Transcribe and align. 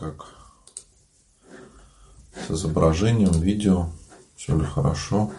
как 0.00 0.34
с 2.34 2.50
изображением, 2.50 3.32
видео. 3.32 3.90
Все 4.34 4.56
ли 4.56 4.64
хорошо? 4.64 5.30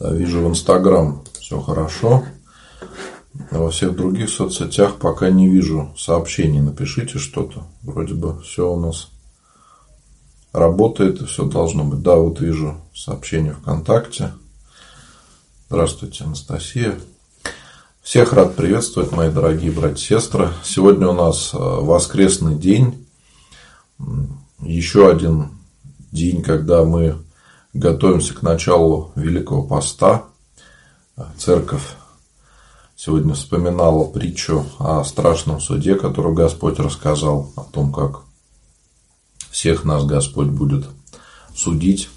Да, 0.00 0.14
вижу 0.14 0.40
в 0.40 0.46
Инстаграм 0.68 1.24
все 1.40 1.62
хорошо. 1.62 2.24
Во 3.50 3.70
всех 3.70 3.96
других 3.96 4.28
соцсетях 4.28 4.96
пока 4.96 5.30
не 5.30 5.48
вижу 5.48 5.94
сообщений. 5.96 6.60
Напишите 6.60 7.18
что-то. 7.18 7.62
Вроде 7.80 8.12
бы 8.12 8.38
все 8.42 8.70
у 8.70 8.78
нас 8.78 9.08
работает 10.52 11.22
и 11.22 11.24
все 11.24 11.46
должно 11.46 11.84
быть. 11.84 12.02
Да, 12.02 12.16
вот 12.16 12.40
вижу 12.40 12.76
сообщение 12.94 13.54
ВКонтакте. 13.54 14.34
Здравствуйте, 15.70 16.24
Анастасия. 16.24 16.98
Всех 18.02 18.34
рад 18.34 18.54
приветствовать, 18.54 19.10
мои 19.10 19.30
дорогие 19.30 19.72
братья 19.72 20.16
и 20.16 20.20
сестры. 20.20 20.50
Сегодня 20.62 21.08
у 21.08 21.14
нас 21.14 21.54
э, 21.54 21.56
воскресный 21.56 22.56
день. 22.56 23.06
Еще 24.60 25.08
один 25.08 25.48
день, 26.12 26.42
когда 26.42 26.84
мы 26.84 27.16
готовимся 27.72 28.34
к 28.34 28.42
началу 28.42 29.12
Великого 29.16 29.62
Поста. 29.62 30.26
Церковь 31.36 31.94
сегодня 32.96 33.34
вспоминала 33.34 34.04
притчу 34.04 34.66
о 34.78 35.04
страшном 35.04 35.60
суде, 35.60 35.94
которую 35.94 36.34
Господь 36.34 36.78
рассказал, 36.78 37.52
о 37.56 37.62
том, 37.64 37.92
как 37.92 38.22
всех 39.50 39.84
нас 39.84 40.04
Господь 40.04 40.48
будет 40.48 40.86
судить. 41.54 42.08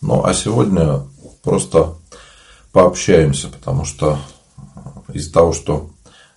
Ну, 0.00 0.24
а 0.24 0.34
сегодня 0.34 1.02
просто 1.42 1.94
пообщаемся, 2.72 3.48
потому 3.48 3.84
что 3.84 4.18
из-за 5.12 5.32
того, 5.32 5.52
что 5.52 5.90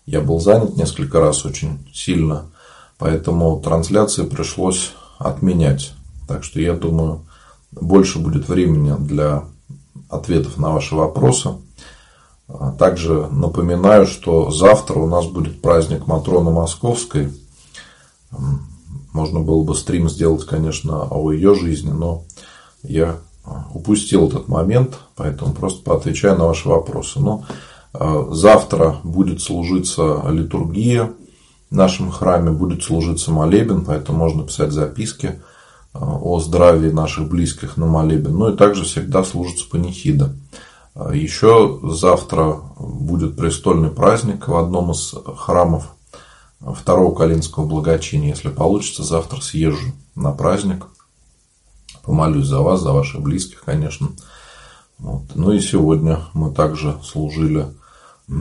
я 0.05 0.21
был 0.21 0.39
занят 0.39 0.75
несколько 0.75 1.19
раз 1.19 1.45
очень 1.45 1.89
сильно, 1.93 2.49
Поэтому 2.99 3.61
трансляции 3.61 4.25
пришлось 4.25 4.91
отменять. 5.17 5.93
Так 6.29 6.43
что 6.43 6.61
я 6.61 6.75
думаю, 6.75 7.25
больше 7.71 8.19
будет 8.19 8.47
времени 8.47 8.93
для 8.99 9.45
ответов 10.09 10.57
на 10.57 10.69
ваши 10.69 10.93
вопросы. 10.93 11.55
А 12.47 12.71
также 12.71 13.27
напоминаю, 13.31 14.05
что 14.05 14.51
завтра 14.51 14.99
у 14.99 15.07
нас 15.07 15.25
будет 15.25 15.59
праздник 15.59 16.05
Матроны 16.05 16.51
Московской. 16.51 17.33
Можно 19.11 19.39
было 19.39 19.63
бы 19.63 19.73
стрим 19.73 20.07
сделать, 20.07 20.45
конечно, 20.45 21.07
о 21.09 21.31
ее 21.31 21.55
жизни, 21.55 21.89
но 21.89 22.25
я 22.83 23.17
упустил 23.73 24.27
этот 24.27 24.47
момент, 24.47 24.99
поэтому 25.15 25.53
просто 25.53 25.81
поотвечаю 25.83 26.37
на 26.37 26.45
ваши 26.45 26.69
вопросы. 26.69 27.19
Но 27.19 27.43
а, 27.91 28.27
завтра 28.31 28.97
будет 29.03 29.41
служиться 29.41 30.23
литургия 30.29 31.11
в 31.69 31.75
нашем 31.75 32.11
храме 32.11 32.51
будет 32.51 32.83
служиться 32.83 33.31
молебен, 33.31 33.85
поэтому 33.85 34.17
можно 34.17 34.43
писать 34.43 34.71
записки 34.71 35.41
о 35.93 36.39
здравии 36.39 36.91
наших 36.91 37.27
близких 37.29 37.77
на 37.77 37.85
молебен. 37.85 38.37
Ну 38.37 38.53
и 38.53 38.57
также 38.57 38.83
всегда 38.83 39.23
служится 39.23 39.67
панихида. 39.69 40.35
Э, 40.95 41.11
Еще 41.13 41.79
завтра 41.83 42.61
будет 42.77 43.35
престольный 43.35 43.89
праздник 43.89 44.47
в 44.47 44.55
одном 44.55 44.91
из 44.91 45.13
храмов 45.37 45.95
второго 46.59 47.15
Калинского 47.15 47.65
благочиния. 47.65 48.29
Если 48.29 48.49
получится, 48.49 49.03
завтра 49.03 49.41
съезжу 49.41 49.93
на 50.15 50.31
праздник. 50.31 50.85
Помолюсь 52.03 52.47
за 52.47 52.59
вас, 52.59 52.81
за 52.81 52.91
ваших 52.91 53.21
близких, 53.21 53.61
конечно. 53.61 54.09
Вот. 54.97 55.23
Ну 55.35 55.51
и 55.51 55.59
сегодня 55.59 56.19
мы 56.33 56.51
также 56.53 56.97
служили 57.03 57.67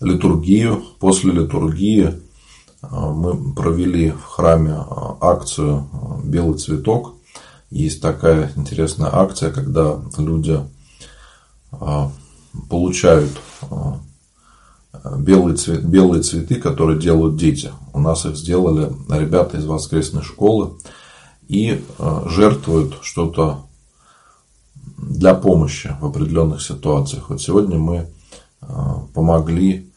литургию. 0.00 0.82
После 0.98 1.32
литургии 1.32 2.04
а, 2.06 2.20
мы 2.82 3.54
провели 3.54 4.10
в 4.10 4.22
храме 4.22 4.72
а, 4.72 5.16
акцию 5.20 5.88
а, 5.92 6.20
«Белый 6.22 6.58
цветок». 6.58 7.14
Есть 7.70 8.00
такая 8.00 8.50
интересная 8.56 9.10
акция, 9.12 9.50
когда 9.50 10.00
люди 10.16 10.58
получают 12.70 13.30
белые, 15.18 15.54
цвет, 15.56 15.84
белые 15.84 16.22
цветы, 16.22 16.54
которые 16.54 16.98
делают 16.98 17.36
дети. 17.36 17.70
У 17.92 18.00
нас 18.00 18.24
их 18.24 18.36
сделали 18.36 18.90
ребята 19.10 19.58
из 19.58 19.66
воскресной 19.66 20.22
школы 20.22 20.78
и 21.46 21.84
жертвуют 22.24 23.00
что-то 23.02 23.66
для 24.96 25.34
помощи 25.34 25.94
в 26.00 26.06
определенных 26.06 26.62
ситуациях. 26.62 27.28
Вот 27.28 27.42
сегодня 27.42 27.76
мы 27.76 28.08
помогли 29.12 29.87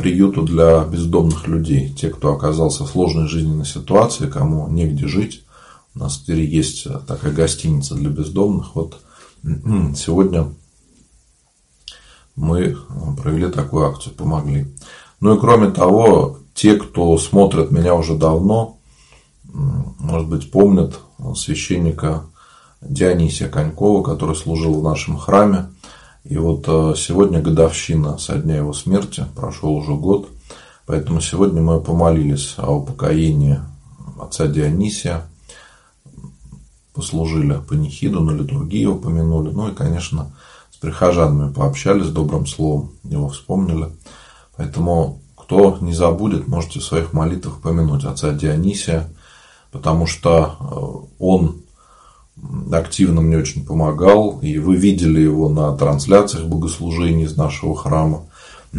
приюту 0.00 0.42
для 0.42 0.84
бездомных 0.84 1.46
людей. 1.46 1.92
Те, 1.92 2.08
кто 2.08 2.32
оказался 2.32 2.84
в 2.84 2.88
сложной 2.88 3.28
жизненной 3.28 3.66
ситуации, 3.66 4.26
кому 4.26 4.68
негде 4.68 5.06
жить. 5.06 5.44
У 5.94 5.98
нас 5.98 6.18
Твери 6.18 6.46
есть 6.46 6.86
такая 7.06 7.32
гостиница 7.32 7.94
для 7.94 8.10
бездомных. 8.10 8.74
Вот 8.74 9.00
сегодня 9.96 10.48
мы 12.36 12.76
провели 13.16 13.50
такую 13.50 13.86
акцию, 13.86 14.14
помогли. 14.14 14.66
Ну 15.20 15.34
и 15.34 15.40
кроме 15.40 15.70
того, 15.70 16.38
те, 16.54 16.74
кто 16.76 17.16
смотрят 17.18 17.70
меня 17.70 17.94
уже 17.94 18.14
давно, 18.16 18.78
может 19.52 20.28
быть, 20.28 20.50
помнят 20.50 21.00
священника 21.36 22.24
Дионисия 22.80 23.48
Конькова, 23.48 24.02
который 24.02 24.34
служил 24.34 24.80
в 24.80 24.82
нашем 24.82 25.18
храме. 25.18 25.70
И 26.24 26.36
вот 26.36 26.64
э, 26.68 26.94
сегодня 26.96 27.40
годовщина 27.40 28.18
со 28.18 28.36
дня 28.36 28.56
его 28.56 28.72
смерти, 28.72 29.24
прошел 29.34 29.74
уже 29.74 29.94
год. 29.94 30.28
Поэтому 30.86 31.20
сегодня 31.20 31.62
мы 31.62 31.80
помолились 31.80 32.54
о 32.58 32.72
упокоении 32.72 33.60
отца 34.20 34.46
Дионисия, 34.46 35.22
послужили 36.92 37.60
панихиду, 37.66 38.20
на 38.20 38.32
литургии 38.32 38.84
упомянули. 38.84 39.50
Ну 39.50 39.68
и, 39.68 39.74
конечно, 39.74 40.32
с 40.70 40.76
прихожанами 40.76 41.52
пообщались 41.52 42.08
добрым 42.08 42.46
словом, 42.46 42.92
его 43.04 43.28
вспомнили. 43.28 43.88
Поэтому, 44.56 45.20
кто 45.36 45.78
не 45.80 45.94
забудет, 45.94 46.48
можете 46.48 46.80
в 46.80 46.84
своих 46.84 47.14
молитвах 47.14 47.62
помянуть 47.62 48.04
отца 48.04 48.32
Дионисия, 48.32 49.08
потому 49.72 50.06
что 50.06 50.56
э, 50.60 51.14
он 51.18 51.59
активно 52.72 53.20
мне 53.20 53.36
очень 53.36 53.64
помогал, 53.64 54.38
и 54.40 54.58
вы 54.58 54.76
видели 54.76 55.20
его 55.20 55.48
на 55.48 55.76
трансляциях 55.76 56.46
богослужений 56.46 57.24
из 57.24 57.36
нашего 57.36 57.76
храма. 57.76 58.26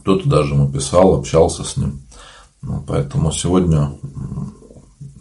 Кто-то 0.00 0.28
даже 0.28 0.54
ему 0.54 0.70
писал, 0.70 1.14
общался 1.14 1.64
с 1.64 1.76
ним. 1.76 2.02
Ну, 2.62 2.82
поэтому 2.86 3.32
сегодня 3.32 3.92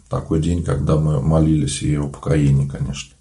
такой 0.10 0.42
день, 0.42 0.64
когда 0.64 0.98
мы 0.98 1.22
молились 1.22 1.82
и 1.82 1.96
о 1.96 2.08
покоении, 2.08 2.68
конечно. 2.68 3.16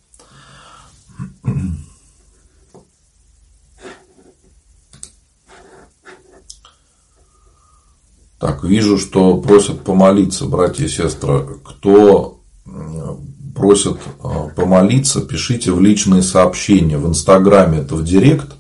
Так, 8.38 8.64
вижу, 8.64 8.96
что 8.98 9.36
просят 9.36 9.84
помолиться, 9.84 10.46
братья 10.46 10.86
и 10.86 10.88
сестры. 10.88 11.58
Кто 11.62 12.40
просят 13.60 13.98
а, 14.22 14.48
помолиться, 14.48 15.20
пишите 15.20 15.70
в 15.70 15.80
личные 15.80 16.22
сообщения. 16.22 16.96
В 16.96 17.06
Инстаграме 17.06 17.80
это 17.80 17.94
в 17.94 18.02
Директ. 18.02 18.54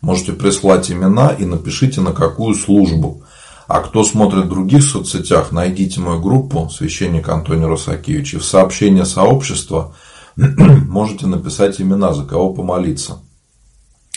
Можете 0.00 0.32
прислать 0.32 0.92
имена 0.92 1.30
и 1.30 1.44
напишите 1.44 2.00
на 2.00 2.12
какую 2.12 2.54
службу. 2.54 3.24
А 3.66 3.80
кто 3.80 4.04
смотрит 4.04 4.44
в 4.44 4.48
других 4.48 4.84
соцсетях, 4.84 5.50
найдите 5.50 6.00
мою 6.00 6.20
группу 6.20 6.70
«Священник 6.70 7.28
Антоний 7.28 7.66
Росакевич» 7.66 8.34
и 8.34 8.38
в 8.38 8.44
сообщение 8.44 9.06
сообщества 9.06 9.94
можете 10.36 11.26
написать 11.26 11.80
имена, 11.80 12.12
за 12.12 12.24
кого 12.24 12.52
помолиться. 12.52 13.18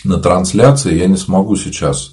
На 0.03 0.17
трансляции 0.17 0.99
я 0.99 1.07
не 1.07 1.17
смогу 1.17 1.55
сейчас 1.55 2.11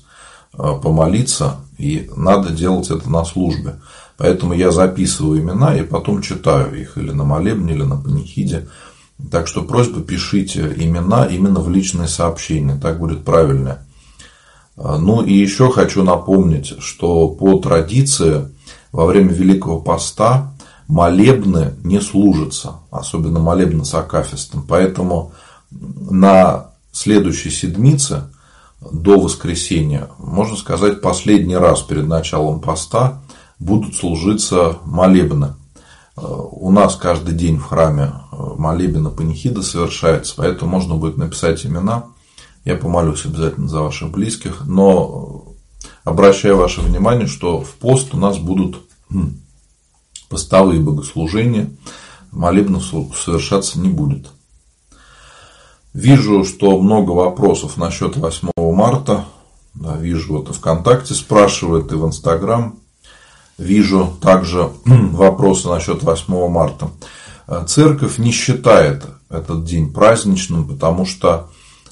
а, 0.55 0.75
помолиться, 0.75 1.57
и 1.77 2.09
надо 2.17 2.51
делать 2.51 2.91
это 2.91 3.11
на 3.11 3.25
службе. 3.25 3.81
Поэтому 4.17 4.55
я 4.55 4.71
записываю 4.71 5.41
имена 5.41 5.77
и 5.77 5.83
потом 5.83 6.23
читаю 6.23 6.81
их 6.81 6.97
или 6.97 7.11
на 7.11 7.25
молебне, 7.25 7.75
или 7.75 7.83
на 7.83 7.97
панихиде. 7.97 8.69
Так 9.31 9.47
что 9.47 9.63
просьба 9.63 10.01
пишите 10.03 10.73
имена 10.77 11.27
именно 11.27 11.61
в 11.61 11.71
личные 11.71 12.09
сообщения, 12.09 12.79
так 12.81 12.99
будет 12.99 13.25
правильно. 13.25 13.87
Ну 14.77 15.23
и 15.23 15.33
еще 15.33 15.71
хочу 15.71 16.03
напомнить, 16.03 16.75
что 16.81 17.29
по 17.29 17.59
традиции 17.59 18.49
во 18.93 19.07
время 19.07 19.33
Великого 19.33 19.81
Поста 19.81 20.53
молебны 20.89 21.75
не 21.85 22.01
служатся, 22.01 22.81
особенно 22.91 23.41
молебны 23.41 23.85
с 23.85 23.95
акафистом. 23.95 24.65
Поэтому 24.69 25.33
на 25.71 26.71
следующей 26.93 27.51
седмице 27.51 28.25
до 28.81 29.19
воскресенья, 29.19 30.09
можно 30.19 30.57
сказать, 30.57 31.01
последний 31.01 31.57
раз 31.57 31.83
перед 31.83 32.07
началом 32.07 32.61
поста 32.61 33.23
будут 33.65 33.97
служиться 33.97 34.79
молебны. 34.85 35.55
У 36.17 36.71
нас 36.71 36.97
каждый 36.97 37.35
день 37.35 37.57
в 37.57 37.65
храме 37.65 38.13
молебен 38.31 39.09
и 39.09 39.11
панихида 39.11 39.63
совершается, 39.63 40.35
поэтому 40.37 40.71
можно 40.71 40.95
будет 40.97 41.17
написать 41.17 41.65
имена. 41.67 42.05
Я 42.65 42.77
помолюсь 42.77 43.25
обязательно 43.25 43.69
за 43.69 43.81
ваших 43.81 44.11
близких, 44.11 44.65
но 44.67 45.57
обращаю 46.05 46.59
ваше 46.59 46.83
внимание, 46.83 47.27
что 47.27 47.63
в 47.63 47.75
пост 47.75 48.15
у 48.15 48.19
нас 48.19 48.39
будут 48.39 48.83
постовые 50.29 50.81
богослужения, 50.81 51.71
молебнов 52.31 52.85
совершаться 53.17 53.81
не 53.81 53.89
будет. 53.89 54.29
Вижу, 55.93 56.45
что 56.45 56.79
много 56.81 57.13
вопросов 57.13 57.77
насчет 57.77 58.17
8 58.17 58.51
марта. 58.57 59.25
Да, 59.75 59.97
вижу, 59.97 60.39
и 60.39 60.53
ВКонтакте 60.53 61.15
спрашивают, 61.15 61.91
и 61.93 61.97
в 61.97 62.07
Инстаграм. 62.07 62.79
Вижу 63.59 64.13
также 64.21 64.71
вопросы 64.85 65.69
насчет 65.69 66.03
8 66.03 66.49
марта. 66.49 66.91
Церковь 67.67 68.19
не 68.19 68.31
считает 68.31 69.05
этот 69.29 69.65
день 69.65 69.93
праздничным, 69.93 70.67
потому 70.67 71.05
что 71.05 71.51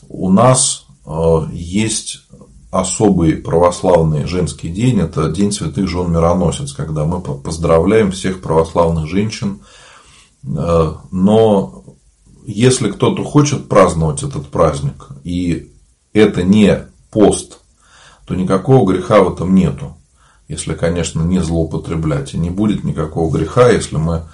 у 0.08 0.30
нас 0.30 0.86
э, 1.04 1.40
есть 1.52 2.22
особый 2.70 3.36
православный 3.36 4.26
женский 4.26 4.70
день, 4.70 5.00
это 5.00 5.30
День 5.30 5.52
святых 5.52 5.88
жен 5.88 6.10
мироносец, 6.10 6.72
когда 6.72 7.04
мы 7.04 7.20
поздравляем 7.20 8.12
всех 8.12 8.40
православных 8.40 9.08
женщин. 9.08 9.60
Э, 10.44 10.94
но 11.10 11.84
если 12.46 12.90
кто-то 12.90 13.24
хочет 13.24 13.68
праздновать 13.68 14.22
этот 14.22 14.48
праздник, 14.48 15.08
и 15.22 15.72
это 16.12 16.42
не 16.42 16.86
пост, 17.10 17.58
то 18.26 18.34
никакого 18.34 18.90
греха 18.90 19.22
в 19.22 19.34
этом 19.34 19.54
нету. 19.54 19.96
Если, 20.52 20.75
конечно, 20.75 21.22
не 21.22 21.43
злоупотреблять. 21.43 22.34
И 22.34 22.38
не 22.38 22.50
будет 22.50 22.84
никакого 22.84 23.34
греха, 23.34 23.70
если 23.70 23.96
мы 23.96 24.25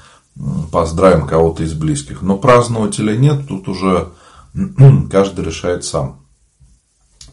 поздравим 0.72 1.28
кого-то 1.28 1.62
из 1.62 1.74
близких. 1.74 2.22
Но 2.22 2.36
праздновать 2.36 2.98
или 2.98 3.16
нет, 3.16 3.46
тут 3.46 3.68
уже 3.68 4.08
каждый 5.12 5.44
решает 5.44 5.84
сам. 5.84 6.18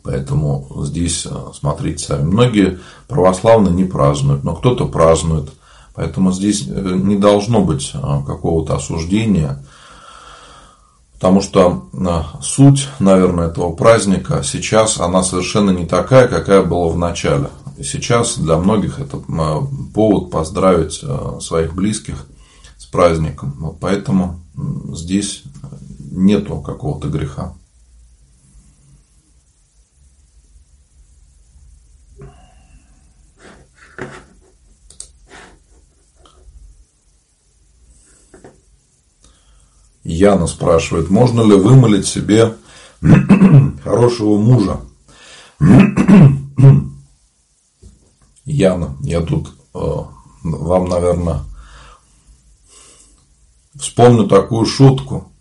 Поэтому 0.04 0.68
здесь 0.84 1.26
э, 1.26 1.32
смотрите 1.56 2.06
сами. 2.06 2.26
Многие 2.26 2.80
православные 3.08 3.74
не 3.74 3.86
празднуют, 3.86 4.44
но 4.44 4.54
кто-то 4.54 4.86
празднует. 4.86 5.50
Поэтому 5.96 6.32
здесь 6.32 6.68
э, 6.68 6.72
не 6.72 7.16
должно 7.16 7.62
быть 7.62 7.90
э, 7.92 7.98
какого-то 7.98 8.76
осуждения. 8.76 9.66
Потому 11.16 11.42
что 11.42 11.86
суть, 12.44 12.88
наверное, 13.00 13.48
этого 13.48 13.72
праздника 13.72 14.44
сейчас, 14.44 15.00
она 15.00 15.24
совершенно 15.24 15.72
не 15.72 15.88
такая, 15.88 16.28
какая 16.28 16.62
была 16.62 16.90
в 16.90 17.00
начале. 17.00 17.50
Сейчас 17.84 18.38
для 18.38 18.58
многих 18.58 19.00
это 19.00 19.18
повод 19.94 20.32
поздравить 20.32 21.04
своих 21.42 21.76
близких 21.76 22.26
с 22.78 22.86
праздником. 22.86 23.56
Вот 23.60 23.80
поэтому 23.80 24.42
здесь 24.94 25.44
нету 26.12 26.62
какого-то 26.62 27.10
греха. 27.10 27.54
Яна 40.06 40.46
спрашивает, 40.48 41.10
можно 41.10 41.42
ли 41.42 41.56
вымолить 41.56 42.06
себе 42.06 42.56
хорошего 43.84 44.38
мужа? 44.38 44.80
Яна, 48.46 48.96
я 49.02 49.22
тут 49.22 49.48
э, 49.74 49.80
вам, 50.44 50.86
наверное, 50.86 51.42
вспомню 53.76 54.28
такую 54.28 54.66
шутку, 54.68 55.32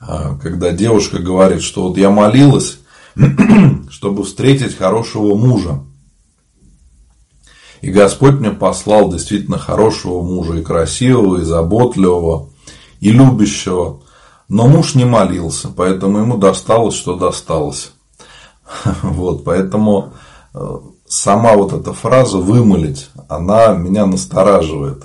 э, 0.00 0.36
когда 0.42 0.72
девушка 0.72 1.18
говорит, 1.18 1.62
что 1.62 1.88
вот 1.88 1.96
я 1.96 2.10
молилась, 2.10 2.80
чтобы 3.88 4.24
встретить 4.24 4.76
хорошего 4.76 5.34
мужа. 5.34 5.82
И 7.80 7.90
Господь 7.90 8.34
мне 8.34 8.50
послал 8.50 9.10
действительно 9.10 9.58
хорошего 9.58 10.22
мужа, 10.22 10.54
и 10.54 10.62
красивого, 10.62 11.40
и 11.40 11.44
заботливого, 11.44 12.50
и 13.00 13.10
любящего. 13.10 14.02
Но 14.48 14.68
муж 14.68 14.94
не 14.94 15.04
молился, 15.06 15.68
поэтому 15.74 16.18
ему 16.18 16.36
досталось, 16.36 16.94
что 16.94 17.16
досталось. 17.16 17.92
Вот, 19.02 19.44
поэтому 19.44 20.12
э, 20.54 20.78
сама 21.14 21.54
вот 21.54 21.72
эта 21.72 21.92
фраза 21.92 22.38
«вымолить», 22.38 23.10
она 23.28 23.68
меня 23.74 24.06
настораживает. 24.06 25.04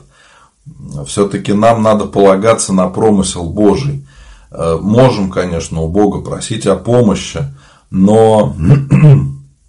Все-таки 1.05 1.53
нам 1.53 1.83
надо 1.83 2.05
полагаться 2.05 2.73
на 2.73 2.87
промысел 2.89 3.49
Божий. 3.49 4.05
Э, 4.51 4.77
можем, 4.81 5.29
конечно, 5.29 5.81
у 5.81 5.87
Бога 5.87 6.21
просить 6.21 6.65
о 6.65 6.75
помощи, 6.75 7.43
но 7.91 8.55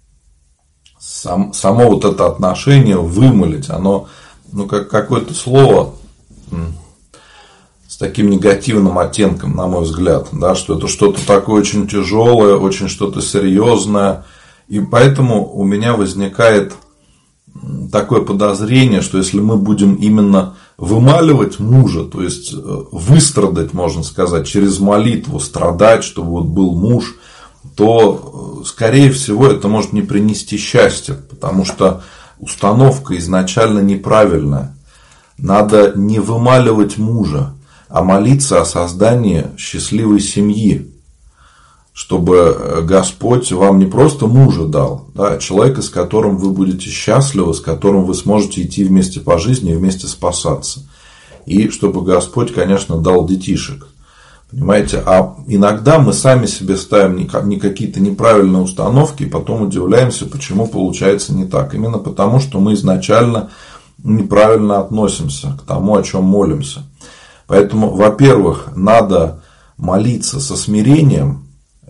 сам, 0.99 1.53
само 1.53 1.89
вот 1.89 2.05
это 2.05 2.27
отношение 2.27 2.97
вымолить, 2.97 3.69
оно, 3.69 4.07
ну, 4.51 4.67
как 4.67 4.89
какое-то 4.89 5.33
слово 5.33 5.93
с 7.87 7.97
таким 7.97 8.29
негативным 8.29 8.97
оттенком, 8.97 9.55
на 9.55 9.67
мой 9.67 9.83
взгляд, 9.83 10.27
да, 10.31 10.55
что 10.55 10.77
это 10.77 10.87
что-то 10.87 11.25
такое 11.25 11.61
очень 11.61 11.87
тяжелое, 11.87 12.55
очень 12.55 12.87
что-то 12.87 13.21
серьезное. 13.21 14.25
И 14.67 14.79
поэтому 14.79 15.51
у 15.53 15.63
меня 15.63 15.95
возникает 15.95 16.73
такое 17.91 18.21
подозрение, 18.21 19.01
что 19.01 19.17
если 19.17 19.39
мы 19.39 19.57
будем 19.57 19.95
именно 19.95 20.55
вымаливать 20.77 21.59
мужа, 21.59 22.05
то 22.05 22.21
есть 22.21 22.53
э, 22.53 22.57
выстрадать, 22.91 23.73
можно 23.73 24.03
сказать, 24.03 24.47
через 24.47 24.79
молитву, 24.79 25.39
страдать, 25.39 26.03
чтобы 26.03 26.31
вот 26.31 26.45
был 26.45 26.73
муж, 26.73 27.15
то, 27.75 28.61
э, 28.63 28.65
скорее 28.65 29.11
всего, 29.11 29.47
это 29.47 29.67
может 29.67 29.93
не 29.93 30.01
принести 30.01 30.57
счастья, 30.57 31.15
потому 31.29 31.65
что 31.65 32.03
установка 32.39 33.17
изначально 33.17 33.79
неправильная. 33.79 34.75
Надо 35.37 35.93
не 35.95 36.19
вымаливать 36.19 36.97
мужа, 36.97 37.53
а 37.89 38.03
молиться 38.03 38.61
о 38.61 38.65
создании 38.65 39.47
счастливой 39.57 40.21
семьи, 40.21 40.90
чтобы 41.93 42.55
э, 42.57 42.81
Господь 42.81 43.51
вам 43.51 43.79
не 43.79 43.85
просто 43.85 44.27
мужа 44.27 44.65
дал, 44.65 45.07
да, 45.13 45.33
а 45.33 45.37
человека, 45.37 45.81
с 45.81 45.89
которым 45.89 46.37
вы 46.37 46.51
будете 46.51 46.89
счастливы, 46.89 47.53
с 47.53 47.59
которым 47.59 48.05
вы 48.05 48.13
сможете 48.13 48.61
идти 48.61 48.83
вместе 48.83 49.19
по 49.19 49.37
жизни 49.37 49.73
вместе 49.73 50.07
спасаться. 50.07 50.81
И 51.45 51.69
чтобы 51.69 52.01
Господь, 52.03 52.53
конечно, 52.53 52.97
дал 52.97 53.25
детишек. 53.25 53.87
Понимаете, 54.51 55.01
а 55.05 55.37
иногда 55.47 55.97
мы 55.97 56.11
сами 56.11 56.45
себе 56.45 56.75
ставим 56.75 57.15
не 57.47 57.57
какие-то 57.57 58.01
неправильные 58.01 58.61
установки 58.61 59.23
и 59.23 59.29
потом 59.29 59.61
удивляемся, 59.61 60.25
почему 60.25 60.67
получается 60.67 61.33
не 61.33 61.45
так. 61.45 61.73
Именно 61.73 61.99
потому, 61.99 62.41
что 62.41 62.59
мы 62.59 62.73
изначально 62.73 63.49
неправильно 64.03 64.79
относимся 64.79 65.57
к 65.57 65.65
тому, 65.65 65.95
о 65.95 66.03
чем 66.03 66.25
молимся. 66.25 66.83
Поэтому, 67.47 67.91
во-первых, 67.91 68.69
надо 68.75 69.41
молиться 69.77 70.41
со 70.41 70.57
смирением, 70.57 71.40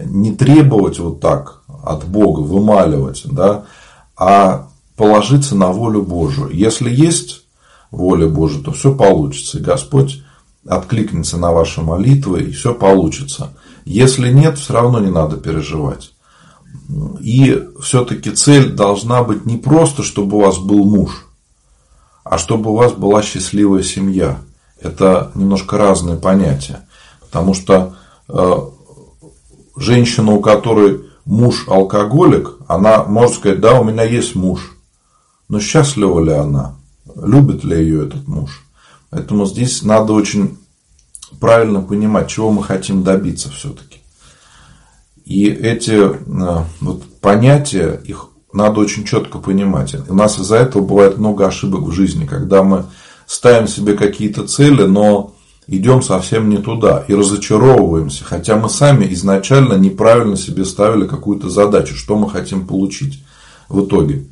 не 0.05 0.35
требовать 0.35 0.99
вот 0.99 1.19
так 1.19 1.61
от 1.83 2.05
Бога, 2.05 2.41
вымаливать, 2.41 3.23
да, 3.25 3.65
а 4.15 4.67
положиться 4.95 5.55
на 5.55 5.71
волю 5.71 6.03
Божию. 6.03 6.49
Если 6.51 6.89
есть 6.89 7.45
воля 7.89 8.27
Божия, 8.27 8.63
то 8.63 8.71
все 8.71 8.93
получится. 8.93 9.57
И 9.57 9.61
Господь 9.61 10.23
откликнется 10.67 11.37
на 11.37 11.51
ваши 11.51 11.81
молитвы, 11.81 12.43
и 12.43 12.51
все 12.51 12.73
получится. 12.73 13.53
Если 13.85 14.31
нет, 14.31 14.57
все 14.57 14.73
равно 14.73 14.99
не 14.99 15.09
надо 15.09 15.37
переживать. 15.37 16.13
И 17.19 17.67
все-таки 17.81 18.31
цель 18.31 18.71
должна 18.71 19.23
быть 19.23 19.45
не 19.45 19.57
просто, 19.57 20.03
чтобы 20.03 20.37
у 20.37 20.41
вас 20.41 20.57
был 20.57 20.85
муж, 20.85 21.27
а 22.23 22.37
чтобы 22.37 22.71
у 22.71 22.75
вас 22.75 22.93
была 22.93 23.23
счастливая 23.23 23.83
семья. 23.83 24.39
Это 24.79 25.31
немножко 25.35 25.77
разные 25.77 26.17
понятия. 26.17 26.87
Потому 27.19 27.53
что 27.53 27.95
э, 28.27 28.55
женщина, 29.81 30.31
у 30.31 30.41
которой 30.41 31.01
муж 31.25 31.65
алкоголик, 31.67 32.57
она 32.67 33.03
может 33.03 33.37
сказать, 33.37 33.59
да, 33.59 33.79
у 33.79 33.83
меня 33.83 34.03
есть 34.03 34.35
муж. 34.35 34.77
Но 35.49 35.59
счастлива 35.59 36.23
ли 36.23 36.31
она? 36.31 36.75
Любит 37.15 37.63
ли 37.63 37.77
ее 37.77 38.07
этот 38.07 38.27
муж? 38.27 38.65
Поэтому 39.09 39.45
здесь 39.45 39.83
надо 39.83 40.13
очень 40.13 40.57
правильно 41.39 41.81
понимать, 41.81 42.29
чего 42.29 42.51
мы 42.51 42.63
хотим 42.63 43.03
добиться 43.03 43.49
все-таки. 43.49 43.99
И 45.25 45.45
эти 45.45 45.91
э, 45.91 46.63
вот, 46.79 47.03
понятия, 47.19 48.01
их 48.05 48.29
надо 48.53 48.79
очень 48.81 49.05
четко 49.05 49.39
понимать. 49.39 49.95
У 50.09 50.13
нас 50.13 50.39
из-за 50.39 50.57
этого 50.57 50.83
бывает 50.83 51.17
много 51.17 51.47
ошибок 51.47 51.81
в 51.81 51.91
жизни, 51.91 52.25
когда 52.25 52.63
мы 52.63 52.85
ставим 53.25 53.67
себе 53.67 53.93
какие-то 53.93 54.45
цели, 54.47 54.83
но 54.83 55.33
идем 55.67 56.01
совсем 56.01 56.49
не 56.49 56.57
туда 56.57 57.05
и 57.07 57.13
разочаровываемся, 57.13 58.23
хотя 58.23 58.57
мы 58.57 58.69
сами 58.69 59.11
изначально 59.13 59.75
неправильно 59.75 60.35
себе 60.35 60.65
ставили 60.65 61.07
какую-то 61.07 61.49
задачу, 61.49 61.95
что 61.95 62.15
мы 62.17 62.29
хотим 62.29 62.67
получить 62.67 63.23
в 63.69 63.85
итоге. 63.85 64.25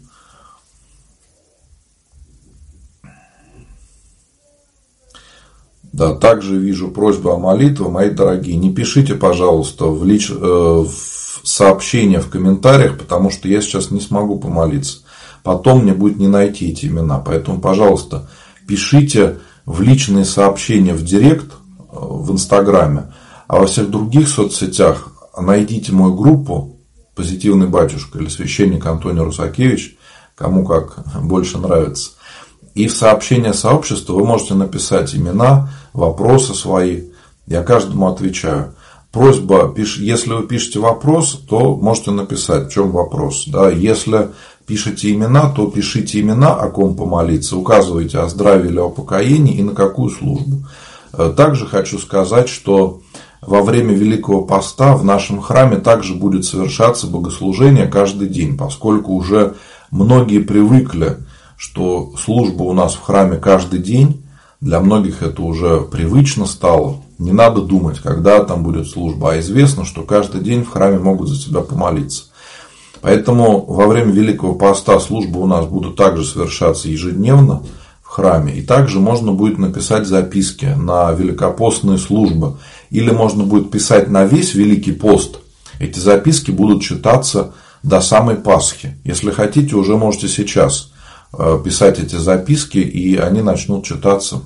Да, 5.91 6.13
также 6.13 6.57
вижу 6.57 6.89
просьбу 6.89 7.31
о 7.31 7.37
молитве, 7.37 7.87
мои 7.87 8.09
дорогие. 8.09 8.55
Не 8.55 8.73
пишите, 8.73 9.15
пожалуйста, 9.15 9.85
в, 9.85 10.05
лич... 10.05 10.29
Э, 10.31 10.35
в 10.35 11.19
сообщения 11.43 12.19
в 12.19 12.29
комментариях, 12.29 12.97
потому 12.97 13.29
что 13.29 13.47
я 13.47 13.61
сейчас 13.61 13.91
не 13.91 13.99
смогу 13.99 14.39
помолиться. 14.39 14.99
Потом 15.43 15.83
мне 15.83 15.93
будет 15.93 16.17
не 16.17 16.27
найти 16.27 16.71
эти 16.71 16.85
имена. 16.85 17.19
Поэтому, 17.19 17.59
пожалуйста, 17.59 18.29
пишите 18.67 19.39
в 19.69 19.81
личные 19.81 20.25
сообщения 20.25 20.95
в 20.95 21.03
директ 21.03 21.51
э, 21.51 21.55
в 21.91 22.31
Инстаграме, 22.31 23.13
а 23.47 23.59
во 23.59 23.67
всех 23.67 23.91
других 23.91 24.27
соцсетях 24.27 25.09
найдите 25.39 25.91
мою 25.91 26.15
группу 26.15 26.79
«Позитивный 27.13 27.67
батюшка» 27.67 28.17
или 28.17 28.29
«Священник 28.29 28.87
Антоний 28.87 29.21
Русакевич», 29.21 29.95
кому 30.35 30.65
как 30.65 31.03
больше 31.21 31.59
нравится. 31.59 32.13
И 32.73 32.87
в 32.87 32.95
сообщение 32.95 33.53
сообщества 33.53 34.13
вы 34.13 34.25
можете 34.25 34.55
написать 34.55 35.13
имена, 35.13 35.69
вопросы 35.93 36.55
свои. 36.55 37.03
Я 37.45 37.61
каждому 37.61 38.07
отвечаю. 38.07 38.73
Просьба, 39.11 39.73
если 39.75 40.33
вы 40.33 40.43
пишете 40.43 40.79
вопрос, 40.79 41.41
то 41.49 41.75
можете 41.75 42.11
написать, 42.11 42.67
в 42.67 42.71
чем 42.71 42.91
вопрос. 42.91 43.45
Да? 43.47 43.69
Если 43.69 44.29
пишете 44.67 45.11
имена, 45.11 45.49
то 45.49 45.65
пишите 45.65 46.19
имена, 46.19 46.53
о 46.53 46.69
ком 46.69 46.95
помолиться, 46.95 47.57
указывайте 47.57 48.19
о 48.19 48.29
здравии 48.29 48.69
или 48.69 48.77
о 48.77 48.89
покоении 48.89 49.55
и 49.55 49.63
на 49.63 49.73
какую 49.73 50.11
службу. 50.11 50.63
Э, 51.13 51.33
также 51.35 51.65
хочу 51.65 51.97
сказать, 51.97 52.49
что 52.49 53.01
во 53.41 53.63
время 53.63 53.95
Великого 53.95 54.43
Поста 54.43 54.95
в 54.95 55.03
нашем 55.03 55.41
храме 55.41 55.77
также 55.77 56.13
будет 56.13 56.45
совершаться 56.45 57.07
богослужение 57.07 57.87
каждый 57.87 58.27
день, 58.27 58.57
поскольку 58.57 59.13
уже 59.13 59.55
многие 59.89 60.39
привыкли, 60.39 61.17
что 61.57 62.13
служба 62.23 62.61
у 62.61 62.73
нас 62.73 62.93
в 62.93 63.01
храме 63.01 63.37
каждый 63.37 63.79
день, 63.79 64.23
для 64.61 64.79
многих 64.81 65.23
это 65.23 65.41
уже 65.41 65.81
привычно 65.81 66.45
стало. 66.45 66.97
Не 67.19 67.31
надо 67.31 67.61
думать, 67.61 67.99
когда 67.99 68.43
там 68.43 68.63
будет 68.63 68.87
служба, 68.87 69.33
а 69.33 69.39
известно, 69.39 69.85
что 69.85 70.03
каждый 70.03 70.41
день 70.41 70.63
в 70.63 70.69
храме 70.69 70.97
могут 70.97 71.29
за 71.29 71.39
тебя 71.39 71.61
помолиться. 71.61 72.23
Поэтому 73.01 73.65
во 73.65 73.87
время 73.87 74.11
Великого 74.11 74.55
Поста 74.55 74.99
службы 74.99 75.39
у 75.39 75.45
нас 75.45 75.65
будут 75.65 75.95
также 75.95 76.25
совершаться 76.25 76.89
ежедневно 76.89 77.61
в 78.01 78.07
храме. 78.07 78.55
И 78.55 78.61
также 78.61 78.99
можно 78.99 79.31
будет 79.33 79.57
написать 79.57 80.07
записки 80.07 80.73
на 80.77 81.11
великопостные 81.11 81.97
службы. 81.97 82.57
Или 82.89 83.11
можно 83.11 83.43
будет 83.43 83.69
писать 83.69 84.09
на 84.09 84.25
весь 84.25 84.55
Великий 84.55 84.93
пост. 84.93 85.39
Эти 85.79 85.99
записки 85.99 86.51
будут 86.51 86.81
читаться 86.81 87.53
до 87.83 88.01
самой 88.01 88.35
Пасхи. 88.35 88.97
Если 89.03 89.31
хотите, 89.31 89.75
уже 89.75 89.95
можете 89.95 90.27
сейчас 90.27 90.91
Э, 91.31 91.59
писать 91.63 91.99
эти 91.99 92.15
записки, 92.15 92.79
и 92.79 93.15
они 93.15 93.43
начнут 93.43 93.85
читаться 93.85 94.41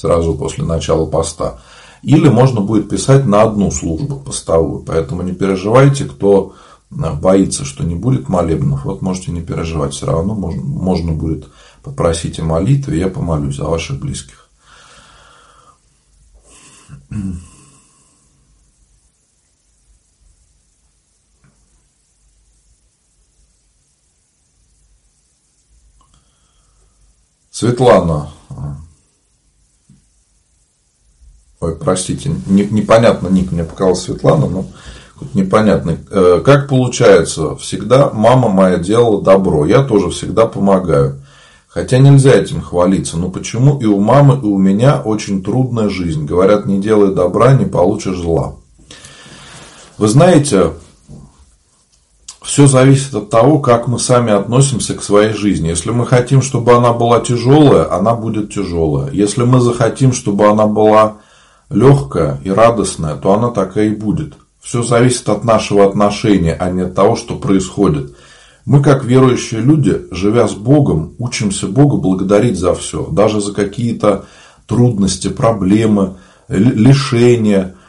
сразу 0.00 0.34
после 0.34 0.64
начала 0.64 1.06
поста. 1.06 1.60
Или 2.02 2.28
можно 2.28 2.62
будет 2.62 2.88
писать 2.88 3.26
на 3.26 3.42
одну 3.42 3.70
службу 3.70 4.16
постовую. 4.16 4.82
Поэтому 4.82 5.22
не 5.22 5.32
переживайте, 5.32 6.06
кто 6.06 6.54
э, 6.90 7.12
боится, 7.12 7.66
что 7.66 7.84
не 7.84 7.94
будет 7.94 8.28
молебнов, 8.28 8.86
вот 8.86 9.02
можете 9.02 9.32
не 9.32 9.42
переживать. 9.42 9.92
Все 9.92 10.06
равно 10.06 10.34
можно, 10.34 10.62
можно 10.62 11.12
будет 11.12 11.48
попросить 11.82 12.40
о 12.40 12.44
молитве, 12.44 12.98
я 12.98 13.08
помолюсь 13.08 13.56
за 13.56 13.64
ваших 13.64 14.00
близких. 14.00 14.48
Светлана. 27.50 28.30
Ой, 31.60 31.76
простите, 31.76 32.30
не, 32.46 32.64
непонятно 32.64 33.28
ник, 33.28 33.52
мне 33.52 33.64
показалось 33.64 34.02
Светлана, 34.02 34.46
но 34.46 34.64
непонятный. 35.34 35.98
Э, 36.10 36.40
как 36.42 36.68
получается, 36.68 37.54
всегда 37.56 38.10
мама 38.10 38.48
моя 38.48 38.78
делала 38.78 39.22
добро, 39.22 39.66
я 39.66 39.82
тоже 39.82 40.08
всегда 40.08 40.46
помогаю. 40.46 41.20
Хотя 41.68 41.98
нельзя 41.98 42.32
этим 42.32 42.62
хвалиться, 42.62 43.16
но 43.18 43.28
почему 43.28 43.78
и 43.78 43.84
у 43.84 44.00
мамы, 44.00 44.40
и 44.42 44.46
у 44.46 44.56
меня 44.56 45.02
очень 45.04 45.42
трудная 45.44 45.88
жизнь. 45.88 46.24
Говорят, 46.24 46.66
не 46.66 46.80
делай 46.80 47.14
добра, 47.14 47.52
не 47.52 47.66
получишь 47.66 48.16
зла. 48.16 48.56
Вы 49.98 50.08
знаете, 50.08 50.72
все 52.42 52.66
зависит 52.66 53.14
от 53.14 53.28
того, 53.28 53.58
как 53.58 53.86
мы 53.86 53.98
сами 53.98 54.32
относимся 54.32 54.94
к 54.94 55.02
своей 55.02 55.34
жизни. 55.34 55.68
Если 55.68 55.90
мы 55.90 56.06
хотим, 56.06 56.40
чтобы 56.40 56.72
она 56.72 56.94
была 56.94 57.20
тяжелая, 57.20 57.92
она 57.94 58.14
будет 58.14 58.52
тяжелая. 58.52 59.10
Если 59.12 59.44
мы 59.44 59.60
захотим, 59.60 60.12
чтобы 60.12 60.48
она 60.48 60.66
была 60.66 61.18
легкая 61.70 62.40
и 62.44 62.50
радостная, 62.50 63.16
то 63.16 63.32
она 63.32 63.50
такая 63.50 63.86
и 63.86 63.94
будет. 63.94 64.34
Все 64.60 64.82
зависит 64.82 65.28
от 65.28 65.44
нашего 65.44 65.86
отношения, 65.86 66.54
а 66.54 66.70
не 66.70 66.82
от 66.82 66.94
того, 66.94 67.16
что 67.16 67.36
происходит. 67.36 68.14
Мы, 68.66 68.82
как 68.82 69.04
верующие 69.04 69.60
люди, 69.60 70.02
живя 70.10 70.46
с 70.46 70.52
Богом, 70.52 71.14
учимся 71.18 71.66
Богу 71.66 71.96
благодарить 71.96 72.58
за 72.58 72.74
все, 72.74 73.06
даже 73.06 73.40
за 73.40 73.54
какие-то 73.54 74.26
трудности, 74.66 75.28
проблемы, 75.28 76.16
лишения– 76.48 77.74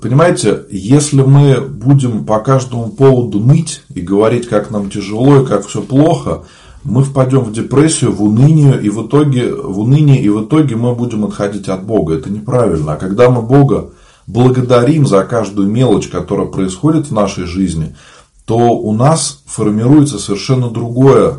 Понимаете, 0.00 0.64
если 0.70 1.20
мы 1.20 1.60
будем 1.60 2.24
по 2.24 2.40
каждому 2.40 2.88
поводу 2.88 3.38
ныть 3.38 3.82
и 3.94 4.00
говорить, 4.00 4.48
как 4.48 4.70
нам 4.70 4.88
тяжело 4.88 5.42
и 5.42 5.46
как 5.46 5.66
все 5.66 5.82
плохо, 5.82 6.44
мы 6.84 7.02
впадем 7.02 7.40
в 7.40 7.52
депрессию, 7.52 8.12
в 8.12 8.22
уныние, 8.22 8.80
и 8.80 8.90
в 8.90 9.06
итоге, 9.06 9.54
в 9.54 9.80
уныние, 9.80 10.20
и 10.20 10.28
в 10.28 10.44
итоге 10.44 10.76
мы 10.76 10.94
будем 10.94 11.24
отходить 11.24 11.68
от 11.68 11.82
Бога. 11.84 12.14
Это 12.14 12.30
неправильно. 12.30 12.92
А 12.92 12.96
когда 12.96 13.30
мы 13.30 13.40
Бога 13.40 13.90
благодарим 14.26 15.06
за 15.06 15.24
каждую 15.24 15.68
мелочь, 15.68 16.08
которая 16.08 16.46
происходит 16.46 17.06
в 17.06 17.12
нашей 17.12 17.44
жизни, 17.44 17.96
то 18.44 18.56
у 18.56 18.92
нас 18.92 19.42
формируется 19.46 20.18
совершенно 20.18 20.68
другое 20.68 21.38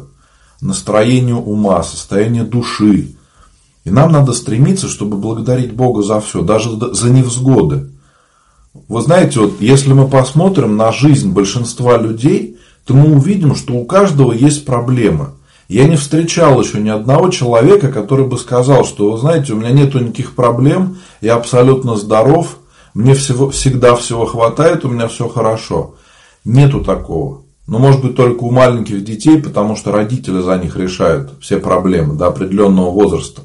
настроение 0.62 1.36
ума, 1.36 1.84
состояние 1.84 2.44
души. 2.44 3.16
И 3.84 3.92
нам 3.92 4.12
надо 4.12 4.34
стремиться, 4.34 4.88
чтобы 4.88 5.18
благодарить 5.18 5.74
Бога 5.74 6.02
за 6.02 6.20
все, 6.22 6.42
даже 6.42 6.72
за 6.94 7.12
невзгоды. 7.12 7.92
Вы 8.88 9.02
знаете, 9.02 9.40
вот 9.40 9.62
если 9.62 9.94
мы 9.94 10.08
посмотрим 10.08 10.76
на 10.76 10.92
жизнь 10.92 11.32
большинства 11.32 11.98
людей, 11.98 12.55
то 12.86 12.94
мы 12.94 13.16
увидим, 13.16 13.56
что 13.56 13.74
у 13.74 13.86
каждого 13.86 14.32
есть 14.32 14.66
проблемы. 14.66 15.32
Я 15.68 15.88
не 15.88 15.96
встречал 15.96 16.62
еще 16.62 16.80
ни 16.80 16.90
одного 16.90 17.30
человека, 17.30 17.92
который 17.92 18.28
бы 18.28 18.38
сказал, 18.38 18.86
что, 18.86 19.12
вы 19.12 19.18
знаете, 19.18 19.54
у 19.54 19.58
меня 19.58 19.72
нет 19.72 19.96
никаких 19.96 20.36
проблем, 20.36 20.98
я 21.22 21.36
абсолютно 21.36 21.96
здоров, 21.96 22.60
мне 22.94 23.16
всего, 23.16 23.50
всегда 23.50 23.96
всего 23.96 24.26
хватает, 24.26 24.86
у 24.86 24.90
меня 24.90 25.08
все 25.08 25.28
хорошо. 25.28 25.96
Нету 26.46 26.84
такого. 26.84 27.42
Но 27.68 27.80
может 27.80 28.04
быть 28.04 28.16
только 28.16 28.44
у 28.44 28.52
маленьких 28.52 29.04
детей, 29.04 29.42
потому 29.42 29.76
что 29.76 29.92
родители 29.92 30.40
за 30.40 30.56
них 30.58 30.78
решают 30.78 31.32
все 31.42 31.58
проблемы 31.58 32.14
до 32.14 32.28
определенного 32.28 32.92
возраста. 32.92 33.42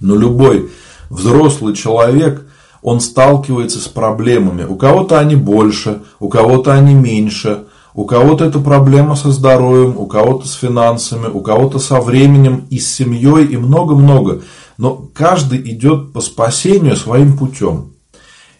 Но 0.00 0.14
любой 0.14 0.70
взрослый 1.08 1.74
человек 1.74 2.46
он 2.82 3.00
сталкивается 3.00 3.80
с 3.80 3.88
проблемами. 3.88 4.64
У 4.64 4.76
кого-то 4.76 5.18
они 5.18 5.34
больше, 5.34 6.02
у 6.20 6.28
кого-то 6.28 6.74
они 6.74 6.94
меньше, 6.94 7.64
у 7.96 8.04
кого-то 8.04 8.44
это 8.44 8.60
проблема 8.60 9.16
со 9.16 9.32
здоровьем, 9.32 9.96
у 9.96 10.06
кого-то 10.06 10.46
с 10.46 10.54
финансами, 10.54 11.26
у 11.26 11.40
кого-то 11.40 11.80
со 11.80 12.00
временем 12.00 12.66
и 12.70 12.78
с 12.78 12.94
семьей 12.94 13.46
и 13.46 13.56
много-много. 13.56 14.42
Но 14.78 15.08
каждый 15.12 15.58
идет 15.72 16.12
по 16.12 16.20
спасению 16.20 16.96
своим 16.96 17.36
путем. 17.36 17.94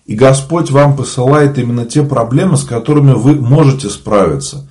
И 0.06 0.14
Господь 0.14 0.70
вам 0.70 0.96
посылает 0.96 1.58
именно 1.58 1.84
те 1.84 2.02
проблемы, 2.02 2.56
с 2.56 2.64
которыми 2.64 3.12
вы 3.12 3.34
можете 3.34 3.90
справиться. 3.90 4.68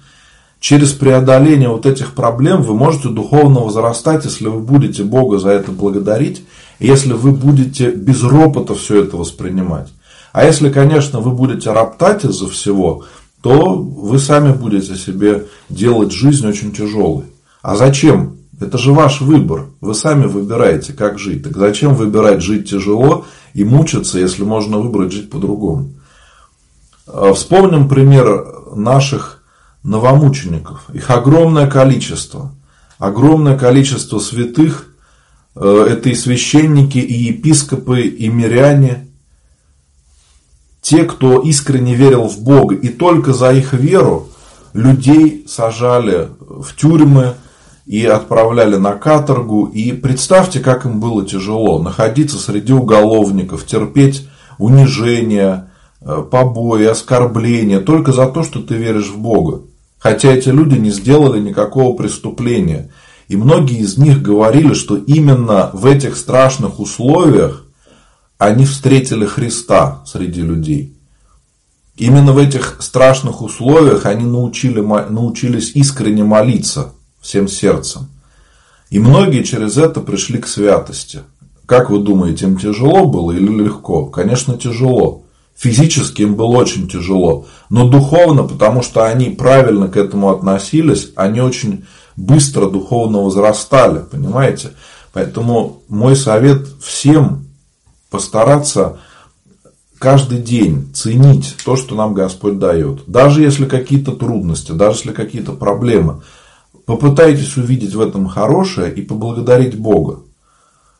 Через 0.59 0.91
преодоление 0.93 1.69
вот 1.69 1.85
этих 1.85 2.13
проблем 2.13 2.63
вы 2.63 2.73
можете 2.73 3.09
духовно 3.09 3.59
возрастать, 3.61 4.25
если 4.25 4.47
вы 4.47 4.59
будете 4.59 5.03
Бога 5.03 5.37
за 5.37 5.49
это 5.51 5.71
благодарить 5.71 6.43
если 6.79 7.13
вы 7.13 7.31
будете 7.31 7.91
без 7.91 8.23
ропота 8.23 8.75
все 8.75 9.03
это 9.03 9.17
воспринимать. 9.17 9.89
А 10.33 10.43
если, 10.43 10.69
конечно, 10.69 11.19
вы 11.19 11.31
будете 11.31 11.71
роптать 11.71 12.25
из-за 12.25 12.49
всего, 12.49 13.05
то 13.45 13.75
вы 13.75 14.17
сами 14.17 14.53
будете 14.53 14.95
себе 14.95 15.45
делать 15.69 16.11
жизнь 16.11 16.47
очень 16.47 16.71
тяжелой. 16.71 17.25
А 17.61 17.75
зачем? 17.75 18.37
Это 18.59 18.79
же 18.79 18.91
ваш 18.91 19.21
выбор. 19.21 19.67
Вы 19.81 19.93
сами 19.93 20.25
выбираете, 20.25 20.93
как 20.93 21.19
жить. 21.19 21.43
Так 21.43 21.55
зачем 21.55 21.93
выбирать 21.93 22.41
жить 22.41 22.67
тяжело 22.67 23.27
и 23.53 23.63
мучиться, 23.63 24.17
если 24.17 24.43
можно 24.43 24.79
выбрать 24.79 25.11
жить 25.11 25.29
по-другому? 25.29 25.91
А, 27.05 27.35
вспомним 27.35 27.87
пример 27.87 28.47
наших 28.75 29.43
новомучеников. 29.83 30.89
Их 30.91 31.11
огромное 31.11 31.69
количество. 31.69 32.51
Огромное 32.97 33.59
количество 33.59 34.17
святых. 34.17 34.87
Э, 35.53 35.85
это 35.87 36.09
и 36.09 36.15
священники, 36.15 36.97
и 36.97 37.13
епископы, 37.13 38.07
и 38.07 38.27
миряне. 38.27 39.07
Те, 40.85 41.03
кто 41.03 41.39
искренне 41.39 41.95
верил 41.95 42.27
в 42.27 42.39
Бога. 42.41 42.75
И 42.75 42.89
только 42.89 43.33
за 43.33 43.51
их 43.51 43.73
веру 43.73 44.27
людей 44.73 45.43
сажали 45.47 46.27
в 46.39 46.75
тюрьмы 46.75 47.33
и 47.87 48.05
отправляли 48.05 48.75
на 48.75 48.91
каторгу. 48.91 49.65
И 49.65 49.93
представьте, 49.93 50.59
как 50.59 50.85
им 50.85 50.99
было 50.99 51.25
тяжело 51.25 51.81
находиться 51.81 52.37
среди 52.37 52.71
уголовников, 52.71 53.65
терпеть 53.65 54.27
унижение, 54.59 55.71
э, 56.01 56.23
побои, 56.29 56.85
оскорбления 56.85 57.79
только 57.79 58.11
за 58.11 58.27
то, 58.27 58.43
что 58.43 58.61
ты 58.61 58.75
веришь 58.75 59.09
в 59.09 59.17
Бога. 59.17 59.61
Хотя 59.97 60.33
эти 60.33 60.49
люди 60.49 60.77
не 60.77 60.91
сделали 60.91 61.39
никакого 61.39 61.97
преступления. 61.97 62.91
И 63.27 63.35
многие 63.35 63.79
из 63.79 63.97
них 63.97 64.21
говорили, 64.21 64.75
что 64.75 64.97
именно 64.97 65.71
в 65.73 65.87
этих 65.87 66.15
страшных 66.15 66.79
условиях 66.79 67.64
они 68.37 68.65
встретили 68.65 69.25
Христа 69.25 70.03
среди 70.05 70.41
людей. 70.41 70.93
Именно 71.97 72.33
в 72.33 72.37
этих 72.37 72.77
страшных 72.81 73.41
условиях 73.41 74.05
они 74.05 74.25
научили, 74.25 74.81
научились 74.81 75.71
искренне 75.75 76.23
молиться 76.23 76.93
всем 77.21 77.47
сердцем. 77.47 78.09
И 78.89 78.99
многие 78.99 79.43
через 79.43 79.77
это 79.77 80.01
пришли 80.01 80.39
к 80.39 80.47
святости. 80.47 81.21
Как 81.65 81.89
вы 81.89 81.99
думаете, 81.99 82.45
им 82.45 82.57
тяжело 82.57 83.05
было 83.05 83.31
или 83.31 83.63
легко? 83.63 84.05
Конечно, 84.05 84.57
тяжело. 84.57 85.23
Физически 85.55 86.23
им 86.23 86.35
было 86.35 86.57
очень 86.57 86.89
тяжело. 86.89 87.47
Но 87.69 87.87
духовно, 87.87 88.43
потому 88.43 88.83
что 88.83 89.05
они 89.05 89.29
правильно 89.29 89.87
к 89.87 89.95
этому 89.95 90.29
относились, 90.31 91.11
они 91.15 91.39
очень 91.39 91.85
быстро 92.17 92.69
духовно 92.69 93.21
возрастали. 93.21 93.99
Понимаете? 93.99 94.71
Поэтому 95.13 95.81
мой 95.87 96.17
совет 96.17 96.67
всем 96.83 97.44
постараться 98.15 98.97
каждый 99.99 100.39
день 100.39 100.91
ценить 100.93 101.55
то, 101.65 101.75
что 101.75 101.95
нам 101.95 102.13
Господь 102.13 102.59
дает. 102.59 103.03
Даже 103.07 103.41
если 103.41 103.65
какие-то 103.65 104.11
трудности, 104.11 104.71
даже 104.71 104.99
если 104.99 105.11
какие-то 105.11 105.51
проблемы. 105.51 106.21
Попытайтесь 106.85 107.57
увидеть 107.57 107.95
в 107.95 108.01
этом 108.01 108.27
хорошее 108.27 108.93
и 108.93 109.01
поблагодарить 109.01 109.77
Бога. 109.77 110.19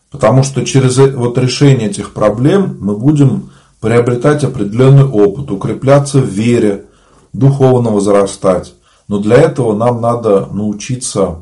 Потому 0.10 0.44
что 0.44 0.66
через 0.66 0.98
э, 0.98 1.12
вот 1.12 1.38
решение 1.38 1.90
этих 1.90 2.14
проблем 2.14 2.78
мы 2.80 2.98
будем 2.98 3.52
приобретать 3.80 4.44
определенный 4.44 5.06
опыт, 5.06 5.52
укрепляться 5.52 6.20
в 6.20 6.26
вере, 6.26 6.86
духовно 7.34 7.92
возрастать. 7.92 8.74
Но 9.08 9.20
для 9.20 9.36
этого 9.36 9.76
нам 9.76 10.02
надо 10.02 10.48
научиться 10.48 11.42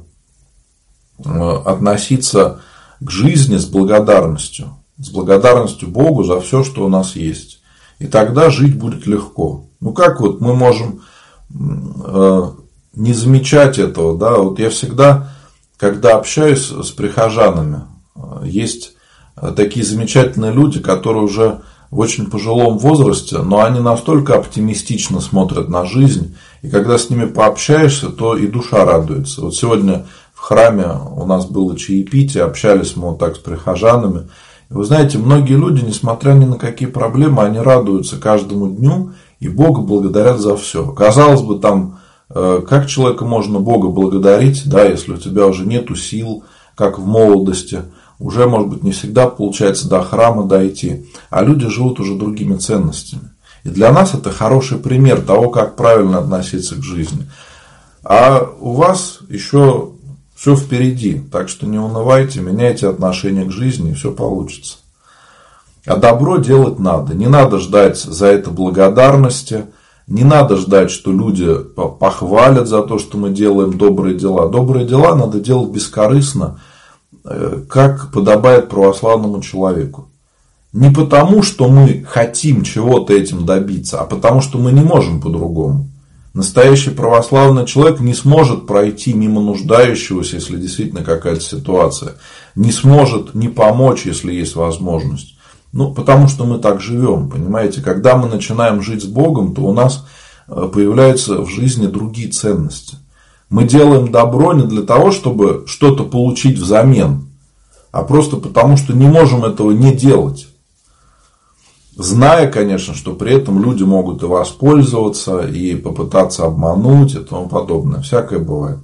э, 1.24 1.30
относиться 1.66 2.60
к 3.00 3.10
жизни 3.10 3.58
с 3.58 3.66
благодарностью. 3.66 4.76
С 4.98 5.10
благодарностью 5.10 5.90
Богу 5.90 6.24
за 6.24 6.40
все, 6.40 6.64
что 6.64 6.86
у 6.86 6.90
нас 6.90 7.16
есть. 7.16 7.62
И 8.00 8.08
тогда 8.08 8.50
жить 8.50 8.78
будет 8.78 9.08
легко. 9.08 9.66
Ну 9.80 9.94
как 9.94 10.22
вот 10.22 10.42
мы 10.42 10.56
можем 10.56 11.02
э, 11.54 12.42
не 12.96 13.14
замечать 13.14 13.80
этого, 13.80 14.18
да? 14.18 14.38
Вот 14.38 14.60
я 14.60 14.70
всегда, 14.70 15.32
когда 15.78 16.16
общаюсь 16.16 16.70
с 16.70 16.92
прихожанами, 16.92 17.82
есть 18.44 18.94
такие 19.56 19.86
замечательные 19.86 20.52
люди, 20.52 20.80
которые 20.80 21.24
уже 21.24 21.62
в 21.94 22.00
очень 22.00 22.26
пожилом 22.26 22.80
возрасте, 22.80 23.40
но 23.40 23.64
они 23.64 23.80
настолько 23.80 24.36
оптимистично 24.36 25.22
смотрят 25.22 25.70
на 25.70 25.86
жизнь, 25.86 26.36
и 26.64 26.70
когда 26.70 26.98
с 26.98 27.10
ними 27.10 27.26
пообщаешься, 27.26 28.10
то 28.10 28.36
и 28.36 28.48
душа 28.48 28.84
радуется. 28.84 29.42
Вот 29.42 29.56
сегодня 29.56 30.06
в 30.34 30.40
храме 30.40 30.88
у 31.16 31.26
нас 31.26 31.46
было 31.46 31.78
чаепитие, 31.78 32.44
общались 32.44 32.96
мы 32.96 33.10
вот 33.10 33.20
так 33.20 33.36
с 33.36 33.40
прихожанами. 33.40 34.28
И 34.70 34.74
вы 34.74 34.84
знаете, 34.84 35.18
многие 35.18 35.54
люди, 35.54 35.84
несмотря 35.84 36.34
ни 36.34 36.46
на 36.46 36.58
какие 36.58 36.88
проблемы, 36.88 37.44
они 37.44 37.60
радуются 37.60 38.18
каждому 38.18 38.68
дню 38.68 39.12
и 39.40 39.50
Бога 39.50 39.82
благодарят 39.82 40.40
за 40.40 40.56
все. 40.56 40.86
Казалось 40.92 41.42
бы, 41.42 41.60
там, 41.60 42.00
э, 42.30 42.62
как 42.68 42.88
человека 42.88 43.26
можно 43.26 43.60
Бога 43.60 43.90
благодарить, 43.90 44.64
да, 44.66 44.86
если 44.86 45.14
у 45.14 45.18
тебя 45.18 45.48
уже 45.48 45.66
нету 45.66 45.96
сил, 45.96 46.44
как 46.76 47.00
в 47.00 47.06
молодости– 47.06 47.82
уже, 48.24 48.48
может 48.48 48.70
быть, 48.70 48.84
не 48.84 48.92
всегда 48.92 49.28
получается 49.28 49.90
до 49.90 50.02
храма 50.02 50.46
дойти, 50.46 51.06
а 51.30 51.44
люди 51.44 51.68
живут 51.68 52.00
уже 52.00 52.16
другими 52.16 52.56
ценностями. 52.56 53.32
И 53.64 53.70
для 53.70 53.92
нас 53.92 54.14
это 54.14 54.32
хороший 54.32 54.78
пример 54.78 55.22
того, 55.22 55.50
как 55.50 55.76
правильно 55.76 56.20
относиться 56.20 56.76
к 56.76 56.84
жизни. 56.84 57.30
А 58.04 58.50
у 58.60 58.74
вас 58.74 59.20
еще 59.30 59.92
все 60.44 60.58
впереди, 60.58 61.22
так 61.32 61.48
что 61.48 61.66
не 61.66 61.80
унывайте, 61.80 62.42
меняйте 62.42 62.90
отношение 62.90 63.46
к 63.46 63.52
жизни, 63.52 63.92
и 63.92 63.94
все 63.94 64.12
получится. 64.12 64.78
А 65.86 65.96
добро 65.96 66.38
делать 66.38 66.80
надо. 66.80 67.16
Не 67.16 67.28
надо 67.28 67.60
ждать 67.60 67.98
за 67.98 68.28
это 68.28 68.52
благодарности, 68.52 69.68
не 70.06 70.26
надо 70.26 70.58
ждать, 70.58 70.92
что 70.92 71.14
люди 71.14 71.48
похвалят 71.76 72.68
за 72.68 72.82
то, 72.82 73.00
что 73.00 73.18
мы 73.18 73.30
делаем 73.30 73.78
добрые 73.78 74.18
дела. 74.18 74.50
Добрые 74.50 74.86
дела 74.86 75.16
надо 75.16 75.40
делать 75.40 75.70
бескорыстно– 75.70 76.60
Э, 77.26 77.62
как 77.70 78.12
подобает 78.12 78.68
православному 78.68 79.42
человеку. 79.42 80.10
Не 80.74 80.90
потому, 80.90 81.42
что 81.42 81.70
мы 81.70 82.04
хотим 82.06 82.64
чего-то 82.64 83.14
этим 83.14 83.46
добиться, 83.46 84.02
а 84.02 84.04
потому, 84.04 84.42
что 84.42 84.58
мы 84.58 84.74
не 84.74 84.82
можем 84.82 85.22
по-другому. 85.22 85.88
Настоящий 86.34 86.90
православный 86.90 87.66
человек 87.68 88.00
не 88.00 88.16
сможет 88.16 88.66
пройти 88.66 89.14
мимо 89.14 89.40
нуждающегося, 89.40 90.38
если 90.38 90.58
действительно 90.58 91.04
какая-то 91.04 91.42
ситуация. 91.42 92.16
Не 92.56 92.72
сможет 92.72 93.36
не 93.36 93.50
помочь, 93.50 94.06
если 94.06 94.34
есть 94.34 94.56
возможность. 94.56 95.36
Ну, 95.72 95.94
потому 95.94 96.28
что 96.28 96.46
мы 96.46 96.58
так 96.58 96.82
живем, 96.82 97.30
понимаете. 97.30 97.82
Когда 97.82 98.18
мы 98.18 98.28
начинаем 98.30 98.82
жить 98.82 99.04
с 99.04 99.06
Богом, 99.06 99.54
то 99.54 99.62
у 99.62 99.74
нас 99.74 100.08
э, 100.48 100.70
появляются 100.74 101.42
в 101.42 101.50
жизни 101.50 101.86
другие 101.86 102.30
ценности. 102.30 102.98
Мы 103.50 103.66
делаем 103.66 104.12
добро 104.12 104.54
не 104.54 104.64
для 104.64 104.82
того, 104.82 105.12
чтобы 105.12 105.66
что-то 105.68 106.04
получить 106.04 106.58
взамен, 106.58 107.28
а 107.92 108.02
просто 108.02 108.38
потому, 108.38 108.76
что 108.78 108.94
не 108.94 109.06
можем 109.06 109.46
этого 109.46 109.72
не 109.72 109.94
делать. 109.94 110.48
Зная, 111.96 112.52
конечно, 112.52 112.96
что 112.96 113.14
при 113.14 113.36
этом 113.36 113.64
люди 113.64 113.84
могут 113.84 114.24
и 114.24 114.26
воспользоваться, 114.26 115.42
и 115.42 115.76
попытаться 115.76 116.46
обмануть, 116.46 117.14
и 117.14 117.20
тому 117.20 117.48
подобное. 117.48 118.02
Всякое 118.02 118.40
бывает. 118.40 118.80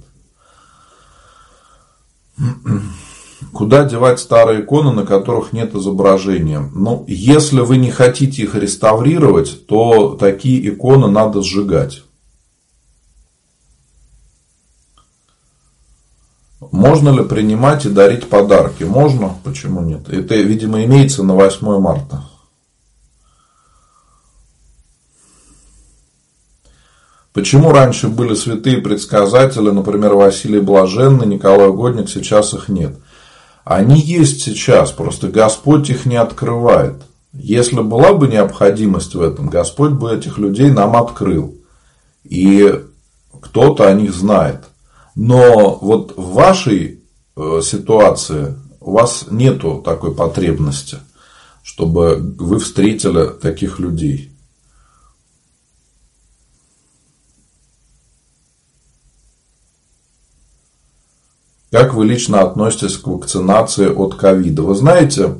Куда 3.52 3.84
девать 3.84 4.20
старые 4.20 4.60
иконы, 4.60 4.92
на 4.92 5.04
которых 5.04 5.52
нет 5.52 5.74
изображения? 5.74 6.70
Ну, 6.72 7.04
если 7.08 7.60
вы 7.60 7.78
не 7.78 7.90
хотите 7.90 8.42
их 8.42 8.54
реставрировать, 8.54 9.66
то 9.66 10.10
такие 10.10 10.68
иконы 10.68 11.08
надо 11.08 11.42
сжигать. 11.42 12.04
Можно 16.70 17.08
ли 17.08 17.24
принимать 17.24 17.86
и 17.86 17.88
дарить 17.88 18.28
подарки? 18.28 18.84
Можно, 18.84 19.34
почему 19.42 19.80
нет? 19.80 20.08
Это, 20.08 20.36
видимо, 20.36 20.84
имеется 20.84 21.24
на 21.24 21.34
8 21.34 21.80
марта. 21.80 22.29
Почему 27.32 27.70
раньше 27.70 28.08
были 28.08 28.34
святые 28.34 28.78
предсказатели, 28.78 29.70
например, 29.70 30.14
Василий 30.14 30.60
Блаженный, 30.60 31.26
Николай 31.26 31.68
Угодник, 31.68 32.08
сейчас 32.08 32.54
их 32.54 32.68
нет? 32.68 32.96
Они 33.64 34.00
есть 34.00 34.42
сейчас, 34.42 34.90
просто 34.90 35.28
Господь 35.28 35.90
их 35.90 36.06
не 36.06 36.16
открывает. 36.16 36.94
Если 37.32 37.80
была 37.80 38.14
бы 38.14 38.26
необходимость 38.26 39.14
в 39.14 39.22
этом, 39.22 39.48
Господь 39.48 39.92
бы 39.92 40.12
этих 40.12 40.38
людей 40.38 40.70
нам 40.70 40.96
открыл. 40.96 41.54
И 42.24 42.82
кто-то 43.40 43.86
о 43.86 43.94
них 43.94 44.12
знает. 44.12 44.64
Но 45.14 45.78
вот 45.80 46.14
в 46.16 46.32
вашей 46.32 47.00
э, 47.36 47.60
ситуации 47.62 48.56
у 48.80 48.92
вас 48.92 49.26
нету 49.30 49.80
такой 49.84 50.14
потребности, 50.14 50.98
чтобы 51.62 52.16
вы 52.16 52.58
встретили 52.58 53.28
таких 53.40 53.78
людей. 53.78 54.29
Как 61.70 61.94
вы 61.94 62.04
лично 62.04 62.42
относитесь 62.42 62.96
к 62.96 63.06
вакцинации 63.06 63.88
от 63.88 64.14
ковида? 64.14 64.62
Вы 64.62 64.74
знаете, 64.74 65.36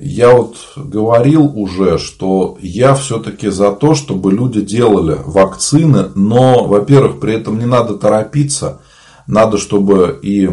я 0.00 0.34
вот 0.34 0.56
говорил 0.76 1.46
уже, 1.58 1.98
что 1.98 2.58
я 2.60 2.94
все-таки 2.94 3.48
за 3.48 3.72
то, 3.72 3.94
чтобы 3.94 4.32
люди 4.32 4.60
делали 4.60 5.16
вакцины, 5.24 6.10
но, 6.14 6.64
во-первых, 6.64 7.20
при 7.20 7.34
этом 7.34 7.58
не 7.58 7.66
надо 7.66 7.94
торопиться– 7.94 8.80
надо, 9.26 9.58
чтобы 9.58 10.18
и 10.22 10.50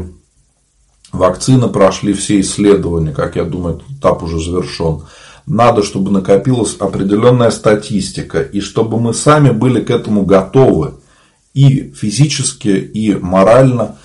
вакцины 1.11 1.67
прошли 1.67 2.13
все 2.13 2.39
исследования, 2.39 3.11
как 3.11 3.35
я 3.35 3.43
думаю, 3.43 3.77
этот 3.77 3.89
этап 3.97 4.23
уже 4.23 4.39
завершен. 4.39 5.03
Надо, 5.45 5.83
чтобы 5.83 6.11
накопилась 6.11 6.75
определенная 6.79 7.51
статистика, 7.51 8.41
и 8.41 8.61
чтобы 8.61 8.99
мы 8.99 9.13
сами 9.13 9.49
были 9.49 9.81
к 9.81 9.89
этому 9.89 10.25
готовы. 10.25 10.95
и 11.53 11.91
физически, 11.91 12.69
и 12.69 13.13
морально. 13.13 13.97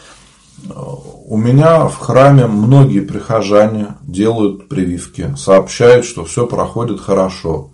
У 0.64 1.36
меня 1.36 1.86
в 1.86 1.98
храме 1.98 2.46
многие 2.46 3.00
прихожане 3.00 3.96
делают 4.02 4.68
прививки, 4.68 5.34
сообщают, 5.36 6.04
что 6.04 6.24
все 6.24 6.46
проходит 6.46 7.00
хорошо. 7.00 7.70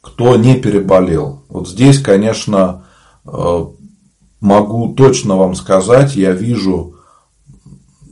Кто 0.00 0.36
не 0.36 0.56
переболел. 0.56 1.42
Вот 1.48 1.68
здесь, 1.68 2.00
конечно, 2.00 2.84
э, 3.24 3.66
могу 4.40 4.94
точно 4.94 5.36
вам 5.36 5.54
сказать, 5.54 6.16
я 6.16 6.32
вижу 6.32 6.96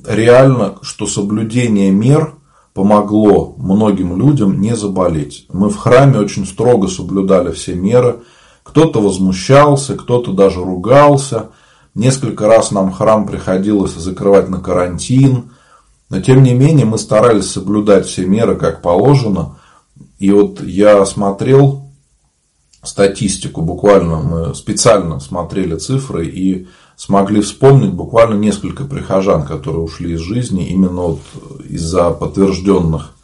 реально, 0.06 0.76
что 0.82 1.06
соблюдение 1.06 1.90
мер 1.90 2.34
помогло 2.74 3.54
многим 3.58 4.16
людям 4.16 4.60
не 4.60 4.76
заболеть. 4.76 5.46
Мы 5.52 5.68
в 5.68 5.76
храме 5.76 6.18
очень 6.18 6.46
строго 6.46 6.88
соблюдали 6.88 7.52
все 7.52 7.74
меры. 7.74 8.20
Кто-то 8.62 9.00
возмущался, 9.00 9.96
кто-то 9.96 10.32
даже 10.32 10.60
ругался. 10.60 11.50
Несколько 11.94 12.46
раз 12.46 12.70
нам 12.70 12.92
храм 12.92 13.26
приходилось 13.26 13.94
закрывать 13.94 14.48
на 14.48 14.60
карантин. 14.60 15.50
Но 16.08 16.20
тем 16.20 16.42
не 16.42 16.54
менее 16.54 16.86
мы 16.86 16.98
старались 16.98 17.50
соблюдать 17.50 18.06
все 18.06 18.26
меры 18.26 18.56
как 18.56 18.82
положено. 18.82 19.56
И 20.18 20.30
вот 20.30 20.62
я 20.62 21.04
смотрел 21.06 21.90
статистику, 22.82 23.62
буквально 23.62 24.16
мы 24.16 24.54
специально 24.54 25.20
смотрели 25.20 25.76
цифры 25.76 26.26
и 26.26 26.66
смогли 26.96 27.40
вспомнить 27.40 27.92
буквально 27.92 28.34
несколько 28.34 28.84
прихожан, 28.84 29.44
которые 29.44 29.82
ушли 29.82 30.14
из 30.14 30.20
жизни 30.20 30.68
именно 30.68 31.02
вот 31.02 31.20
из-за 31.68 32.10
подтвержденных 32.10 33.14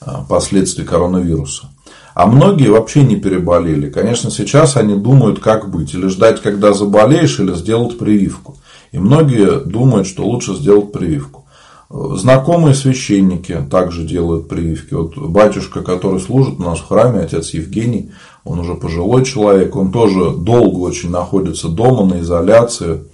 а, 0.00 0.24
последствий 0.28 0.84
коронавируса. 0.84 1.68
А 2.16 2.26
многие 2.26 2.70
вообще 2.70 3.02
не 3.02 3.16
переболели. 3.16 3.90
Конечно, 3.90 4.30
сейчас 4.30 4.78
они 4.78 4.94
думают, 4.96 5.38
как 5.38 5.70
быть. 5.70 5.92
Или 5.92 6.06
ждать, 6.06 6.40
когда 6.40 6.72
заболеешь, 6.72 7.38
или 7.38 7.52
сделать 7.52 7.98
прививку. 7.98 8.56
И 8.90 8.98
многие 8.98 9.60
думают, 9.60 10.06
что 10.06 10.24
лучше 10.24 10.54
сделать 10.54 10.92
прививку. 10.92 11.44
Знакомые 11.90 12.74
священники 12.74 13.58
также 13.70 14.02
делают 14.02 14.48
прививки. 14.48 14.94
Вот 14.94 15.18
батюшка, 15.18 15.82
который 15.82 16.18
служит 16.18 16.58
у 16.58 16.62
нас 16.62 16.78
в 16.78 16.88
храме, 16.88 17.20
отец 17.20 17.50
Евгений, 17.50 18.12
он 18.44 18.60
уже 18.60 18.76
пожилой 18.76 19.22
человек, 19.26 19.76
он 19.76 19.92
тоже 19.92 20.30
долго 20.30 20.78
очень 20.78 21.10
находится 21.10 21.68
дома 21.68 22.06
на 22.06 22.20
изоляции, 22.20 23.04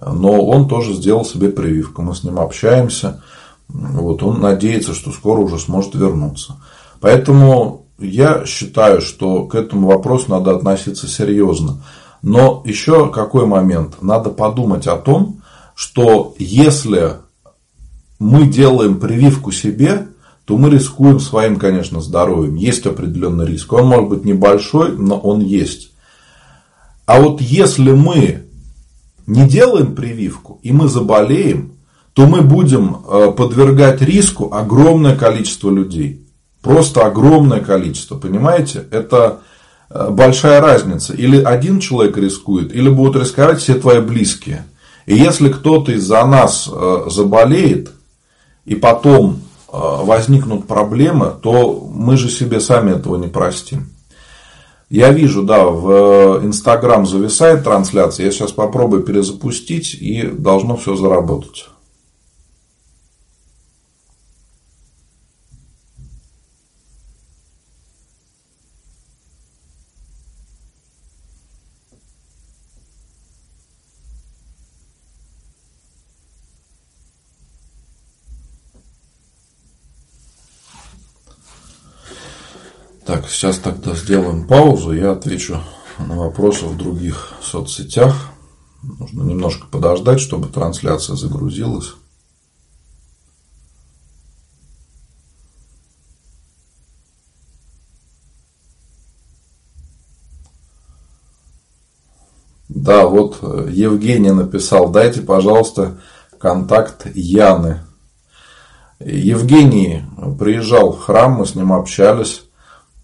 но 0.00 0.42
он 0.42 0.68
тоже 0.68 0.94
сделал 0.94 1.26
себе 1.26 1.50
прививку. 1.50 2.00
Мы 2.00 2.14
с 2.14 2.24
ним 2.24 2.40
общаемся. 2.40 3.22
Вот, 3.68 4.22
он 4.22 4.40
надеется, 4.40 4.94
что 4.94 5.10
скоро 5.12 5.40
уже 5.40 5.58
сможет 5.58 5.94
вернуться. 5.94 6.56
Поэтому 6.98 7.84
я 7.98 8.46
считаю, 8.46 9.00
что 9.00 9.44
к 9.44 9.54
этому 9.54 9.88
вопросу 9.88 10.30
надо 10.30 10.54
относиться 10.54 11.08
серьезно. 11.08 11.82
Но 12.22 12.62
еще 12.64 13.10
какой 13.10 13.46
момент? 13.46 14.02
Надо 14.02 14.30
подумать 14.30 14.86
о 14.86 14.96
том, 14.96 15.42
что 15.74 16.34
если 16.38 17.16
мы 18.18 18.46
делаем 18.46 18.98
прививку 18.98 19.52
себе, 19.52 20.08
то 20.44 20.56
мы 20.56 20.70
рискуем 20.70 21.20
своим, 21.20 21.56
конечно, 21.56 22.00
здоровьем. 22.00 22.54
Есть 22.54 22.86
определенный 22.86 23.46
риск. 23.46 23.72
Он 23.72 23.86
может 23.86 24.08
быть 24.08 24.24
небольшой, 24.24 24.96
но 24.96 25.18
он 25.18 25.40
есть. 25.40 25.92
А 27.06 27.20
вот 27.20 27.40
если 27.40 27.92
мы 27.92 28.44
не 29.26 29.46
делаем 29.46 29.94
прививку, 29.94 30.58
и 30.62 30.72
мы 30.72 30.88
заболеем, 30.88 31.74
то 32.14 32.26
мы 32.26 32.40
будем 32.40 32.96
э, 33.06 33.30
подвергать 33.36 34.02
риску 34.02 34.52
огромное 34.52 35.16
количество 35.16 35.70
людей. 35.70 36.27
Просто 36.68 37.06
огромное 37.06 37.60
количество. 37.60 38.18
Понимаете? 38.18 38.84
Это 38.90 39.38
э, 39.88 40.10
большая 40.10 40.60
разница. 40.60 41.14
Или 41.14 41.42
один 41.42 41.80
человек 41.80 42.18
рискует, 42.18 42.74
или 42.74 42.90
будут 42.90 43.22
рисковать 43.22 43.60
все 43.60 43.72
твои 43.72 44.00
близкие. 44.00 44.66
И 45.06 45.16
если 45.16 45.48
кто-то 45.48 45.92
из-за 45.92 46.22
нас 46.26 46.68
э, 46.70 47.04
заболеет, 47.08 47.92
и 48.66 48.74
потом 48.74 49.40
э, 49.40 49.70
возникнут 49.72 50.66
проблемы, 50.66 51.32
то 51.42 51.88
мы 51.90 52.18
же 52.18 52.28
себе 52.28 52.60
сами 52.60 52.90
этого 52.90 53.16
не 53.16 53.28
простим. 53.28 53.88
Я 54.90 55.08
вижу, 55.10 55.44
да, 55.44 55.64
в 55.64 56.44
Инстаграм 56.44 57.06
зависает 57.06 57.64
трансляция. 57.64 58.26
Я 58.26 58.30
сейчас 58.30 58.52
попробую 58.52 59.04
перезапустить 59.04 59.94
и 59.94 60.20
должно 60.24 60.76
все 60.76 60.96
заработать. 60.96 61.70
Так, 83.08 83.26
сейчас 83.30 83.58
тогда 83.58 83.94
сделаем 83.94 84.46
паузу, 84.46 84.92
я 84.92 85.12
отвечу 85.12 85.62
на 85.98 86.14
вопросы 86.14 86.66
в 86.66 86.76
других 86.76 87.32
соцсетях. 87.40 88.14
Нужно 88.82 89.22
немножко 89.22 89.66
подождать, 89.66 90.20
чтобы 90.20 90.48
трансляция 90.48 91.16
загрузилась. 91.16 91.94
Да, 102.68 103.06
вот 103.06 103.38
э, 103.40 103.70
Евгений 103.72 104.32
написал, 104.32 104.90
дайте, 104.90 105.22
пожалуйста, 105.22 105.98
контакт 106.38 107.06
Яны. 107.14 107.80
Евгений 109.00 110.02
приезжал 110.38 110.92
в 110.92 111.00
храм, 111.00 111.32
мы 111.32 111.46
с 111.46 111.54
ним 111.54 111.72
общались. 111.72 112.42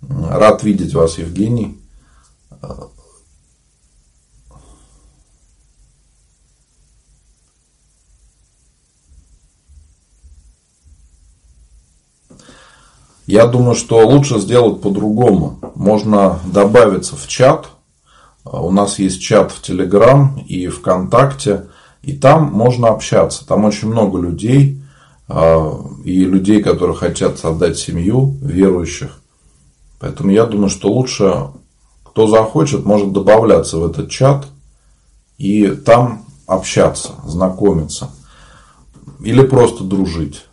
Рад 0.08 0.62
видеть 0.62 0.94
вас, 0.94 1.18
Евгений. 1.18 1.78
Я 13.26 13.46
думаю, 13.46 13.74
что 13.74 14.06
лучше 14.06 14.38
сделать 14.38 14.82
по-другому. 14.82 15.58
Можно 15.74 16.38
добавиться 16.44 17.16
в 17.16 17.26
чат. 17.26 17.68
У 18.44 18.70
нас 18.70 18.98
есть 18.98 19.22
чат 19.22 19.50
в 19.50 19.62
Телеграм 19.62 20.38
и 20.46 20.68
ВКонтакте. 20.68 21.68
И 22.02 22.12
там 22.12 22.52
можно 22.52 22.88
общаться. 22.88 23.46
Там 23.46 23.64
очень 23.64 23.88
много 23.88 24.20
людей. 24.20 24.82
А, 25.26 25.74
и 26.04 26.24
людей, 26.24 26.62
которые 26.62 26.96
хотят 26.96 27.38
создать 27.38 27.78
семью, 27.78 28.36
верующих. 28.42 29.22
Поэтому 30.04 30.32
я 30.32 30.44
думаю, 30.44 30.68
что 30.68 30.92
лучше, 30.92 31.46
кто 32.04 32.26
захочет, 32.26 32.84
может 32.84 33.14
добавляться 33.14 33.78
в 33.78 33.86
этот 33.86 34.10
чат 34.10 34.44
и 35.38 35.68
там 35.68 36.26
общаться, 36.46 37.12
знакомиться. 37.24 38.10
Или 39.20 39.40
просто 39.40 39.82
дружить. 39.82 40.44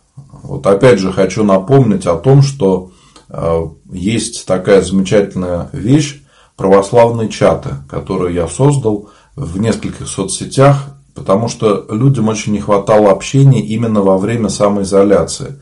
Вот 0.42 0.66
опять 0.66 1.00
же 1.00 1.12
хочу 1.12 1.44
напомнить 1.44 2.06
о 2.06 2.16
том, 2.16 2.40
что 2.40 2.92
э, 3.28 3.66
есть 3.90 4.46
такая 4.46 4.80
замечательная 4.80 5.68
вещь, 5.74 6.22
православные 6.56 7.28
чаты, 7.28 7.74
которые 7.90 8.34
я 8.34 8.48
создал 8.48 9.10
в 9.36 9.58
нескольких 9.58 10.08
соцсетях, 10.08 10.96
потому 11.12 11.48
что 11.48 11.84
людям 11.90 12.28
очень 12.28 12.54
не 12.54 12.60
хватало 12.60 13.10
общения 13.10 13.60
именно 13.60 14.00
во 14.00 14.16
время 14.16 14.48
самоизоляции. 14.48 15.60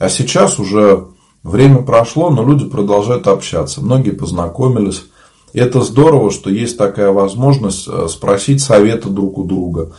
А 0.00 0.08
сейчас 0.08 0.58
уже 0.58 1.06
Время 1.42 1.78
прошло, 1.78 2.30
но 2.30 2.44
люди 2.44 2.66
продолжают 2.66 3.26
общаться. 3.26 3.80
Многие 3.80 4.10
познакомились. 4.10 5.04
Это 5.52 5.80
здорово, 5.80 6.30
что 6.30 6.50
есть 6.50 6.76
такая 6.76 7.10
возможность 7.10 7.88
э, 7.88 8.08
спросить 8.08 8.62
совета 8.62 9.08
друг 9.08 9.38
у 9.38 9.44
друга. 9.44 9.92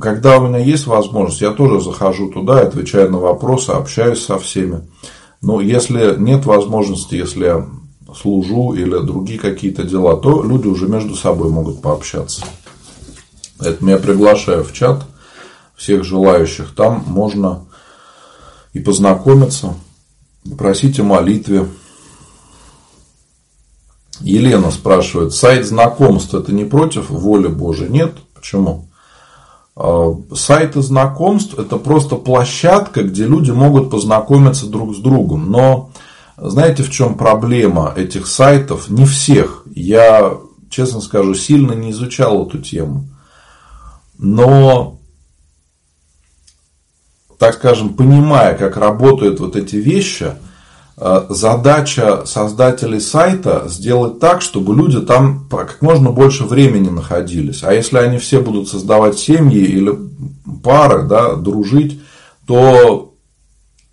Когда 0.00 0.38
у 0.38 0.46
меня 0.46 0.58
есть 0.58 0.86
возможность, 0.86 1.40
я 1.40 1.52
тоже 1.52 1.80
захожу 1.80 2.30
туда, 2.30 2.60
отвечаю 2.60 3.10
на 3.10 3.18
вопросы, 3.18 3.70
общаюсь 3.70 4.22
со 4.22 4.38
всеми. 4.38 4.82
Но 5.40 5.60
если 5.60 6.16
нет 6.18 6.44
возможности, 6.44 7.14
если 7.14 7.44
я 7.44 7.66
служу 8.14 8.74
или 8.74 8.98
другие 8.98 9.38
какие-то 9.38 9.84
дела, 9.84 10.16
то 10.16 10.42
люди 10.42 10.66
уже 10.66 10.86
между 10.86 11.14
собой 11.14 11.50
могут 11.50 11.80
пообщаться. 11.80 12.44
Поэтому 13.58 13.90
я 13.90 13.98
приглашаю 13.98 14.64
в 14.64 14.72
чат 14.72 15.04
всех 15.76 16.04
желающих. 16.04 16.74
Там 16.74 17.04
можно 17.06 17.64
и 18.74 18.80
познакомиться, 18.80 19.74
просить 20.56 20.98
о 21.00 21.04
молитве. 21.04 21.66
Елена 24.20 24.70
спрашивает, 24.70 25.32
сайт 25.32 25.66
знакомств 25.66 26.34
это 26.34 26.52
не 26.52 26.64
против 26.64 27.10
воли 27.10 27.48
Божией? 27.48 27.90
Нет. 27.90 28.16
Почему? 28.34 28.88
А, 29.76 30.14
сайты 30.34 30.82
знакомств 30.82 31.58
это 31.58 31.76
просто 31.76 32.16
площадка, 32.16 33.02
где 33.02 33.24
люди 33.24 33.50
могут 33.50 33.90
познакомиться 33.90 34.66
друг 34.66 34.94
с 34.94 34.98
другом. 34.98 35.50
Но 35.50 35.90
знаете, 36.36 36.82
в 36.82 36.90
чем 36.90 37.14
проблема 37.14 37.92
этих 37.96 38.26
сайтов? 38.26 38.88
Не 38.88 39.04
всех. 39.04 39.64
Я, 39.74 40.34
честно 40.68 41.00
скажу, 41.00 41.34
сильно 41.34 41.72
не 41.72 41.90
изучал 41.90 42.46
эту 42.46 42.58
тему. 42.58 43.08
Но, 44.18 44.99
так 47.40 47.54
скажем, 47.54 47.94
понимая, 47.94 48.54
как 48.54 48.76
работают 48.76 49.40
вот 49.40 49.56
эти 49.56 49.76
вещи, 49.76 50.34
э, 50.98 51.24
задача 51.30 52.26
создателей 52.26 53.00
сайта 53.00 53.64
сделать 53.66 54.20
так, 54.20 54.42
чтобы 54.42 54.76
люди 54.76 55.00
там 55.00 55.48
как 55.50 55.80
можно 55.80 56.10
больше 56.10 56.44
времени 56.44 56.90
находились. 56.90 57.64
А 57.64 57.72
если 57.72 57.96
они 57.96 58.18
все 58.18 58.40
будут 58.40 58.68
создавать 58.68 59.18
семьи 59.18 59.58
или 59.58 59.98
пары, 60.62 61.04
да, 61.04 61.34
дружить, 61.34 62.02
то 62.46 63.14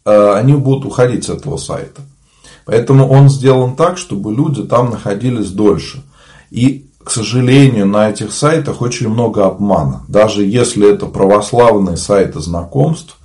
э, 0.03 0.33
они 0.33 0.51
будут 0.51 0.83
уходить 0.83 1.23
с 1.23 1.29
этого 1.29 1.55
сайта. 1.55 2.01
Поэтому 2.65 3.07
он 3.07 3.29
сделан 3.29 3.77
так, 3.77 3.97
чтобы 3.97 4.33
люди 4.33 4.63
там 4.63 4.89
находились 4.89 5.51
дольше. 5.51 6.03
И 6.51 6.89
к 7.01 7.12
сожалению, 7.12 7.86
на 7.86 8.10
этих 8.10 8.33
сайтах 8.33 8.81
очень 8.81 9.07
много 9.07 9.45
обмана. 9.45 10.03
Даже 10.10 10.43
если 10.43 10.93
это 10.93 11.05
православные 11.05 11.95
сайты 11.95 12.41
знакомств, 12.41 13.16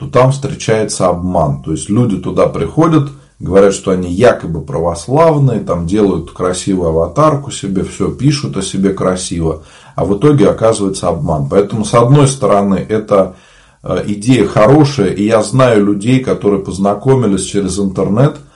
то 0.00 0.06
там 0.06 0.32
встречается 0.32 1.06
обман. 1.06 1.62
То 1.62 1.70
есть 1.70 1.88
люди 1.88 2.16
туда 2.16 2.46
приходят, 2.46 3.10
говорят, 3.38 3.72
что 3.74 3.92
они 3.92 4.10
якобы 4.10 4.62
православные, 4.62 5.60
там 5.60 5.86
делают 5.86 6.32
красивую 6.32 6.88
аватарку 6.88 7.52
себе, 7.52 7.84
все 7.84 8.10
пишут 8.10 8.56
о 8.56 8.62
себе 8.62 8.92
красиво, 8.92 9.62
а 9.94 10.04
в 10.04 10.18
итоге 10.18 10.48
оказывается 10.48 11.08
обман. 11.08 11.48
Поэтому, 11.48 11.84
с 11.84 11.94
одной 11.94 12.26
стороны, 12.26 12.84
это 12.88 13.36
э, 13.84 14.02
идея 14.08 14.46
хорошая, 14.46 15.10
и 15.10 15.24
я 15.24 15.42
знаю 15.44 15.84
людей, 15.84 16.18
которые 16.18 16.60
познакомились 16.64 17.44
через 17.44 17.78
интернет– 17.78 18.38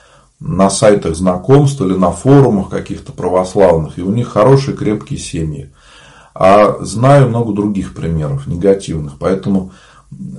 на 0.45 0.69
сайтах 0.69 1.17
знакомств 1.17 1.81
или 1.81 1.95
на 1.95 2.11
форумах 2.11 2.69
каких-то 2.69 3.13
православных, 3.13 3.99
и 3.99 4.03
у 4.03 4.11
них 4.11 4.29
хорошие 4.29 4.77
крепкие 4.77 5.19
семьи. 5.19 5.71
А 6.35 6.77
знаю 6.81 7.29
много 7.29 7.53
других 7.53 7.95
примеров 7.95 8.47
негативных. 8.47 9.15
Поэтому, 9.19 9.73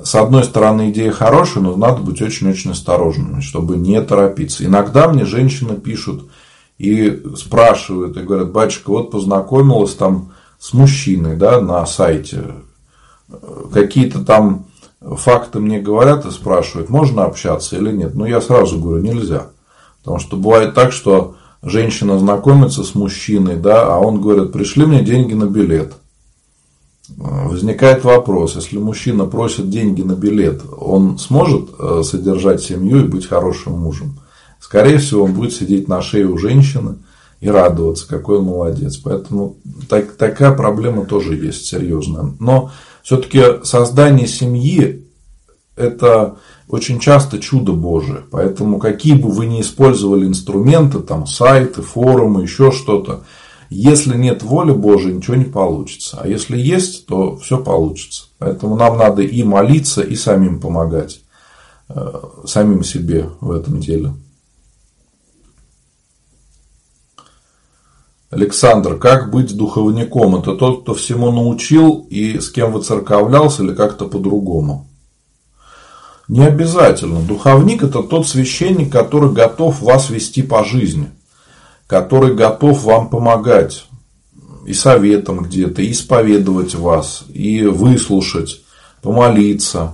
с 0.03 0.15
одной 0.15 0.43
стороны, 0.43 0.91
идея 0.91 1.11
хорошая, 1.11 1.63
но 1.63 1.75
надо 1.75 2.01
быть 2.01 2.21
очень-очень 2.21 2.71
осторожными, 2.71 3.41
чтобы 3.41 3.77
не 3.77 4.01
торопиться. 4.01 4.65
Иногда 4.65 5.07
мне 5.07 5.25
женщины 5.25 5.75
пишут 5.75 6.29
и 6.77 7.23
спрашивают, 7.37 8.17
и 8.17 8.21
говорят, 8.21 8.51
батюшка, 8.51 8.89
вот 8.89 9.11
познакомилась 9.11 9.95
там 9.95 10.33
с 10.59 10.73
мужчиной 10.73 11.35
да, 11.35 11.59
на 11.61 11.85
сайте, 11.85 12.55
какие-то 13.73 14.23
там 14.23 14.67
факты 15.01 15.59
мне 15.59 15.79
говорят 15.79 16.25
и 16.25 16.31
спрашивают, 16.31 16.89
можно 16.89 17.23
общаться 17.23 17.77
или 17.77 17.91
нет. 17.91 18.15
Ну, 18.15 18.25
я 18.25 18.41
сразу 18.41 18.79
говорю, 18.79 19.03
нельзя. 19.03 19.47
Потому 19.99 20.19
что 20.19 20.37
бывает 20.37 20.73
так, 20.73 20.91
что 20.91 21.35
женщина 21.61 22.19
знакомится 22.19 22.83
с 22.83 22.95
мужчиной, 22.95 23.55
да, 23.55 23.87
а 23.87 23.99
он 23.99 24.21
говорит, 24.21 24.51
пришли 24.51 24.85
мне 24.85 25.03
деньги 25.03 25.33
на 25.33 25.45
билет. 25.45 25.93
Возникает 27.17 28.03
вопрос, 28.03 28.55
если 28.55 28.77
мужчина 28.77 29.25
просит 29.25 29.69
деньги 29.69 30.01
на 30.01 30.13
билет, 30.13 30.61
он 30.77 31.17
сможет 31.17 31.69
э, 31.77 32.01
содержать 32.03 32.61
семью 32.61 33.05
и 33.05 33.07
быть 33.07 33.27
хорошим 33.27 33.73
мужем? 33.79 34.19
Скорее 34.59 34.97
всего, 34.97 35.25
он 35.25 35.33
будет 35.33 35.53
сидеть 35.53 35.87
на 35.87 36.01
шее 36.01 36.25
у 36.25 36.37
женщины 36.37 36.95
и 37.39 37.49
радоваться, 37.49 38.07
какой 38.07 38.39
он 38.39 38.45
молодец. 38.45 38.97
Поэтому 38.97 39.57
так, 39.87 40.13
такая 40.13 40.55
проблема 40.55 41.05
тоже 41.05 41.35
есть 41.35 41.65
серьезная. 41.65 42.33
Но 42.39 42.71
все-таки 43.03 43.63
создание 43.63 44.27
семьи 44.27 45.05
это 45.75 46.37
очень 46.67 46.99
часто 46.99 47.39
чудо 47.39 47.73
Божие. 47.73 48.23
Поэтому 48.31 48.79
какие 48.79 49.13
бы 49.13 49.29
вы 49.29 49.45
ни 49.45 49.61
использовали 49.61 50.25
инструменты, 50.25 50.99
там 50.99 51.27
сайты, 51.27 51.81
форумы, 51.81 52.41
еще 52.41 52.71
что-то, 52.71 53.23
если 53.69 54.15
нет 54.15 54.43
воли 54.43 54.71
Божией, 54.71 55.15
ничего 55.15 55.35
не 55.35 55.45
получится. 55.45 56.19
А 56.21 56.27
если 56.27 56.57
есть, 56.57 57.05
то 57.07 57.37
все 57.37 57.57
получится. 57.57 58.25
Поэтому 58.37 58.75
нам 58.75 58.97
надо 58.97 59.21
и 59.21 59.43
молиться, 59.43 60.01
и 60.01 60.15
самим 60.15 60.59
помогать. 60.59 61.21
Э, 61.89 62.21
самим 62.45 62.83
себе 62.83 63.29
в 63.41 63.51
этом 63.51 63.79
деле. 63.79 64.13
Александр, 68.31 68.97
как 68.97 69.31
быть 69.31 69.55
духовником? 69.55 70.35
Это 70.35 70.55
тот, 70.55 70.81
кто 70.81 70.93
всему 70.93 71.31
научил 71.31 72.05
и 72.09 72.39
с 72.39 72.49
кем 72.49 72.73
выцерковлялся 72.73 73.63
или 73.63 73.73
как-то 73.73 74.07
по-другому? 74.07 74.89
Не 76.27 76.43
обязательно. 76.45 77.21
Духовник– 77.21 77.83
это 77.83 78.01
тот 78.01 78.27
священник, 78.27 78.91
который 78.91 79.31
готов 79.31 79.81
вас 79.81 80.09
вести 80.09 80.41
по 80.41 80.63
жизни, 80.63 81.11
который 81.87 82.35
готов 82.35 82.83
вам 82.83 83.09
помогать 83.09 83.85
и 84.65 84.73
советом 84.73 85.43
где-то, 85.43 85.81
и 85.81 85.91
исповедовать 85.91 86.75
вас, 86.75 87.25
и 87.29 87.63
выслушать, 87.65 88.61
помолиться. 89.01 89.91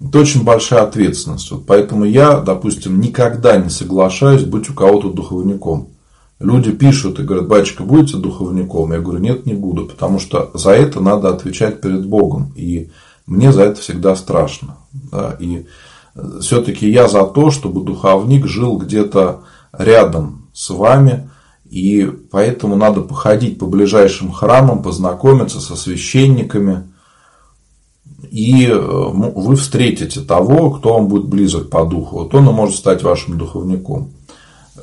Это 0.00 0.20
очень 0.20 0.44
большая 0.44 0.82
ответственность. 0.82 1.50
Вот 1.50 1.66
поэтому 1.66 2.04
я, 2.04 2.38
допустим, 2.38 3.00
никогда 3.00 3.56
не 3.56 3.70
соглашаюсь 3.70 4.44
быть 4.44 4.68
у 4.70 4.74
кого-то 4.74 5.10
духовником. 5.10 5.88
Люди 6.38 6.70
пишут 6.70 7.18
и 7.18 7.24
говорят, 7.24 7.48
батюшка, 7.48 7.82
будете 7.82 8.16
духовником? 8.16 8.92
Я 8.92 9.00
говорю, 9.00 9.18
нет, 9.18 9.44
не 9.44 9.54
буду, 9.54 9.86
потому 9.86 10.20
что 10.20 10.52
за 10.54 10.70
это 10.70 11.00
надо 11.00 11.30
отвечать 11.30 11.80
перед 11.80 12.06
Богом. 12.06 12.52
И 12.54 12.90
мне 13.26 13.52
за 13.52 13.62
это 13.62 13.80
всегда 13.80 14.14
страшно. 14.14 14.76
Да? 14.92 15.36
И 15.40 15.66
все-таки 16.40 16.88
я 16.88 17.08
за 17.08 17.24
то, 17.24 17.50
чтобы 17.50 17.84
духовник 17.84 18.46
жил 18.46 18.76
где-то 18.76 19.40
рядом 19.72 20.47
с 20.58 20.70
вами, 20.70 21.30
и 21.70 22.10
поэтому 22.30 22.74
надо 22.74 23.02
походить 23.02 23.58
по 23.60 23.66
ближайшим 23.66 24.32
храмам, 24.32 24.82
познакомиться 24.82 25.60
со 25.60 25.76
священниками, 25.76 26.88
и 28.30 28.66
э, 28.66 28.76
вы 28.76 29.54
встретите 29.54 30.20
того, 30.20 30.72
кто 30.72 30.94
вам 30.94 31.06
будет 31.06 31.26
близок 31.26 31.70
по 31.70 31.84
духу. 31.84 32.18
Вот 32.18 32.34
он 32.34 32.48
и 32.48 32.52
может 32.52 32.76
стать 32.76 33.04
вашим 33.04 33.38
духовником 33.38 34.10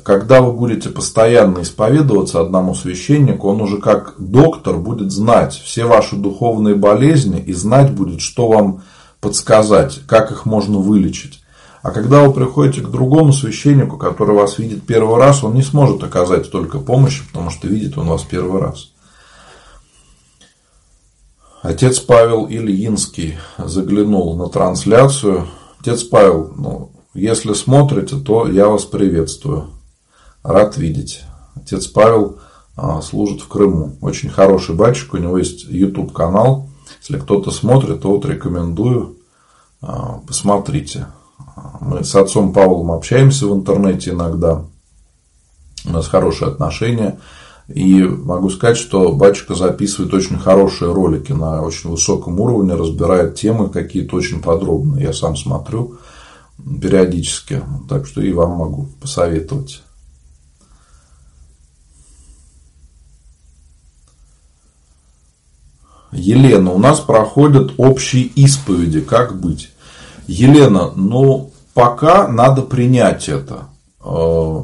когда 0.06 0.40
вы 0.40 0.52
будете 0.52 0.88
постоянно 0.90 1.62
исповедоваться 1.62 2.40
одному 2.40 2.76
священнику, 2.76 3.48
он 3.48 3.60
уже 3.60 3.78
как 3.78 4.14
доктор 4.18 4.76
будет 4.76 5.10
знать 5.10 5.52
все 5.54 5.84
ваши 5.84 6.14
духовные 6.14 6.76
болезни 6.76 7.40
и 7.40 7.52
знать 7.52 7.90
будет, 7.90 8.20
что 8.20 8.46
вам 8.46 8.82
подсказать, 9.20 9.98
как 10.06 10.30
их 10.30 10.46
можно 10.46 10.78
вылечить. 10.78 11.40
А 11.86 11.92
когда 11.92 12.26
вы 12.26 12.34
приходите 12.34 12.80
к 12.80 12.90
другому 12.90 13.32
священнику, 13.32 13.96
который 13.96 14.34
вас 14.34 14.58
видит 14.58 14.84
первый 14.84 15.18
раз, 15.18 15.44
он 15.44 15.54
не 15.54 15.62
сможет 15.62 16.02
оказать 16.02 16.50
только 16.50 16.80
помощи, 16.80 17.24
потому 17.24 17.50
что 17.50 17.68
видит 17.68 17.96
он 17.96 18.08
вас 18.08 18.24
первый 18.24 18.60
раз. 18.60 18.90
Отец 21.62 22.00
Павел 22.00 22.48
Ильинский 22.48 23.38
заглянул 23.56 24.36
на 24.36 24.48
трансляцию. 24.48 25.46
Отец 25.78 26.02
Павел, 26.02 26.52
ну, 26.56 26.90
если 27.14 27.52
смотрите, 27.52 28.16
то 28.16 28.48
я 28.48 28.66
вас 28.66 28.84
приветствую. 28.84 29.68
Рад 30.42 30.76
видеть. 30.76 31.22
Отец 31.54 31.86
Павел 31.86 32.40
а, 32.74 33.00
служит 33.00 33.42
в 33.42 33.46
Крыму. 33.46 33.96
Очень 34.00 34.30
хороший 34.30 34.74
батюшка, 34.74 35.14
у 35.14 35.20
него 35.20 35.38
есть 35.38 35.62
YouTube 35.62 36.12
канал. 36.12 36.68
Если 36.98 37.16
кто-то 37.16 37.52
смотрит, 37.52 38.00
то 38.00 38.10
вот 38.10 38.24
рекомендую, 38.24 39.18
а, 39.80 40.20
посмотрите. 40.26 41.06
Мы 41.80 42.04
с 42.04 42.14
отцом 42.14 42.52
Павлом 42.52 42.92
общаемся 42.92 43.46
в 43.46 43.54
интернете 43.54 44.10
иногда. 44.10 44.64
У 45.86 45.90
нас 45.90 46.08
хорошие 46.08 46.48
отношения. 46.48 47.18
И 47.68 48.02
могу 48.02 48.50
сказать, 48.50 48.76
что 48.76 49.12
батюшка 49.12 49.54
записывает 49.54 50.14
очень 50.14 50.38
хорошие 50.38 50.92
ролики 50.92 51.32
на 51.32 51.62
очень 51.62 51.90
высоком 51.90 52.38
уровне, 52.38 52.74
разбирает 52.74 53.34
темы 53.34 53.70
какие-то 53.70 54.16
очень 54.16 54.40
подробно. 54.40 54.98
Я 54.98 55.12
сам 55.12 55.36
смотрю 55.36 55.98
периодически. 56.58 57.62
Так 57.88 58.06
что 58.06 58.20
и 58.20 58.32
вам 58.32 58.52
могу 58.52 58.88
посоветовать. 59.00 59.82
Елена, 66.12 66.70
у 66.70 66.78
нас 66.78 67.00
проходят 67.00 67.72
общие 67.78 68.24
исповеди, 68.24 69.00
как 69.00 69.40
быть? 69.40 69.70
Елена, 70.26 70.92
ну, 70.94 71.50
пока 71.74 72.28
надо 72.28 72.62
принять 72.62 73.28
это. 73.28 73.68
Э, 74.04 74.62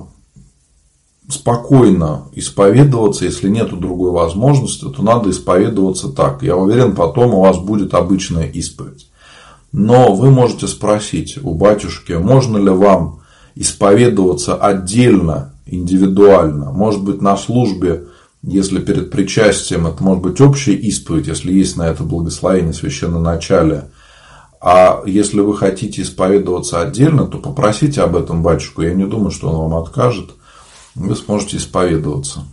спокойно 1.29 2.25
исповедоваться, 2.33 3.25
если 3.25 3.49
нет 3.49 3.79
другой 3.79 4.11
возможности, 4.11 4.85
то 4.85 5.03
надо 5.03 5.31
исповедоваться 5.31 6.09
так. 6.09 6.43
Я 6.43 6.57
уверен, 6.57 6.95
потом 6.95 7.35
у 7.35 7.43
вас 7.43 7.59
будет 7.59 7.95
обычная 7.95 8.47
исповедь. 8.47 9.09
Но 9.73 10.15
вы 10.15 10.31
можете 10.31 10.67
спросить 10.67 11.39
у 11.43 11.55
батюшки, 11.55 12.13
можно 12.13 12.59
ли 12.59 12.71
вам 12.71 13.21
исповедоваться 13.55 14.55
отдельно, 14.55 15.55
индивидуально, 15.67 16.73
может 16.73 17.03
быть, 17.03 17.23
на 17.23 17.37
службе 17.37 18.05
если 18.43 18.81
перед 18.81 19.11
причастием 19.11 19.87
это 19.87 20.03
может 20.03 20.23
быть 20.23 20.41
общая 20.41 20.75
исповедь, 20.75 21.29
если 21.29 21.53
есть 21.53 21.77
на 21.77 21.85
это 21.85 22.03
благословение 22.03 22.73
священноначалия, 22.73 23.91
а 24.65 25.03
если 25.07 25.41
вы 25.41 25.57
хотите 25.57 26.03
исповедоваться 26.03 26.81
отдельно, 26.81 27.27
то 27.27 27.39
попросите 27.39 28.01
об 28.01 28.15
этом 28.15 28.45
батюшку. 28.45 28.83
Я 28.83 28.95
не 28.95 29.05
думаю, 29.05 29.33
что 29.33 29.49
он 29.49 29.57
вам 29.57 29.83
откажет. 29.83 30.31
Вы 30.95 31.17
сможете 31.17 31.57
исповедоваться. 31.57 32.45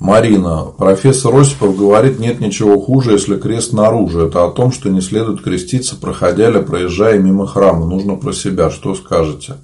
Марина, 0.00 0.64
профессор 0.76 1.32
Осипов 1.36 1.76
говорит, 1.76 2.18
нет 2.18 2.40
ничего 2.40 2.80
хуже, 2.80 3.12
если 3.12 3.36
крест 3.36 3.72
наружу. 3.72 4.22
Это 4.22 4.44
о 4.44 4.50
том, 4.50 4.72
что 4.72 4.90
не 4.90 5.00
следует 5.00 5.42
креститься, 5.42 5.94
проходя 5.94 6.50
или 6.50 6.58
проезжая 6.58 7.20
мимо 7.20 7.46
храма. 7.46 7.86
Нужно 7.86 8.16
про 8.16 8.32
себя. 8.32 8.68
Что 8.68 8.96
скажете? 8.96 9.58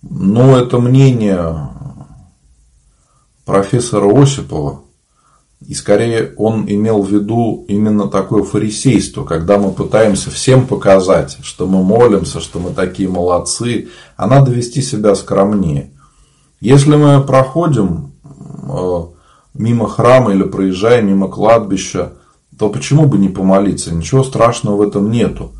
Ну, 0.00 0.56
это 0.56 0.78
мнение 0.78 1.68
профессора 3.44 4.10
Осипова. 4.22 4.80
И 5.66 5.74
скорее 5.74 6.34
он 6.36 6.64
имел 6.68 7.02
в 7.02 7.10
виду 7.10 7.64
именно 7.68 8.08
такое 8.08 8.42
фарисейство, 8.42 9.24
когда 9.24 9.58
мы 9.58 9.70
пытаемся 9.70 10.30
всем 10.30 10.66
показать, 10.66 11.38
что 11.42 11.66
мы 11.66 11.84
молимся, 11.84 12.40
что 12.40 12.58
мы 12.58 12.70
такие 12.70 13.08
молодцы, 13.08 13.88
а 14.16 14.26
надо 14.26 14.50
вести 14.50 14.82
себя 14.82 15.14
скромнее. 15.14 15.90
Если 16.60 16.96
мы 16.96 17.22
проходим 17.22 18.12
Э, 18.62 19.04
мимо 19.54 19.88
храма 19.88 20.32
или 20.32 20.44
проезжая 20.44 21.02
мимо 21.02 21.28
кладбища, 21.28 22.12
то 22.58 22.70
почему 22.70 23.06
бы 23.06 23.18
не 23.18 23.28
помолиться? 23.28 23.94
Ничего 23.94 24.24
страшного 24.24 24.76
в 24.76 24.82
этом 24.82 25.10
нету. 25.10 25.52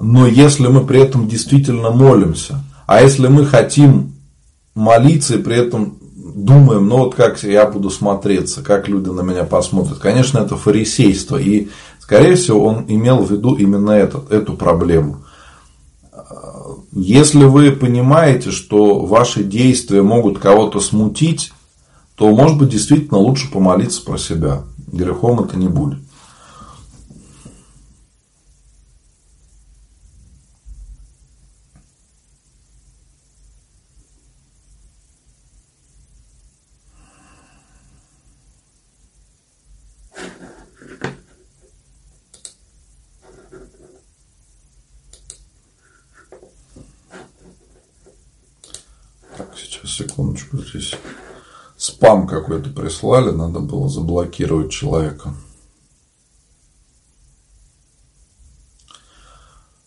Но 0.00 0.26
если 0.26 0.68
мы 0.68 0.86
при 0.86 1.00
этом 1.00 1.28
действительно 1.28 1.90
молимся, 1.90 2.62
а 2.86 3.02
если 3.02 3.26
мы 3.26 3.44
хотим 3.46 4.12
молиться 4.74 5.36
и 5.36 5.42
при 5.42 5.56
этом 5.56 5.98
думаем, 6.36 6.86
ну 6.86 6.98
вот 6.98 7.14
как 7.14 7.42
я 7.42 7.66
буду 7.66 7.88
смотреться, 7.88 8.62
как 8.62 8.88
люди 8.88 9.08
на 9.08 9.22
меня 9.22 9.44
посмотрят, 9.44 9.98
конечно, 9.98 10.38
это 10.38 10.56
фарисейство. 10.56 11.38
И, 11.38 11.70
скорее 11.98 12.36
всего, 12.36 12.64
он 12.66 12.84
имел 12.88 13.24
в 13.24 13.32
виду 13.32 13.54
именно 13.54 13.92
этот, 13.92 14.30
эту 14.30 14.52
проблему. 14.52 15.24
Если 16.92 17.44
вы 17.44 17.72
понимаете, 17.72 18.50
что 18.50 19.00
ваши 19.06 19.44
действия 19.44 20.02
могут 20.02 20.38
кого-то 20.38 20.80
смутить, 20.80 21.52
то, 22.16 22.34
может 22.34 22.58
быть, 22.58 22.70
действительно 22.70 23.18
лучше 23.18 23.50
помолиться 23.50 24.02
про 24.02 24.18
себя. 24.18 24.64
Грехом 24.86 25.40
это 25.40 25.58
не 25.58 25.68
будет. 25.68 25.98
Так, 49.36 49.48
сейчас 49.54 49.90
секундочку 49.90 50.56
здесь 50.56 50.94
спам 51.76 52.26
какой-то 52.26 52.70
прислали, 53.06 53.30
надо 53.30 53.60
было 53.60 53.88
заблокировать 53.88 54.70
человека. 54.70 55.30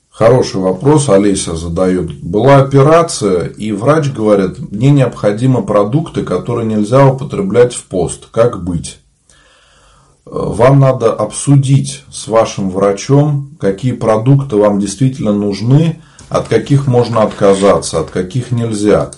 Хороший 0.09 0.59
вопрос 0.59 1.07
Олеся 1.07 1.55
задает. 1.55 2.21
Была 2.21 2.57
операция, 2.57 3.45
и 3.45 3.71
врач 3.71 4.11
говорит, 4.11 4.59
мне 4.71 4.91
необходимы 4.91 5.65
продукты, 5.65 6.23
которые 6.23 6.67
нельзя 6.67 7.07
употреблять 7.07 7.73
в 7.73 7.85
пост. 7.85 8.27
Как 8.31 8.63
быть? 8.63 8.99
Вам 10.25 10.79
надо 10.79 11.13
обсудить 11.13 12.03
с 12.11 12.27
вашим 12.27 12.69
врачом, 12.69 13.55
какие 13.59 13.93
продукты 13.93 14.57
вам 14.57 14.79
действительно 14.79 15.31
нужны, 15.31 16.01
от 16.27 16.47
каких 16.47 16.85
можно 16.85 17.23
отказаться, 17.23 18.01
от 18.01 18.11
каких 18.11 18.51
нельзя 18.51 19.11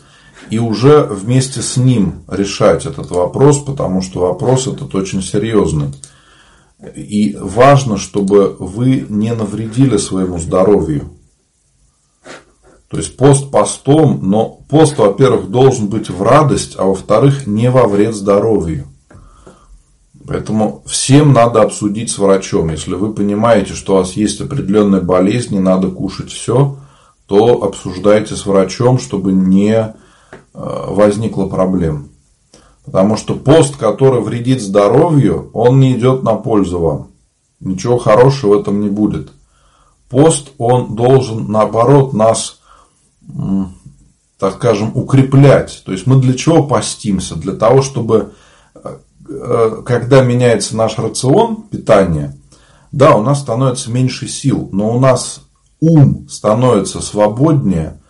и 0.51 0.59
уже 0.59 1.03
вместе 1.03 1.61
с 1.61 1.77
ним 1.77 2.23
решать 2.27 2.85
этот 2.85 3.09
вопрос, 3.09 3.59
потому 3.59 4.01
что 4.01 4.19
вопрос 4.19 4.67
этот 4.67 4.93
очень 4.93 5.23
серьезный. 5.23 5.93
И 6.93 7.37
важно, 7.39 7.97
чтобы 7.97 8.57
вы 8.59 9.05
не 9.07 9.33
навредили 9.33 9.95
своему 9.95 10.37
здоровью. 10.39 11.09
То 12.89 12.97
есть 12.97 13.15
пост 13.15 13.49
постом, 13.49 14.19
но 14.21 14.59
пост, 14.67 14.97
во-первых, 14.97 15.49
должен 15.49 15.87
быть 15.87 16.09
в 16.09 16.21
радость, 16.21 16.75
а 16.77 16.83
во-вторых, 16.83 17.47
не 17.47 17.71
во 17.71 17.87
вред 17.87 18.13
здоровью. 18.13 18.87
Поэтому 20.27 20.83
всем 20.85 21.31
надо 21.31 21.61
обсудить 21.61 22.11
с 22.11 22.17
врачом. 22.17 22.69
Если 22.69 22.95
вы 22.95 23.13
понимаете, 23.13 23.73
что 23.73 23.93
у 23.93 23.97
вас 23.99 24.13
есть 24.13 24.41
определенная 24.41 25.01
болезнь, 25.01 25.53
не 25.53 25.61
надо 25.61 25.87
кушать 25.87 26.31
все, 26.31 26.77
то 27.25 27.63
обсуждайте 27.63 28.35
с 28.35 28.45
врачом, 28.45 28.99
чтобы 28.99 29.31
не 29.31 29.95
Э, 30.53 30.85
возникла 30.89 31.47
проблема. 31.47 32.07
Потому 32.85 33.15
что 33.15 33.35
пост, 33.35 33.77
который 33.77 34.21
вредит 34.21 34.61
здоровью, 34.61 35.49
он 35.53 35.79
не 35.79 35.93
идет 35.93 36.23
на 36.23 36.35
пользу 36.35 36.79
вам. 36.79 37.07
Ничего 37.59 37.97
хорошего 37.97 38.55
в 38.55 38.61
этом 38.61 38.81
не 38.81 38.89
будет. 38.89 39.31
Пост, 40.09 40.51
он 40.57 40.95
должен, 40.95 41.49
наоборот, 41.49 42.13
нас, 42.13 42.59
так 44.37 44.55
скажем, 44.55 44.91
укреплять. 44.95 45.83
То 45.85 45.91
есть, 45.91 46.05
мы 46.05 46.19
для 46.19 46.33
чего 46.33 46.63
постимся? 46.63 47.35
Для 47.35 47.53
того, 47.53 47.81
чтобы, 47.81 48.33
э, 48.75 48.97
э, 49.29 49.81
когда 49.85 50.21
меняется 50.21 50.75
наш 50.75 50.97
рацион 50.97 51.63
питания, 51.63 52.35
да, 52.91 53.15
у 53.15 53.21
нас 53.21 53.39
становится 53.39 53.89
меньше 53.89 54.27
сил, 54.27 54.67
но 54.73 54.93
у 54.97 54.99
нас 54.99 55.43
ум 55.79 56.27
становится 56.29 56.99
свободнее, 56.99 58.00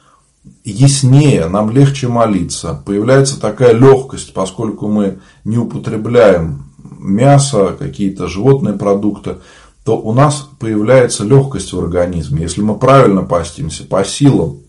яснее, 0.63 1.47
нам 1.47 1.69
легче 1.71 2.07
молиться. 2.07 2.81
Появляется 2.85 3.39
такая 3.39 3.73
легкость, 3.73 4.33
поскольку 4.33 4.87
мы 4.87 5.19
не 5.43 5.57
употребляем 5.57 6.65
мясо, 6.99 7.75
какие-то 7.77 8.27
животные 8.27 8.75
продукты, 8.75 9.37
то 9.83 9.97
у 9.97 10.13
нас 10.13 10.47
появляется 10.59 11.23
легкость 11.23 11.73
в 11.73 11.79
организме. 11.79 12.43
Если 12.43 12.61
мы 12.61 12.77
правильно 12.77 13.23
постимся, 13.23 13.83
по 13.83 14.03
силам, 14.05 14.59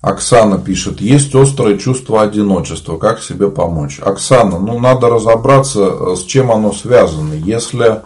Оксана 0.00 0.58
пишет, 0.58 1.00
есть 1.00 1.34
острое 1.34 1.76
чувство 1.76 2.22
одиночества, 2.22 2.96
как 2.96 3.20
себе 3.20 3.50
помочь? 3.50 3.98
Оксана, 4.00 4.58
ну 4.58 4.78
надо 4.78 5.08
разобраться, 5.08 6.14
с 6.14 6.22
чем 6.24 6.50
оно 6.50 6.72
связано. 6.72 7.34
Если 7.34 8.02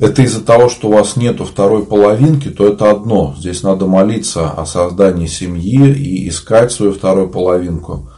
это 0.00 0.22
из-за 0.22 0.42
того, 0.42 0.70
что 0.70 0.88
у 0.88 0.92
вас 0.92 1.16
нету 1.16 1.44
второй 1.44 1.84
половинки, 1.84 2.48
то 2.48 2.66
это 2.66 2.90
одно. 2.90 3.34
Здесь 3.38 3.62
надо 3.62 3.86
молиться 3.86 4.50
о 4.50 4.64
создании 4.64 5.26
семьи 5.26 5.94
и 5.94 6.26
искать 6.28 6.72
свою 6.72 6.94
вторую 6.94 7.28
половинку. 7.28 8.08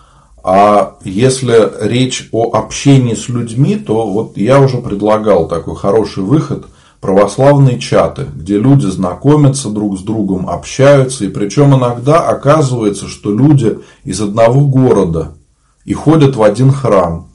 А 0.45 0.97
если 1.05 1.71
речь 1.85 2.29
о 2.31 2.53
общении 2.57 3.14
с 3.14 3.29
людьми, 3.29 3.75
то 3.75 4.09
вот 4.09 4.37
я 4.37 4.61
уже 4.61 4.79
предлагал 4.79 5.49
такой 5.49 5.75
хороший 5.75 6.23
выход 6.23 6.66
православные 7.01 7.81
чаты, 7.81 8.27
где 8.33 8.59
люди 8.59 8.87
знакомятся 8.87 9.68
друг 9.68 9.99
с 9.99 10.03
другом, 10.03 10.49
общаются, 10.49 11.25
и 11.25 11.29
причем 11.29 11.77
иногда 11.77 12.21
оказывается, 12.21 13.09
что 13.09 13.37
люди 13.37 13.79
из 14.05 14.21
одного 14.21 14.61
города 14.61 15.33
и 15.85 15.95
ходят 15.95 16.37
в 16.37 16.42
один 16.45 16.71
храм, 16.71 17.29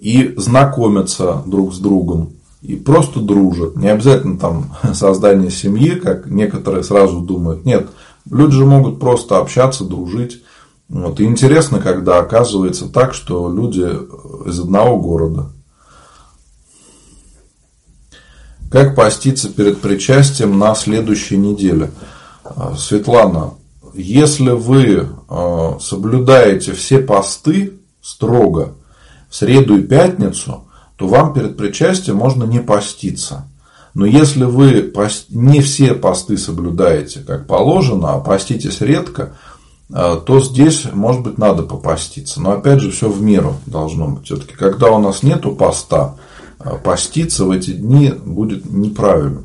и 0.00 0.34
знакомятся 0.36 1.42
друг 1.46 1.74
с 1.74 1.78
другом 1.78 2.36
и 2.66 2.74
просто 2.74 3.20
дружат. 3.20 3.76
Не 3.76 3.88
обязательно 3.88 4.38
там 4.38 4.74
создание 4.94 5.50
семьи, 5.50 5.90
как 5.90 6.26
некоторые 6.26 6.82
сразу 6.82 7.20
думают. 7.20 7.64
Нет, 7.64 7.88
люди 8.28 8.54
же 8.54 8.64
могут 8.64 8.98
просто 8.98 9.38
общаться, 9.38 9.84
дружить. 9.84 10.42
Вот. 10.88 11.20
И 11.20 11.24
интересно, 11.24 11.80
когда 11.80 12.18
оказывается 12.18 12.88
так, 12.88 13.14
что 13.14 13.52
люди 13.52 13.88
из 14.48 14.58
одного 14.58 14.98
города. 14.98 15.50
Как 18.70 18.96
поститься 18.96 19.48
перед 19.48 19.80
причастием 19.80 20.58
на 20.58 20.74
следующей 20.74 21.36
неделе? 21.36 21.92
А, 22.44 22.74
Светлана, 22.76 23.54
если 23.94 24.50
вы 24.50 25.08
а, 25.28 25.78
соблюдаете 25.80 26.72
все 26.72 26.98
посты 26.98 27.74
строго 28.02 28.74
в 29.30 29.36
среду 29.36 29.78
и 29.78 29.82
пятницу, 29.82 30.65
то 30.96 31.06
вам 31.06 31.32
перед 31.32 31.56
причастием 31.56 32.16
можно 32.16 32.44
не 32.44 32.60
поститься. 32.60 33.46
Но 33.94 34.04
если 34.04 34.44
вы 34.44 34.92
не 35.30 35.60
все 35.60 35.94
посты 35.94 36.36
соблюдаете 36.36 37.20
как 37.20 37.46
положено, 37.46 38.14
а 38.14 38.20
поститесь 38.20 38.80
редко, 38.80 39.36
э, 39.90 40.20
то 40.24 40.40
здесь, 40.40 40.86
может 40.92 41.22
быть, 41.22 41.38
надо 41.38 41.62
попаститься. 41.62 42.42
Но 42.42 42.52
опять 42.52 42.80
же, 42.80 42.90
все 42.90 43.08
в 43.08 43.22
меру 43.22 43.54
должно 43.64 44.08
быть. 44.08 44.26
Все-таки, 44.26 44.54
когда 44.54 44.90
у 44.90 44.98
нас 44.98 45.22
нету 45.22 45.52
поста, 45.52 46.16
э, 46.60 46.76
поститься 46.82 47.44
в 47.44 47.50
эти 47.50 47.70
дни 47.70 48.12
будет 48.12 48.70
неправильно. 48.70 49.44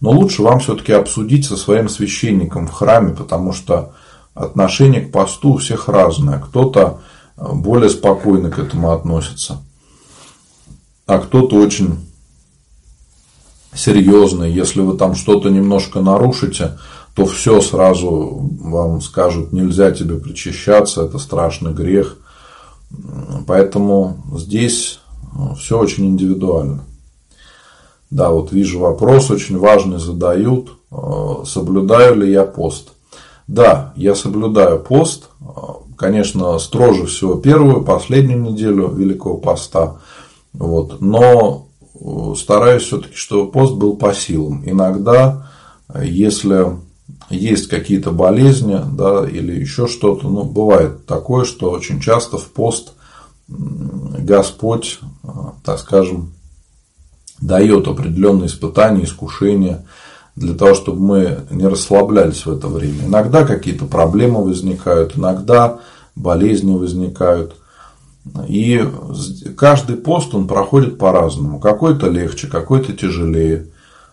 Но 0.00 0.12
лучше 0.12 0.42
вам 0.42 0.60
все-таки 0.60 0.92
обсудить 0.92 1.44
со 1.44 1.56
своим 1.56 1.90
священником 1.90 2.68
в 2.68 2.72
храме, 2.72 3.14
потому 3.14 3.52
что 3.52 3.92
отношение 4.34 5.02
к 5.02 5.12
посту 5.12 5.54
у 5.54 5.56
всех 5.58 5.88
разное. 5.88 6.38
Кто-то 6.38 7.00
э, 7.36 7.52
более 7.52 7.90
спокойно 7.90 8.50
к 8.50 8.58
этому 8.58 8.92
относится 8.92 9.58
а 11.08 11.18
кто-то 11.18 11.56
очень 11.56 11.96
серьезный. 13.74 14.52
Если 14.52 14.82
вы 14.82 14.96
там 14.96 15.14
что-то 15.14 15.48
немножко 15.48 16.00
нарушите, 16.00 16.78
то 17.14 17.24
все 17.24 17.62
сразу 17.62 18.46
вам 18.60 19.00
скажут, 19.00 19.52
нельзя 19.52 19.90
тебе 19.90 20.16
причащаться, 20.16 21.04
это 21.04 21.18
страшный 21.18 21.72
грех. 21.72 22.18
Поэтому 23.46 24.22
здесь 24.36 25.00
ну, 25.34 25.54
все 25.54 25.78
очень 25.78 26.06
индивидуально. 26.06 26.84
Да, 28.10 28.30
вот 28.30 28.52
вижу 28.52 28.78
вопрос 28.78 29.30
очень 29.30 29.58
важный 29.58 29.98
задают. 29.98 30.76
Э, 30.90 31.44
соблюдаю 31.46 32.16
ли 32.16 32.30
я 32.30 32.44
пост? 32.44 32.90
Да, 33.46 33.92
я 33.96 34.14
соблюдаю 34.14 34.78
пост. 34.78 35.30
Э, 35.40 35.44
конечно, 35.96 36.58
строже 36.58 37.06
всего 37.06 37.34
первую, 37.34 37.82
последнюю 37.82 38.40
неделю 38.40 38.88
Великого 38.88 39.38
Поста. 39.38 39.96
Вот. 40.52 41.00
Но 41.00 41.68
э, 41.94 42.34
стараюсь 42.36 42.82
все-таки, 42.82 43.14
чтобы 43.14 43.50
пост 43.50 43.74
был 43.74 43.96
по 43.96 44.14
силам. 44.14 44.62
Иногда, 44.64 45.50
если 46.02 46.66
есть 47.30 47.68
какие-то 47.68 48.10
болезни, 48.10 48.80
да, 48.92 49.28
или 49.28 49.58
еще 49.58 49.86
что-то, 49.86 50.28
ну, 50.28 50.44
бывает 50.44 51.06
такое, 51.06 51.44
что 51.44 51.70
очень 51.70 52.00
часто 52.00 52.38
в 52.38 52.46
пост 52.46 52.94
Господь, 53.48 55.00
так 55.64 55.78
скажем, 55.78 56.32
дает 57.40 57.86
определенные 57.86 58.46
испытания, 58.46 59.04
искушения 59.04 59.84
для 60.36 60.54
того, 60.54 60.74
чтобы 60.74 61.00
мы 61.00 61.38
не 61.50 61.66
расслаблялись 61.66 62.46
в 62.46 62.52
это 62.52 62.68
время. 62.68 63.06
Иногда 63.06 63.44
какие-то 63.44 63.86
проблемы 63.86 64.44
возникают, 64.44 65.16
иногда 65.16 65.80
болезни 66.14 66.76
возникают. 66.76 67.56
И 68.48 68.84
каждый 69.56 69.96
пост, 69.96 70.34
он 70.34 70.46
проходит 70.46 70.98
по-разному. 70.98 71.60
Какой-то 71.60 72.08
легче, 72.08 72.46
какой-то 72.46 72.92
тяжелее. 72.92 73.66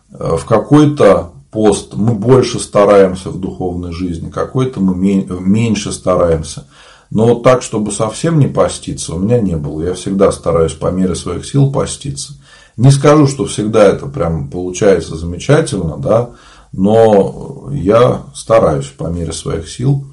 В 0.10 0.46
какой-то 0.46 1.32
пост 1.52 1.94
мы 1.96 2.14
больше 2.14 2.60
стараемся 2.60 3.30
в 3.30 3.40
духовной 3.40 3.94
жизни, 3.94 4.30
какой-то 4.30 4.82
мы 4.82 4.94
меньше 4.96 5.92
стараемся. 5.92 6.68
Но 7.10 7.28
вот 7.28 7.44
так, 7.44 7.62
чтобы 7.62 7.92
совсем 7.92 8.40
не 8.40 8.48
поститься, 8.48 9.16
у 9.16 9.20
меня 9.20 9.40
не 9.40 9.56
было. 9.56 9.84
Я 9.84 9.94
всегда 9.94 10.32
стараюсь 10.32 10.74
по 10.74 10.92
мере 10.92 11.16
своих 11.16 11.46
сил 11.46 11.72
поститься. 11.72 12.34
Не 12.78 12.92
скажу, 12.92 13.28
что 13.28 13.46
всегда 13.46 13.86
это 13.86 14.08
прям 14.08 14.50
получается 14.50 15.16
замечательно, 15.16 15.98
да, 15.98 16.32
но 16.74 17.70
я 17.72 18.24
стараюсь 18.34 18.88
по 18.88 19.06
мере 19.06 19.32
своих 19.32 19.70
сил 19.70 20.06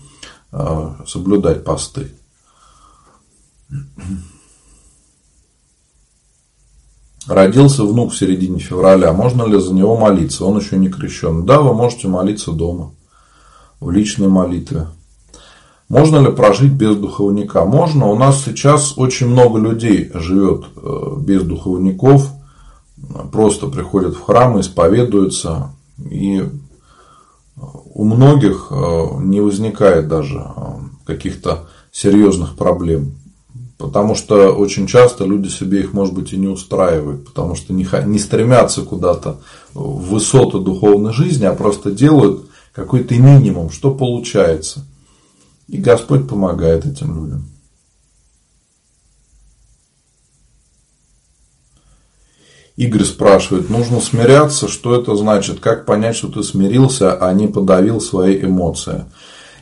э, 0.52 0.90
соблюдать 1.06 1.64
посты. 1.64 2.12
Родился 7.26 7.84
внук 7.84 8.12
в 8.12 8.16
середине 8.16 8.58
февраля. 8.58 9.12
Можно 9.12 9.44
ли 9.44 9.60
за 9.60 9.72
него 9.72 9.96
молиться? 9.96 10.44
Он 10.44 10.58
еще 10.58 10.76
не 10.76 10.88
крещен. 10.88 11.46
Да, 11.46 11.60
вы 11.60 11.72
можете 11.72 12.08
молиться 12.08 12.52
дома, 12.52 12.92
в 13.80 13.90
личной 13.90 14.28
молитве. 14.28 14.88
Можно 15.88 16.18
ли 16.18 16.32
прожить 16.32 16.72
без 16.72 16.96
духовника? 16.96 17.64
Можно. 17.64 18.06
У 18.06 18.16
нас 18.16 18.42
сейчас 18.44 18.98
очень 18.98 19.28
много 19.28 19.58
людей 19.58 20.10
живет 20.14 20.64
э, 20.76 21.16
без 21.18 21.42
духовников 21.44 22.28
просто 23.30 23.68
приходят 23.68 24.14
в 24.14 24.22
храм, 24.22 24.60
исповедуются, 24.60 25.74
и 25.98 26.44
у 27.94 28.04
многих 28.04 28.68
э, 28.70 29.06
не 29.20 29.40
возникает 29.40 30.08
даже 30.08 30.38
э, 30.38 30.50
каких-то 31.04 31.68
серьезных 31.90 32.56
проблем. 32.56 33.14
Потому 33.82 34.14
что 34.14 34.52
очень 34.52 34.86
часто 34.86 35.24
люди 35.24 35.48
себе 35.48 35.80
их, 35.80 35.92
может 35.92 36.14
быть, 36.14 36.32
и 36.32 36.36
не 36.36 36.46
устраивают, 36.46 37.24
потому 37.24 37.56
что 37.56 37.72
не, 37.72 37.84
не 38.06 38.20
стремятся 38.20 38.82
куда-то 38.82 39.40
в 39.74 40.10
высоту 40.10 40.60
духовной 40.60 41.12
жизни, 41.12 41.46
а 41.46 41.52
просто 41.52 41.90
делают 41.90 42.46
какой-то 42.72 43.16
минимум, 43.16 43.72
что 43.72 43.92
получается. 43.92 44.86
И 45.66 45.78
Господь 45.78 46.28
помогает 46.28 46.86
этим 46.86 47.12
людям. 47.12 47.44
Игорь 52.76 53.02
спрашивает, 53.02 53.68
нужно 53.68 54.00
смиряться, 54.00 54.68
что 54.68 54.94
это 54.94 55.16
значит? 55.16 55.58
Как 55.58 55.86
понять, 55.86 56.14
что 56.14 56.28
ты 56.28 56.44
смирился, 56.44 57.14
а 57.14 57.32
не 57.32 57.48
подавил 57.48 58.00
свои 58.00 58.40
эмоции? 58.40 59.06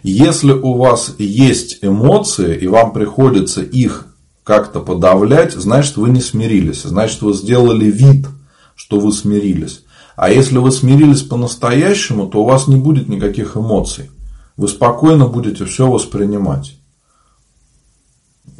Если 0.03 0.53
у 0.53 0.75
вас 0.75 1.14
есть 1.16 1.79
эмоции, 1.81 2.55
и 2.55 2.66
вам 2.66 2.93
приходится 2.93 3.62
их 3.62 4.09
как-то 4.51 4.80
подавлять, 4.80 5.53
значит, 5.53 5.96
вы 5.96 6.11
не 6.11 6.20
смирились. 6.20 6.82
Значит, 6.82 7.22
вы 7.22 7.34
сделали 7.34 7.84
вид, 7.84 8.26
что 8.74 8.98
вы 8.98 9.12
смирились. 9.12 9.84
А 10.16 10.28
если 10.28 10.59
вы 10.59 10.72
смирились 10.72 11.22
по-настоящему, 11.22 12.26
то 12.26 12.42
у 12.42 12.44
вас 12.44 12.66
не 12.66 12.74
будет 12.74 13.09
никаких 13.09 13.57
эмоций. 13.57 14.11
Вы 14.57 14.66
спокойно 14.66 15.28
будете 15.28 15.64
все 15.66 15.88
воспринимать. 15.88 16.76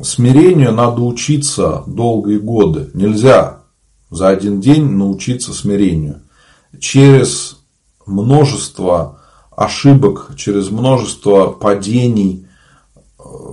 Смирению 0.01 0.71
надо 0.71 1.03
учиться 1.03 1.83
долгие 1.89 2.39
годы. 2.39 2.91
Нельзя 2.95 3.63
за 4.11 4.29
один 4.29 4.61
день 4.61 4.85
научиться 4.85 5.53
смирению. 5.53 6.21
Через 6.79 7.57
множество 8.07 9.19
ошибок, 9.51 10.35
через 10.37 10.71
множество 10.71 11.49
падений, 11.49 12.47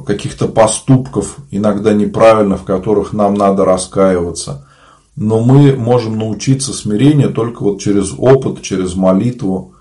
каких-то 0.06 0.48
поступков, 0.48 1.38
иногда 1.52 1.94
неправильно, 1.94 2.58
в 2.58 2.64
которых 2.64 3.14
нам 3.14 3.34
надо 3.34 3.66
раскаиваться. 3.66 4.68
Но 5.16 5.40
мы 5.40 5.76
можем 5.76 6.18
научиться 6.18 6.74
смирению 6.74 7.34
только 7.34 7.64
вот 7.64 7.82
через 7.82 8.14
опыт, 8.18 8.62
через 8.62 8.96
молитву 8.96 9.74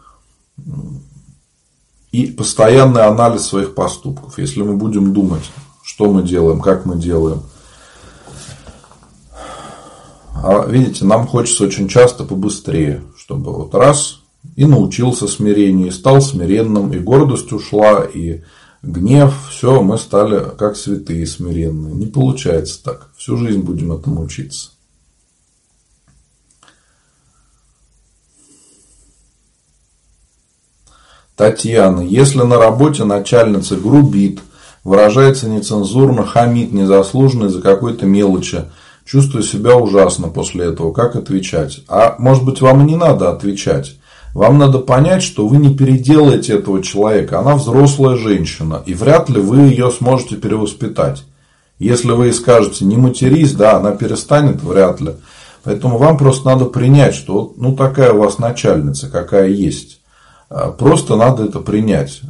и 2.10 2.26
постоянный 2.26 3.02
анализ 3.02 3.42
своих 3.42 3.74
поступков. 3.74 4.38
Если 4.38 4.62
мы 4.62 4.76
будем 4.76 5.12
думать, 5.12 5.50
что 5.82 6.10
мы 6.10 6.22
делаем, 6.22 6.60
как 6.60 6.86
мы 6.86 6.96
делаем– 6.96 7.42
а 10.42 10.64
видите, 10.66 11.04
нам 11.04 11.26
хочется 11.26 11.64
очень 11.64 11.88
часто 11.88 12.24
побыстрее, 12.24 13.02
чтобы 13.16 13.52
вот 13.52 13.74
раз 13.74 14.20
и 14.54 14.64
научился 14.64 15.26
смирению, 15.26 15.88
и 15.88 15.90
стал 15.90 16.20
смиренным, 16.20 16.92
и 16.92 16.98
гордость 16.98 17.52
ушла, 17.52 18.04
и 18.04 18.42
гнев, 18.86 19.34
все, 19.50 19.82
мы 19.82 19.98
стали 19.98 20.42
как 20.56 20.76
святые 20.76 21.26
смиренные. 21.26 21.94
Не 21.94 22.06
получается 22.06 22.82
так. 22.82 23.10
Всю 23.16 23.36
жизнь 23.36 23.60
будем 23.60 23.92
этому 23.92 24.22
учиться. 24.22 24.70
Татьяна, 31.34 32.00
если 32.00 32.38
на 32.38 32.56
работе 32.56 33.04
начальница 33.04 33.76
грубит, 33.76 34.40
выражается 34.84 35.48
нецензурно, 35.50 36.24
хамит 36.24 36.72
незаслуженно 36.72 37.46
из-за 37.46 37.60
какой-то 37.60 38.06
мелочи, 38.06 38.64
Чувствую 39.06 39.44
себя 39.44 39.76
ужасно 39.76 40.28
после 40.28 40.66
этого. 40.66 40.92
Как 40.92 41.14
отвечать? 41.14 41.82
А 41.86 42.16
может 42.18 42.44
быть, 42.44 42.60
вам 42.60 42.84
и 42.84 42.90
не 42.90 42.96
надо 42.96 43.30
отвечать. 43.30 43.96
Вам 44.36 44.58
надо 44.58 44.80
понять, 44.80 45.22
что 45.22 45.48
вы 45.48 45.56
не 45.56 45.74
переделаете 45.74 46.56
этого 46.58 46.82
человека. 46.82 47.38
Она 47.38 47.56
взрослая 47.56 48.16
женщина. 48.16 48.82
И 48.84 48.92
вряд 48.92 49.30
ли 49.30 49.40
вы 49.40 49.60
ее 49.60 49.90
сможете 49.90 50.36
перевоспитать. 50.36 51.24
Если 51.78 52.10
вы 52.10 52.26
ей 52.26 52.32
скажете, 52.34 52.84
не 52.84 52.98
матерись, 52.98 53.54
да, 53.54 53.78
она 53.78 53.92
перестанет, 53.92 54.62
вряд 54.62 55.00
ли. 55.00 55.12
Поэтому 55.64 55.96
вам 55.96 56.18
просто 56.18 56.50
надо 56.50 56.66
принять, 56.66 57.14
что 57.14 57.54
ну 57.56 57.74
такая 57.74 58.12
у 58.12 58.18
вас 58.18 58.36
начальница, 58.36 59.08
какая 59.08 59.48
есть. 59.48 60.02
А, 60.50 60.70
просто 60.70 61.16
надо 61.16 61.44
это 61.44 61.60
принять. 61.60 62.20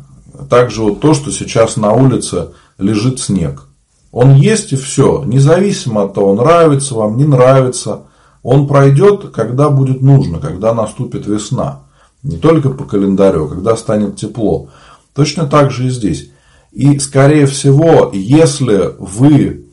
Также 0.48 0.82
вот 0.82 1.00
то, 1.00 1.12
что 1.12 1.32
сейчас 1.32 1.76
на 1.76 1.92
улице 1.92 2.50
лежит 2.78 3.18
снег. 3.18 3.64
Он 4.12 4.32
есть 4.36 4.72
и 4.72 4.76
все, 4.76 5.24
независимо 5.24 6.04
от 6.04 6.14
того, 6.14 6.36
нравится 6.36 6.94
вам, 6.94 7.16
не 7.16 7.24
нравится. 7.24 8.02
Он 8.44 8.68
пройдет, 8.68 9.30
когда 9.34 9.70
будет 9.70 10.02
нужно, 10.02 10.38
когда 10.38 10.72
наступит 10.72 11.26
весна. 11.26 11.80
Не 12.26 12.38
только 12.38 12.70
по 12.70 12.84
календарю, 12.84 13.44
а 13.44 13.48
когда 13.48 13.76
станет 13.76 14.16
тепло. 14.16 14.68
Точно 15.14 15.46
так 15.46 15.70
же 15.70 15.86
и 15.86 15.90
здесь. 15.90 16.30
И, 16.72 16.98
скорее 16.98 17.46
всего, 17.46 18.10
если 18.12 18.90
вы 18.98 19.66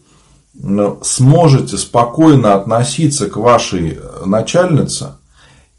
сможете 1.01 1.77
спокойно 1.77 2.53
относиться 2.53 3.27
к 3.27 3.37
вашей 3.37 3.97
начальнице 4.23 5.13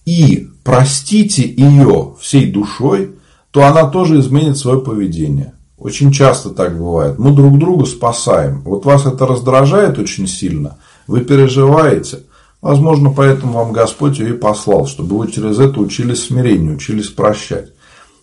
и 0.05 0.51
простите 0.65 1.49
ее 1.49 2.17
всей 2.21 2.51
душой, 2.51 3.15
то 3.53 3.63
она 3.63 3.87
тоже 3.89 4.19
изменит 4.19 4.59
свое 4.59 4.81
поведение. 4.81 5.53
Очень 5.79 6.11
часто 6.11 6.51
так 6.51 6.77
бывает. 6.77 7.21
Мы 7.21 7.31
друг 7.31 7.57
друга 7.57 7.87
спасаем. 7.87 8.63
Вот 8.63 8.85
вас 8.85 9.07
это 9.07 9.27
раздражает 9.27 9.99
очень 9.99 10.27
сильно. 10.27 10.77
Вы 11.07 11.21
переживаете. 11.21 12.25
Возможно, 12.65 13.13
поэтому 13.15 13.53
вам 13.53 13.73
Господь 13.73 14.19
ее 14.19 14.31
и 14.31 14.39
послал, 14.39 14.87
чтобы 14.87 15.19
вы 15.19 15.31
через 15.31 15.59
это 15.59 15.79
учились 15.81 16.25
смирению, 16.25 16.77
учились 16.77 17.09
прощать. 17.09 17.75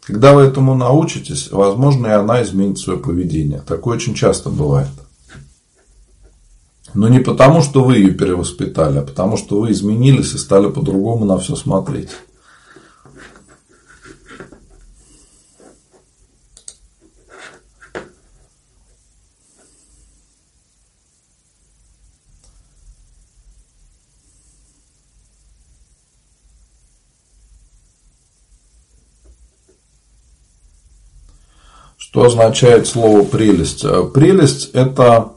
Когда 0.03 0.33
вы 0.33 0.41
этому 0.41 0.73
научитесь, 0.73 1.51
возможно, 1.51 2.07
и 2.07 2.09
она 2.09 2.41
изменит 2.41 2.79
свое 2.79 2.97
поведение. 2.97 3.61
Такое 3.61 3.97
очень 3.97 4.15
часто 4.15 4.49
бывает. 4.49 4.89
Но 6.95 7.07
не 7.07 7.19
потому, 7.19 7.61
что 7.61 7.83
вы 7.83 7.97
ее 7.97 8.15
перевоспитали, 8.15 8.97
а 8.97 9.03
потому, 9.03 9.37
что 9.37 9.61
вы 9.61 9.73
изменились 9.73 10.33
и 10.33 10.39
стали 10.39 10.71
по-другому 10.71 11.23
на 11.23 11.37
все 11.37 11.55
смотреть. 11.55 12.09
Что 32.11 32.25
означает 32.25 32.87
слово 32.87 33.23
прелесть? 33.23 33.85
Прелесть– 34.13 34.71
это 34.73 35.29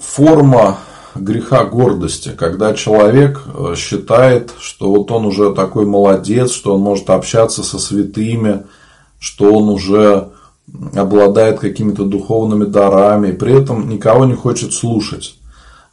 форма 0.00 0.78
греха 1.14 1.64
гордости, 1.64 2.30
когда 2.34 2.72
человек 2.72 3.42
э, 3.46 3.74
считает, 3.76 4.54
что 4.58 4.90
вот 4.90 5.10
он 5.10 5.26
уже 5.26 5.52
такой 5.52 5.84
молодец, 5.84 6.52
что 6.52 6.76
он 6.76 6.80
может 6.80 7.10
общаться 7.10 7.62
со 7.62 7.78
святыми, 7.78 8.64
что 9.18 9.52
он 9.52 9.68
уже 9.68 10.30
обладает 10.94 11.58
какими-то 11.58 12.04
духовными 12.04 12.64
дарами, 12.64 13.28
и 13.28 13.32
при 13.32 13.60
этом 13.60 13.86
никого 13.90 14.24
не 14.24 14.34
хочет 14.34 14.72
слушать. 14.72 15.38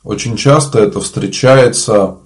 Очень 0.04 0.38
часто 0.38 0.80
это 0.80 1.02
встречается 1.02 2.20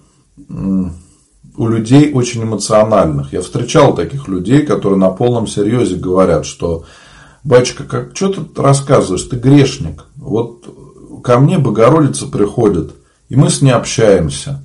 у 1.59 1.67
людей 1.67 2.13
очень 2.13 2.43
эмоциональных. 2.43 3.33
Я 3.33 3.41
встречал 3.41 3.93
таких 3.93 4.29
людей, 4.29 4.65
которые 4.65 4.97
на 4.97 5.09
полном 5.09 5.45
серьезе 5.45 5.97
говорят, 5.97 6.45
что 6.45 6.85
батюшка, 7.43 7.83
как, 7.83 8.15
что 8.15 8.29
ты 8.29 8.61
рассказываешь, 8.61 9.23
ты 9.23 9.35
грешник. 9.35 10.05
Вот 10.15 10.63
ко 11.21 11.37
мне 11.37 11.57
Богородица 11.57 12.27
приходит, 12.27 12.95
и 13.27 13.35
мы 13.35 13.49
с 13.49 13.61
ней 13.61 13.71
общаемся. 13.71 14.63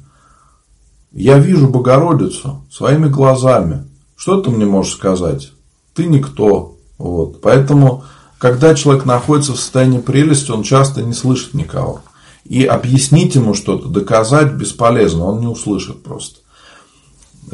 Я 1.10 1.38
вижу 1.38 1.66
Богородицу 1.66 2.64
своими 2.70 3.08
глазами. 3.08 3.88
Что 4.14 4.40
ты 4.40 4.50
мне 4.50 4.64
можешь 4.64 4.92
сказать? 4.92 5.50
Ты 5.94 6.06
никто. 6.06 6.76
Вот. 6.96 7.40
Поэтому, 7.40 8.04
когда 8.38 8.72
человек 8.76 9.04
находится 9.04 9.54
в 9.54 9.58
состоянии 9.58 9.98
прелести, 9.98 10.52
он 10.52 10.62
часто 10.62 11.02
не 11.02 11.12
слышит 11.12 11.54
никого. 11.54 12.02
И 12.44 12.64
объяснить 12.64 13.34
ему 13.34 13.54
что-то, 13.54 13.88
доказать 13.88 14.52
бесполезно, 14.52 15.24
он 15.24 15.40
не 15.40 15.48
услышит 15.48 16.04
просто. 16.04 16.43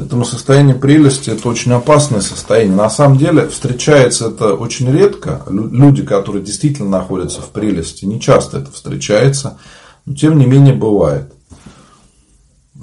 Этому 0.01 0.25
состояние 0.25 0.73
прелести 0.73 1.29
это 1.29 1.47
очень 1.47 1.71
опасное 1.73 2.21
состояние. 2.21 2.75
На 2.75 2.89
самом 2.89 3.19
деле 3.19 3.47
встречается 3.47 4.29
это 4.29 4.55
очень 4.55 4.91
редко. 4.91 5.43
Люди, 5.47 6.03
которые 6.03 6.43
действительно 6.43 6.89
находятся 6.89 7.41
в 7.41 7.49
прелести, 7.49 8.05
не 8.05 8.19
часто 8.19 8.57
это 8.57 8.71
встречается, 8.71 9.59
но 10.05 10.15
тем 10.15 10.39
не 10.39 10.47
менее 10.47 10.73
бывает. 10.73 11.31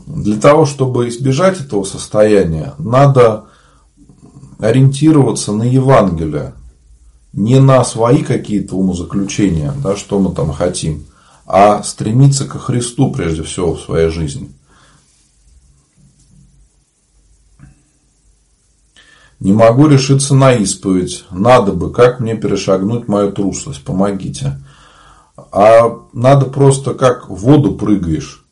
Для 0.07 0.37
того, 0.37 0.65
чтобы 0.65 1.09
избежать 1.09 1.61
этого 1.61 1.83
состояния, 1.83 2.75
надо 2.79 3.47
ориентироваться 4.61 5.53
на 5.53 5.65
Евангелие, 5.65 6.55
не 7.33 7.61
на 7.61 7.85
свои 7.85 8.23
какие-то 8.23 8.77
умозаключения, 8.77 9.75
да, 9.83 9.97
что 9.97 10.21
мы 10.21 10.33
там 10.33 10.53
хотим, 10.53 11.05
а 11.47 11.83
стремиться 11.83 12.45
ко 12.45 12.61
Христу 12.61 13.11
прежде 13.11 13.43
всего 13.43 13.75
в 13.75 13.81
своей 13.81 14.09
жизни. 14.09 14.53
Не 19.41 19.53
могу 19.53 19.87
решиться 19.87 20.35
на 20.35 20.53
исповедь. 20.55 21.25
Надо 21.31 21.73
бы, 21.73 21.93
как 21.93 22.19
мне 22.19 22.35
перешагнуть 22.35 23.07
мою 23.07 23.31
трусость? 23.31 23.85
Помогите. 23.85 24.61
А 25.53 26.01
надо 26.13 26.47
просто 26.47 26.95
как 26.95 27.31
в 27.31 27.35
воду 27.35 27.77
прыгаешь. 27.77 28.45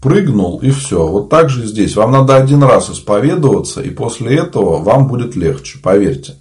Прыгнул 0.00 0.58
и 0.60 0.70
все. 0.70 1.06
Вот 1.06 1.28
так 1.28 1.50
же 1.50 1.66
здесь. 1.66 1.96
Вам 1.96 2.12
надо 2.12 2.36
один 2.36 2.62
раз 2.62 2.88
исповедоваться, 2.88 3.82
и 3.82 3.90
после 3.90 4.38
этого 4.38 4.82
вам 4.82 5.08
будет 5.08 5.36
легче, 5.36 5.78
поверьте. 5.78 6.36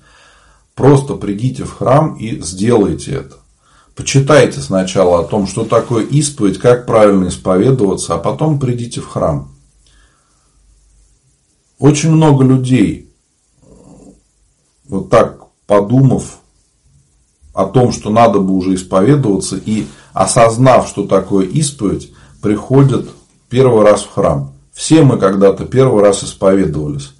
Просто 0.74 1.16
придите 1.16 1.66
в 1.66 1.74
храм 1.74 2.16
и 2.16 2.40
сделайте 2.42 3.12
это. 3.12 3.36
Почитайте 3.94 4.62
сначала 4.62 5.20
о 5.20 5.26
том, 5.26 5.46
что 5.46 5.66
такое 5.66 6.06
исповедь, 6.06 6.58
как 6.58 6.86
правильно 6.86 7.28
исповедоваться, 7.28 8.16
а 8.16 8.18
потом 8.18 8.58
придите 8.58 9.02
в 9.02 9.08
храм. 9.10 9.52
Очень 11.78 12.12
много 12.12 12.46
людей 12.46 13.09
вот 14.90 15.10
так 15.10 15.44
подумав 15.68 16.40
о 17.54 17.66
том, 17.66 17.92
что 17.92 18.10
надо 18.10 18.40
бы 18.40 18.54
уже 18.54 18.76
исповедоваться 18.76 19.56
и 19.58 19.86
осознав, 20.14 20.88
что 20.88 21.06
такое 21.06 21.46
исповедь, 21.46 22.12
приходят 22.42 23.10
первый 23.50 23.84
раз 23.84 24.02
в 24.02 24.12
храм. 24.12 24.54
Все 24.74 25.04
мы 25.04 25.18
когда-то 25.18 25.66
первый 25.66 26.04
раз 26.04 26.24
исповедовались. 26.24 27.14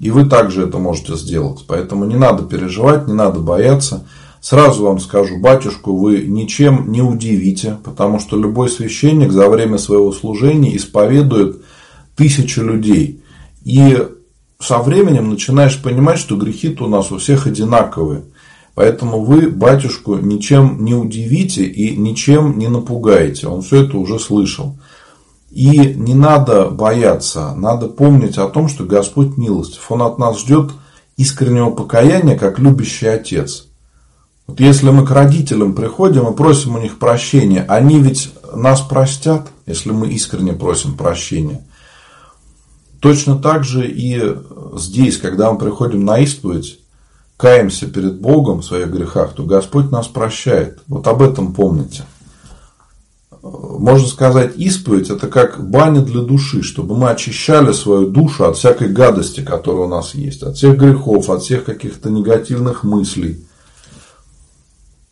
И 0.00 0.10
вы 0.10 0.26
также 0.26 0.66
это 0.66 0.78
можете 0.78 1.14
сделать. 1.16 1.64
Поэтому 1.66 2.04
не 2.04 2.16
надо 2.16 2.42
переживать, 2.42 3.06
не 3.06 3.14
надо 3.14 3.40
бояться. 3.40 4.06
Сразу 4.40 4.84
вам 4.84 4.98
скажу, 4.98 5.38
батюшку 5.38 5.96
вы 5.96 6.26
ничем 6.26 6.90
не 6.90 7.00
удивите, 7.00 7.78
потому 7.84 8.20
что 8.20 8.36
любой 8.36 8.68
священник 8.68 9.32
за 9.32 9.48
время 9.48 9.78
своего 9.78 10.12
служения 10.12 10.76
исповедует 10.76 11.62
тысячи 12.16 12.58
людей. 12.60 13.22
И 13.64 13.96
со 14.64 14.78
временем 14.78 15.28
начинаешь 15.28 15.80
понимать, 15.80 16.18
что 16.18 16.36
грехи-то 16.36 16.84
у 16.84 16.88
нас 16.88 17.12
у 17.12 17.18
всех 17.18 17.46
одинаковые. 17.46 18.22
Поэтому 18.74 19.22
вы 19.22 19.48
батюшку 19.48 20.16
ничем 20.16 20.84
не 20.84 20.94
удивите 20.94 21.64
и 21.64 21.96
ничем 21.96 22.58
не 22.58 22.68
напугаете. 22.68 23.46
Он 23.46 23.62
все 23.62 23.84
это 23.84 23.98
уже 23.98 24.18
слышал. 24.18 24.76
И 25.50 25.68
не 25.94 26.14
надо 26.14 26.70
бояться, 26.70 27.54
надо 27.54 27.86
помнить 27.86 28.38
о 28.38 28.48
том, 28.48 28.68
что 28.68 28.84
Господь 28.84 29.36
милостив. 29.36 29.84
Он 29.90 30.02
от 30.02 30.18
нас 30.18 30.40
ждет 30.40 30.72
искреннего 31.16 31.70
покаяния, 31.70 32.36
как 32.36 32.58
любящий 32.58 33.06
отец. 33.06 33.68
Вот 34.46 34.58
если 34.58 34.90
мы 34.90 35.06
к 35.06 35.10
родителям 35.10 35.74
приходим 35.74 36.26
и 36.26 36.36
просим 36.36 36.74
у 36.74 36.80
них 36.80 36.98
прощения, 36.98 37.64
они 37.68 38.00
ведь 38.00 38.30
нас 38.52 38.80
простят, 38.80 39.46
если 39.66 39.90
мы 39.90 40.08
искренне 40.08 40.54
просим 40.54 40.96
прощения– 40.96 41.62
Точно 43.04 43.36
так 43.36 43.64
же 43.64 43.86
и 43.86 44.34
здесь, 44.78 45.18
когда 45.18 45.52
мы 45.52 45.58
приходим 45.58 46.06
на 46.06 46.20
исповедь, 46.20 46.80
каемся 47.36 47.86
перед 47.86 48.18
Богом 48.18 48.62
в 48.62 48.64
своих 48.64 48.88
грехах, 48.88 49.34
то 49.34 49.42
Господь 49.42 49.90
нас 49.90 50.06
прощает. 50.06 50.78
Вот 50.86 51.06
об 51.06 51.20
этом 51.20 51.52
помните. 51.52 52.04
Можно 53.42 54.08
сказать, 54.08 54.56
исповедь– 54.56 55.10
это 55.10 55.28
как 55.28 55.68
баня 55.68 56.00
для 56.00 56.22
души, 56.22 56.62
чтобы 56.62 56.96
мы 56.96 57.10
очищали 57.10 57.72
свою 57.72 58.06
душу 58.06 58.46
от 58.46 58.56
всякой 58.56 58.88
гадости, 58.88 59.42
которая 59.42 59.82
у 59.82 59.88
нас 59.90 60.14
есть, 60.14 60.42
от 60.42 60.56
всех 60.56 60.78
грехов, 60.78 61.28
от 61.28 61.42
всех 61.42 61.64
каких-то 61.64 62.08
негативных 62.08 62.84
мыслей. 62.84 63.44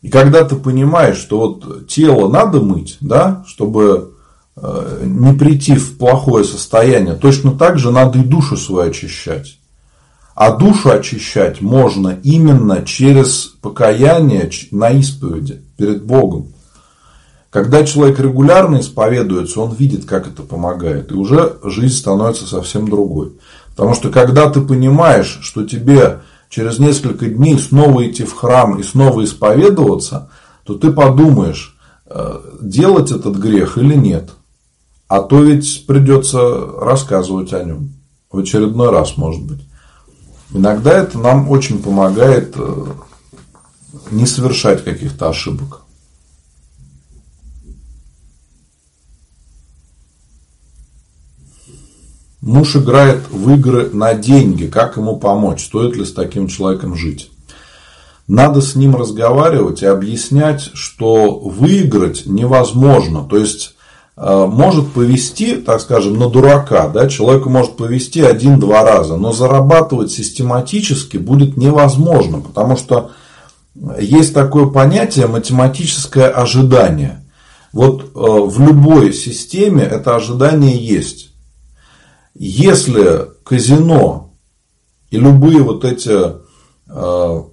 И 0.01 0.09
когда 0.09 0.43
ты 0.43 0.55
понимаешь, 0.55 1.17
что 1.17 1.41
вот 1.41 1.87
тело 1.87 2.27
надо 2.27 2.59
мыть, 2.59 2.97
да, 3.01 3.43
чтобы 3.45 4.12
Э, 4.12 4.12
не 5.01 5.33
прийти 5.33 5.75
в 5.75 5.97
плохое 5.97 6.45
состояние, 6.45 7.15
точно 7.15 7.51
так 7.51 7.77
же 7.77 7.91
надо 7.91 8.19
и 8.19 8.23
душу 8.23 8.55
свою 8.55 8.89
очищать. 8.89 9.57
А 10.35 10.55
душу 10.55 10.89
очищать 10.89 11.61
можно 11.61 12.17
именно 12.23 12.83
через 12.83 13.53
покаяние 13.61 14.49
на 14.71 14.89
исповеди 14.91 15.61
перед 15.77 16.03
Богом. 16.03 16.53
Когда 17.49 17.83
человек 17.85 18.19
регулярно 18.19 18.79
исповедуется, 18.79 19.61
он 19.61 19.75
видит, 19.75 20.05
как 20.05 20.27
это 20.27 20.41
помогает. 20.41 21.11
И 21.11 21.13
уже 21.13 21.57
жизнь 21.63 21.95
становится 21.95 22.47
совсем 22.47 22.87
другой. 22.87 23.33
Потому 23.75 23.93
что 23.93 24.09
когда 24.09 24.49
ты 24.49 24.61
понимаешь, 24.61 25.39
что 25.43 25.63
тебе 25.63 26.21
через 26.49 26.79
несколько 26.79 27.27
дней 27.27 27.59
снова 27.59 28.07
идти 28.07 28.23
в 28.23 28.33
храм 28.33 28.79
и 28.79 28.83
снова 28.83 29.23
исповедоваться, 29.23 30.31
то 30.63 30.73
ты 30.73 30.91
подумаешь, 30.91 31.77
э, 32.07 32.39
делать 32.59 33.11
этот 33.11 33.35
грех 33.35 33.77
или 33.77 33.93
нет. 33.93 34.31
А 35.13 35.21
то 35.21 35.43
ведь 35.43 35.85
придется 35.85 36.39
рассказывать 36.81 37.53
о 37.53 37.63
нем. 37.63 37.93
В 38.31 38.39
очередной 38.39 38.89
раз, 38.89 39.15
может 39.15 39.43
быть. 39.43 39.59
Иногда 40.51 40.91
это 40.91 41.19
нам 41.19 41.51
очень 41.51 41.83
помогает 41.83 42.55
э, 42.57 42.85
не 44.09 44.25
совершать 44.25 44.83
каких-то 44.83 45.29
ошибок. 45.29 45.81
Муж 52.41 52.75
играет 52.75 53.29
в 53.29 53.53
игры 53.53 53.91
на 53.91 54.15
деньги. 54.15 54.65
Как 54.65 54.97
ему 54.97 55.17
помочь? 55.17 55.63
Стоит 55.63 55.95
ли 55.95 56.05
с 56.05 56.13
таким 56.13 56.47
человеком 56.47 56.95
жить? 56.95 57.29
Надо 58.27 58.61
с 58.61 58.73
ним 58.73 58.95
разговаривать 58.95 59.83
и 59.83 59.85
объяснять, 59.85 60.71
что 60.73 61.37
выиграть 61.37 62.25
невозможно. 62.25 63.23
То 63.29 63.37
есть 63.37 63.75
может 64.15 64.91
повести, 64.93 65.55
так 65.55 65.81
скажем, 65.81 66.19
на 66.19 66.29
дурака, 66.29 66.87
да, 66.87 67.09
человеку 67.09 67.49
может 67.49 67.77
повести 67.77 68.21
один-два 68.21 68.83
раза, 68.83 69.17
но 69.17 69.31
зарабатывать 69.31 70.11
систематически 70.11 71.17
будет 71.17 71.57
невозможно, 71.57 72.39
потому 72.39 72.77
что 72.77 73.11
есть 73.99 74.33
такое 74.33 74.67
понятие 74.67 75.27
математическое 75.27 76.27
ожидание. 76.27 77.25
Вот 77.71 78.03
э, 78.03 78.07
в 78.13 78.59
любой 78.61 79.13
системе 79.13 79.83
это 79.83 80.15
ожидание 80.15 80.77
есть. 80.77 81.31
Если 82.35 83.29
казино 83.43 84.35
и 85.09 85.17
любые 85.17 85.63
вот 85.63 85.83
эти 85.83 86.33
э, 86.87 87.43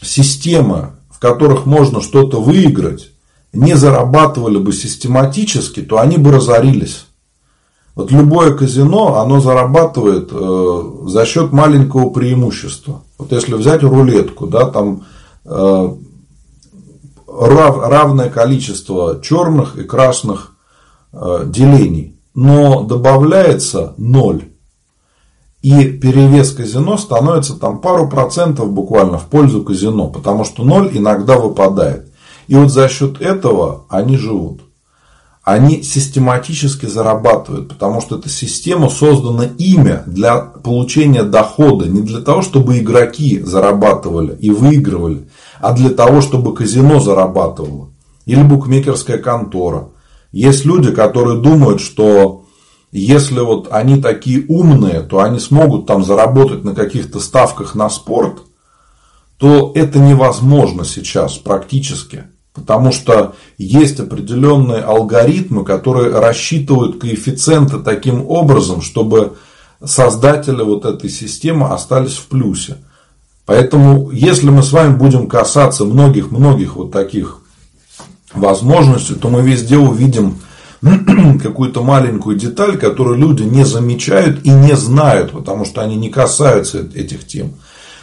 системы, 0.00 0.92
в 1.10 1.18
которых 1.18 1.66
можно 1.66 2.00
что-то 2.00 2.40
выиграть, 2.40 3.10
не 3.54 3.74
зарабатывали 3.74 4.58
бы 4.58 4.72
систематически, 4.72 5.80
то 5.80 5.98
они 5.98 6.18
бы 6.18 6.32
разорились. 6.32 7.06
Вот 7.94 8.10
любое 8.10 8.54
казино, 8.54 9.20
оно 9.20 9.40
зарабатывает 9.40 10.30
э, 10.32 10.82
за 11.06 11.24
счет 11.24 11.52
маленького 11.52 12.10
преимущества. 12.10 13.02
Вот 13.18 13.30
если 13.30 13.54
взять 13.54 13.84
рулетку, 13.84 14.48
да, 14.48 14.68
там 14.68 15.04
э, 15.44 15.94
рав, 17.28 17.78
равное 17.78 18.30
количество 18.30 19.20
черных 19.22 19.76
и 19.76 19.84
красных 19.84 20.56
э, 21.12 21.44
делений, 21.46 22.18
но 22.34 22.82
добавляется 22.82 23.94
ноль. 23.96 24.48
И 25.62 25.84
перевес 25.84 26.52
казино 26.52 26.98
становится 26.98 27.54
там 27.54 27.78
пару 27.78 28.08
процентов 28.08 28.70
буквально 28.72 29.18
в 29.18 29.26
пользу 29.26 29.62
казино, 29.62 30.08
потому 30.08 30.44
что 30.44 30.64
ноль 30.64 30.90
иногда 30.92 31.38
выпадает. 31.38 32.12
И 32.46 32.54
вот 32.54 32.70
за 32.70 32.88
счет 32.88 33.20
этого 33.20 33.84
они 33.88 34.16
живут 34.16 34.62
они 35.44 35.82
систематически 35.82 36.86
зарабатывают, 36.86 37.68
потому 37.68 38.00
что 38.00 38.16
эта 38.16 38.30
система 38.30 38.88
создана 38.88 39.44
ими 39.58 40.00
для 40.06 40.38
получения 40.38 41.22
дохода, 41.22 41.86
не 41.86 42.00
для 42.00 42.20
того, 42.20 42.40
чтобы 42.40 42.78
игроки 42.78 43.40
зарабатывали 43.40 44.36
и 44.40 44.50
выигрывали, 44.50 45.28
а 45.60 45.72
для 45.72 45.90
того, 45.90 46.22
чтобы 46.22 46.54
казино 46.54 46.98
зарабатывало. 46.98 47.90
Или 48.24 48.42
букмекерская 48.42 49.18
контора. 49.18 49.90
Есть 50.32 50.64
люди, 50.64 50.90
которые 50.92 51.38
думают, 51.38 51.82
что 51.82 52.46
если 52.90 53.40
вот 53.40 53.68
они 53.70 54.00
такие 54.00 54.46
умные, 54.48 55.02
то 55.02 55.20
они 55.20 55.38
смогут 55.38 55.84
там 55.84 56.02
заработать 56.02 56.64
на 56.64 56.74
каких-то 56.74 57.20
ставках 57.20 57.74
на 57.74 57.90
спорт, 57.90 58.38
то 59.36 59.72
это 59.74 59.98
невозможно 59.98 60.86
сейчас 60.86 61.34
практически. 61.34 62.24
Потому 62.54 62.92
что 62.92 63.34
есть 63.58 63.98
определенные 63.98 64.80
алгоритмы, 64.82 65.64
которые 65.64 66.18
рассчитывают 66.18 67.00
коэффициенты 67.00 67.80
таким 67.80 68.24
образом, 68.28 68.80
чтобы 68.80 69.34
создатели 69.84 70.62
вот 70.62 70.84
этой 70.84 71.10
системы 71.10 71.68
остались 71.68 72.14
в 72.14 72.26
плюсе. 72.26 72.78
Поэтому, 73.44 74.10
если 74.10 74.50
мы 74.50 74.62
с 74.62 74.72
вами 74.72 74.94
будем 74.94 75.26
касаться 75.26 75.84
многих-многих 75.84 76.76
вот 76.76 76.92
таких 76.92 77.40
возможностей, 78.32 79.14
то 79.14 79.28
мы 79.28 79.42
везде 79.42 79.76
увидим 79.76 80.38
какую-то 81.42 81.82
маленькую 81.82 82.36
деталь, 82.36 82.78
которую 82.78 83.18
люди 83.18 83.42
не 83.42 83.64
замечают 83.64 84.44
и 84.44 84.50
не 84.50 84.76
знают, 84.76 85.32
потому 85.32 85.64
что 85.64 85.82
они 85.82 85.96
не 85.96 86.08
касаются 86.08 86.86
этих 86.94 87.26
тем. 87.26 87.54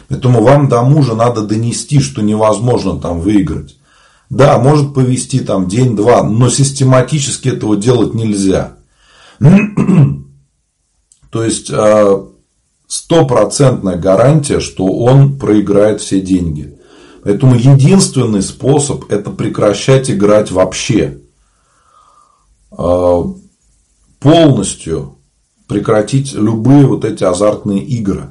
Поэтому 0.08 0.42
вам 0.42 0.68
до 0.68 0.82
мужа 0.82 1.14
надо 1.14 1.42
донести, 1.42 2.00
что 2.00 2.20
невозможно 2.22 2.98
там 3.00 3.20
выиграть. 3.20 3.76
Да, 4.32 4.58
может 4.58 4.94
повести 4.94 5.40
там 5.40 5.68
день-два, 5.68 6.22
но 6.22 6.48
систематически 6.48 7.50
этого 7.50 7.76
делать 7.76 8.14
нельзя. 8.14 8.78
То 11.30 11.44
есть 11.44 11.70
а, 11.70 12.26
стопроцентная 12.86 13.98
гарантия, 13.98 14.60
что 14.60 14.86
он 14.86 15.38
проиграет 15.38 16.00
все 16.00 16.22
деньги. 16.22 16.78
Поэтому 17.22 17.56
единственный 17.56 18.40
способ 18.40 19.12
это 19.12 19.28
прекращать 19.28 20.10
играть 20.10 20.50
вообще. 20.50 21.18
А, 22.70 23.24
полностью 24.18 25.18
прекратить 25.68 26.32
любые 26.32 26.86
вот 26.86 27.04
эти 27.04 27.22
азартные 27.22 27.84
игры. 27.84 28.30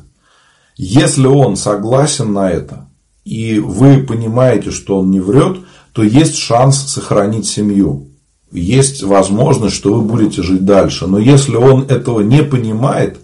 Если 0.78 1.28
он 1.28 1.56
согласен 1.56 2.34
на 2.34 2.50
это, 2.50 2.90
и 3.24 3.60
вы 3.60 4.00
понимаете, 4.02 4.72
что 4.72 4.98
он 4.98 5.12
не 5.12 5.20
врет, 5.20 5.60
то 5.94 6.04
есть 6.04 6.38
шанс 6.38 6.78
сохранить 6.78 7.46
семью. 7.46 8.08
Есть 8.52 9.04
возможность, 9.04 9.76
что 9.76 9.94
вы 9.94 10.02
будете 10.02 10.44
жить 10.44 10.66
дальше. 10.66 11.08
Но 11.08 11.18
если 11.18 11.56
он 11.56 11.84
этого 11.84 12.22
не 12.22 12.44
понимает 12.44 13.20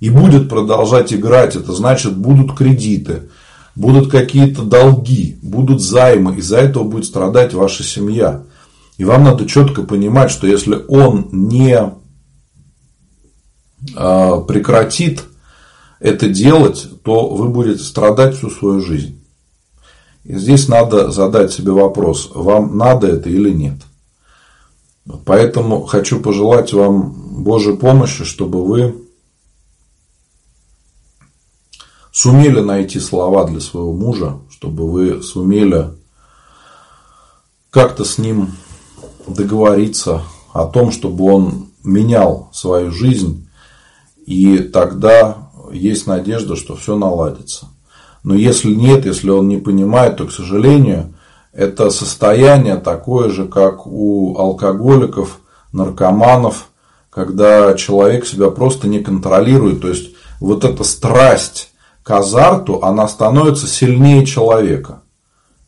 и 0.00 0.10
будет 0.10 0.48
продолжать 0.48 1.12
играть, 1.12 1.56
это 1.56 1.72
значит 1.72 2.16
будут 2.16 2.56
кредиты, 2.56 3.30
будут 3.74 4.10
какие-то 4.10 4.62
долги, 4.62 5.38
будут 5.42 5.80
займы, 5.80 6.36
из-за 6.36 6.58
этого 6.58 6.84
будет 6.84 7.06
страдать 7.06 7.54
ваша 7.54 7.82
семья. 7.82 8.42
И 8.98 9.04
вам 9.04 9.24
надо 9.24 9.46
четко 9.46 9.82
понимать, 9.82 10.30
что 10.30 10.46
если 10.46 10.84
он 10.88 11.28
не 11.32 11.92
а, 13.96 14.40
прекратит 14.40 15.24
это 16.00 16.28
делать, 16.28 16.88
то 17.04 17.28
вы 17.28 17.48
будете 17.48 17.82
страдать 17.82 18.36
всю 18.36 18.50
свою 18.50 18.80
жизнь. 18.80 19.22
И 20.24 20.36
здесь 20.36 20.68
надо 20.68 21.10
задать 21.10 21.52
себе 21.52 21.72
вопрос, 21.72 22.30
вам 22.34 22.76
надо 22.76 23.06
это 23.06 23.28
или 23.28 23.50
нет. 23.50 23.76
Поэтому 25.24 25.84
хочу 25.84 26.20
пожелать 26.20 26.72
вам 26.72 27.42
Божьей 27.42 27.76
помощи, 27.76 28.24
чтобы 28.24 28.64
вы 28.64 28.94
сумели 32.12 32.60
найти 32.60 32.98
слова 32.98 33.46
для 33.46 33.60
своего 33.60 33.92
мужа, 33.92 34.38
чтобы 34.50 34.90
вы 34.90 35.22
сумели 35.22 35.90
как-то 37.70 38.04
с 38.04 38.18
ним 38.18 38.52
договориться 39.26 40.22
о 40.52 40.66
том, 40.66 40.90
чтобы 40.90 41.24
он 41.24 41.68
менял 41.84 42.50
свою 42.52 42.90
жизнь, 42.90 43.48
и 44.26 44.58
тогда 44.58 45.50
есть 45.72 46.06
надежда, 46.06 46.56
что 46.56 46.74
все 46.76 46.96
наладится. 46.96 47.68
Но 48.22 48.34
если 48.34 48.72
нет, 48.72 49.06
если 49.06 49.30
он 49.30 49.48
не 49.48 49.58
понимает, 49.58 50.16
то, 50.16 50.26
к 50.26 50.32
сожалению, 50.32 51.14
это 51.52 51.90
состояние 51.90 52.76
такое 52.76 53.30
же, 53.30 53.46
как 53.46 53.86
у 53.86 54.36
алкоголиков, 54.38 55.40
наркоманов, 55.72 56.68
когда 57.10 57.74
человек 57.74 58.26
себя 58.26 58.50
просто 58.50 58.88
не 58.88 59.00
контролирует. 59.00 59.80
То 59.80 59.88
есть, 59.88 60.10
вот 60.40 60.64
эта 60.64 60.84
страсть 60.84 61.70
к 62.02 62.10
азарту, 62.10 62.82
она 62.82 63.08
становится 63.08 63.66
сильнее 63.66 64.24
человека. 64.24 65.02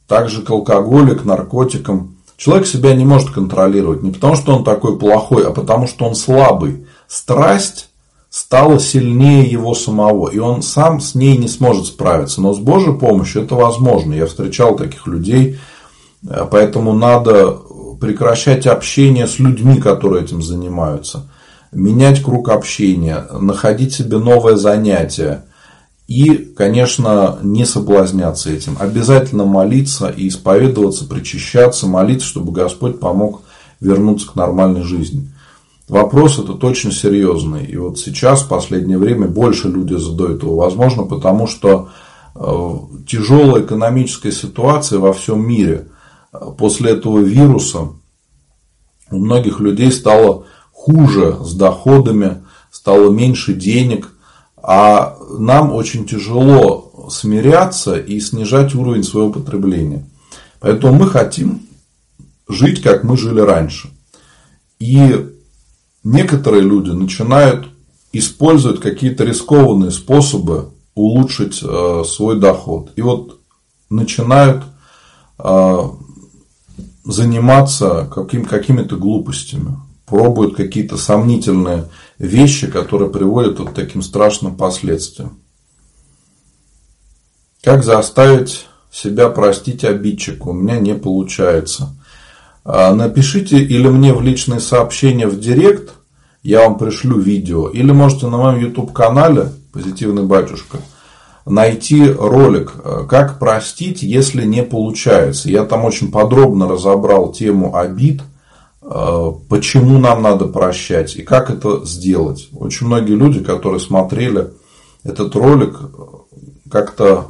Так 0.06 0.28
же, 0.28 0.42
к 0.42 0.50
алкоголю, 0.50 1.16
к 1.16 1.24
наркотикам. 1.24 2.16
Человек 2.36 2.66
себя 2.66 2.94
не 2.94 3.04
может 3.04 3.30
контролировать 3.30 4.02
не 4.02 4.10
потому, 4.12 4.34
что 4.34 4.56
он 4.56 4.64
такой 4.64 4.98
плохой, 4.98 5.46
а 5.46 5.50
потому, 5.50 5.86
что 5.86 6.06
он 6.06 6.14
слабый. 6.14 6.86
Страсть 7.06 7.89
стала 8.30 8.78
сильнее 8.78 9.44
его 9.44 9.74
самого, 9.74 10.28
и 10.28 10.38
он 10.38 10.62
сам 10.62 11.00
с 11.00 11.16
ней 11.16 11.36
не 11.36 11.48
сможет 11.48 11.86
справиться. 11.86 12.40
Но 12.40 12.54
с 12.54 12.58
Божьей 12.58 12.96
помощью 12.96 13.42
это 13.42 13.56
возможно. 13.56 14.14
Я 14.14 14.26
встречал 14.26 14.76
таких 14.76 15.06
людей, 15.08 15.58
э, 16.26 16.46
поэтому 16.48 16.92
надо 16.92 17.58
прекращать 18.00 18.66
общение 18.66 19.26
с 19.26 19.40
людьми, 19.40 19.80
которые 19.80 20.24
этим 20.24 20.42
занимаются, 20.42 21.28
менять 21.72 22.22
круг 22.22 22.48
общения, 22.48 23.26
находить 23.32 23.92
себе 23.92 24.18
новое 24.18 24.56
занятие. 24.56 25.44
И, 26.06 26.34
конечно, 26.56 27.38
не 27.42 27.64
соблазняться 27.64 28.50
этим. 28.50 28.76
Обязательно 28.80 29.44
молиться 29.44 30.08
и 30.08 30.26
исповедоваться, 30.26 31.04
причащаться, 31.04 31.86
молиться, 31.86 32.26
чтобы 32.26 32.50
Господь 32.50 32.98
помог 32.98 33.42
вернуться 33.80 34.28
к 34.28 34.34
нормальной 34.34 34.82
жизни. 34.82 35.28
Вопрос 35.90 36.38
это 36.38 36.54
точно 36.54 36.92
серьезный. 36.92 37.64
И 37.66 37.76
вот 37.76 37.98
сейчас, 37.98 38.42
в 38.42 38.48
последнее 38.48 38.96
время, 38.96 39.26
больше 39.26 39.66
люди 39.66 39.94
задают 39.94 40.40
его. 40.44 40.54
Возможно, 40.54 41.02
потому 41.02 41.48
что 41.48 41.88
э, 42.36 42.74
тяжелая 43.08 43.64
экономическая 43.64 44.30
ситуация 44.30 45.00
во 45.00 45.12
всем 45.12 45.44
мире 45.44 45.88
после 46.56 46.92
этого 46.92 47.18
вируса 47.18 47.88
у 49.10 49.18
многих 49.18 49.58
людей 49.58 49.90
стало 49.90 50.46
хуже 50.70 51.36
с 51.42 51.54
доходами, 51.54 52.44
стало 52.70 53.10
меньше 53.10 53.52
денег, 53.52 54.12
а 54.62 55.16
нам 55.40 55.72
очень 55.72 56.06
тяжело 56.06 57.08
смиряться 57.10 57.96
и 57.96 58.20
снижать 58.20 58.76
уровень 58.76 59.02
своего 59.02 59.32
потребления. 59.32 60.06
Поэтому 60.60 60.94
мы 60.94 61.10
хотим 61.10 61.62
жить, 62.48 62.80
как 62.80 63.02
мы 63.02 63.16
жили 63.16 63.40
раньше. 63.40 63.90
И 64.78 65.26
некоторые 66.04 66.62
люди 66.62 66.90
начинают 66.90 67.68
использовать 68.12 68.80
какие-то 68.80 69.24
рискованные 69.24 69.90
способы 69.90 70.70
улучшить 70.94 71.62
э, 71.62 72.04
свой 72.06 72.38
доход. 72.38 72.92
И 72.96 73.02
вот 73.02 73.40
начинают 73.88 74.64
э, 75.38 75.78
заниматься 77.04 78.08
каким, 78.12 78.44
какими-то 78.44 78.96
глупостями, 78.96 79.76
пробуют 80.06 80.56
какие-то 80.56 80.96
сомнительные 80.96 81.88
вещи, 82.18 82.66
которые 82.66 83.10
приводят 83.10 83.58
вот 83.58 83.70
к 83.70 83.74
таким 83.74 84.02
страшным 84.02 84.56
последствиям. 84.56 85.38
Как 87.62 87.84
заставить 87.84 88.66
себя 88.90 89.28
простить 89.28 89.84
обидчика? 89.84 90.48
У 90.48 90.52
меня 90.52 90.80
не 90.80 90.94
получается. 90.94 91.94
А, 92.64 92.94
напишите 92.94 93.58
или 93.58 93.88
мне 93.88 94.12
в 94.12 94.22
личные 94.22 94.60
сообщения 94.60 95.26
в 95.26 95.38
директ, 95.38 95.94
я 96.42 96.60
вам 96.60 96.78
пришлю 96.78 97.18
видео, 97.18 97.68
или 97.68 97.92
можете 97.92 98.26
на 98.26 98.38
моем 98.38 98.60
YouTube 98.60 98.92
канале 98.92 99.52
Позитивный 99.72 100.24
батюшка 100.24 100.78
найти 101.46 102.10
ролик, 102.10 102.72
э, 102.82 103.06
как 103.08 103.38
простить, 103.38 104.02
если 104.02 104.44
не 104.44 104.62
получается. 104.62 105.48
Я 105.48 105.64
там 105.64 105.84
очень 105.84 106.10
подробно 106.10 106.68
разобрал 106.68 107.32
тему 107.32 107.76
обид, 107.76 108.22
э, 108.82 109.32
почему 109.48 109.98
нам 109.98 110.22
надо 110.22 110.46
прощать 110.46 111.16
и 111.16 111.22
как 111.22 111.50
это 111.50 111.84
сделать. 111.84 112.48
Очень 112.52 112.86
многие 112.86 113.14
люди, 113.14 113.42
которые 113.42 113.80
смотрели 113.80 114.50
этот 115.04 115.34
ролик, 115.36 115.78
как-то 116.70 117.28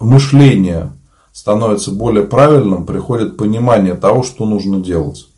мышление 0.00 0.92
становится 1.38 1.92
более 1.92 2.24
правильным, 2.24 2.84
приходит 2.84 3.36
понимание 3.36 3.94
того, 3.94 4.24
что 4.24 4.44
нужно 4.44 4.80
делать. 4.80 5.28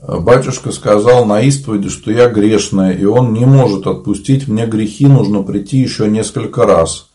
Батюшка 0.00 0.70
сказал 0.70 1.24
на 1.24 1.40
исповеди, 1.40 1.88
что 1.88 2.12
я 2.12 2.28
грешная, 2.28 2.92
и 2.92 3.04
он 3.04 3.32
не 3.32 3.44
может 3.44 3.88
отпустить 3.88 4.46
мне 4.46 4.64
грехи, 4.66 5.06
нужно 5.06 5.42
прийти 5.42 5.78
еще 5.78 6.06
несколько 6.06 6.64
раз. 6.64 7.08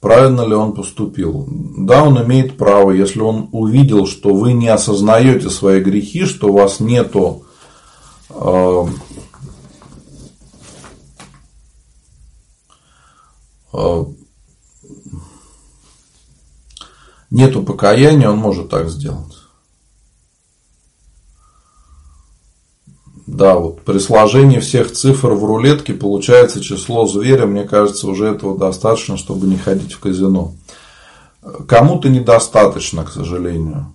Правильно 0.00 0.46
ли 0.46 0.54
он 0.54 0.72
поступил? 0.72 1.46
Да, 1.76 2.04
он 2.04 2.22
имеет 2.24 2.56
право, 2.56 2.90
если 2.90 3.20
он 3.20 3.50
увидел, 3.52 4.06
что 4.06 4.32
вы 4.32 4.54
не 4.54 4.68
осознаете 4.68 5.50
свои 5.50 5.82
грехи, 5.82 6.24
что 6.24 6.48
у 6.48 6.54
вас 6.54 6.80
нету 6.80 7.42
э, 8.30 8.84
нету 17.30 17.62
покаяния, 17.62 18.30
он 18.30 18.38
может 18.38 18.68
так 18.70 18.88
сделать. 18.88 19.34
Да, 23.26 23.56
вот 23.56 23.82
при 23.82 23.98
сложении 23.98 24.58
всех 24.58 24.90
цифр 24.90 25.32
в 25.32 25.44
рулетке 25.44 25.92
получается 25.92 26.62
число 26.62 27.06
зверя, 27.06 27.44
мне 27.44 27.64
кажется, 27.64 28.08
уже 28.08 28.26
этого 28.26 28.58
достаточно, 28.58 29.18
чтобы 29.18 29.46
не 29.46 29.58
ходить 29.58 29.92
в 29.92 30.00
казино. 30.00 30.54
Кому-то 31.66 32.08
недостаточно, 32.08 33.04
к 33.04 33.12
сожалению. 33.12 33.92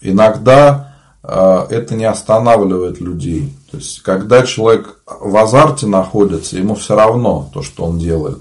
Иногда 0.00 0.94
а, 1.22 1.66
это 1.68 1.94
не 1.94 2.06
останавливает 2.06 3.00
людей. 3.00 3.52
То 3.70 3.76
есть, 3.76 4.00
когда 4.00 4.44
человек 4.44 5.00
в 5.06 5.36
азарте 5.36 5.86
находится, 5.86 6.56
ему 6.56 6.74
все 6.74 6.96
равно 6.96 7.50
то, 7.52 7.62
что 7.62 7.84
он 7.84 7.98
делает. 7.98 8.38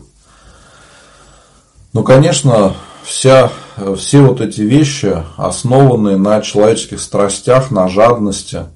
Ну, 1.96 2.04
конечно, 2.04 2.76
вся, 3.04 3.50
все 3.96 4.22
вот 4.22 4.42
эти 4.42 4.62
вещи 4.62 5.24
основаны 5.38 6.18
на 6.18 6.42
человеческих 6.42 7.00
страстях, 7.00 7.72
на 7.72 7.88
жадности– 7.88 8.66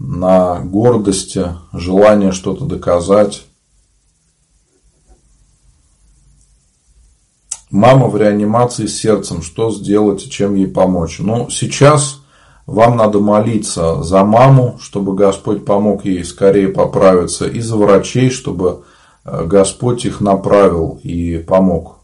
на 0.00 0.60
гордости, 0.60 1.48
желание 1.74 2.32
что-то 2.32 2.64
доказать. 2.64 3.44
Мама 7.70 8.08
в 8.08 8.16
реанимации 8.16 8.86
с 8.86 8.98
сердцем, 8.98 9.42
что 9.42 9.70
сделать 9.70 10.26
и 10.26 10.30
чем 10.30 10.54
ей 10.54 10.66
помочь? 10.66 11.18
Ну, 11.18 11.50
сейчас 11.50 12.22
вам 12.66 12.96
надо 12.96 13.20
молиться 13.20 14.02
за 14.02 14.24
маму, 14.24 14.78
чтобы 14.80 15.14
Господь 15.14 15.66
помог 15.66 16.06
ей 16.06 16.24
скорее 16.24 16.68
поправиться, 16.68 17.46
и 17.46 17.60
за 17.60 17.76
врачей, 17.76 18.30
чтобы 18.30 18.84
э, 19.24 19.44
Господь 19.44 20.06
их 20.06 20.20
направил 20.20 20.98
и 21.02 21.36
помог. 21.38 21.99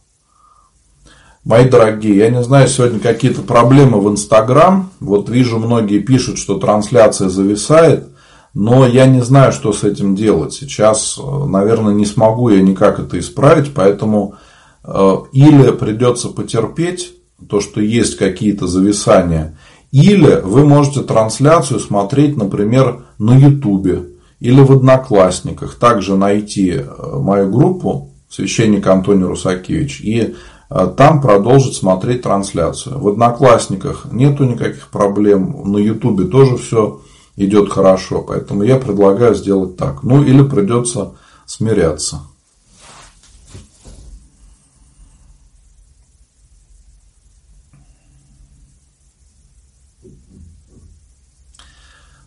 Мои 1.46 1.68
дорогие, 1.68 2.16
я 2.16 2.28
не 2.28 2.42
знаю, 2.42 2.66
сегодня 2.66 2.98
какие-то 2.98 3.40
проблемы 3.40 4.00
в 4.00 4.10
Инстаграм. 4.10 4.90
Вот 4.98 5.28
вижу, 5.28 5.60
многие 5.60 6.00
пишут, 6.00 6.38
что 6.38 6.58
трансляция 6.58 7.28
зависает. 7.28 8.08
Но 8.52 8.84
я 8.84 9.06
не 9.06 9.20
знаю, 9.20 9.52
что 9.52 9.72
с 9.72 9.84
этим 9.84 10.16
делать. 10.16 10.54
Сейчас, 10.54 11.16
э, 11.16 11.44
наверное, 11.46 11.94
не 11.94 12.04
смогу 12.04 12.48
я 12.48 12.60
никак 12.60 12.98
это 12.98 13.16
исправить. 13.20 13.72
Поэтому 13.74 14.34
э, 14.82 15.16
или 15.30 15.70
придется 15.70 16.30
потерпеть 16.30 17.12
то, 17.48 17.60
что 17.60 17.80
есть 17.80 18.16
какие-то 18.16 18.66
зависания. 18.66 19.56
Или 19.92 20.40
вы 20.42 20.64
можете 20.64 21.02
трансляцию 21.02 21.78
смотреть, 21.78 22.36
например, 22.36 23.04
на 23.20 23.38
Ютубе 23.38 24.02
или 24.40 24.60
в 24.60 24.72
Одноклассниках. 24.72 25.76
Также 25.76 26.16
найти 26.16 26.70
э, 26.70 27.18
мою 27.20 27.52
группу 27.52 28.10
священник 28.28 28.84
Антоний 28.88 29.26
Русакевич 29.26 30.00
и 30.00 30.34
там 30.68 31.20
продолжить 31.20 31.76
смотреть 31.76 32.22
трансляцию. 32.22 32.98
В 32.98 33.08
Одноклассниках 33.08 34.06
нету 34.10 34.44
никаких 34.44 34.88
проблем, 34.88 35.62
на 35.64 35.78
Ютубе 35.78 36.24
тоже 36.24 36.56
все 36.56 37.00
идет 37.36 37.70
хорошо, 37.70 38.22
поэтому 38.22 38.62
я 38.62 38.76
предлагаю 38.76 39.34
сделать 39.34 39.76
так. 39.76 40.02
Ну 40.02 40.22
или 40.22 40.42
придется 40.42 41.12
смиряться. 41.44 42.20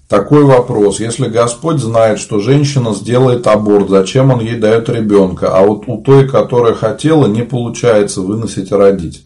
Такой 0.10 0.44
вопрос. 0.44 1.00
Если 1.00 1.28
Господь 1.28 1.80
знает, 1.80 2.18
что 2.18 2.40
женщина 2.40 2.96
сделает 2.96 3.46
аборт, 3.46 3.90
зачем 3.90 4.32
Он 4.32 4.40
ей 4.40 4.58
дает 4.58 4.90
ребенка, 4.90 5.56
а 5.56 5.64
вот 5.64 5.84
у 5.86 6.02
той, 6.02 6.28
которая 6.28 6.74
хотела, 6.74 7.28
не 7.28 7.44
получается 7.44 8.22
выносить 8.22 8.72
и 8.72 8.76
родить? 8.76 9.24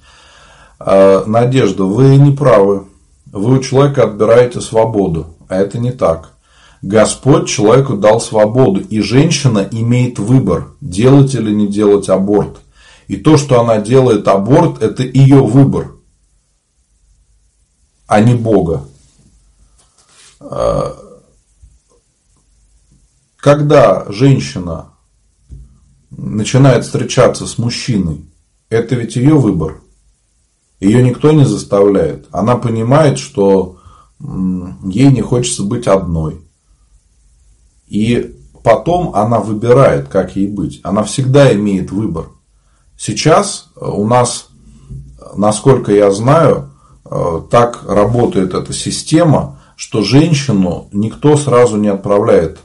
А, 0.79 1.23
Надежда, 1.25 1.85
вы 1.85 2.17
не 2.17 2.35
правы. 2.35 2.83
Вы 3.31 3.59
у 3.59 3.63
человека 3.63 4.03
отбираете 4.03 4.59
свободу, 4.59 5.27
а 5.47 5.55
это 5.55 5.79
не 5.79 5.91
так. 5.91 6.31
Господь 6.81 7.47
человеку 7.47 7.95
дал 7.95 8.19
свободу, 8.19 8.81
и 8.81 8.99
женщина 8.99 9.65
имеет 9.71 10.19
выбор, 10.19 10.73
делать 10.81 11.33
или 11.33 11.53
не 11.53 11.67
делать 11.67 12.09
аборт. 12.09 12.57
И 13.07 13.15
то, 13.15 13.37
что 13.37 13.61
она 13.61 13.77
делает 13.77 14.27
аборт, 14.27 14.83
это 14.83 15.03
ее 15.03 15.41
выбор, 15.45 15.91
а 18.05 18.19
не 18.19 18.33
Бога. 18.33 18.83
А, 20.49 20.95
когда 23.37 24.05
женщина 24.09 24.93
начинает 26.09 26.85
встречаться 26.85 27.47
с 27.47 27.57
мужчиной, 27.57 28.25
это 28.69 28.95
ведь 28.95 29.15
ее 29.15 29.35
выбор. 29.35 29.81
Ее 30.79 31.03
никто 31.03 31.31
не 31.31 31.45
заставляет. 31.45 32.27
Она 32.31 32.57
понимает, 32.57 33.17
что 33.17 33.77
ей 34.19 35.11
не 35.11 35.21
хочется 35.21 35.63
быть 35.63 35.87
одной. 35.87 36.41
И 37.87 38.35
потом 38.63 39.13
она 39.15 39.39
выбирает, 39.39 40.07
как 40.07 40.35
ей 40.35 40.47
быть. 40.47 40.79
Она 40.83 41.03
всегда 41.03 41.53
имеет 41.53 41.91
выбор. 41.91 42.29
Сейчас 42.97 43.69
у 43.75 44.05
нас, 44.05 44.47
насколько 45.35 45.91
я 45.93 46.11
знаю, 46.11 46.71
э, 47.05 47.41
так 47.49 47.83
работает 47.87 48.53
эта 48.53 48.71
система, 48.73 49.59
что 49.75 50.01
женщину 50.01 50.87
никто 50.91 51.37
сразу 51.37 51.77
не 51.77 51.87
отправляет 51.87 52.59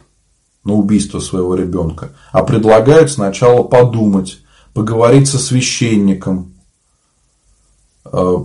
на 0.64 0.74
убийство 0.74 1.20
своего 1.20 1.54
ребенка, 1.54 2.11
а 2.32 2.42
предлагает 2.42 3.11
сначала 3.11 3.62
подумать, 3.62 4.40
поговорить 4.74 5.28
со 5.28 5.38
священником, 5.38 6.54
э, 8.04 8.36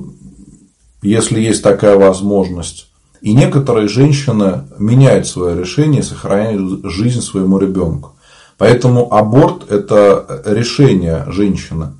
если 1.02 1.42
есть 1.42 1.64
такая 1.64 1.98
возможность. 1.98 2.90
И 3.22 3.34
некоторые 3.34 3.88
женщины 3.88 4.64
меняют 4.78 5.28
свое 5.28 5.58
решение 5.58 6.04
сохраняют 6.04 6.84
жизнь 6.86 7.22
своему 7.22 7.58
ребенку. 7.58 8.14
Поэтому 8.58 9.14
аборт– 9.14 9.64
это 9.72 10.44
решение 10.46 11.26
женщины. 11.28 11.94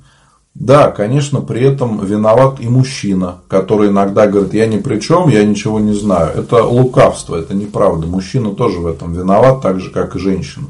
Да, 0.54 0.92
конечно, 0.92 1.40
при 1.40 1.62
этом 1.62 2.04
виноват 2.04 2.60
и 2.60 2.68
мужчина, 2.68 3.40
который 3.48 3.88
иногда 3.88 4.28
говорит, 4.28 4.54
я 4.54 4.66
ни 4.66 4.78
при 4.78 5.00
чем, 5.00 5.28
я 5.28 5.44
ничего 5.44 5.80
не 5.80 5.94
знаю. 5.94 6.32
Это 6.38 6.64
лукавство, 6.64 7.34
это 7.34 7.54
неправда. 7.54 8.06
Мужчина 8.06 8.54
тоже 8.54 8.78
в 8.78 8.86
этом 8.86 9.12
виноват, 9.14 9.62
так 9.62 9.80
же, 9.80 9.90
как 9.90 10.14
и 10.14 10.20
женщина. 10.20 10.66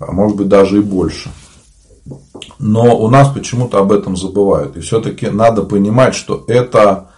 А 0.00 0.10
может 0.10 0.36
быть, 0.36 0.48
даже 0.48 0.78
и 0.78 0.80
больше. 0.80 1.30
Но 2.58 2.98
у 2.98 3.08
нас 3.08 3.28
почему-то 3.28 3.78
об 3.78 3.92
этом 3.92 4.16
забывают. 4.16 4.76
И 4.76 4.80
все-таки 4.80 5.28
надо 5.28 5.62
понимать, 5.62 6.16
что 6.16 6.44
это 6.48 7.10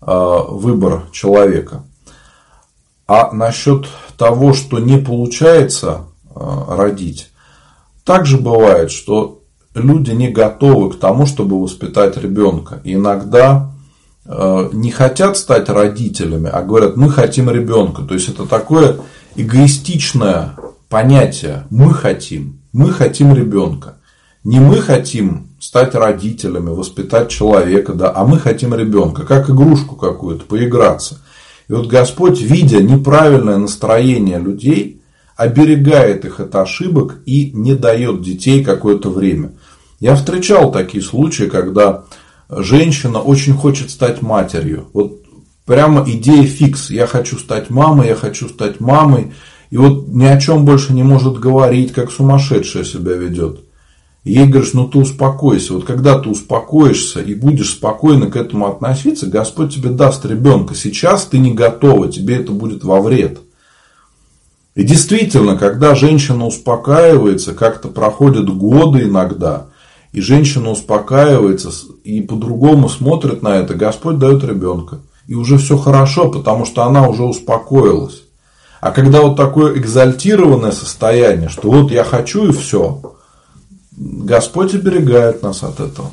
а, 0.00 0.42
выбор 0.42 1.04
человека. 1.12 1.84
А 3.06 3.32
насчет 3.32 3.86
того, 4.16 4.52
что 4.52 4.80
не 4.80 4.98
получается 4.98 6.06
а, 6.34 6.76
родить, 6.76 7.30
также 8.04 8.38
бывает, 8.38 8.90
что 8.90 9.41
люди 9.74 10.10
не 10.10 10.28
готовы 10.28 10.90
к 10.92 10.98
тому, 10.98 11.26
чтобы 11.26 11.60
воспитать 11.60 12.16
ребенка. 12.16 12.80
И 12.84 12.94
иногда 12.94 13.72
э, 14.24 14.70
не 14.72 14.90
хотят 14.90 15.36
стать 15.36 15.68
родителями, 15.68 16.50
а 16.52 16.62
говорят, 16.62 16.96
мы 16.96 17.10
хотим 17.10 17.50
ребенка. 17.50 18.02
То 18.02 18.14
есть 18.14 18.28
это 18.28 18.46
такое 18.46 18.98
эгоистичное 19.36 20.56
понятие. 20.88 21.64
Мы 21.70 21.92
хотим. 21.94 22.60
Мы 22.72 22.90
хотим 22.90 23.34
ребенка. 23.34 23.96
Не 24.44 24.60
мы 24.60 24.76
хотим 24.76 25.48
стать 25.60 25.94
родителями, 25.94 26.70
воспитать 26.70 27.28
человека, 27.28 27.92
да, 27.92 28.12
а 28.14 28.24
мы 28.24 28.40
хотим 28.40 28.74
ребенка, 28.74 29.22
как 29.22 29.48
игрушку 29.48 29.94
какую-то, 29.94 30.44
поиграться. 30.44 31.20
И 31.68 31.72
вот 31.72 31.86
Господь, 31.86 32.40
видя 32.40 32.82
неправильное 32.82 33.58
настроение 33.58 34.40
людей, 34.40 35.00
оберегает 35.36 36.24
их 36.24 36.40
от 36.40 36.54
ошибок 36.56 37.20
и 37.26 37.52
не 37.52 37.74
дает 37.74 38.22
детей 38.22 38.64
какое-то 38.64 39.10
время. 39.10 39.52
Я 40.02 40.16
встречал 40.16 40.72
такие 40.72 41.00
случаи, 41.00 41.44
когда 41.44 42.02
женщина 42.50 43.20
очень 43.20 43.54
хочет 43.54 43.88
стать 43.88 44.20
матерью. 44.20 44.88
Вот 44.92 45.20
прямо 45.64 46.02
идея 46.04 46.42
фикс. 46.42 46.90
Я 46.90 47.06
хочу 47.06 47.38
стать 47.38 47.70
мамой, 47.70 48.08
я 48.08 48.16
хочу 48.16 48.48
стать 48.48 48.80
мамой. 48.80 49.32
И 49.70 49.76
вот 49.76 50.08
ни 50.08 50.24
о 50.24 50.40
чем 50.40 50.64
больше 50.64 50.92
не 50.92 51.04
может 51.04 51.38
говорить, 51.38 51.92
как 51.92 52.10
сумасшедшая 52.10 52.82
себя 52.82 53.12
ведет. 53.12 53.60
И 54.24 54.32
ей 54.32 54.48
говоришь, 54.48 54.72
ну 54.72 54.88
ты 54.88 54.98
успокойся. 54.98 55.74
Вот 55.74 55.84
когда 55.84 56.18
ты 56.18 56.30
успокоишься 56.30 57.20
и 57.20 57.36
будешь 57.36 57.70
спокойно 57.70 58.28
к 58.28 58.34
этому 58.34 58.66
относиться, 58.66 59.28
Господь 59.28 59.72
тебе 59.72 59.90
даст 59.90 60.26
ребенка. 60.26 60.74
Сейчас 60.74 61.26
ты 61.26 61.38
не 61.38 61.54
готова, 61.54 62.10
тебе 62.10 62.38
это 62.38 62.50
будет 62.50 62.82
во 62.82 63.00
вред. 63.00 63.38
И 64.74 64.82
действительно, 64.82 65.56
когда 65.56 65.94
женщина 65.94 66.44
успокаивается, 66.44 67.54
как-то 67.54 67.86
проходят 67.86 68.48
годы 68.48 69.04
иногда, 69.04 69.68
и 70.12 70.20
женщина 70.20 70.70
успокаивается 70.70 71.70
и 72.04 72.20
по-другому 72.20 72.88
смотрит 72.88 73.42
на 73.42 73.56
это, 73.56 73.74
Господь 73.74 74.18
дает 74.18 74.44
ребенка. 74.44 75.00
И 75.26 75.34
уже 75.34 75.56
все 75.56 75.78
хорошо, 75.78 76.30
потому 76.30 76.66
что 76.66 76.84
она 76.84 77.08
уже 77.08 77.22
успокоилась. 77.22 78.24
А 78.80 78.90
когда 78.90 79.22
вот 79.22 79.36
такое 79.36 79.78
экзальтированное 79.78 80.72
состояние, 80.72 81.48
что 81.48 81.70
вот 81.70 81.90
я 81.90 82.04
хочу 82.04 82.48
и 82.48 82.52
все, 82.52 83.00
Господь 83.92 84.74
оберегает 84.74 85.42
нас 85.42 85.62
от 85.62 85.80
этого. 85.80 86.10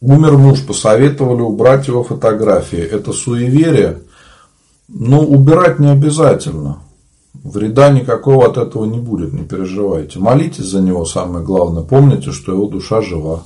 Умер 0.00 0.38
муж, 0.38 0.64
посоветовали 0.64 1.42
убрать 1.42 1.88
его 1.88 2.02
фотографии. 2.02 2.78
Это 2.78 3.12
суеверие. 3.12 4.00
Но 4.88 5.20
убирать 5.20 5.78
не 5.78 5.88
обязательно. 5.88 6.78
Вреда 7.34 7.90
никакого 7.90 8.46
от 8.46 8.56
этого 8.56 8.86
не 8.86 8.98
будет, 8.98 9.32
не 9.32 9.44
переживайте. 9.44 10.18
Молитесь 10.18 10.64
за 10.64 10.80
него, 10.80 11.04
самое 11.04 11.44
главное. 11.44 11.82
Помните, 11.82 12.32
что 12.32 12.52
его 12.52 12.66
душа 12.66 13.02
жива. 13.02 13.44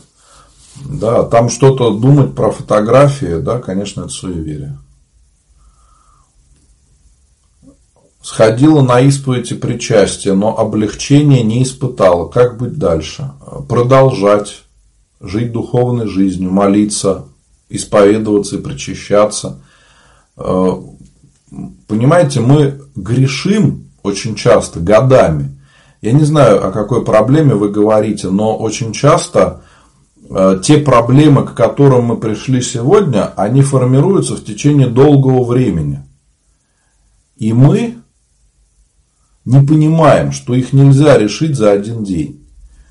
Да, 0.84 1.24
там 1.24 1.50
что-то 1.50 1.90
думать 1.90 2.34
про 2.34 2.50
фотографии, 2.50 3.40
да, 3.40 3.58
конечно, 3.60 4.02
это 4.02 4.10
суеверие. 4.10 4.78
Сходила 8.22 8.80
на 8.80 9.00
исповедь 9.00 9.52
и 9.52 9.54
причастие, 9.54 10.34
но 10.34 10.58
облегчения 10.58 11.42
не 11.42 11.62
испытала. 11.62 12.26
Как 12.28 12.56
быть 12.58 12.78
дальше? 12.78 13.32
Продолжать 13.68 14.63
жить 15.20 15.52
духовной 15.52 16.06
жизнью, 16.06 16.50
молиться, 16.50 17.26
исповедоваться 17.68 18.56
и 18.56 18.60
причащаться. 18.60 19.60
Э, 20.36 20.72
понимаете, 21.86 22.40
мы 22.40 22.80
грешим 22.94 23.84
очень 24.02 24.34
часто, 24.34 24.80
годами. 24.80 25.58
Я 26.02 26.12
не 26.12 26.24
знаю, 26.24 26.66
о 26.66 26.70
какой 26.70 27.04
проблеме 27.04 27.54
вы 27.54 27.70
говорите, 27.70 28.28
но 28.28 28.56
очень 28.56 28.92
часто 28.92 29.62
э, 30.28 30.60
те 30.62 30.78
проблемы, 30.78 31.46
к 31.46 31.54
которым 31.54 32.04
мы 32.06 32.16
пришли 32.18 32.60
сегодня, 32.60 33.32
они 33.36 33.62
формируются 33.62 34.36
в 34.36 34.44
течение 34.44 34.88
долгого 34.88 35.44
времени. 35.44 36.02
И 37.36 37.52
мы 37.52 37.96
не 39.44 39.60
понимаем, 39.66 40.32
что 40.32 40.54
их 40.54 40.72
нельзя 40.72 41.18
решить 41.18 41.56
за 41.56 41.72
один 41.72 42.04
день. 42.04 42.46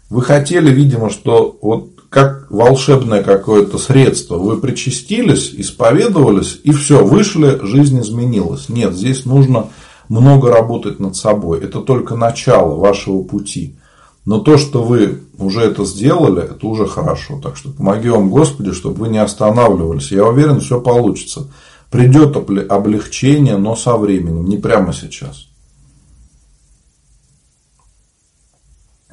Вы 0.09 0.21
хотели, 0.21 0.71
видимо, 0.71 1.09
что 1.09 1.57
вот 1.61 1.92
как 2.13 2.45
волшебное 2.51 3.23
какое-то 3.23 3.79
средство. 3.79 4.37
Вы 4.37 4.57
причастились, 4.57 5.51
исповедовались, 5.51 6.59
и 6.63 6.71
все, 6.71 7.03
вышли, 7.03 7.59
жизнь 7.65 7.99
изменилась. 7.99 8.69
Нет, 8.69 8.93
здесь 8.93 9.25
нужно 9.25 9.69
много 10.09 10.51
работать 10.51 10.99
над 10.99 11.15
собой. 11.15 11.61
Это 11.61 11.81
только 11.81 12.15
начало 12.15 12.75
вашего 12.75 13.23
пути. 13.23 13.77
Но 14.25 14.37
то, 14.37 14.59
что 14.59 14.83
вы 14.83 15.23
уже 15.39 15.61
это 15.61 15.85
сделали, 15.85 16.43
это 16.43 16.67
уже 16.67 16.85
хорошо. 16.85 17.39
Так 17.41 17.57
что 17.57 17.71
помоги 17.71 18.09
вам, 18.09 18.29
Господи, 18.29 18.73
чтобы 18.73 18.97
вы 18.97 19.09
не 19.09 19.17
останавливались. 19.17 20.11
Я 20.11 20.27
уверен, 20.27 20.59
все 20.59 20.79
получится. 20.79 21.47
Придет 21.89 22.37
облегчение, 22.37 23.57
но 23.57 23.75
со 23.75 23.97
временем, 23.97 24.45
не 24.45 24.57
прямо 24.57 24.93
сейчас. 24.93 25.47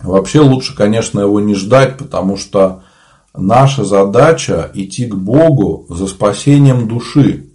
Вообще 0.02 0.40
лучше, 0.40 0.76
конечно, 0.76 1.20
его 1.20 1.40
не 1.40 1.54
ждать, 1.54 1.96
потому 1.96 2.36
что 2.36 2.82
Наша 3.36 3.84
задача 3.84 4.70
идти 4.74 5.06
к 5.06 5.14
Богу 5.14 5.86
за 5.88 6.06
спасением 6.08 6.88
души, 6.88 7.46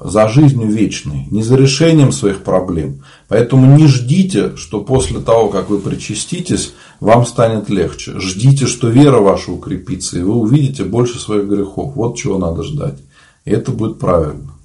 за 0.00 0.28
жизнью 0.28 0.68
вечной, 0.68 1.26
не 1.30 1.42
за 1.42 1.56
решением 1.56 2.10
своих 2.10 2.42
проблем. 2.42 3.02
Поэтому 3.28 3.76
не 3.76 3.86
ждите, 3.86 4.56
что 4.56 4.80
после 4.80 5.20
того, 5.20 5.48
как 5.48 5.68
вы 5.68 5.78
причаститесь, 5.78 6.72
вам 7.00 7.26
станет 7.26 7.68
легче. 7.68 8.18
Ждите, 8.18 8.66
что 8.66 8.88
вера 8.88 9.20
ваша 9.20 9.52
укрепится, 9.52 10.18
и 10.18 10.22
вы 10.22 10.34
увидите 10.34 10.84
больше 10.84 11.18
своих 11.18 11.46
грехов. 11.46 11.94
Вот 11.94 12.16
чего 12.16 12.38
надо 12.38 12.62
ждать. 12.62 12.98
И 13.44 13.50
это 13.50 13.70
будет 13.72 13.98
правильно. 13.98 14.55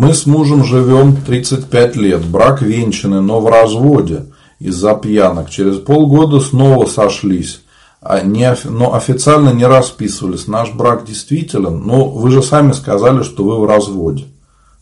Мы 0.00 0.14
с 0.14 0.26
мужем 0.26 0.62
живем 0.62 1.16
35 1.16 1.96
лет, 1.96 2.24
брак 2.24 2.62
венчанный, 2.62 3.20
но 3.20 3.40
в 3.40 3.48
разводе 3.48 4.26
из-за 4.60 4.94
пьянок. 4.94 5.50
Через 5.50 5.78
полгода 5.78 6.38
снова 6.38 6.86
сошлись, 6.86 7.62
а 8.00 8.22
но 8.22 8.94
официально 8.94 9.48
не 9.50 9.66
расписывались. 9.66 10.46
Наш 10.46 10.72
брак 10.72 11.04
действителен, 11.04 11.80
но 11.84 12.08
вы 12.08 12.30
же 12.30 12.44
сами 12.44 12.70
сказали, 12.70 13.24
что 13.24 13.42
вы 13.42 13.58
в 13.58 13.66
разводе. 13.66 14.26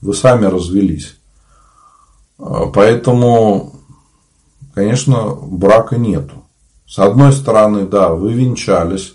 Вы 0.03 0.13
сами 0.13 0.45
развелись. 0.45 1.17
А, 2.39 2.67
поэтому, 2.67 3.73
конечно, 4.75 5.35
брака 5.35 5.97
нету. 5.97 6.45
С 6.87 6.99
одной 6.99 7.33
стороны, 7.33 7.87
да, 7.87 8.11
вы 8.11 8.35
венчались, 8.35 9.15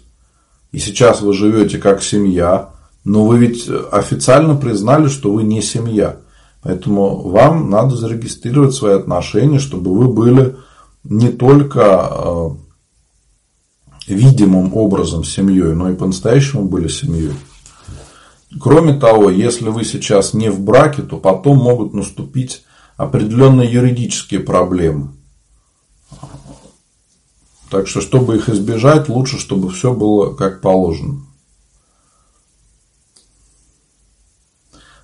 и 0.71 0.79
сейчас 0.79 1.21
вы 1.21 1.35
живете 1.35 1.77
как 1.77 2.01
семья, 2.01 2.70
но 3.03 3.25
вы 3.25 3.37
ведь 3.39 3.67
официально 3.91 4.55
признали, 4.55 5.07
что 5.07 5.31
вы 5.31 5.43
не 5.43 5.61
семья. 5.61 6.17
Поэтому 6.61 7.27
вам 7.29 7.69
надо 7.69 7.95
зарегистрировать 7.95 8.75
свои 8.75 8.93
отношения, 8.93 9.59
чтобы 9.59 9.95
вы 9.95 10.07
были 10.07 10.55
не 11.03 11.29
только 11.29 12.09
э, 12.11 12.49
видимым 14.07 14.75
образом 14.75 15.23
семьей, 15.23 15.73
но 15.73 15.89
и 15.89 15.95
по-настоящему 15.95 16.65
были 16.65 16.87
семьей. 16.87 17.33
Кроме 18.59 18.93
того, 18.93 19.29
если 19.29 19.69
вы 19.69 19.85
сейчас 19.85 20.33
не 20.33 20.49
в 20.49 20.59
браке, 20.59 21.01
то 21.01 21.17
потом 21.17 21.57
могут 21.57 21.93
наступить 21.93 22.63
определенные 22.97 23.71
юридические 23.71 24.41
проблемы. 24.41 25.13
Так 27.71 27.87
что, 27.87 28.01
чтобы 28.01 28.35
их 28.35 28.49
избежать, 28.49 29.07
лучше, 29.07 29.39
чтобы 29.39 29.71
все 29.71 29.93
было 29.93 30.35
как 30.35 30.61
положено. 30.61 31.21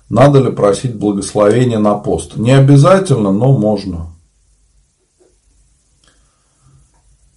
Надо 0.08 0.40
ли 0.40 0.50
просить 0.50 0.96
благословения 0.96 1.78
на 1.78 1.94
пост? 1.94 2.36
Не 2.36 2.52
обязательно, 2.52 3.30
но 3.30 3.56
можно. 3.56 4.08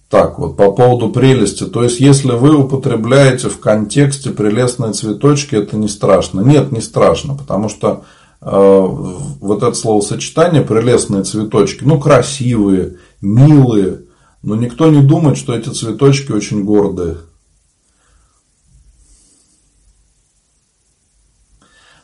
Так, 0.08 0.38
вот 0.38 0.56
по 0.56 0.72
поводу 0.72 1.08
прелести. 1.08 1.64
То 1.64 1.82
есть, 1.84 2.00
если 2.00 2.32
вы 2.32 2.54
употребляете 2.54 3.48
в 3.48 3.58
контексте 3.58 4.30
прелестные 4.30 4.92
цветочки, 4.92 5.54
это 5.54 5.76
не 5.76 5.88
страшно. 5.88 6.40
Нет, 6.40 6.70
не 6.70 6.82
страшно, 6.82 7.34
потому 7.34 7.70
что 7.70 8.04
э, 8.42 8.46
вот 8.50 9.62
это 9.62 9.72
словосочетание 9.72 10.62
прелестные 10.62 11.24
цветочки, 11.24 11.84
ну, 11.84 11.98
красивые, 11.98 12.98
милые, 13.22 14.02
но 14.42 14.54
никто 14.54 14.90
не 14.90 15.00
думает, 15.00 15.38
что 15.38 15.54
эти 15.54 15.70
цветочки 15.70 16.32
очень 16.32 16.64
гордые. 16.64 17.16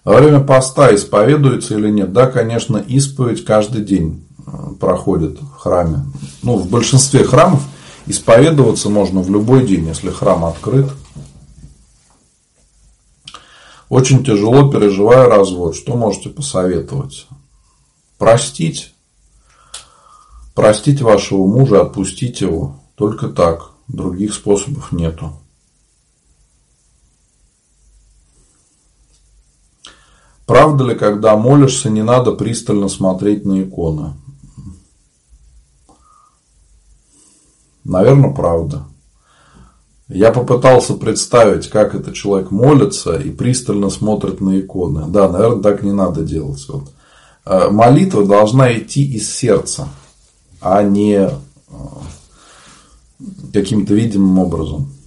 Во 0.05 0.17
время 0.17 0.41
поста 0.41 0.95
исповедуется 0.95 1.75
или 1.75 1.91
нет? 1.91 2.13
Да, 2.13 2.27
конечно, 2.27 2.79
исповедь 2.79 3.45
каждый 3.45 3.83
день 3.83 4.27
э, 4.47 4.51
проходит 4.81 5.41
в 5.41 5.57
храме. 5.57 6.05
Ну, 6.43 6.57
в 6.57 6.69
большинстве 6.71 7.25
храмов 7.25 7.63
исповедоваться 8.07 8.89
можно 8.89 9.21
в 9.21 9.31
любой 9.31 9.67
день, 9.67 9.87
если 9.87 10.11
храм 10.11 10.45
открыт. 10.45 10.87
Очень 13.89 14.25
тяжело 14.25 14.71
переживая 14.71 15.27
развод. 15.27 15.75
Что 15.75 15.97
можете 15.97 16.29
посоветовать? 16.29 17.27
Простить. 18.19 18.95
Простить 20.55 21.01
вашего 21.01 21.47
мужа, 21.47 21.83
отпустить 21.83 22.41
его. 22.41 22.81
Только 22.97 23.29
так. 23.29 23.71
Других 23.89 24.35
способов 24.35 24.93
нету. 24.93 25.33
Правда 30.49 30.83
ли, 30.83 30.95
когда 30.95 31.37
молишься, 31.37 31.91
не 31.91 32.03
надо 32.03 32.33
пристально 32.33 32.89
смотреть 32.89 33.45
на 33.45 33.63
иконы? 33.63 34.15
Наверное, 37.85 38.33
правда. 38.33 38.85
Я 40.09 40.33
попытался 40.33 40.95
представить, 40.95 41.69
как 41.69 41.95
этот 41.95 42.15
человек 42.15 42.51
молится 42.51 43.19
и 43.19 43.29
пристально 43.31 43.91
смотрит 43.91 44.41
на 44.41 44.59
иконы. 44.59 45.05
Да, 45.09 45.29
наверное, 45.29 45.63
так 45.63 45.83
не 45.83 45.93
надо 45.93 46.23
делать. 46.23 46.67
Вот. 46.67 46.93
Э, 47.45 47.69
молитва 47.69 48.25
должна 48.25 48.73
идти 48.73 49.05
из 49.05 49.31
сердца, 49.31 49.91
а 50.63 50.83
не 50.83 51.29
э, 51.29 51.31
каким-то 53.53 53.93
видимым 53.93 54.39
образом. 54.39 54.98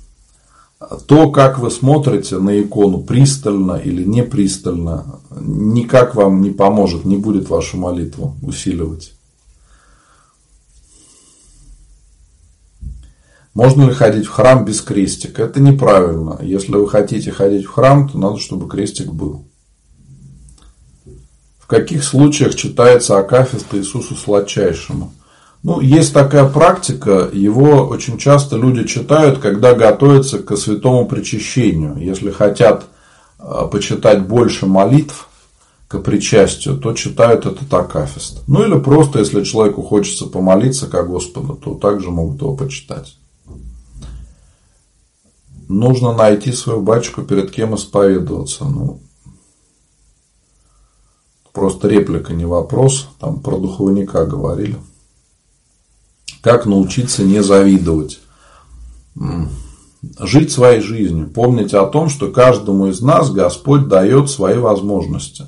То, 1.07 1.29
как 1.31 1.59
вы 1.59 1.69
смотрите 1.69 2.39
на 2.39 2.59
икону, 2.59 3.03
пристально 3.03 3.73
или 3.73 4.03
не 4.03 4.23
пристально, 4.23 5.19
никак 5.29 6.15
вам 6.15 6.41
не 6.41 6.49
поможет, 6.49 7.05
не 7.05 7.17
будет 7.17 7.49
вашу 7.49 7.77
молитву 7.77 8.35
усиливать. 8.41 9.13
Можно 13.53 13.89
ли 13.89 13.93
ходить 13.93 14.25
в 14.25 14.31
храм 14.31 14.65
без 14.65 14.81
крестика? 14.81 15.43
Это 15.43 15.59
неправильно. 15.59 16.39
Если 16.41 16.71
вы 16.71 16.89
хотите 16.89 17.31
ходить 17.31 17.65
в 17.65 17.71
храм, 17.71 18.09
то 18.09 18.17
надо, 18.17 18.39
чтобы 18.39 18.67
крестик 18.67 19.11
был. 19.11 19.45
В 21.59 21.67
каких 21.67 22.03
случаях 22.03 22.55
читается 22.55 23.19
Акафист 23.19 23.67
Иисусу 23.73 24.15
Сладчайшему? 24.15 25.13
Ну, 25.63 25.79
есть 25.79 26.13
такая 26.13 26.49
практика, 26.49 27.29
его 27.31 27.87
очень 27.87 28.17
часто 28.17 28.57
люди 28.57 28.83
читают, 28.83 29.37
когда 29.39 29.73
готовятся 29.73 30.39
к 30.39 30.55
святому 30.57 31.05
причащению. 31.05 31.97
Если 31.97 32.31
хотят 32.31 32.85
а, 33.37 33.67
почитать 33.67 34.27
больше 34.27 34.65
молитв 34.65 35.27
к 35.87 35.99
причастию, 35.99 36.77
то 36.77 36.93
читают 36.93 37.45
этот 37.45 37.71
Акафист. 37.71 38.41
Ну, 38.47 38.63
или 38.63 38.79
просто, 38.79 39.19
если 39.19 39.43
человеку 39.43 39.83
хочется 39.83 40.25
помолиться 40.25 40.87
ко 40.87 41.03
Господу, 41.03 41.53
то 41.53 41.75
также 41.75 42.09
могут 42.09 42.41
его 42.41 42.55
почитать 42.55 43.17
нужно 45.71 46.13
найти 46.13 46.51
свою 46.51 46.81
батюшку, 46.81 47.23
перед 47.23 47.51
кем 47.51 47.75
исповедоваться. 47.75 48.65
Ну, 48.65 48.99
просто 51.53 51.87
реплика, 51.87 52.33
не 52.33 52.45
вопрос. 52.45 53.07
Там 53.19 53.39
про 53.39 53.57
духовника 53.57 54.25
говорили. 54.25 54.77
Как 56.41 56.65
научиться 56.65 57.23
не 57.23 57.43
завидовать? 57.43 58.19
Жить 60.19 60.51
своей 60.51 60.81
жизнью. 60.81 61.29
Помните 61.29 61.77
о 61.77 61.85
том, 61.85 62.09
что 62.09 62.29
каждому 62.29 62.87
из 62.87 63.01
нас 63.01 63.31
Господь 63.31 63.87
дает 63.87 64.29
свои 64.29 64.57
возможности. 64.57 65.45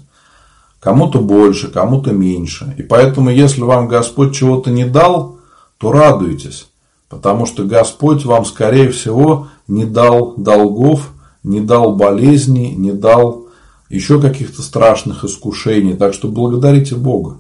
Кому-то 0.80 1.20
больше, 1.20 1.70
кому-то 1.70 2.12
меньше. 2.12 2.76
И 2.78 2.84
поэтому, 2.84 3.32
если 3.32 3.62
вам 3.62 3.88
Господь 3.88 4.36
чего-то 4.36 4.70
не 4.70 4.86
дал, 4.86 5.40
то 5.80 5.92
радуйтесь. 5.92 6.68
Потому 7.10 7.46
что 7.46 7.64
Господь 7.64 8.26
вам, 8.26 8.46
скорее 8.46 8.92
всего, 8.92 9.48
не 9.68 9.86
дал 9.86 10.36
долгов, 10.36 11.14
не 11.44 11.62
дал 11.62 11.96
болезней, 11.96 12.76
не 12.76 12.92
дал 12.92 13.48
еще 13.90 14.22
каких-то 14.22 14.62
страшных 14.62 15.24
искушений. 15.24 15.96
Так 15.96 16.14
что 16.14 16.28
благодарите 16.28 16.96
Бога 16.96 17.38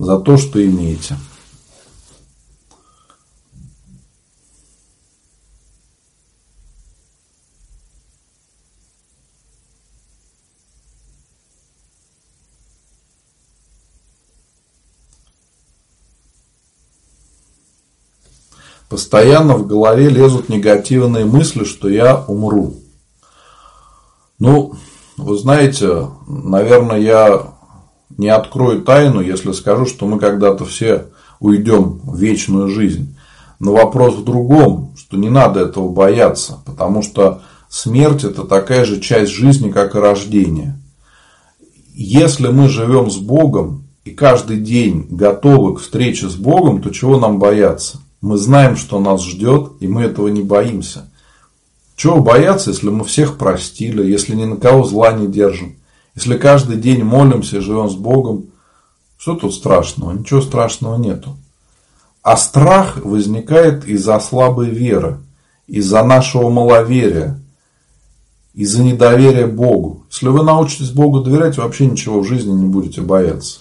за 0.00 0.18
то, 0.18 0.38
что 0.38 0.64
имеете. 0.64 1.14
Постоянно 18.88 19.56
в 19.56 19.66
голове 19.66 20.08
лезут 20.08 20.48
негативные 20.48 21.26
мысли, 21.26 21.64
что 21.64 21.90
я 21.90 22.24
умру. 22.24 22.74
Ну, 24.38 24.76
вы 25.18 25.36
знаете, 25.36 26.08
наверное, 26.26 26.98
я 26.98 27.59
не 28.20 28.28
открою 28.28 28.82
тайну, 28.82 29.22
если 29.22 29.52
скажу, 29.52 29.86
что 29.86 30.06
мы 30.06 30.18
когда-то 30.18 30.66
все 30.66 31.06
уйдем 31.40 32.02
в 32.04 32.18
вечную 32.18 32.68
жизнь. 32.68 33.16
Но 33.58 33.72
вопрос 33.72 34.14
в 34.14 34.24
другом, 34.24 34.92
что 34.98 35.16
не 35.16 35.30
надо 35.30 35.60
этого 35.60 35.88
бояться, 35.88 36.58
потому 36.66 37.02
что 37.02 37.40
смерть 37.70 38.24
это 38.24 38.44
такая 38.44 38.84
же 38.84 39.00
часть 39.00 39.32
жизни, 39.32 39.70
как 39.70 39.94
и 39.94 39.98
рождение. 39.98 40.78
Если 41.94 42.48
мы 42.48 42.68
живем 42.68 43.10
с 43.10 43.16
Богом 43.16 43.84
и 44.04 44.10
каждый 44.10 44.58
день 44.58 45.06
готовы 45.08 45.76
к 45.76 45.80
встрече 45.80 46.28
с 46.28 46.34
Богом, 46.34 46.82
то 46.82 46.90
чего 46.90 47.18
нам 47.18 47.38
бояться? 47.38 48.00
Мы 48.20 48.36
знаем, 48.36 48.76
что 48.76 49.00
нас 49.00 49.24
ждет, 49.24 49.72
и 49.80 49.88
мы 49.88 50.02
этого 50.02 50.28
не 50.28 50.42
боимся. 50.42 51.08
Чего 51.96 52.20
бояться, 52.20 52.68
если 52.68 52.90
мы 52.90 53.04
всех 53.04 53.38
простили, 53.38 54.06
если 54.06 54.34
ни 54.34 54.44
на 54.44 54.56
кого 54.56 54.84
зла 54.84 55.12
не 55.12 55.26
держим, 55.26 55.76
если 56.14 56.36
каждый 56.36 56.76
день 56.76 57.02
молимся 57.02 57.60
живем 57.60 57.88
с 57.88 57.94
Богом? 57.94 58.46
Что 59.16 59.34
тут 59.34 59.54
страшного? 59.54 60.12
Ничего 60.12 60.40
страшного 60.40 60.96
нету. 60.96 61.36
А 62.22 62.36
страх 62.36 62.98
возникает 63.04 63.86
из-за 63.86 64.18
слабой 64.20 64.70
веры, 64.70 65.18
из-за 65.66 66.02
нашего 66.02 66.50
маловерия, 66.50 67.40
из-за 68.54 68.82
недоверия 68.82 69.46
Богу. 69.46 70.04
Если 70.10 70.28
вы 70.28 70.42
научитесь 70.42 70.90
Богу 70.90 71.20
доверять, 71.20 71.56
вообще 71.56 71.86
ничего 71.86 72.20
в 72.20 72.26
жизни 72.26 72.52
не 72.52 72.66
будете 72.66 73.00
бояться. 73.00 73.60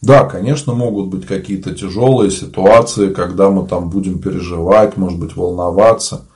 Да, 0.00 0.24
конечно, 0.24 0.74
могут 0.74 1.08
быть 1.08 1.26
какие-то 1.26 1.74
тяжелые 1.74 2.30
ситуации, 2.30 3.12
когда 3.12 3.50
мы 3.50 3.66
там 3.66 3.88
будем 3.88 4.18
переживать, 4.18 4.96
может 4.96 5.18
быть, 5.18 5.36
волноваться. 5.36 6.26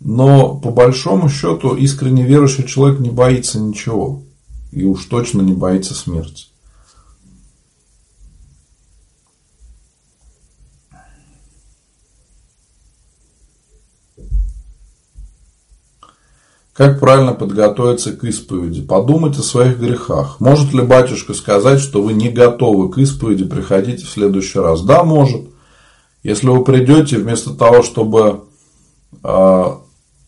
Но 0.00 0.56
по 0.56 0.70
большому 0.70 1.28
счету 1.28 1.76
искренне 1.76 2.24
верующий 2.24 2.66
человек 2.66 3.00
не 3.00 3.10
боится 3.10 3.60
ничего. 3.60 4.22
И 4.72 4.84
уж 4.84 5.04
точно 5.06 5.42
не 5.42 5.52
боится 5.52 5.94
смерти. 5.94 6.46
Как 16.80 16.98
правильно 16.98 17.34
подготовиться 17.34 18.12
к 18.12 18.24
исповеди? 18.24 18.80
Подумать 18.80 19.38
о 19.38 19.42
своих 19.42 19.78
грехах. 19.78 20.40
Может 20.40 20.72
ли 20.72 20.80
батюшка 20.80 21.34
сказать, 21.34 21.78
что 21.78 22.00
вы 22.00 22.14
не 22.14 22.30
готовы 22.30 22.90
к 22.90 22.96
исповеди, 22.96 23.44
приходите 23.44 24.06
в 24.06 24.08
следующий 24.08 24.60
раз? 24.60 24.80
Да, 24.80 25.04
может. 25.04 25.42
Если 26.22 26.46
вы 26.48 26.64
придете 26.64 27.18
вместо 27.18 27.52
того, 27.52 27.82
чтобы 27.82 28.44
э, 29.22 29.64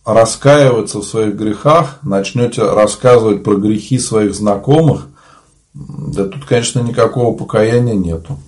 раскаиваться 0.05 0.99
в 0.99 1.05
своих 1.05 1.35
грехах, 1.35 1.99
начнете 2.03 2.63
рассказывать 2.63 3.45
про 3.45 3.57
грехи 3.57 3.99
своих 3.99 4.35
знакомых, 4.35 5.09
да 5.75 6.25
тут, 6.25 6.45
конечно, 6.45 6.81
никакого 6.81 7.37
покаяния 7.37 7.95
нету. 7.95 8.39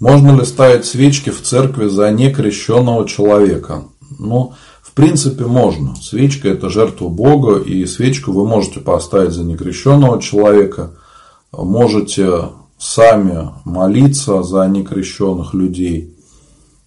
Можно 0.00 0.38
ли 0.38 0.44
ставить 0.44 0.84
свечки 0.84 1.30
в 1.30 1.42
церкви 1.42 1.88
за 1.88 2.10
некрещенного 2.10 3.06
человека? 3.08 3.84
Ну, 4.18 4.52
в 4.80 4.92
принципе, 4.92 5.44
можно. 5.44 5.96
Свечка– 5.96 6.48
это 6.50 6.70
жертва 6.70 7.08
Бога, 7.08 7.58
и 7.58 7.84
свечку 7.86 8.32
вы 8.32 8.46
можете 8.46 8.80
поставить 8.80 9.32
за 9.32 9.42
некрещенного 9.42 10.22
человека. 10.22 10.92
Можете 11.52 12.50
сами 12.78 13.50
молиться 13.64 14.42
за 14.44 14.66
некрещенных 14.66 15.52
людей. 15.52 16.14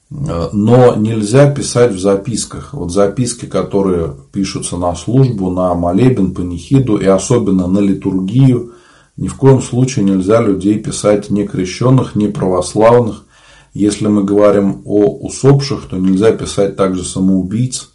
Но 0.10 0.96
нельзя 0.96 1.52
писать 1.52 1.94
в 1.94 2.00
записках. 2.00 2.74
Вот 2.74 2.92
записки, 2.92 3.46
которые 3.46 4.14
пишутся 4.32 4.78
на 4.78 4.96
службу, 4.96 5.50
на 5.50 5.74
молебен, 5.74 6.34
панихиду 6.34 6.98
и 6.98 7.06
особенно 7.06 7.68
на 7.68 7.80
литургию– 7.80 8.72
ни 9.22 9.28
в 9.28 9.36
коем 9.36 9.62
случае 9.62 10.04
нельзя 10.04 10.42
людей 10.42 10.80
писать 10.80 11.30
не 11.30 11.48
крещенных, 11.48 12.16
не 12.16 12.28
православных. 12.28 13.24
Если 13.72 14.08
мы 14.08 14.24
говорим 14.24 14.82
о 14.84 15.16
усопших, 15.16 15.88
то 15.88 15.98
нельзя 15.98 16.32
писать 16.32 16.76
также 16.76 17.04
самоубийц. 17.04 17.92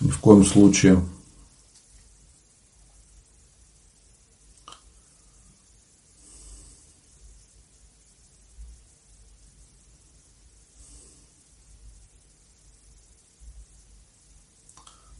Ни 0.00 0.10
в 0.10 0.18
коем 0.18 0.44
случае. 0.44 1.00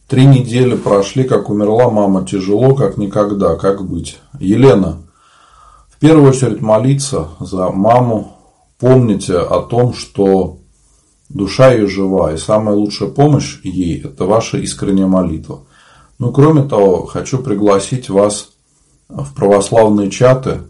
Три 0.07 0.27
недели 0.27 0.75
прошли, 0.75 1.23
как 1.23 1.49
умерла 1.49 1.89
мама. 1.89 2.27
Тяжело, 2.27 2.75
как 2.75 2.97
никогда. 2.97 3.55
Как 3.55 3.83
быть? 3.83 4.19
Елена, 4.39 5.01
в 5.95 5.99
первую 5.99 6.29
очередь 6.29 6.61
молиться 6.61 7.29
за 7.39 7.69
маму, 7.69 8.37
помните 8.79 9.37
о 9.37 9.61
том, 9.61 9.93
что 9.93 10.57
душа 11.29 11.71
ее 11.71 11.87
жива, 11.87 12.33
и 12.33 12.37
самая 12.37 12.75
лучшая 12.75 13.09
помощь 13.09 13.59
ей– 13.63 14.01
это 14.03 14.25
ваша 14.25 14.57
искренняя 14.57 15.07
молитва. 15.07 15.61
Ну, 16.19 16.31
кроме 16.31 16.63
того, 16.63 17.05
хочу 17.05 17.39
пригласить 17.39 18.09
вас 18.09 18.49
в 19.07 19.33
православные 19.33 20.09
чаты, 20.09 20.49
э, 20.49 20.61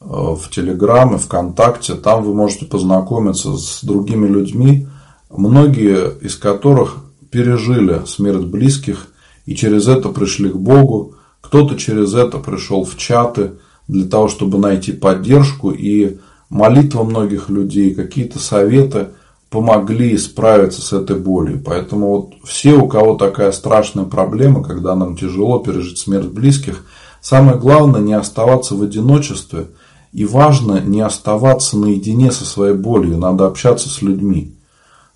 в 0.00 0.50
Телеграм 0.50 1.14
и 1.14 1.18
ВКонтакте. 1.18 1.94
Там 1.94 2.22
вы 2.22 2.34
можете 2.34 2.66
познакомиться 2.66 3.56
с 3.56 3.82
другими 3.82 4.26
людьми, 4.26 4.86
многие 5.30 6.10
из 6.20 6.36
которых 6.36 6.98
пережили 7.30 8.02
смерть 8.06 8.44
близких 8.44 9.08
и 9.46 9.54
через 9.54 9.88
это 9.88 10.08
пришли 10.10 10.50
к 10.50 10.56
Богу. 10.56 11.14
Кто-то 11.40 11.76
через 11.76 12.14
это 12.14 12.38
пришел 12.38 12.84
в 12.84 12.96
чаты 12.96 13.52
для 13.88 14.06
того, 14.06 14.28
чтобы 14.28 14.58
найти 14.58 14.92
поддержку 14.92 15.70
и 15.70 16.18
молитва 16.50 17.04
многих 17.04 17.48
людей, 17.48 17.94
какие-то 17.94 18.38
советы 18.38 19.08
помогли 19.50 20.16
справиться 20.18 20.82
с 20.82 20.92
этой 20.92 21.16
болью. 21.16 21.62
Поэтому 21.64 22.08
вот 22.08 22.34
все, 22.44 22.74
у 22.74 22.86
кого 22.86 23.14
такая 23.14 23.50
страшная 23.50 24.04
проблема, 24.04 24.62
когда 24.62 24.94
нам 24.94 25.16
тяжело 25.16 25.58
пережить 25.58 25.98
смерть 25.98 26.28
близких, 26.28 26.84
самое 27.22 27.58
главное 27.58 28.00
не 28.00 28.12
оставаться 28.12 28.74
в 28.74 28.82
одиночестве 28.82 29.68
и 30.12 30.24
важно 30.24 30.80
не 30.80 31.00
оставаться 31.00 31.78
наедине 31.78 32.30
со 32.30 32.44
своей 32.44 32.74
болью, 32.74 33.16
надо 33.16 33.46
общаться 33.46 33.88
с 33.88 34.02
людьми 34.02 34.54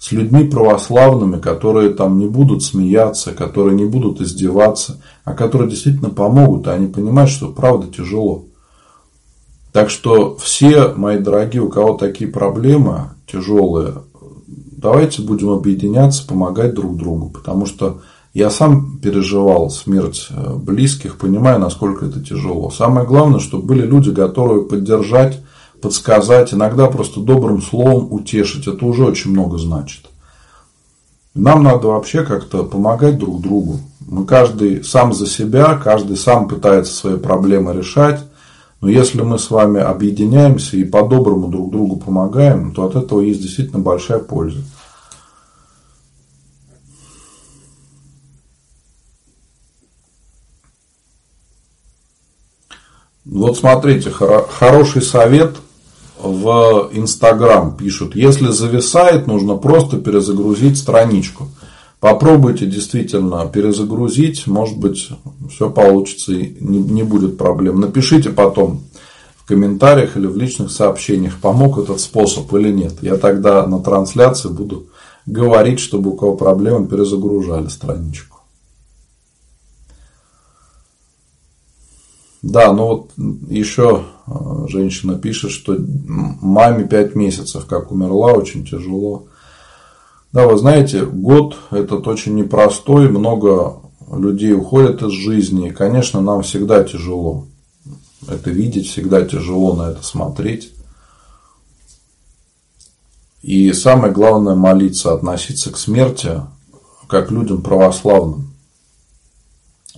с 0.02 0.10
людьми 0.10 0.42
православными, 0.42 1.38
которые 1.38 1.90
там 1.90 2.18
не 2.18 2.26
будут 2.26 2.64
смеяться, 2.64 3.30
которые 3.30 3.76
не 3.76 3.84
будут 3.84 4.20
издеваться, 4.20 5.00
а 5.22 5.32
которые 5.32 5.70
действительно 5.70 6.10
помогут, 6.10 6.66
и 6.66 6.70
они 6.70 6.88
понимают, 6.88 7.30
что 7.30 7.52
правда 7.52 7.86
тяжело. 7.86 8.46
Так 9.72 9.88
что 9.88 10.36
все, 10.36 10.92
мои 10.94 11.18
дорогие, 11.18 11.62
у 11.62 11.68
кого 11.68 11.94
такие 11.94 12.30
проблемы 12.30 13.10
тяжелые, 13.26 13.94
давайте 14.46 15.22
будем 15.22 15.50
объединяться, 15.50 16.26
помогать 16.26 16.74
друг 16.74 16.96
другу, 16.96 17.30
потому 17.30 17.66
что 17.66 18.02
я 18.34 18.50
сам 18.50 18.98
переживал 18.98 19.70
смерть 19.70 20.28
э, 20.30 20.54
близких, 20.56 21.18
понимаю, 21.18 21.58
насколько 21.58 22.06
это 22.06 22.22
тяжело. 22.22 22.70
Самое 22.70 23.06
главное, 23.06 23.40
чтобы 23.40 23.66
были 23.66 23.86
люди, 23.86 24.10
готовые 24.10 24.64
поддержать 24.64 25.40
подсказать, 25.82 26.54
иногда 26.54 26.86
просто 26.86 27.20
добрым 27.20 27.60
словом 27.60 28.12
утешить. 28.12 28.66
Это 28.66 28.86
уже 28.86 29.04
очень 29.04 29.32
много 29.32 29.58
значит. 29.58 30.06
Нам 31.34 31.64
надо 31.64 31.88
вообще 31.88 32.24
как-то 32.24 32.62
помогать 32.62 33.18
друг 33.18 33.40
другу. 33.40 33.80
Мы 34.06 34.24
каждый 34.24 34.84
сам 34.84 35.12
за 35.12 35.26
себя, 35.26 35.74
каждый 35.82 36.16
сам 36.16 36.48
пытается 36.48 36.94
свои 36.94 37.16
проблемы 37.16 37.74
решать. 37.74 38.24
Но 38.82 38.88
если 38.88 39.22
мы 39.22 39.38
с 39.38 39.50
вами 39.50 39.80
объединяемся 39.80 40.76
и 40.76 40.84
по-доброму 40.84 41.48
друг 41.48 41.70
другу 41.70 41.96
помогаем, 41.96 42.74
то 42.74 42.84
от 42.84 42.96
этого 42.96 43.20
есть 43.20 43.40
действительно 43.40 43.78
большая 43.78 44.18
польза. 44.18 44.58
Вот 53.24 53.56
смотрите, 53.56 54.10
хороший 54.10 55.00
совет– 55.00 55.56
в 56.22 56.90
Инстаграм 56.92 57.76
пишут, 57.76 58.14
если 58.14 58.48
зависает, 58.48 59.26
нужно 59.26 59.56
просто 59.56 59.98
перезагрузить 59.98 60.78
страничку. 60.78 61.48
Попробуйте 62.02 62.66
действительно 62.66 63.46
перезагрузить, 63.46 64.48
может 64.48 64.76
быть, 64.76 65.10
все 65.48 65.70
получится 65.70 66.32
и 66.32 66.56
не, 66.58 67.04
будет 67.04 67.38
проблем. 67.38 67.78
Напишите 67.78 68.30
потом 68.30 68.82
в 69.36 69.46
комментариях 69.46 70.16
или 70.16 70.26
в 70.26 70.36
личных 70.36 70.72
сообщениях, 70.72 71.38
помог 71.38 71.78
этот 71.78 72.00
способ 72.00 72.52
или 72.54 72.72
нет. 72.72 72.94
Я 73.02 73.18
тогда 73.18 73.64
на 73.68 73.78
трансляции 73.78 74.48
буду 74.48 74.86
говорить, 75.26 75.78
чтобы 75.78 76.10
у 76.10 76.16
кого 76.16 76.34
проблемы 76.34 76.88
перезагружали 76.88 77.68
страничку. 77.68 78.38
Да, 82.42 82.72
ну 82.72 82.84
вот 82.84 83.10
еще 83.48 84.06
а, 84.26 84.66
женщина 84.66 85.20
пишет, 85.20 85.52
что 85.52 85.76
маме 85.78 86.82
5 86.82 87.14
месяцев, 87.14 87.66
как 87.66 87.92
умерла, 87.92 88.32
очень 88.32 88.66
тяжело. 88.66 89.28
Да, 90.32 90.46
вы 90.46 90.56
знаете, 90.56 91.04
год 91.04 91.56
этот 91.70 92.08
очень 92.08 92.34
непростой, 92.34 93.08
много 93.08 93.80
людей 94.10 94.54
уходят 94.54 95.02
из 95.02 95.12
жизни, 95.12 95.68
и, 95.68 95.72
конечно, 95.72 96.20
нам 96.20 96.42
всегда 96.42 96.84
тяжело 96.84 97.46
это 98.28 98.50
видеть, 98.50 98.88
всегда 98.88 99.22
тяжело 99.22 99.74
на 99.74 99.90
это 99.90 100.02
смотреть. 100.02 100.72
И 103.42 103.72
самое 103.72 104.12
главное 104.12 104.54
молиться, 104.54 105.12
относиться 105.12 105.72
к 105.72 105.76
смерти 105.76 106.40
как 107.08 107.30
людям 107.30 107.60
православным. 107.62 108.54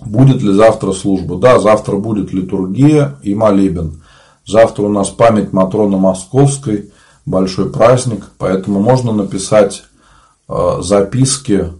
Будет 0.01 0.41
ли 0.41 0.51
завтра 0.51 0.91
служба? 0.91 1.37
Да, 1.37 1.59
завтра 1.59 1.97
будет 1.97 2.33
литургия 2.33 3.17
и 3.23 3.33
молебен. 3.35 4.01
Завтра 4.45 4.83
у 4.83 4.89
нас 4.89 5.09
память 5.09 5.53
Матроны 5.53 5.97
Московской, 5.97 6.91
большой 7.25 7.69
праздник, 7.71 8.29
поэтому 8.37 8.81
можно 8.81 9.11
написать 9.11 9.83
записки 10.47 11.71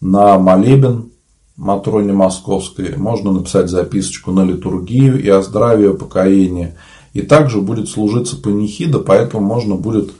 на 0.00 0.38
молебен 0.38 1.10
Матроне 1.56 2.12
Московской, 2.12 2.96
можно 2.96 3.32
написать 3.32 3.70
записочку 3.70 4.30
на 4.30 4.44
литургию 4.44 5.22
и 5.22 5.28
о 5.28 5.40
здравии, 5.40 5.96
покоении. 5.96 6.74
И 7.14 7.22
также 7.22 7.62
будет 7.62 7.88
служиться 7.88 8.36
панихида, 8.36 8.98
поэтому 8.98 9.46
можно 9.46 9.74
будет 9.74 10.10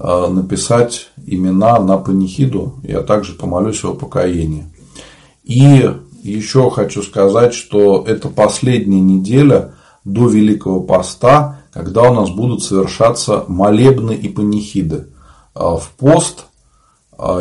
э, 0.00 0.26
написать 0.26 1.10
имена 1.24 1.78
на 1.78 1.98
панихиду, 1.98 2.74
я 2.82 3.02
также 3.02 3.34
помолюсь 3.34 3.84
о 3.84 3.94
покоении. 3.94 4.66
И 5.44 5.88
еще 6.24 6.68
хочу 6.70 7.02
сказать, 7.02 7.54
что 7.54 8.04
это 8.04 8.28
последняя 8.28 9.00
неделя 9.00 9.74
до 10.04 10.28
Великого 10.28 10.80
Поста, 10.80 11.60
когда 11.72 12.10
у 12.10 12.14
нас 12.14 12.30
будут 12.30 12.64
совершаться 12.64 13.44
молебны 13.46 14.12
и 14.12 14.28
панихиды. 14.28 15.06
А 15.54 15.76
в 15.76 15.90
пост 15.96 16.46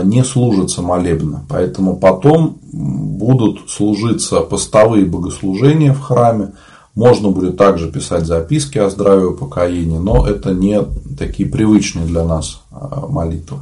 не 0.03 0.23
служатся 0.23 0.81
молебны, 0.81 1.39
поэтому 1.49 1.97
потом 1.97 2.59
будут 2.71 3.69
служиться 3.69 4.41
постовые 4.41 5.05
богослужения 5.05 5.93
в 5.93 6.01
храме, 6.01 6.53
можно 6.93 7.29
будет 7.29 7.57
также 7.57 7.89
писать 7.89 8.25
записки 8.25 8.77
о 8.77 8.89
здравии 8.89 9.23
и 9.23 9.27
упокоении, 9.27 9.97
но 9.97 10.27
это 10.27 10.53
не 10.53 10.81
такие 11.17 11.47
привычные 11.47 12.05
для 12.05 12.25
нас 12.25 12.61
а, 12.71 13.07
молитвы. 13.07 13.59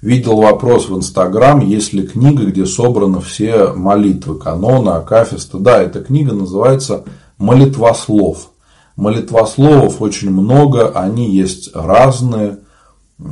Видел 0.00 0.36
вопрос 0.36 0.88
в 0.88 0.96
Инстаграм, 0.96 1.60
есть 1.60 1.92
ли 1.92 2.06
книга, 2.06 2.44
где 2.44 2.64
собраны 2.66 3.20
все 3.20 3.72
молитвы 3.72 4.36
канона, 4.36 4.96
акафиста. 4.96 5.58
Да, 5.58 5.82
эта 5.82 6.00
книга 6.00 6.32
называется 6.32 7.04
«Молитвослов». 7.36 8.50
Молитвословов 8.94 10.00
очень 10.00 10.30
много, 10.30 10.88
они 10.88 11.28
есть 11.30 11.74
разные. 11.74 12.58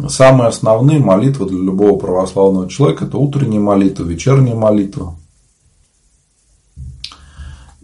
Самые 0.08 0.48
основные 0.48 0.98
молитвы 0.98 1.46
для 1.46 1.58
любого 1.58 1.96
православного 1.96 2.68
человека– 2.68 3.04
это 3.06 3.18
утренняя 3.18 3.60
молитва, 3.60 4.02
вечерняя 4.02 4.56
молитва. 4.56 5.16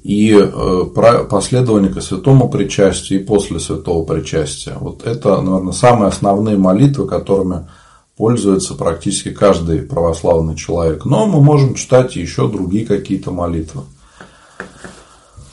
И 0.02 0.32
э, 0.32 0.84
последование 1.30 1.92
к 1.92 2.02
святому 2.02 2.48
причастию 2.48 3.20
и 3.20 3.24
после 3.24 3.60
святого 3.60 4.04
причастия. 4.04 4.76
Вот 4.80 5.06
это, 5.06 5.40
наверное, 5.40 5.72
самые 5.72 6.08
основные 6.08 6.56
молитвы, 6.56 7.06
которыми 7.06 7.68
пользуется 8.16 8.74
практически 8.74 9.30
каждый 9.30 9.82
православный 9.82 10.56
человек. 10.56 11.04
Но 11.04 11.26
мы 11.26 11.40
можем 11.40 11.74
читать 11.74 12.16
еще 12.16 12.48
другие 12.48 12.84
какие-то 12.84 13.30
молитвы. 13.30 13.82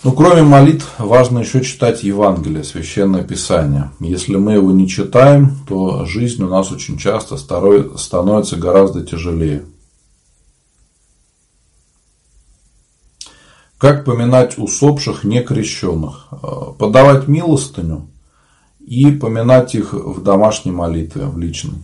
Но 0.01 0.13
кроме 0.13 0.43
молитв, 0.43 0.87
важно 0.97 1.39
еще 1.39 1.61
читать 1.61 2.03
Евангелие, 2.03 2.63
Священное 2.63 3.23
Писание. 3.23 3.91
Если 3.99 4.37
мы 4.37 4.53
его 4.53 4.71
не 4.71 4.87
читаем, 4.87 5.57
то 5.67 6.05
жизнь 6.05 6.41
у 6.41 6.47
нас 6.47 6.71
очень 6.71 6.97
часто 6.97 7.35
становится 7.35 8.55
гораздо 8.55 9.05
тяжелее. 9.05 9.65
Как 13.77 14.05
поминать 14.05 14.57
усопших 14.57 15.25
некрещенных? 15.25 16.29
Подавать 16.77 17.27
милостыню 17.27 18.07
и 18.79 19.11
поминать 19.11 19.75
их 19.75 19.93
в 19.93 20.23
домашней 20.23 20.71
молитве, 20.71 21.25
в 21.25 21.37
личной. 21.37 21.79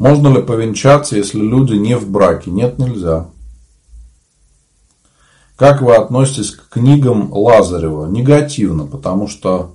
Можно 0.00 0.28
ли 0.28 0.42
повенчаться, 0.42 1.14
если 1.14 1.40
люди 1.40 1.74
не 1.74 1.94
в 1.94 2.08
браке? 2.10 2.50
Нет, 2.50 2.78
нельзя. 2.78 3.26
Как 5.56 5.82
вы 5.82 5.94
относитесь 5.94 6.52
к 6.52 6.70
книгам 6.70 7.30
Лазарева? 7.30 8.06
Негативно, 8.06 8.86
потому 8.86 9.28
что 9.28 9.74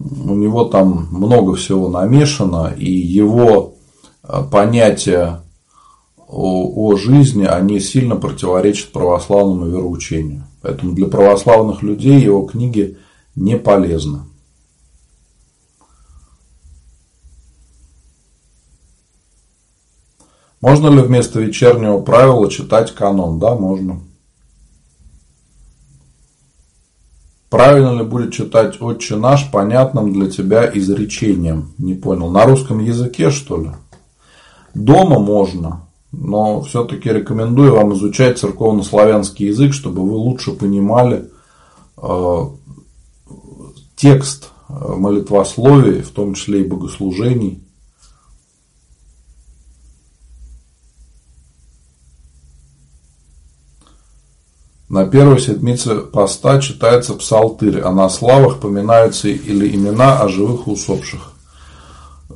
у 0.00 0.34
него 0.34 0.64
там 0.64 1.06
много 1.12 1.54
всего 1.54 1.88
намешано, 1.88 2.74
и 2.76 2.90
его 2.90 3.74
понятия 4.50 5.44
о, 6.26 6.88
о 6.88 6.96
жизни, 6.96 7.44
они 7.44 7.78
сильно 7.78 8.16
противоречат 8.16 8.90
православному 8.90 9.66
вероучению. 9.66 10.46
Поэтому 10.62 10.94
для 10.94 11.06
православных 11.06 11.84
людей 11.84 12.20
его 12.20 12.42
книги 12.42 12.98
не 13.36 13.56
полезны. 13.56 14.22
Можно 20.60 20.88
ли 20.88 21.02
вместо 21.02 21.40
вечернего 21.40 22.00
правила 22.00 22.50
читать 22.50 22.94
канон? 22.94 23.38
Да, 23.38 23.54
можно. 23.54 24.00
Правильно 27.48 27.96
ли 27.96 28.04
будет 28.04 28.34
читать 28.34 28.80
«Отче 28.80 29.16
наш» 29.16 29.50
понятным 29.50 30.12
для 30.12 30.30
тебя 30.30 30.70
изречением? 30.72 31.72
Не 31.78 31.94
понял. 31.94 32.30
На 32.30 32.44
русском 32.44 32.78
языке, 32.78 33.30
что 33.30 33.62
ли? 33.62 33.70
Дома 34.74 35.18
можно, 35.18 35.88
но 36.12 36.60
все-таки 36.60 37.08
рекомендую 37.08 37.74
вам 37.74 37.94
изучать 37.94 38.38
церковно-славянский 38.38 39.46
язык, 39.46 39.72
чтобы 39.72 40.02
вы 40.02 40.16
лучше 40.16 40.52
понимали 40.52 41.30
э, 41.96 42.38
текст 43.96 44.50
э, 44.68 44.72
молитвословий, 44.72 46.02
в 46.02 46.10
том 46.10 46.34
числе 46.34 46.60
и 46.60 46.68
богослужений. 46.68 47.62
На 54.88 55.04
первой 55.04 55.38
седмице 55.38 55.96
поста 55.96 56.60
читается 56.60 57.12
псалтырь, 57.12 57.80
а 57.80 57.90
на 57.92 58.08
славах 58.08 58.58
поминаются 58.58 59.28
или 59.28 59.74
имена 59.74 60.20
о 60.20 60.28
живых 60.28 60.66
усопших. 60.66 61.32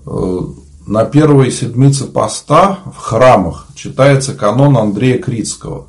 Э, 0.07 0.39
на 0.87 1.05
первой 1.07 1.51
седмице 1.51 2.05
поста 2.05 2.81
в 2.85 2.99
храмах 2.99 3.69
читается 3.75 4.35
канон 4.35 4.77
Андрея 4.77 5.19
Критского. 5.19 5.87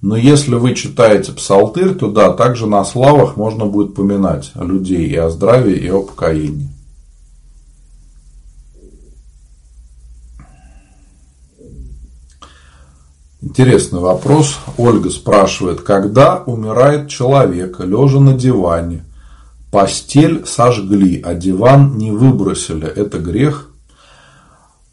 Но 0.00 0.16
если 0.16 0.56
вы 0.56 0.74
читаете 0.74 1.30
псалтырь, 1.30 1.94
то 1.94 2.10
да, 2.10 2.32
также 2.32 2.66
на 2.66 2.84
славах 2.84 3.36
можно 3.36 3.66
будет 3.66 3.94
поминать 3.94 4.50
о 4.54 4.64
людей 4.64 5.06
и 5.06 5.14
о 5.14 5.30
здравии, 5.30 5.76
и 5.76 5.88
о 5.88 6.02
покоении. 6.02 6.71
Интересный 13.44 13.98
вопрос. 13.98 14.60
Ольга 14.78 15.10
спрашивает, 15.10 15.80
когда 15.80 16.44
умирает 16.46 17.08
человек, 17.08 17.80
лежа 17.80 18.20
на 18.20 18.34
диване, 18.34 19.04
постель 19.72 20.46
сожгли, 20.46 21.20
а 21.20 21.34
диван 21.34 21.98
не 21.98 22.12
выбросили, 22.12 22.86
это 22.86 23.18
грех? 23.18 23.70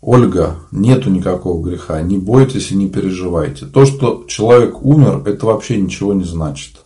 Ольга, 0.01 0.55
нету 0.71 1.11
никакого 1.11 1.63
греха, 1.63 2.01
не 2.01 2.17
бойтесь 2.17 2.71
и 2.71 2.76
не 2.76 2.89
переживайте. 2.89 3.67
То, 3.67 3.85
что 3.85 4.26
человек 4.27 4.84
умер, 4.84 5.21
это 5.27 5.45
вообще 5.45 5.80
ничего 5.80 6.15
не 6.15 6.23
значит. 6.23 6.77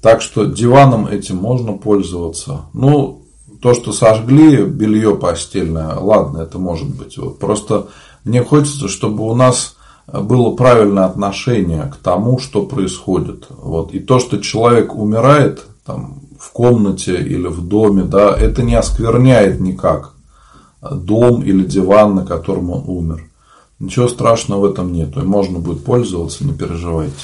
Так 0.00 0.22
что 0.22 0.46
диваном 0.46 1.06
этим 1.06 1.36
можно 1.36 1.74
пользоваться. 1.74 2.62
Ну, 2.72 3.26
то, 3.60 3.74
что 3.74 3.92
сожгли 3.92 4.64
белье 4.64 5.16
постельное, 5.16 5.96
ладно, 5.96 6.38
это 6.38 6.58
может 6.58 6.88
быть. 6.88 7.18
Просто 7.38 7.88
мне 8.24 8.42
хочется, 8.42 8.88
чтобы 8.88 9.24
у 9.24 9.34
нас 9.34 9.75
было 10.12 10.54
правильное 10.54 11.04
отношение 11.04 11.92
к 11.92 11.96
тому, 11.96 12.38
что 12.38 12.64
происходит. 12.64 13.46
Вот. 13.50 13.92
И 13.92 13.98
то, 13.98 14.18
что 14.18 14.38
человек 14.38 14.94
умирает 14.94 15.64
там, 15.84 16.20
в 16.38 16.52
комнате 16.52 17.16
или 17.16 17.48
в 17.48 17.66
доме, 17.66 18.02
да, 18.02 18.34
это 18.36 18.62
не 18.62 18.74
оскверняет 18.74 19.60
никак 19.60 20.12
дом 20.80 21.42
или 21.42 21.64
диван, 21.64 22.14
на 22.14 22.24
котором 22.24 22.70
он 22.70 22.84
умер. 22.86 23.24
Ничего 23.78 24.08
страшного 24.08 24.60
в 24.60 24.64
этом 24.70 24.92
нет. 24.92 25.16
И 25.16 25.20
можно 25.20 25.58
будет 25.58 25.84
пользоваться, 25.84 26.44
не 26.44 26.52
переживайте. 26.52 27.14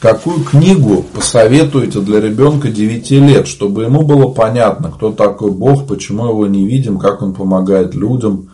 Какую 0.00 0.44
книгу 0.44 1.02
посоветуете 1.14 2.00
для 2.00 2.20
ребенка 2.20 2.68
9 2.68 3.10
лет, 3.12 3.48
чтобы 3.48 3.84
ему 3.84 4.02
было 4.02 4.28
понятно, 4.28 4.90
кто 4.90 5.10
такой 5.10 5.50
Бог, 5.50 5.86
почему 5.86 6.26
его 6.26 6.46
не 6.46 6.66
видим, 6.66 6.98
как 6.98 7.22
он 7.22 7.32
помогает 7.32 7.94
людям? 7.94 8.50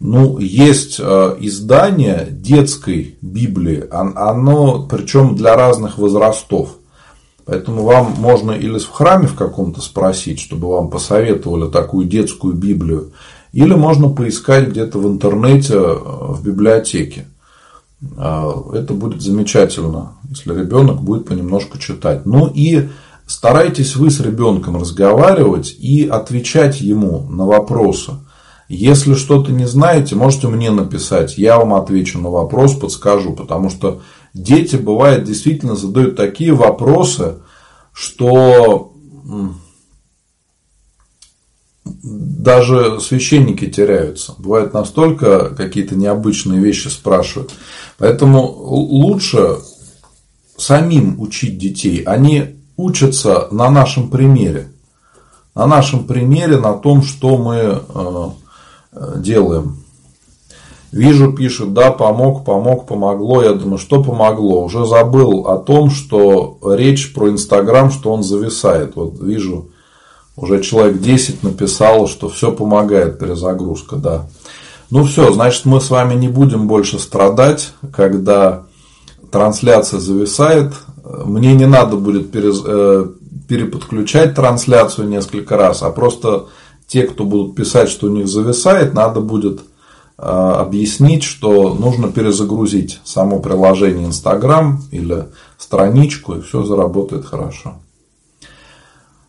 Ну, 0.00 0.38
есть 0.38 0.98
э, 0.98 1.36
издание 1.38 2.26
детской 2.30 3.16
Библии, 3.22 3.84
оно 3.90 4.86
причем 4.90 5.36
для 5.36 5.54
разных 5.54 5.98
возрастов. 5.98 6.76
Поэтому 7.46 7.84
вам 7.84 8.14
можно 8.18 8.50
или 8.50 8.78
в 8.78 8.90
храме 8.90 9.28
в 9.28 9.36
каком-то 9.36 9.80
спросить, 9.80 10.40
чтобы 10.40 10.68
вам 10.68 10.90
посоветовали 10.90 11.70
такую 11.70 12.06
детскую 12.06 12.54
Библию, 12.54 13.12
или 13.52 13.72
можно 13.72 14.08
поискать 14.10 14.68
где-то 14.68 14.98
в 14.98 15.06
интернете, 15.06 15.74
э, 15.74 15.94
в 15.94 16.42
библиотеке. 16.44 17.26
А, 18.16 18.54
это 18.74 18.94
будет 18.94 19.22
замечательно, 19.22 20.12
если 20.28 20.52
ребенок 20.52 21.02
будет 21.02 21.26
понемножку 21.26 21.78
читать. 21.78 22.26
Ну 22.26 22.50
и 22.52 22.88
старайтесь 23.26 23.96
вы 23.96 24.10
с 24.10 24.20
ребенком 24.20 24.76
разговаривать 24.76 25.74
и 25.78 26.06
отвечать 26.06 26.80
ему 26.80 27.26
на 27.30 27.46
вопросы. 27.46 28.12
Если 28.68 29.14
что-то 29.14 29.52
не 29.52 29.66
знаете, 29.66 30.16
можете 30.16 30.48
мне 30.48 30.70
написать, 30.70 31.38
я 31.38 31.56
вам 31.56 31.74
отвечу 31.74 32.18
на 32.18 32.30
вопрос, 32.30 32.74
подскажу, 32.74 33.32
потому 33.32 33.70
что 33.70 34.02
дети, 34.34 34.76
бывает, 34.76 35.24
действительно 35.24 35.76
задают 35.76 36.16
такие 36.16 36.52
вопросы, 36.52 37.36
что 37.92 38.92
даже 42.06 43.00
священники 43.00 43.66
теряются. 43.66 44.34
Бывают 44.38 44.72
настолько 44.72 45.50
какие-то 45.50 45.96
необычные 45.96 46.60
вещи 46.60 46.86
спрашивают. 46.86 47.52
Поэтому 47.98 48.46
лучше 48.46 49.56
самим 50.56 51.20
учить 51.20 51.58
детей. 51.58 52.02
Они 52.02 52.60
учатся 52.76 53.48
на 53.50 53.70
нашем 53.70 54.08
примере. 54.08 54.68
На 55.54 55.66
нашем 55.66 56.06
примере, 56.06 56.58
на 56.58 56.74
том, 56.74 57.02
что 57.02 57.38
мы 57.38 57.82
э, 57.88 58.30
делаем. 59.16 59.78
Вижу, 60.92 61.32
пишет, 61.32 61.72
да, 61.72 61.90
помог, 61.90 62.44
помог, 62.44 62.86
помогло. 62.86 63.42
Я 63.42 63.54
думаю, 63.54 63.78
что 63.78 64.02
помогло? 64.02 64.64
Уже 64.64 64.86
забыл 64.86 65.48
о 65.48 65.58
том, 65.58 65.90
что 65.90 66.58
речь 66.62 67.12
про 67.12 67.30
Инстаграм, 67.30 67.90
что 67.90 68.12
он 68.12 68.22
зависает. 68.22 68.94
Вот 68.94 69.20
вижу, 69.20 69.70
уже 70.36 70.62
человек 70.62 71.00
10 71.00 71.42
написало, 71.42 72.06
что 72.06 72.28
все 72.28 72.52
помогает 72.52 73.18
перезагрузка, 73.18 73.96
да. 73.96 74.26
Ну 74.90 75.04
все, 75.04 75.32
значит, 75.32 75.64
мы 75.64 75.80
с 75.80 75.90
вами 75.90 76.14
не 76.14 76.28
будем 76.28 76.68
больше 76.68 76.98
страдать, 76.98 77.72
когда 77.92 78.64
трансляция 79.32 79.98
зависает. 79.98 80.74
Мне 81.02 81.54
не 81.54 81.66
надо 81.66 81.96
будет 81.96 82.30
э, 82.34 83.06
переподключать 83.48 84.34
трансляцию 84.34 85.08
несколько 85.08 85.56
раз, 85.56 85.82
а 85.82 85.90
просто 85.90 86.46
те, 86.86 87.02
кто 87.04 87.24
будут 87.24 87.56
писать, 87.56 87.88
что 87.88 88.06
у 88.06 88.10
них 88.10 88.28
зависает, 88.28 88.94
надо 88.94 89.20
будет 89.20 89.60
э, 90.18 90.22
объяснить, 90.22 91.24
что 91.24 91.74
нужно 91.74 92.12
перезагрузить 92.12 93.00
само 93.04 93.40
приложение 93.40 94.06
Instagram 94.06 94.82
или 94.92 95.26
страничку, 95.58 96.34
и 96.34 96.42
все 96.42 96.62
заработает 96.62 97.24
хорошо. 97.24 97.76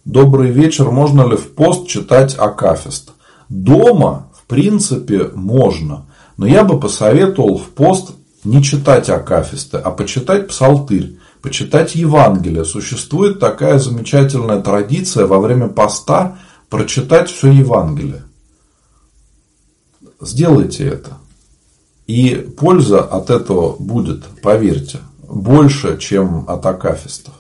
Добрый 0.08 0.52
вечер. 0.52 0.90
Можно 0.90 1.28
ли 1.28 1.36
в 1.36 1.54
пост 1.54 1.90
читать 1.90 2.34
Акафист? 2.40 3.12
Дома, 3.50 4.30
в 4.34 4.48
принципе, 4.48 5.32
можно. 5.36 6.06
Но 6.38 6.48
я 6.48 6.64
бы 6.64 6.80
посоветовал 6.80 7.58
в 7.58 7.66
пост 7.72 8.14
не 8.46 8.64
читать 8.64 9.10
Акафисты, 9.10 9.76
а 9.76 9.92
почитать 9.92 10.48
Псалтырь, 10.48 11.20
почитать 11.42 11.96
Евангелие. 11.96 12.64
Существует 12.64 13.42
такая 13.42 13.80
замечательная 13.80 14.62
традиция 14.62 15.26
во 15.26 15.42
время 15.42 15.68
поста 15.68 16.40
прочитать 16.70 17.30
все 17.30 17.52
Евангелие. 17.52 18.24
Сделайте 20.22 20.88
это. 20.88 21.18
И 22.06 22.34
польза 22.58 23.02
от 23.02 23.30
этого 23.30 23.76
будет, 23.78 24.24
поверьте, 24.42 25.00
больше, 25.28 25.98
чем 25.98 26.46
от 26.48 26.66
акафистов. 26.66 27.34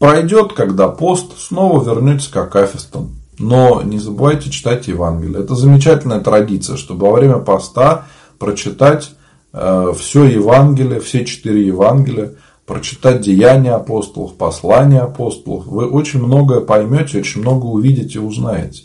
Пройдет, 0.00 0.54
когда 0.54 0.88
пост, 0.88 1.38
снова 1.38 1.84
вернетесь 1.84 2.28
к 2.28 2.36
акафистам. 2.38 3.16
Но 3.38 3.82
не 3.82 3.98
забывайте 3.98 4.50
читать 4.50 4.88
Евангелие. 4.88 5.40
Это 5.40 5.54
замечательная 5.54 6.20
традиция, 6.20 6.78
чтобы 6.78 7.06
во 7.06 7.12
время 7.12 7.36
поста 7.36 8.06
прочитать 8.38 9.10
э, 9.52 9.92
все 9.98 10.24
Евангелие, 10.24 11.00
все 11.00 11.26
четыре 11.26 11.66
Евангелия, 11.66 12.32
прочитать 12.64 13.20
деяния 13.20 13.72
апостолов, 13.72 14.36
послания 14.36 15.00
апостолов. 15.00 15.66
Вы 15.66 15.86
очень 15.86 16.24
многое 16.24 16.60
поймете, 16.60 17.18
очень 17.18 17.42
много 17.42 17.66
увидите 17.66 18.20
и 18.20 18.22
узнаете. 18.22 18.84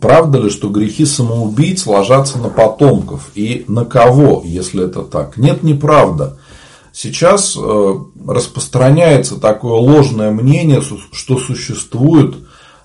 Правда 0.00 0.38
ли, 0.38 0.50
что 0.50 0.68
грехи 0.68 1.06
самоубийц 1.06 1.86
ложатся 1.86 2.38
на 2.38 2.48
потомков? 2.48 3.30
И 3.34 3.64
на 3.68 3.84
кого, 3.84 4.42
если 4.44 4.84
это 4.84 5.02
так? 5.02 5.36
Нет, 5.36 5.62
неправда. 5.62 6.38
сейчас 6.92 7.56
э, 7.56 7.94
распространяется 8.26 9.40
такое 9.40 9.74
ложное 9.74 10.30
мнение, 10.30 10.82
что 10.82 11.38
существуют 11.38 12.36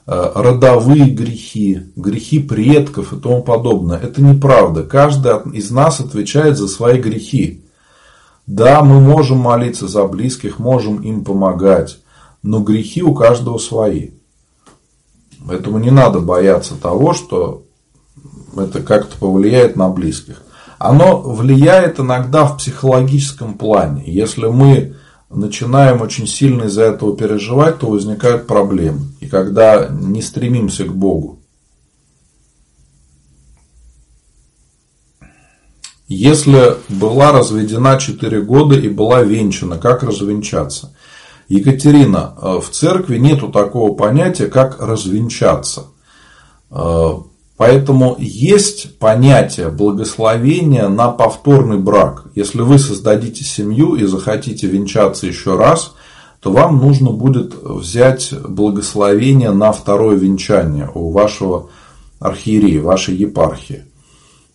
э, 0.07 0.31
родовые 0.33 1.05
грехи, 1.09 1.81
грехи 1.95 2.39
предков 2.39 3.11
и 3.11 3.19
тому 3.19 3.43
подобное. 3.43 3.99
Это 3.99 4.21
неправда. 4.21 4.83
Каждый 4.83 5.51
из 5.53 5.71
нас 5.71 5.99
отвечает 5.99 6.57
за 6.57 6.67
свои 6.67 6.99
грехи. 7.01 7.65
Да, 8.47 8.81
мы 8.81 8.99
можем 8.99 9.37
молиться 9.37 9.87
за 9.87 10.05
близких, 10.05 10.59
можем 10.59 11.01
им 11.01 11.23
помогать, 11.23 11.99
но 12.41 12.59
грехи 12.59 13.01
у 13.01 13.13
каждого 13.13 13.57
свои. 13.57 14.11
Поэтому 15.47 15.77
не 15.79 15.91
надо 15.91 16.19
бояться 16.19 16.75
того, 16.75 17.13
что 17.13 17.63
это 18.55 18.81
как-то 18.81 19.17
повлияет 19.17 19.75
на 19.75 19.89
близких. 19.89 20.41
Оно 20.79 21.21
влияет 21.21 21.99
иногда 21.99 22.45
в 22.45 22.57
психологическом 22.57 23.57
плане. 23.57 24.03
Если 24.05 24.47
мы 24.47 24.95
начинаем 25.29 26.01
очень 26.01 26.27
сильно 26.27 26.63
из-за 26.63 26.83
этого 26.83 27.15
переживать, 27.15 27.79
то 27.79 27.87
возникают 27.87 28.47
проблемы. 28.47 29.01
И 29.19 29.27
когда 29.27 29.87
не 29.89 30.21
стремимся 30.21 30.85
к 30.85 30.95
Богу. 30.95 31.39
Если 36.07 36.75
была 36.89 37.31
разведена 37.31 37.97
4 37.97 38.41
года 38.41 38.75
и 38.75 38.87
была 38.89 39.23
венчана, 39.23 39.77
как 39.77 40.03
развенчаться? 40.03 40.93
Екатерина, 41.47 42.33
э, 42.41 42.59
в 42.61 42.69
церкви 42.69 43.17
нету 43.17 43.49
такого 43.49 43.93
понятия, 43.93 44.47
как 44.47 44.81
развенчаться. 44.81 45.87
Э, 46.71 47.11
поэтому 47.57 48.15
есть 48.19 48.97
понятие 48.97 49.69
благословения 49.69 50.87
на 50.87 51.09
повторный 51.09 51.77
брак. 51.77 52.25
Если 52.35 52.61
вы 52.61 52.79
создадите 52.79 53.43
семью 53.43 53.95
и 53.95 54.05
захотите 54.05 54.67
венчаться 54.67 55.27
еще 55.27 55.55
раз, 55.57 55.93
то 56.39 56.51
вам 56.51 56.77
нужно 56.77 57.11
будет 57.11 57.53
взять 57.63 58.33
благословение 58.33 59.51
на 59.51 59.71
второе 59.71 60.17
венчание 60.17 60.89
у 60.93 61.11
вашего 61.11 61.69
архиерея, 62.19 62.81
вашей 62.81 63.15
епархии. 63.15 63.85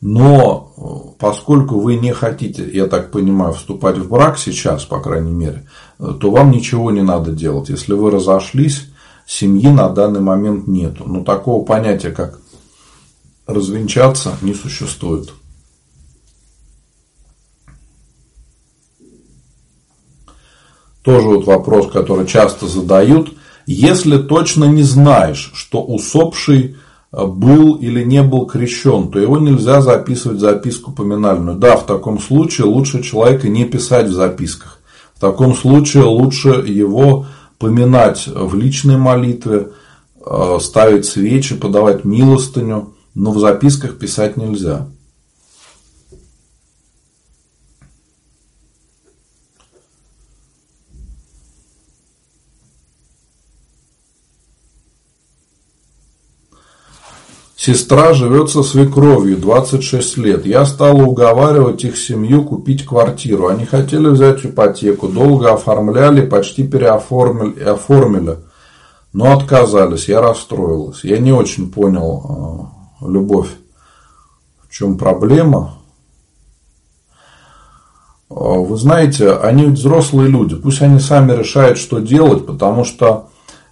Но 0.01 0.73
э, 0.77 1.17
поскольку 1.19 1.81
вы 1.81 1.97
не 1.97 2.13
хотите, 2.13 2.69
я 2.73 2.87
так 2.87 3.11
понимаю, 3.11 3.53
вступать 3.53 3.99
в 3.99 4.09
брак 4.09 4.39
сейчас, 4.39 4.85
по 4.85 5.01
крайней 5.01 5.33
мере, 5.33 5.67
э, 5.99 6.15
то 6.21 6.31
вам 6.31 6.53
ничего 6.53 6.91
не 6.91 7.03
надо 7.03 7.33
делать. 7.33 7.69
Если 7.69 7.95
вы 7.95 8.11
разошлись, 8.11 8.91
семьи 9.27 9.69
на 9.69 9.89
данный 9.89 10.21
момент 10.21 10.69
нету. 10.69 11.05
Но 11.07 11.25
такого 11.25 11.65
понятия, 11.65 12.11
как 12.11 12.39
развенчаться, 13.47 14.37
не 14.41 14.55
существует. 14.55 15.33
Тоже 21.03 21.27
вот 21.27 21.47
вопрос, 21.47 21.91
который 21.91 22.27
часто 22.27 22.67
задают. 22.69 23.33
Если 23.67 24.19
точно 24.19 24.65
не 24.65 24.83
знаешь, 24.83 25.51
что 25.55 25.83
усопший 25.83 26.77
был 27.13 27.75
или 27.75 28.05
не 28.05 28.23
был 28.23 28.47
крещен, 28.47 29.11
то 29.11 29.19
его 29.19 29.39
нельзя 29.39 29.81
записывать 29.81 30.39
в 30.39 30.41
записку 30.41 30.93
поминальную. 30.93 31.57
Да, 31.57 31.77
в 31.77 31.87
таком 31.87 32.19
случае 32.19 32.67
лучше 32.67 33.03
человека 33.03 33.49
не 33.49 33.65
писать 33.65 34.09
в 34.09 34.13
записках. 34.13 34.81
В 35.15 35.21
таком 35.21 35.55
случае 35.55 36.05
лучше 36.05 36.49
его 36.49 37.27
поминать 37.59 38.27
в 38.29 38.55
личной 38.55 38.99
молитве, 38.99 39.71
э, 40.25 40.59
ставить 40.61 41.07
свечи, 41.07 41.57
подавать 41.57 42.05
милостыню, 42.05 42.95
но 43.15 43.33
в 43.33 43.41
записках 43.41 43.99
писать 43.99 44.37
нельзя. 44.37 44.87
Сестра 57.59 58.15
живет 58.15 58.51
со 58.51 58.63
свекровью 58.63 59.37
26 59.37 60.17
лет. 60.19 60.47
Я 60.47 60.65
стала 60.65 61.03
уговаривать 61.03 61.83
их 61.83 61.99
семью 61.99 62.45
купить 62.45 62.87
квартиру. 62.87 63.49
Они 63.49 63.65
хотели 63.65 64.07
взять 64.07 64.47
ипотеку, 64.47 65.09
долго 65.09 65.53
оформляли, 65.53 66.25
почти 66.25 66.65
переоформили, 66.65 67.61
оформили, 67.65 68.37
но 69.13 69.37
отказались. 69.37 70.07
Я 70.07 70.21
расстроилась. 70.21 71.03
Я 71.03 71.19
не 71.19 71.33
очень 71.33 71.73
понял, 71.73 72.71
э, 73.03 73.09
любовь, 73.11 73.51
в 74.61 74.73
чем 74.73 74.97
проблема. 74.97 75.75
Э, 78.31 78.35
вы 78.37 78.77
знаете, 78.77 79.33
они 79.33 79.65
взрослые 79.65 80.29
люди. 80.29 80.55
Пусть 80.55 80.81
они 80.81 81.01
сами 81.01 81.33
решают, 81.33 81.79
что 81.79 81.99
делать, 81.99 82.47
потому 82.47 82.85
что 82.85 83.31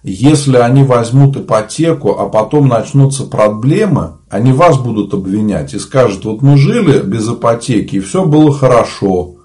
если 0.09 0.57
они 0.57 0.83
возьмут 0.83 1.35
ипотеку, 1.35 2.17
а 2.17 2.29
потом 2.29 2.69
начнутся 2.69 3.25
проблемы, 3.25 4.13
они 4.29 4.53
вас 4.53 4.77
будут 4.77 5.13
обвинять 5.13 5.73
и 5.73 5.79
скажут, 5.79 6.23
вот 6.23 6.41
мы 6.41 6.57
жили 6.57 7.01
без 7.01 7.27
ипотеки, 7.29 7.97
и 7.97 7.99
все 7.99 8.23
было 8.23 8.53
хорошо. 8.53 9.35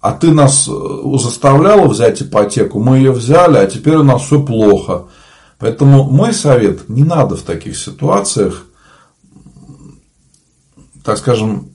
А 0.00 0.12
ты 0.12 0.32
нас 0.32 0.66
э, 0.66 1.18
заставляла 1.18 1.88
взять 1.88 2.22
ипотеку, 2.22 2.80
мы 2.80 2.96
ее 2.98 3.12
взяли, 3.12 3.58
а 3.58 3.66
теперь 3.66 3.96
у 3.96 4.02
нас 4.02 4.22
все 4.22 4.42
плохо. 4.42 5.04
Поэтому 5.58 6.04
мой 6.04 6.32
совет, 6.32 6.88
не 6.88 7.04
надо 7.04 7.36
в 7.36 7.42
таких 7.42 7.76
ситуациях, 7.76 8.64
так 11.04 11.18
скажем, 11.18 11.71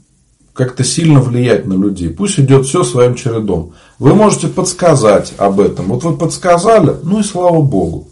как-то 0.57 0.83
сильно 0.83 1.21
влиять 1.21 1.67
на 1.67 1.73
людей. 1.73 2.09
Пусть 2.09 2.39
идет 2.39 2.65
все 2.65 2.83
своим 2.83 3.13
чередом. 3.13 3.73
Вы 3.99 4.15
можете 4.15 4.47
подсказать 4.47 5.33
об 5.37 5.59
этом. 5.59 5.85
Вот 5.85 6.03
вы 6.03 6.17
подсказали, 6.17 6.95
ну 7.03 7.19
и 7.19 7.23
слава 7.23 7.61
богу. 7.61 8.07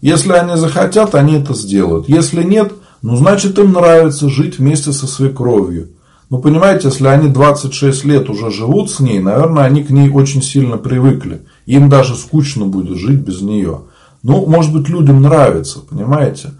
Если 0.00 0.32
они 0.32 0.56
захотят, 0.56 1.14
они 1.14 1.34
это 1.34 1.52
сделают. 1.52 2.08
Если 2.08 2.42
нет, 2.42 2.72
ну 3.02 3.14
значит 3.16 3.58
им 3.58 3.72
нравится 3.72 4.30
жить 4.30 4.58
вместе 4.58 4.92
со 4.92 5.06
свекровью. 5.06 5.90
Ну 6.30 6.38
понимаете, 6.38 6.88
если 6.88 7.06
они 7.08 7.28
26 7.28 8.04
лет 8.06 8.30
уже 8.30 8.50
живут 8.50 8.90
с 8.90 8.98
ней, 8.98 9.20
наверное, 9.20 9.64
они 9.64 9.84
к 9.84 9.90
ней 9.90 10.08
очень 10.08 10.42
сильно 10.42 10.78
привыкли. 10.78 11.42
Им 11.66 11.90
даже 11.90 12.16
скучно 12.16 12.64
будет 12.64 12.96
жить 12.96 13.20
без 13.20 13.42
нее. 13.42 13.82
Ну, 14.22 14.46
может 14.46 14.72
быть, 14.72 14.88
людям 14.88 15.20
нравится, 15.20 15.80
понимаете? 15.80 16.52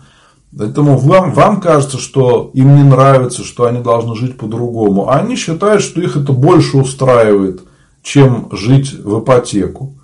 Поэтому 0.56 0.98
вам, 0.98 1.32
вам 1.32 1.60
кажется, 1.60 1.98
что 1.98 2.50
им 2.52 2.76
не 2.76 2.82
нравится, 2.82 3.42
что 3.42 3.64
они 3.64 3.80
должны 3.80 4.14
жить 4.14 4.36
по-другому. 4.36 5.08
А 5.08 5.16
они 5.16 5.36
считают, 5.36 5.82
что 5.82 6.00
их 6.02 6.16
это 6.16 6.32
больше 6.32 6.76
устраивает, 6.76 7.62
чем 8.02 8.48
жить 8.52 8.92
в 8.92 9.20
ипотеку. 9.20 9.94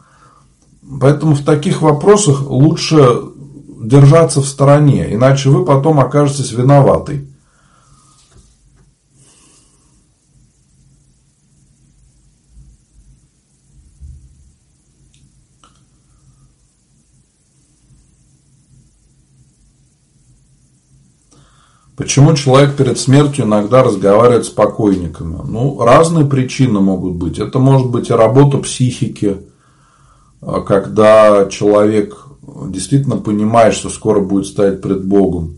Поэтому 1.01 1.35
в 1.35 1.45
таких 1.45 1.83
вопросах 1.83 2.49
лучше 2.49 3.21
держаться 3.83 4.41
в 4.41 4.47
стороне, 4.47 5.15
иначе 5.15 5.51
вы 5.51 5.65
потом 5.65 6.01
окажетесь 6.01 6.53
виноватой. 6.53 7.27
Почему 21.99 22.33
человек 22.35 22.77
перед 22.77 22.97
смертью 22.97 23.45
иногда 23.45 23.83
разговаривает 23.83 24.45
с 24.45 24.51
покойниками? 24.51 25.37
Ну, 25.45 25.81
разные 25.81 26.25
причины 26.25 26.79
могут 26.79 27.15
быть. 27.15 27.41
Это 27.41 27.59
может 27.59 27.91
быть 27.91 28.09
и 28.09 28.13
работа 28.13 28.59
психики, 28.59 29.39
а 30.41 30.61
когда 30.61 31.47
человек 31.47 32.17
действительно 32.69 33.17
понимает, 33.17 33.75
что 33.75 33.91
скоро 33.91 34.21
будет 34.21 34.47
стоять 34.47 34.81
пред 34.81 35.05
Богом. 35.05 35.57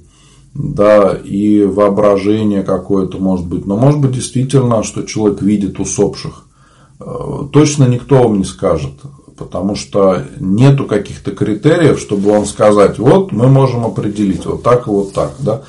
Да, 0.55 1.13
и 1.13 1.63
воображение 1.63 2.63
какое-то 2.63 3.19
может 3.19 3.47
быть. 3.47 3.67
Но 3.67 3.77
может 3.77 4.01
быть 4.01 4.13
действительно, 4.13 4.83
что 4.83 5.03
человек 5.03 5.43
видит 5.43 5.79
усопших. 5.79 6.47
Э, 7.01 7.45
точно 7.53 7.85
никто 7.85 8.23
вам 8.23 8.39
не 8.39 8.45
скажет 8.45 8.93
потому 9.37 9.75
что 9.75 10.23
нету 10.39 10.85
каких-то 10.85 11.31
критериев, 11.31 11.99
чтобы 11.99 12.31
вам 12.31 12.45
сказать, 12.45 12.99
вот 12.99 13.33
мы 13.33 13.49
можем 13.49 13.87
определить 13.87 14.45
вот 14.45 14.63
так 14.63 14.87
и 14.87 14.91
вот 14.91 15.15
так. 15.15 15.33
Да? 15.39 15.63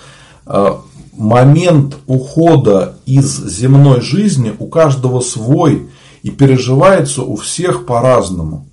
Э, 0.45 0.73
момент 1.13 1.97
ухода 2.07 2.97
из 3.05 3.37
земной 3.45 4.01
жизни 4.01 4.53
у 4.57 4.67
каждого 4.67 5.19
свой 5.21 5.89
и 6.23 6.31
переживается 6.31 7.23
у 7.23 7.35
всех 7.35 7.85
по-разному. 7.85 8.67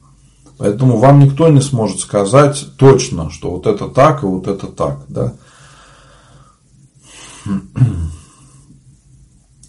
Поэтому 0.56 0.98
вам 0.98 1.20
никто 1.20 1.48
не 1.48 1.60
сможет 1.60 2.00
сказать 2.00 2.66
точно, 2.76 3.30
что 3.30 3.50
вот 3.50 3.66
это 3.66 3.88
так 3.88 4.22
и 4.22 4.26
вот 4.26 4.48
это 4.48 4.66
так. 4.66 5.00
Да? 5.08 5.34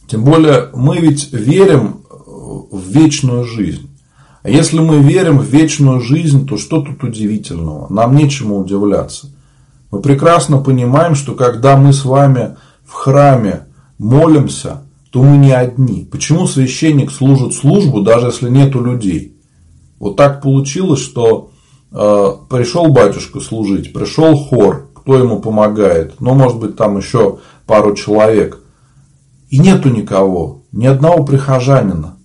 Тем 0.07 0.23
более 0.23 0.69
мы 0.73 0.97
ведь 0.97 1.31
верим 1.31 2.01
в 2.09 2.81
вечную 2.87 3.45
жизнь. 3.45 3.89
А 4.41 4.49
если 4.49 4.79
мы 4.79 4.99
верим 4.99 5.37
в 5.37 5.45
вечную 5.45 5.99
жизнь, 5.99 6.47
то 6.47 6.57
что 6.57 6.81
тут 6.81 7.03
удивительного? 7.03 7.91
Нам 7.93 8.15
нечему 8.15 8.57
удивляться. 8.57 9.27
Мы 9.91 10.01
прекрасно 10.01 10.59
понимаем, 10.59 11.15
что 11.15 11.33
когда 11.33 11.75
мы 11.75 11.93
с 11.93 12.05
вами 12.05 12.57
в 12.85 12.93
храме 12.93 13.67
молимся, 13.97 14.83
то 15.11 15.23
мы 15.23 15.37
не 15.37 15.51
одни. 15.51 16.07
Почему 16.09 16.45
священник 16.45 17.11
служит 17.11 17.53
службу, 17.53 18.01
даже 18.01 18.27
если 18.27 18.49
нету 18.49 18.83
людей? 18.83 19.35
Вот 19.99 20.15
так 20.15 20.41
получилось, 20.41 21.01
что 21.01 21.51
э, 21.91 22.31
пришел 22.49 22.87
батюшка 22.87 23.39
служить, 23.39 23.91
пришел 23.91 24.35
хор, 24.37 24.89
кто 24.93 25.17
ему 25.17 25.39
помогает, 25.39 26.19
ну, 26.19 26.35
может 26.35 26.59
быть, 26.59 26.75
там 26.75 26.97
еще 26.97 27.39
пару 27.65 27.95
человек, 27.95 28.61
и 29.49 29.57
нету 29.57 29.89
никого, 29.89 30.61
ни 30.71 30.85
одного 30.85 31.25
прихожанина. 31.25 32.17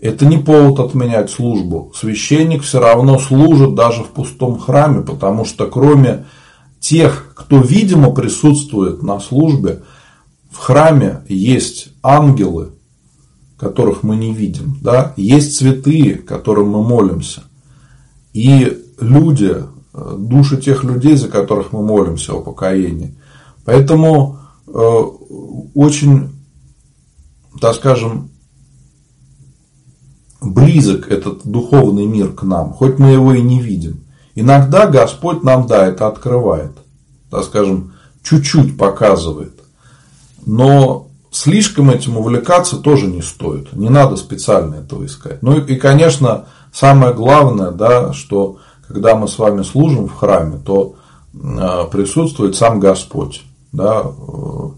Это 0.00 0.26
не 0.26 0.38
повод 0.38 0.78
отменять 0.78 1.28
службу. 1.28 1.92
Священник 1.96 2.62
все 2.62 2.78
равно 2.78 3.18
служит 3.18 3.74
даже 3.74 4.04
в 4.04 4.08
пустом 4.08 4.56
храме, 4.58 5.02
потому 5.02 5.44
что 5.44 5.66
кроме 5.66 6.26
тех, 6.80 7.32
кто 7.34 7.60
видимо 7.60 8.12
присутствует 8.12 9.02
на 9.02 9.20
службе, 9.20 9.82
в 10.50 10.58
храме 10.58 11.22
есть 11.28 11.88
ангелы, 12.02 12.70
которых 13.58 14.02
мы 14.02 14.16
не 14.16 14.32
видим, 14.32 14.78
да? 14.80 15.12
есть 15.16 15.56
святые, 15.56 16.14
которым 16.14 16.70
мы 16.70 16.82
молимся, 16.82 17.42
и 18.32 18.84
люди, 19.00 19.64
э, 19.94 20.16
души 20.18 20.60
тех 20.60 20.84
людей, 20.84 21.16
за 21.16 21.28
которых 21.28 21.72
мы 21.72 21.82
молимся 21.82 22.34
о 22.34 22.40
покоении. 22.40 23.14
Поэтому 23.64 24.38
э, 24.66 25.02
очень, 25.74 26.30
так 27.60 27.74
скажем, 27.74 28.30
близок 30.40 31.10
этот 31.10 31.44
духовный 31.44 32.06
мир 32.06 32.32
к 32.32 32.44
нам, 32.44 32.72
хоть 32.72 32.98
мы 32.98 33.10
его 33.10 33.34
и 33.34 33.42
не 33.42 33.60
видим. 33.60 34.04
Иногда 34.40 34.86
Господь 34.86 35.42
нам, 35.42 35.66
да, 35.66 35.84
это 35.88 36.06
открывает, 36.06 36.70
так 37.28 37.42
скажем, 37.42 37.94
чуть-чуть 38.22 38.78
показывает. 38.78 39.52
Но 40.46 41.08
слишком 41.32 41.90
этим 41.90 42.16
увлекаться 42.18 42.76
тоже 42.76 43.08
не 43.08 43.20
стоит. 43.20 43.72
Не 43.72 43.88
надо 43.88 44.14
специально 44.14 44.76
этого 44.76 45.04
искать. 45.06 45.42
Ну 45.42 45.58
и, 45.58 45.74
конечно, 45.74 46.44
самое 46.72 47.12
главное, 47.14 47.72
да, 47.72 48.12
что 48.12 48.58
когда 48.86 49.16
мы 49.16 49.26
с 49.26 49.40
вами 49.40 49.64
служим 49.64 50.06
в 50.06 50.14
храме, 50.14 50.60
то 50.64 50.94
а, 51.34 51.86
присутствует 51.86 52.54
сам 52.54 52.78
Господь. 52.78 53.42
Да, 53.72 54.04
э, 54.04 54.68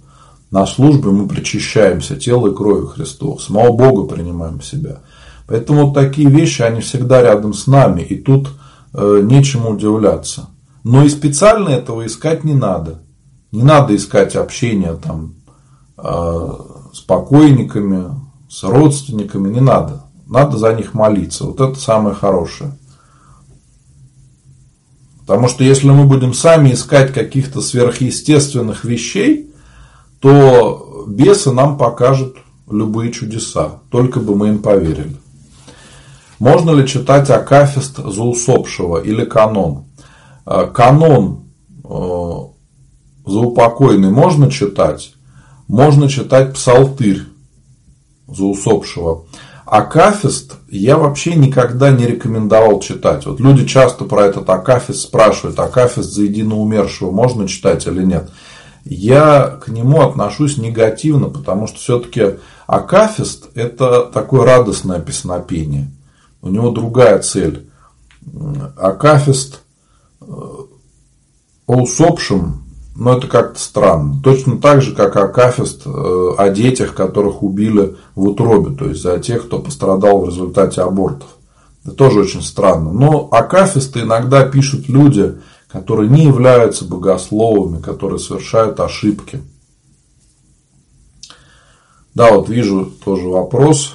на 0.51 0.65
службе 0.65 1.11
мы 1.11 1.29
причащаемся 1.29 2.17
тело 2.17 2.49
и 2.49 2.55
кровью 2.55 2.87
Христов, 2.87 3.43
самого 3.43 3.77
Бога 3.77 4.15
принимаем 4.15 4.61
в 4.61 4.65
себя. 4.65 5.01
Поэтому 5.47 5.85
вот 5.85 5.95
такие 5.95 6.31
вещи, 6.31 6.63
они 6.63 6.81
всегда 6.81 7.21
рядом 7.21 7.53
с 7.53 7.67
нами, 7.67 8.01
и 8.01 8.17
тут 8.17 8.49
э, 8.49 8.51
нечему 8.93 9.71
удивляться. 9.71 10.49
Но 10.85 11.05
и 11.05 11.09
специально 11.09 11.69
этого 11.69 12.07
искать 12.07 12.45
не 12.45 12.55
надо. 12.55 13.03
Не 13.53 13.63
надо 13.63 13.95
искать 13.95 14.37
общение 14.37 14.95
там, 14.95 15.35
Э, 16.03 16.49
с 16.93 17.01
покойниками, 17.01 18.07
с 18.49 18.65
родственниками, 18.65 19.53
не 19.53 19.61
надо. 19.61 20.05
Надо 20.27 20.57
за 20.57 20.73
них 20.73 20.95
молиться. 20.95 21.45
Вот 21.45 21.61
это 21.61 21.79
самое 21.79 22.17
хорошее. 22.17 22.77
Потому 25.21 25.47
что 25.49 25.63
если 25.63 25.91
мы 25.91 26.07
будем 26.07 26.35
сами 26.35 26.73
искать 26.73 27.13
каких-то 27.13 27.61
сверхъестественных 27.61 28.85
вещей, 28.85 29.55
то 30.21 31.05
бесы 31.07 31.53
нам 31.53 31.79
покажут 31.79 32.39
любые 32.69 33.13
чудеса, 33.13 33.81
только 33.91 34.19
бы 34.19 34.35
мы 34.35 34.49
им 34.49 34.59
поверили. 34.61 35.17
Можно 36.41 36.71
ли 36.71 36.89
читать 36.89 37.29
Акафист 37.29 37.99
за 37.99 38.23
усопшего 38.23 38.97
или 38.97 39.27
канон? 39.27 39.85
Э, 40.47 40.67
канон 40.73 41.45
э, 41.85 41.89
за 43.27 43.39
упокойный 43.39 44.11
можно 44.11 44.51
читать, 44.51 45.13
можно 45.69 46.09
читать 46.09 46.55
псалтырь 46.55 47.25
за 48.27 48.45
усопшего. 48.45 49.27
Акафист 49.67 50.55
я 50.71 50.97
вообще 50.97 51.35
никогда 51.35 51.91
не 51.91 52.07
рекомендовал 52.07 52.81
читать. 52.81 53.27
Вот 53.27 53.39
люди 53.39 53.67
часто 53.67 54.05
про 54.05 54.25
этот 54.25 54.49
Акафист 54.49 55.01
спрашивают, 55.01 55.61
Акафист 55.61 56.11
за 56.11 56.23
единоумершего 56.23 57.11
можно 57.11 57.47
читать 57.47 57.87
или 57.87 58.03
нет. 58.03 58.31
Я 58.87 59.59
к 59.63 59.69
нему 59.69 60.01
отношусь 60.01 60.57
негативно, 60.57 61.29
потому 61.29 61.67
что 61.67 61.79
все-таки 61.79 62.39
Акафист– 62.67 63.51
это 63.55 64.05
такое 64.05 64.47
радостное 64.47 65.01
песнопение. 65.01 65.91
У 66.43 66.49
него 66.49 66.71
другая 66.71 67.21
цель. 67.21 67.69
Акафист 68.77 69.61
э, 70.21 70.25
о 70.27 70.67
усопшем 71.83 72.61
но 73.01 73.17
это 73.17 73.29
как-то 73.29 73.59
странно. 73.59 74.21
Точно 74.23 74.59
так 74.59 74.83
же, 74.83 74.95
как 74.95 75.17
Акафист 75.17 75.87
э, 75.87 76.35
о 76.37 76.51
детях, 76.51 76.95
которых 76.95 77.43
убили 77.43 77.97
в 78.15 78.29
утробе, 78.29 78.77
то 78.77 78.91
есть 78.91 79.01
за 79.01 79.19
тех, 79.19 79.47
кто 79.47 79.59
пострадал 79.59 80.21
в 80.21 80.27
результате 80.27 80.83
абортов. 80.83 81.29
Это 81.83 81.95
тоже 81.95 82.21
очень 82.21 82.43
странно. 82.43 82.93
Но 82.93 83.27
Акафисты 83.33 84.01
иногда 84.01 84.45
пишут 84.45 84.91
люди, 84.91 85.39
которые 85.69 86.11
не 86.11 86.25
являются 86.25 86.85
богословами, 86.85 87.81
которые 87.81 88.19
совершают 88.19 88.79
ошибки. 88.81 89.41
Да, 92.15 92.33
вот 92.33 92.51
вижу 92.51 92.93
тоже 93.03 93.29
вопрос. 93.29 93.95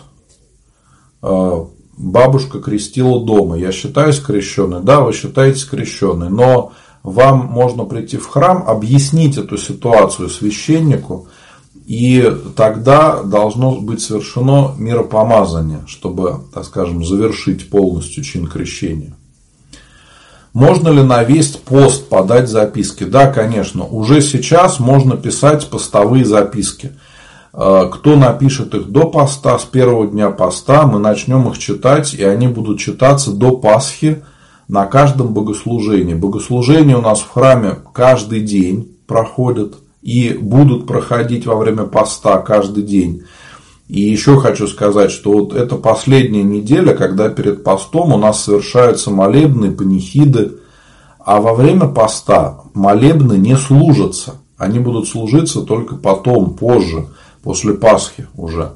Бабушка 1.97 2.59
крестила 2.59 3.23
дома. 3.23 3.57
Я 3.57 3.71
считаюсь 3.71 4.19
крещенной? 4.19 4.81
Да, 4.81 5.01
вы 5.01 5.13
считаетесь 5.13 5.65
крещенной. 5.65 6.29
Но 6.29 6.73
вам 7.03 7.45
можно 7.45 7.85
прийти 7.85 8.17
в 8.17 8.27
храм, 8.27 8.63
объяснить 8.67 9.37
эту 9.37 9.57
ситуацию 9.57 10.29
священнику, 10.29 11.27
и 11.85 12.35
тогда 12.55 13.21
должно 13.21 13.75
быть 13.75 14.01
совершено 14.01 14.73
миропомазание, 14.77 15.81
чтобы, 15.85 16.39
так 16.53 16.65
скажем, 16.65 17.05
завершить 17.05 17.69
полностью 17.69 18.23
чин 18.23 18.47
крещения. 18.47 19.13
Можно 20.51 20.87
ли 20.89 21.03
на 21.03 21.23
весь 21.23 21.49
пост 21.49 22.07
подать 22.07 22.49
записки? 22.49 23.03
Да, 23.03 23.31
конечно. 23.31 23.83
Уже 23.83 24.21
сейчас 24.21 24.79
можно 24.79 25.17
писать 25.17 25.69
постовые 25.69 26.25
записки. 26.25 26.93
Э, 27.55 27.89
кто 27.91 28.15
напишет 28.15 28.75
их 28.75 28.89
до 28.89 29.07
поста, 29.07 29.57
с 29.57 29.65
первого 29.65 30.07
дня 30.07 30.29
поста, 30.29 30.85
мы 30.85 30.99
начнем 30.99 31.47
их 31.49 31.57
читать, 31.57 32.13
и 32.13 32.23
они 32.23 32.47
будут 32.47 32.79
читаться 32.79 33.31
до 33.31 33.57
Пасхи– 33.57 34.23
на 34.67 34.85
каждом 34.85 35.33
богослужении. 35.33 36.13
Богослужения 36.13 36.97
у 36.97 37.01
нас 37.01 37.19
в 37.19 37.29
храме 37.29 37.77
каждый 37.93 38.41
день 38.41 38.97
проходят 39.07 39.75
и 40.01 40.37
будут 40.39 40.87
проходить 40.87 41.45
во 41.45 41.55
время 41.55 41.83
поста 41.83 42.37
каждый 42.39 42.83
день. 42.83 43.23
И 43.87 44.01
еще 44.01 44.39
хочу 44.39 44.67
сказать, 44.67 45.11
что 45.11 45.31
вот 45.31 45.53
это 45.53 45.75
последняя 45.75 46.43
неделя, 46.43 46.95
когда 46.95 47.29
перед 47.29 47.63
постом 47.63 48.13
у 48.13 48.17
нас 48.17 48.43
совершаются 48.43 49.11
молебны, 49.11 49.71
панихиды, 49.71 50.53
а 51.19 51.39
во 51.39 51.53
время 51.53 51.87
поста 51.87 52.61
молебны 52.73 53.33
не 53.33 53.55
служатся. 53.55 54.35
Они 54.57 54.79
будут 54.79 55.07
служиться 55.07 55.61
только 55.61 55.95
потом, 55.95 56.55
позже, 56.55 57.07
после 57.45 57.75
Пасхи 57.75 58.27
уже. 58.35 58.73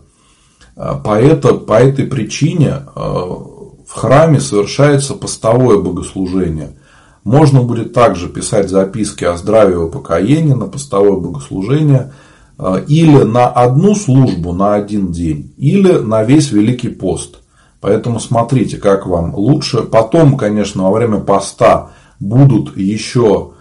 По, 0.76 1.20
это, 1.20 1.56
по 1.56 1.74
этой 1.74 2.06
причине 2.06 2.68
э, 2.68 3.00
в 3.00 3.92
храме 3.94 4.40
совершается 4.40 5.16
постовое 5.16 5.78
богослужение. 5.78 6.78
Можно 7.26 7.64
будет 7.64 7.94
также 7.94 8.30
писать 8.30 8.70
записки 8.70 9.26
о 9.26 9.36
здравии 9.36 9.74
и 9.74 9.78
упокоении 9.78 10.54
на 10.54 10.68
постовое 10.68 11.20
богослужение 11.20 12.14
э, 12.58 12.86
или 12.88 13.24
на 13.24 13.48
одну 13.48 13.96
службу 13.96 14.54
на 14.54 14.76
один 14.76 15.12
день, 15.12 15.54
или 15.58 15.98
на 15.98 16.24
весь 16.24 16.52
Великий 16.52 16.90
пост. 16.90 17.40
Поэтому 17.82 18.20
смотрите, 18.20 18.78
как 18.78 19.08
вам 19.08 19.36
лучше. 19.36 19.82
Потом, 19.82 20.38
конечно, 20.38 20.84
во 20.84 20.92
время 20.92 21.20
поста 21.20 21.90
будут 22.20 22.78
еще 22.78 23.54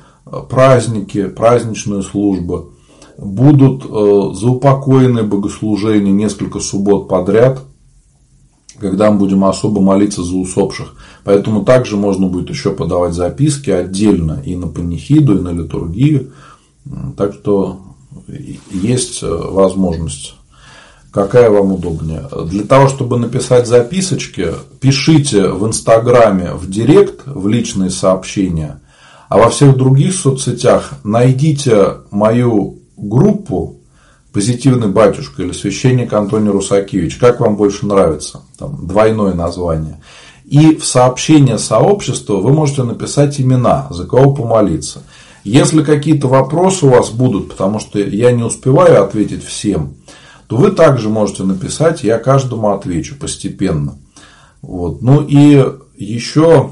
праздники, 0.48 1.26
праздничные 1.28 2.02
службы, 2.02 2.70
будут 3.18 3.84
э, 3.84 4.34
заупокоенные 4.34 5.24
богослужения 5.24 6.12
несколько 6.12 6.60
суббот 6.60 7.08
подряд– 7.08 7.62
когда 8.80 9.10
мы 9.10 9.18
будем 9.18 9.44
особо 9.44 9.80
молиться 9.80 10.22
за 10.22 10.36
усопших. 10.36 10.94
Поэтому 11.24 11.64
также 11.64 11.96
можно 11.96 12.26
будет 12.26 12.50
еще 12.50 12.70
подавать 12.70 13.14
записки 13.14 13.70
отдельно 13.70 14.40
и 14.44 14.56
на 14.56 14.68
панихиду, 14.68 15.38
и 15.38 15.42
на 15.42 15.50
литургию. 15.50 16.32
Так 17.16 17.34
что 17.34 17.80
есть 18.70 19.22
э, 19.22 19.26
возможность. 19.26 20.34
Какая 21.10 21.50
вам 21.50 21.72
удобнее? 21.72 22.28
Для 22.46 22.64
того, 22.64 22.88
чтобы 22.88 23.18
написать 23.18 23.66
записочки, 23.66 24.48
пишите 24.80 25.48
в 25.48 25.66
Инстаграме 25.66 26.52
в 26.54 26.70
Директ, 26.70 27.22
в 27.26 27.48
личные 27.48 27.90
сообщения, 27.90 28.80
а 29.28 29.38
во 29.38 29.48
всех 29.48 29.76
других 29.76 30.14
соцсетях 30.14 30.92
найдите 31.04 31.96
мою 32.10 32.77
группу 32.98 33.76
позитивный 34.32 34.88
батюшка 34.88 35.42
или 35.42 35.52
священник 35.52 36.12
Антоний 36.12 36.50
Русакевич, 36.50 37.16
как 37.16 37.40
вам 37.40 37.56
больше 37.56 37.86
нравится, 37.86 38.42
там 38.58 38.86
двойное 38.86 39.34
название. 39.34 40.00
И 40.44 40.76
в 40.76 40.84
сообщение 40.84 41.58
сообщества 41.58 42.36
вы 42.36 42.52
можете 42.52 42.82
написать 42.82 43.40
имена, 43.40 43.86
за 43.90 44.06
кого 44.06 44.34
помолиться. 44.34 45.02
Если 45.44 45.82
какие-то 45.82 46.28
вопросы 46.28 46.86
у 46.86 46.90
вас 46.90 47.10
будут, 47.10 47.50
потому 47.50 47.78
что 47.78 47.98
я 47.98 48.32
не 48.32 48.42
успеваю 48.42 49.02
ответить 49.02 49.44
всем, 49.44 49.94
то 50.46 50.56
вы 50.56 50.70
также 50.70 51.08
можете 51.08 51.44
написать, 51.44 52.02
я 52.02 52.18
каждому 52.18 52.70
отвечу 52.70 53.16
постепенно. 53.16 53.98
Вот. 54.62 55.02
Ну 55.02 55.22
и 55.22 55.64
еще 55.96 56.70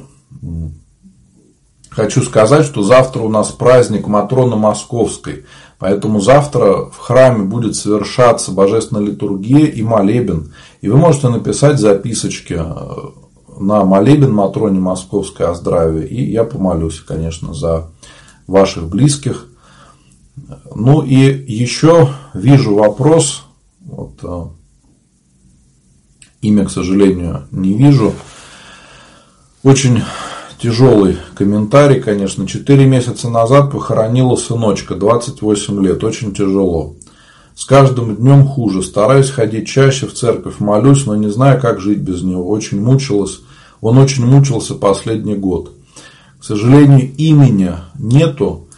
хочу 1.91 2.23
сказать, 2.23 2.65
что 2.65 2.83
завтра 2.83 3.23
у 3.23 3.29
нас 3.29 3.49
праздник 3.51 4.07
Матроны 4.07 4.57
Московской. 4.57 5.45
Поэтому 5.79 6.21
завтра 6.21 6.87
в 6.87 6.97
храме 6.97 7.45
будет 7.45 7.77
совершаться 7.77 8.51
божественная 8.51 9.03
литургия 9.03 9.67
и 9.67 9.83
молебен. 9.83 10.55
И 10.81 10.89
вы 10.89 10.97
можете 10.97 11.29
написать 11.29 11.79
записочки 11.79 12.55
э, 12.59 13.59
на 13.59 13.85
молебен 13.85 14.33
Матроне 14.33 14.81
Московской 14.81 15.47
о 15.47 15.55
здравии. 15.55 16.07
И 16.07 16.31
я 16.31 16.45
помолюсь, 16.45 17.01
конечно, 17.01 17.53
за 17.53 17.91
ваших 18.47 18.89
близких. 18.89 19.49
Ну 20.75 21.03
и 21.03 21.15
еще 21.15 22.09
вижу 22.33 22.75
вопрос. 22.75 23.45
Вот, 23.81 24.15
э, 24.23 24.45
имя, 26.41 26.65
к 26.65 26.71
сожалению, 26.71 27.47
не 27.51 27.75
вижу. 27.75 28.15
Очень 29.63 30.03
тяжелый 30.61 31.19
комментарий, 31.35 32.01
конечно. 32.01 32.47
Четыре 32.47 32.87
месяца 32.87 33.29
назад 33.29 33.73
похоронила 33.73 34.37
сыночка, 34.37 34.95
28 34.95 35.85
лет, 35.85 36.03
очень 36.05 36.35
тяжело. 36.35 36.95
С 37.55 37.65
каждым 37.65 38.17
днем 38.17 38.47
хуже. 38.47 38.83
Стараюсь 38.83 39.31
ходить 39.31 39.69
чаще 39.69 40.07
в 40.07 40.15
церковь, 40.15 40.59
молюсь, 40.59 41.07
но 41.07 41.17
не 41.17 41.29
знаю, 41.29 41.61
как 41.61 41.81
жить 41.81 41.99
без 41.99 42.23
него. 42.23 42.49
Очень 42.49 42.83
мучилась. 42.83 43.41
Он 43.81 43.99
очень 43.99 44.27
мучился 44.27 44.75
последний 44.75 45.37
год. 45.37 45.73
К 46.39 46.45
сожалению, 46.45 47.11
имени 47.17 47.73
нету, 47.99 48.69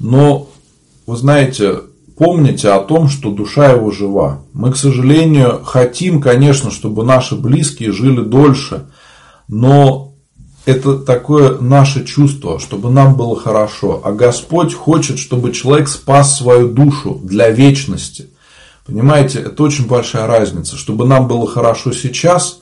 но 0.00 0.48
вы 1.06 1.16
знаете, 1.16 1.80
помните 2.16 2.70
о 2.70 2.80
том, 2.80 3.08
что 3.08 3.30
душа 3.30 3.72
его 3.72 3.90
жива. 3.90 4.40
Мы, 4.52 4.72
к 4.72 4.76
сожалению, 4.76 5.60
хотим, 5.64 6.20
конечно, 6.20 6.70
чтобы 6.70 7.04
наши 7.04 7.36
близкие 7.36 7.92
жили 7.92 8.22
дольше, 8.22 8.86
но 9.48 10.03
это 10.64 10.98
такое 10.98 11.58
наше 11.58 12.04
чувство, 12.04 12.58
чтобы 12.58 12.90
нам 12.90 13.16
было 13.16 13.38
хорошо. 13.38 14.00
А 14.04 14.12
Господь 14.12 14.72
хочет, 14.72 15.18
чтобы 15.18 15.52
человек 15.52 15.88
спас 15.88 16.38
свою 16.38 16.68
душу 16.68 17.20
для 17.22 17.50
вечности. 17.50 18.30
Понимаете, 18.86 19.40
это 19.40 19.62
очень 19.62 19.86
большая 19.86 20.26
разница, 20.26 20.76
чтобы 20.76 21.06
нам 21.06 21.28
было 21.28 21.46
хорошо 21.46 21.92
сейчас 21.92 22.60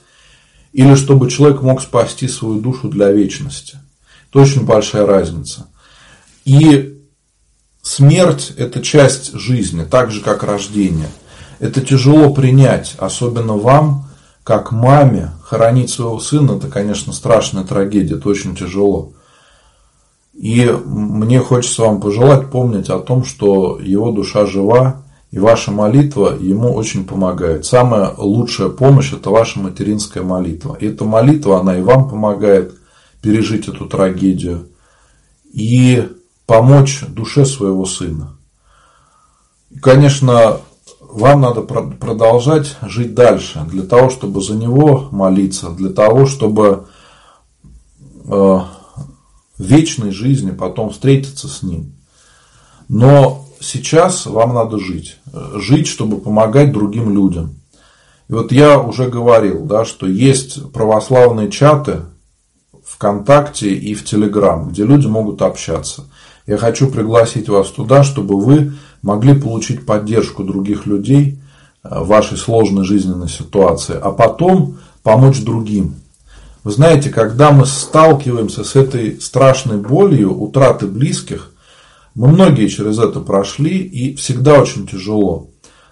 или 0.73 0.95
чтобы 0.95 1.31
человек 1.31 1.63
мог 1.63 1.81
спасти 1.83 2.29
свою 2.29 2.61
душу 2.61 2.89
для 2.89 3.13
вечности. 3.13 3.79
Это 4.31 4.41
очень 4.41 4.65
большая 4.65 5.07
разница. 5.07 5.69
И 6.45 6.99
смерть– 7.83 8.53
это 8.57 8.81
часть 8.83 9.35
жизни, 9.35 9.85
так 9.85 10.11
же, 10.11 10.23
как 10.23 10.43
рождение. 10.43 11.11
Это 11.61 11.81
тяжело 11.81 12.33
принять, 12.33 12.95
особенно 12.99 13.55
вам, 13.55 14.09
как 14.45 14.73
маме, 14.73 15.31
хоронить 15.45 15.91
своего 15.91 16.19
сына, 16.19 16.53
это, 16.53 16.69
конечно, 16.69 17.13
страшная 17.13 17.65
трагедия, 17.65 18.17
это 18.17 18.29
очень 18.29 18.57
тяжело. 18.57 19.13
И 20.33 20.67
мне 20.85 21.41
хочется 21.41 21.83
вам 21.83 22.01
пожелать 22.01 22.51
помнить 22.51 22.89
о 22.91 22.99
том, 22.99 23.25
что 23.25 23.79
его 23.81 24.11
душа 24.11 24.47
жива, 24.47 25.03
и 25.31 25.39
ваша 25.39 25.71
молитва 25.71 26.37
ему 26.39 26.75
очень 26.75 27.05
помогает. 27.05 27.65
Самая 27.65 28.13
лучшая 28.17 28.69
помощь– 28.69 29.13
это 29.15 29.31
ваша 29.31 29.61
материнская 29.61 30.23
молитва. 30.23 30.77
И 30.79 30.87
эта 30.87 31.05
молитва, 31.05 31.61
она 31.61 31.79
и 31.79 31.83
вам 31.83 32.09
помогает 32.09 32.75
пережить 33.23 33.69
эту 33.69 33.87
трагедию 33.87 34.69
и 35.53 36.09
помочь 36.47 37.05
душе 37.09 37.47
своего 37.47 37.87
сына. 37.87 38.37
И, 39.71 39.79
конечно, 39.79 40.59
вам 41.13 41.43
надо 41.43 41.61
продолжать 41.63 42.77
жить 42.83 43.15
дальше, 43.15 43.65
для 43.71 43.83
того, 43.83 44.09
чтобы 44.09 44.43
за 44.43 44.55
него 44.55 45.09
молиться, 45.11 45.69
для 45.71 45.91
того, 45.91 46.27
чтобы 46.27 46.87
э, 48.25 48.29
в 48.29 48.65
вечной 49.59 50.11
жизни 50.11 50.51
потом 50.51 50.91
встретиться 50.91 51.49
с 51.49 51.63
ним. 51.63 51.93
Но 52.89 53.45
сейчас 53.61 54.27
вам 54.27 54.55
надо 54.55 54.79
жить. 54.79 55.19
Жить, 55.55 55.87
чтобы 55.87 56.19
помогать 56.19 56.73
другим 56.73 57.15
людям. 57.15 57.57
И 58.29 58.33
вот 58.33 58.51
я 58.51 58.79
уже 58.81 59.09
говорил, 59.09 59.65
да, 59.65 59.85
что 59.85 60.07
есть 60.07 60.73
православные 60.73 61.51
чаты 61.51 62.03
ВКонтакте 62.85 63.75
и 63.75 63.95
в 63.95 64.05
Телеграм, 64.05 64.69
где 64.69 64.85
люди 64.85 65.07
могут 65.07 65.43
общаться. 65.43 66.05
Я 66.47 66.57
хочу 66.57 66.91
пригласить 66.91 67.49
вас 67.49 67.69
туда, 67.69 68.03
чтобы 68.03 68.41
вы 68.41 68.73
могли 69.03 69.35
получить 69.35 69.85
поддержку 69.85 70.45
других 70.45 70.87
людей 70.87 71.39
э, 71.83 72.01
в 72.01 72.07
вашей 72.07 72.39
сложной 72.39 72.85
жизненной 72.85 73.29
ситуации, 73.29 73.99
а 74.01 74.13
потом 74.13 74.79
помочь 75.03 75.43
другим. 75.43 75.97
Вы 76.65 76.71
знаете, 76.71 77.11
когда 77.11 77.51
мы 77.51 77.67
сталкиваемся 77.67 78.63
с 78.63 78.77
этой 78.77 79.21
страшной 79.21 79.79
болью 79.79 80.41
утраты 80.41 80.87
близких, 80.87 81.51
мы 82.15 82.29
многие 82.29 82.69
через 82.69 82.99
это 82.99 83.21
прошли 83.21 83.79
и 83.79 84.15
всегда 84.15 84.61
очень 84.61 84.87
тяжело. 84.87 85.49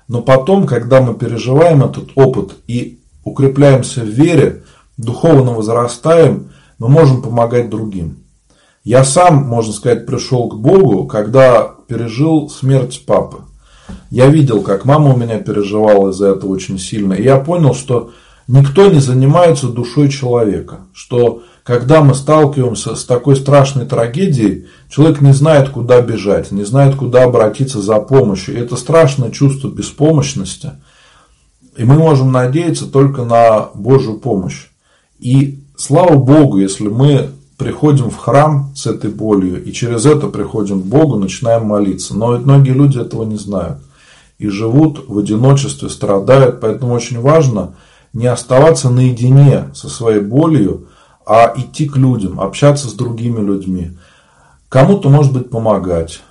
Но 0.06 0.22
потом, 0.22 0.66
когда 0.66 1.00
мы 1.00 1.14
переживаем 1.14 1.82
этот 1.82 2.10
опыт 2.14 2.52
и 2.66 3.00
укрепляемся 3.24 4.02
в 4.02 4.08
вере, 4.08 4.64
духовно 4.96 5.52
возрастаем, 5.52 6.50
мы 6.78 6.88
можем 6.88 7.22
помогать 7.22 7.70
другим. 7.70 8.18
Я 8.84 9.04
сам, 9.04 9.44
можно 9.46 9.72
сказать, 9.72 10.06
пришел 10.06 10.48
к 10.48 10.56
Богу, 10.56 11.06
когда 11.06 11.74
пережил 11.86 12.48
смерть 12.48 13.04
папы. 13.06 13.42
Я 14.10 14.28
видел, 14.28 14.62
как 14.62 14.84
мама 14.84 15.12
у 15.14 15.16
меня 15.16 15.38
переживала 15.38 16.10
из-за 16.10 16.28
этого 16.28 16.50
очень 16.52 16.78
сильно. 16.78 17.12
И 17.12 17.22
я 17.22 17.38
понял, 17.38 17.74
что 17.74 18.12
никто 18.48 18.88
не 18.88 19.00
занимается 19.00 19.68
душой 19.68 20.08
человека. 20.08 20.80
Что 20.94 21.42
когда 21.62 22.02
мы 22.02 22.14
сталкиваемся 22.14 22.94
с 22.94 23.04
такой 23.04 23.36
страшной 23.36 23.84
трагедией, 23.84 24.66
человек 24.88 25.20
не 25.20 25.34
знает, 25.34 25.68
куда 25.68 26.00
бежать, 26.00 26.50
не 26.50 26.64
знает, 26.64 26.94
куда 26.94 27.24
обратиться 27.24 27.82
за 27.82 28.00
помощью. 28.00 28.56
И 28.56 28.60
это 28.60 28.76
страшное 28.76 29.30
чувство 29.30 29.68
беспомощности. 29.68 30.72
И 31.76 31.84
мы 31.84 31.96
можем 31.96 32.32
надеяться 32.32 32.86
только 32.86 33.24
на 33.24 33.68
Божью 33.74 34.18
помощь. 34.18 34.68
И 35.18 35.62
слава 35.76 36.16
Богу, 36.16 36.58
если 36.58 36.88
мы 36.88 37.30
приходим 37.60 38.08
в 38.08 38.16
храм 38.16 38.72
с 38.74 38.86
этой 38.86 39.10
болью, 39.10 39.62
и 39.62 39.70
через 39.70 40.06
это 40.06 40.28
приходим 40.28 40.80
к 40.80 40.86
Богу, 40.86 41.16
начинаем 41.16 41.66
молиться. 41.66 42.16
Но 42.16 42.34
ведь 42.34 42.46
многие 42.46 42.70
люди 42.70 42.98
этого 42.98 43.24
не 43.24 43.36
знают. 43.36 43.82
И 44.38 44.48
живут 44.48 45.04
в 45.06 45.18
одиночестве, 45.18 45.90
страдают. 45.90 46.62
Поэтому 46.62 46.94
очень 46.94 47.20
важно 47.20 47.74
не 48.14 48.28
оставаться 48.28 48.88
наедине 48.88 49.66
со 49.74 49.90
своей 49.90 50.20
болью, 50.20 50.88
а 51.26 51.52
идти 51.54 51.86
к 51.86 51.98
людям, 51.98 52.40
общаться 52.40 52.88
с 52.88 52.94
другими 52.94 53.44
людьми. 53.44 53.90
Кому-то, 54.70 55.10
может 55.10 55.34
быть, 55.34 55.50
помогать 55.50 56.22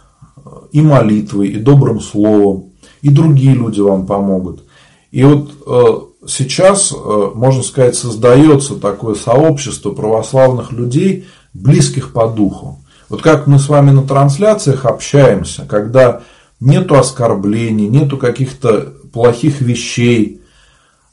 и 0.72 0.82
молитвой, 0.82 1.50
и 1.50 1.60
добрым 1.60 2.02
словом, 2.02 2.72
и 3.04 3.10
другие 3.10 3.54
люди 3.54 3.82
вам 3.82 4.08
помогут. 4.08 4.64
И 5.12 5.24
вот 5.24 5.52
э, 5.68 6.09
сейчас, 6.28 6.92
э, 6.92 7.32
можно 7.34 7.64
сказать, 7.64 7.96
создается 7.96 8.76
такое 8.76 9.16
сообщество 9.16 9.92
православных 9.92 10.72
людей, 10.72 11.28
близких 11.54 12.14
по 12.14 12.28
духу. 12.28 12.80
Вот 13.10 13.22
как 13.22 13.48
мы 13.48 13.58
с 13.58 13.70
вами 13.70 13.92
на 13.92 14.04
трансляциях 14.04 14.86
общаемся, 14.86 15.66
когда 15.68 16.22
нету 16.60 16.98
оскорблений, 16.98 17.88
нету 17.88 18.18
каких-то 18.18 18.94
плохих 19.12 19.62
вещей, 19.62 20.42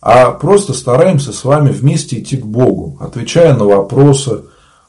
а 0.03 0.31
просто 0.31 0.75
стараемся 0.75 1.33
с 1.33 1.45
вами 1.45 1.71
вместе 1.71 2.21
идти 2.21 2.37
к 2.37 2.45
Богу, 2.45 2.99
отвечая 3.01 3.57
на 3.57 3.65
вопросы, 3.65 4.43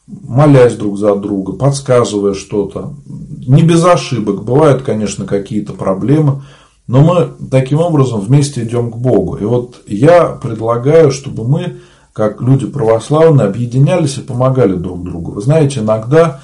молясь 0.06 0.76
друг 0.76 0.98
за 0.98 1.16
друга, 1.16 1.54
подсказывая 1.54 2.34
что-то. 2.34 2.94
Не 3.06 3.64
без 3.64 3.84
ошибок, 3.86 4.44
бывают, 4.44 4.84
конечно, 4.84 5.26
какие-то 5.26 5.74
проблемы, 5.74 6.44
но 6.88 7.02
мы 7.02 7.34
таким 7.50 7.80
образом 7.80 8.22
вместе 8.22 8.64
идем 8.64 8.92
к 8.92 8.98
Богу. 8.98 9.36
И 9.36 9.44
вот 9.44 9.82
я 9.88 10.26
предлагаю, 10.28 11.12
чтобы 11.12 11.48
мы, 11.48 11.78
как 12.14 12.42
люди 12.42 12.66
православные, 12.66 13.48
объединялись 13.48 14.18
и 14.18 14.22
помогали 14.22 14.74
друг 14.74 15.04
другу. 15.04 15.34
Вы 15.34 15.42
знаете, 15.42 15.82
иногда 15.82 16.40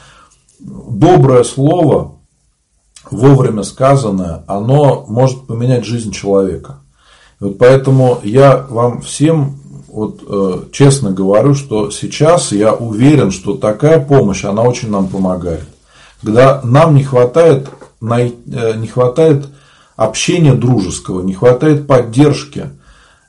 доброе 0.60 1.44
слово, 1.44 2.16
вовремя 3.10 3.64
сказанное, 3.64 4.44
оно 4.48 5.06
может 5.08 5.48
поменять 5.48 5.86
жизнь 5.86 6.12
человека. 6.12 6.80
И 7.40 7.46
вот 7.46 7.58
поэтому 7.58 8.20
я 8.24 8.66
вам 8.70 9.02
всем 9.02 9.60
вот, 9.88 10.24
э, 10.28 10.64
честно 10.72 11.12
говорю, 11.12 11.54
что 11.54 11.92
сейчас 11.92 12.52
я 12.52 12.74
уверен, 12.74 13.32
что 13.32 13.56
такая 13.56 14.00
помощь, 14.04 14.44
она 14.44 14.64
очень 14.64 14.90
нам 14.90 15.08
помогает. 15.08 15.68
Когда 16.22 16.62
нам 16.64 16.96
не 16.96 17.04
хватает, 17.04 17.70
э, 18.02 18.32
не 18.76 18.88
хватает 18.88 19.46
общения 19.96 20.54
дружеского, 20.54 21.22
не 21.22 21.34
хватает 21.34 21.88
поддержки. 21.88 22.70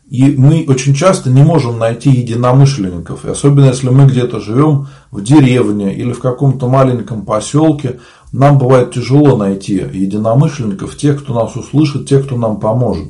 И 0.09 0.37
мы 0.37 0.65
очень 0.69 0.95
часто 0.95 1.31
не 1.31 1.43
можем 1.43 1.79
найти 1.79 2.11
единомышленников. 2.11 3.25
И 3.25 3.31
особенно 3.31 3.67
если 3.67 3.89
мы 3.89 4.07
где-то 4.07 4.39
живем 4.39 4.89
в 5.11 5.23
деревне 5.23 5.95
или 5.95 6.13
в 6.13 6.21
каком-то 6.21 6.69
маленьком 6.69 7.25
поселке, 7.25 8.01
нам 8.33 8.59
бывает 8.59 8.93
тяжело 8.93 9.37
найти 9.37 9.75
единомышленников, 9.75 10.97
тех, 10.97 11.23
кто 11.23 11.35
нас 11.35 11.57
услышит, 11.57 12.09
тех, 12.09 12.27
кто 12.27 12.37
нам 12.37 12.61
поможет. 12.61 13.09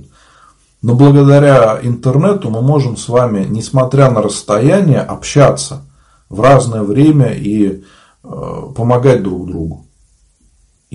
Но 0.82 0.94
благодаря 0.94 1.81
интернету 1.82 2.51
мы 2.51 2.60
можем 2.60 2.97
с 2.97 3.09
вами, 3.09 3.47
несмотря 3.48 4.10
на 4.10 4.20
расстояние, 4.20 5.01
общаться 5.01 5.82
в 6.28 6.40
разное 6.40 6.82
время 6.82 7.32
и 7.32 7.82
э, 8.22 8.62
помогать 8.76 9.22
друг 9.22 9.47
другу. 9.47 9.86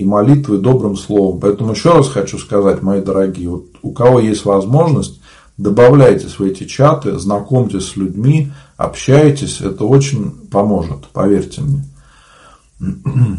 И 0.00 0.04
молитвой, 0.04 0.58
и 0.58 0.60
добрым 0.60 0.96
словом. 0.96 1.40
Поэтому 1.40 1.72
еще 1.72 1.92
раз 1.92 2.08
хочу 2.08 2.38
сказать, 2.38 2.82
мои 2.82 3.00
дорогие, 3.00 3.50
вот 3.50 3.64
у 3.82 3.92
кого 3.92 4.20
есть 4.20 4.44
возможность, 4.44 5.20
добавляйтесь 5.56 6.38
в 6.38 6.42
эти 6.42 6.64
чаты, 6.64 7.18
знакомьтесь 7.18 7.88
с 7.88 7.96
людьми, 7.96 8.52
общайтесь, 8.76 9.60
это 9.60 9.84
очень 9.84 10.30
поможет, 10.50 11.06
поверьте 11.12 11.62
мне. 11.62 11.84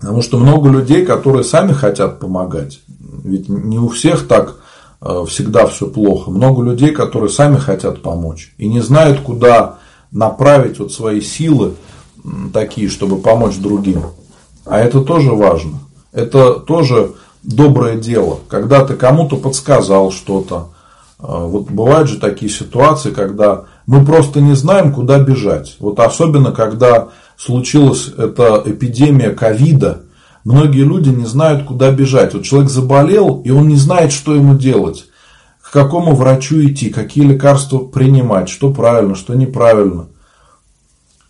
Потому 0.00 0.22
что 0.22 0.38
много 0.38 0.70
людей, 0.70 1.04
которые 1.04 1.44
сами 1.44 1.72
хотят 1.72 2.20
помогать. 2.20 2.80
Ведь 3.22 3.48
не 3.48 3.78
у 3.78 3.88
всех 3.88 4.26
так 4.26 4.60
Э, 5.02 5.24
всегда 5.26 5.66
все 5.66 5.86
плохо. 5.86 6.30
Много 6.30 6.62
людей, 6.62 6.92
которые 6.92 7.30
сами 7.30 7.56
хотят 7.56 8.02
помочь 8.02 8.52
и 8.58 8.68
не 8.68 8.80
знают, 8.80 9.20
куда 9.20 9.78
направить 10.10 10.78
вот 10.78 10.92
свои 10.92 11.20
силы 11.20 11.74
такие, 12.52 12.88
чтобы 12.88 13.18
помочь 13.18 13.56
другим. 13.56 14.02
А 14.70 14.78
это 14.78 15.00
тоже 15.00 15.32
важно. 15.32 15.80
Это 16.12 16.54
тоже 16.54 17.12
доброе 17.42 17.96
дело. 17.96 18.40
Когда 18.48 18.84
ты 18.84 18.94
кому-то 18.94 19.36
подсказал 19.36 20.12
что-то. 20.12 20.70
Э, 21.18 21.24
вот 21.26 21.70
бывают 21.70 22.08
же 22.08 22.18
такие 22.18 22.50
ситуации, 22.50 23.10
когда 23.10 23.64
мы 23.86 24.04
просто 24.04 24.40
не 24.40 24.54
знаем, 24.54 24.92
куда 24.92 25.18
бежать. 25.18 25.76
Вот 25.80 25.98
особенно, 25.98 26.52
когда 26.52 27.08
случилась 27.36 28.08
эта 28.16 28.62
эпидемия 28.64 29.30
ковида, 29.30 30.02
Многие 30.44 30.84
люди 30.84 31.10
не 31.10 31.26
знают, 31.26 31.64
куда 31.64 31.90
бежать. 31.90 32.32
Вот 32.34 32.44
человек 32.44 32.70
заболел, 32.70 33.42
и 33.44 33.50
он 33.50 33.68
не 33.68 33.76
знает, 33.76 34.10
что 34.10 34.34
ему 34.34 34.56
делать. 34.56 35.06
К 35.62 35.70
какому 35.70 36.14
врачу 36.14 36.64
идти, 36.64 36.90
какие 36.90 37.24
лекарства 37.24 37.78
принимать, 37.78 38.48
что 38.48 38.72
правильно, 38.72 39.14
что 39.14 39.34
неправильно. 39.34 40.06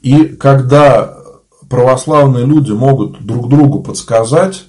И 0.00 0.24
когда 0.24 1.19
православные 1.70 2.44
люди 2.44 2.72
могут 2.72 3.24
друг 3.24 3.48
другу 3.48 3.80
подсказать, 3.80 4.64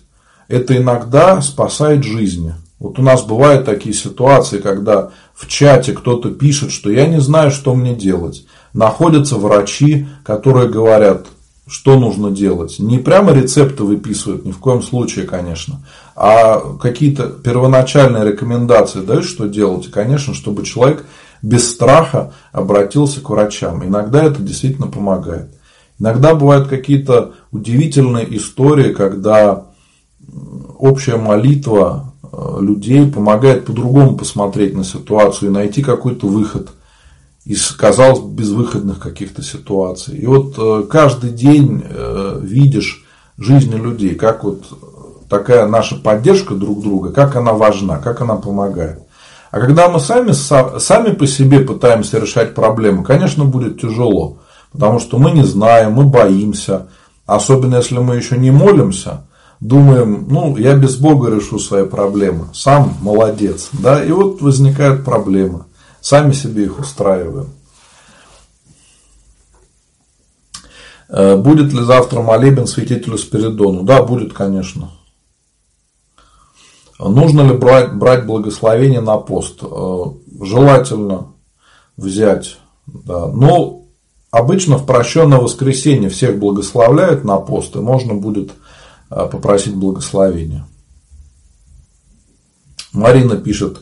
это 0.48 0.78
иногда 0.78 1.42
спасает 1.42 2.04
жизни. 2.04 2.54
Вот 2.80 3.00
у 3.00 3.02
нас 3.02 3.24
бывают 3.24 3.66
такие 3.66 3.94
ситуации, 3.94 4.60
когда 4.60 5.10
в 5.34 5.48
чате 5.48 5.94
кто-то 5.94 6.30
пишет, 6.30 6.72
что 6.72 6.90
я 6.92 7.08
не 7.08 7.20
знаю, 7.20 7.52
что 7.52 7.76
мне 7.76 7.96
делать. 7.96 8.46
Находятся 8.74 9.36
врачи, 9.38 10.08
которые 10.24 10.70
говорят, 10.70 11.26
что 11.68 12.00
нужно 12.00 12.32
делать. 12.32 12.78
Не 12.80 13.00
прямо 13.00 13.34
рецепты 13.34 13.84
выписывают, 13.84 14.46
ни 14.46 14.52
в 14.52 14.60
коем 14.60 14.84
случае, 14.84 15.26
конечно, 15.26 15.82
а 16.16 16.60
какие-то 16.80 17.28
первоначальные 17.30 18.26
рекомендации 18.26 19.02
дают, 19.02 19.26
что 19.26 19.48
делать. 19.48 19.88
И, 19.88 19.92
конечно, 19.92 20.34
чтобы 20.34 20.66
человек 20.66 21.06
без 21.42 21.72
страха 21.72 22.34
обратился 22.52 23.22
к 23.22 23.30
врачам. 23.30 23.84
Иногда 23.84 24.24
это 24.24 24.42
действительно 24.42 24.88
помогает. 24.88 25.50
Иногда 26.02 26.36
бывают 26.36 26.68
какие-то 26.68 27.36
удивительные 27.52 28.36
истории, 28.36 28.92
когда 28.92 29.68
общая 30.78 31.16
молитва 31.16 32.14
э, 32.24 32.58
людей 32.60 33.06
помогает 33.10 33.66
по-другому 33.66 34.18
посмотреть 34.18 34.76
на 34.76 34.84
ситуацию 34.84 35.50
и 35.50 35.54
найти 35.54 35.82
какой-то 35.82 36.28
выход– 36.28 36.72
из, 37.46 37.72
казалось 37.72 38.20
безвыходных 38.20 39.00
каких-то 39.00 39.42
ситуаций. 39.42 40.18
И 40.18 40.26
вот 40.26 40.56
э, 40.58 40.84
каждый 40.90 41.32
день 41.32 41.84
э, 41.88 42.40
видишь 42.42 43.04
жизни 43.38 43.76
людей, 43.76 44.16
как 44.16 44.44
вот 44.44 44.64
такая 45.30 45.66
наша 45.66 45.96
поддержка 45.96 46.54
друг 46.54 46.82
друга, 46.82 47.12
как 47.12 47.36
она 47.36 47.54
важна, 47.54 47.98
как 47.98 48.22
она 48.22 48.36
помогает. 48.36 49.00
А 49.50 49.60
когда 49.60 49.90
мы 49.90 50.00
сами, 50.00 50.32
сами 50.32 51.14
по 51.14 51.28
себе 51.28 51.60
пытаемся 51.60 52.20
решать 52.20 52.54
проблемы, 52.54 53.04
конечно, 53.04 53.44
будет 53.44 53.82
тяжело, 53.82 54.38
потому 54.72 55.00
что 55.00 55.18
мы 55.18 55.32
не 55.32 55.44
знаем, 55.44 55.94
мы 55.94 56.06
боимся, 56.06 56.88
особенно 57.26 57.78
если 57.78 57.98
мы 57.98 58.16
еще 58.16 58.38
не 58.38 58.52
молимся, 58.52 59.26
думаем, 59.60 60.28
ну, 60.30 60.58
я 60.58 60.76
без 60.76 60.96
Бога 60.98 61.30
решу 61.30 61.60
свои 61.60 61.86
проблемы, 61.86 62.48
сам 62.54 62.94
молодец, 63.02 63.70
да, 63.74 64.04
и 64.04 64.12
вот 64.12 64.42
возникают 64.42 65.06
проблемы. 65.06 65.66
Сами 66.02 66.34
себе 66.34 66.64
их 66.64 66.80
устраиваем. 66.80 67.50
Э, 71.10 71.36
будет 71.36 71.74
ли 71.74 71.84
завтра 71.84 72.22
молебен 72.22 72.66
святителю 72.66 73.18
Спиридону? 73.18 73.84
Да, 73.84 74.02
будет, 74.02 74.34
конечно. 74.34 74.90
Нужно 76.98 77.42
ли 77.42 77.58
брать, 77.58 77.94
брать 77.94 78.26
благословение 78.26 79.02
на 79.02 79.18
пост? 79.18 79.60
Э, 79.62 80.04
желательно 80.42 81.34
взять. 81.98 82.58
Да. 82.88 83.28
Но 83.28 83.81
обычно 84.32 84.78
в 84.78 84.86
прощенное 84.86 85.40
воскресенье 85.40 86.10
всех 86.10 86.40
благословляют 86.40 87.24
на 87.24 87.38
пост, 87.38 87.76
и 87.76 87.80
можно 87.80 88.16
будет 88.16 88.52
э, 89.10 89.28
попросить 89.32 89.76
благословения. 89.76 90.66
Марина 92.94 93.38
пишет, 93.38 93.80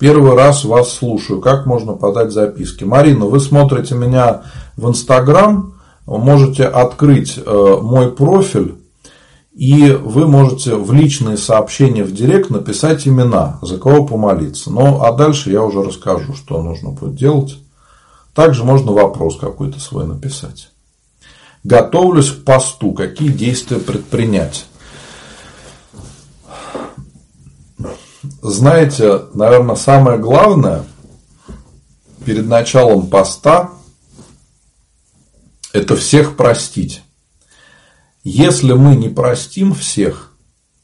Первый 0.00 0.34
раз 0.34 0.64
вас 0.64 0.94
слушаю. 0.94 1.42
Как 1.42 1.66
можно 1.66 1.92
подать 1.92 2.32
записки? 2.32 2.84
Марина, 2.84 3.26
вы 3.26 3.38
смотрите 3.38 3.94
меня 3.94 4.44
в 4.74 4.88
Инстаграм, 4.88 5.74
можете 6.06 6.64
открыть 6.64 7.36
э, 7.36 7.76
мой 7.82 8.10
профиль, 8.10 8.76
и 9.52 9.92
вы 9.92 10.26
можете 10.26 10.76
в 10.76 10.90
личные 10.94 11.36
сообщения 11.36 12.02
в 12.02 12.12
директ 12.12 12.48
написать 12.48 13.06
имена, 13.06 13.58
за 13.60 13.76
кого 13.76 14.06
помолиться. 14.06 14.70
Ну, 14.72 15.02
а 15.02 15.12
дальше 15.12 15.50
я 15.50 15.62
уже 15.62 15.82
расскажу, 15.82 16.32
что 16.34 16.62
нужно 16.62 16.92
будет 16.92 17.16
делать. 17.16 17.58
Также 18.40 18.64
можно 18.64 18.92
вопрос 18.92 19.38
какой-то 19.38 19.78
свой 19.80 20.06
написать. 20.06 20.70
Готовлюсь 21.62 22.30
к 22.30 22.42
посту. 22.42 22.94
Какие 22.94 23.28
действия 23.28 23.78
предпринять? 23.78 24.64
знаете, 28.40 29.26
наверное, 29.34 29.76
самое 29.76 30.16
главное 30.16 30.86
перед 32.24 32.46
началом 32.46 33.08
поста– 33.08 33.72
это 35.74 35.94
всех 35.94 36.38
простить. 36.38 37.02
Если 38.24 38.72
мы 38.72 38.96
не 38.96 39.10
простим 39.10 39.74
всех, 39.74 40.32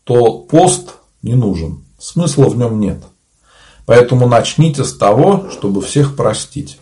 то 0.04 0.40
пост 0.40 0.96
не 1.22 1.32
нужен. 1.32 1.86
Смысла 1.98 2.50
в 2.50 2.56
нем 2.58 2.78
нет. 2.78 3.02
Поэтому 3.86 4.28
начните 4.28 4.84
с 4.84 4.94
того, 4.94 5.48
чтобы 5.50 5.80
всех 5.80 6.16
простить. 6.16 6.80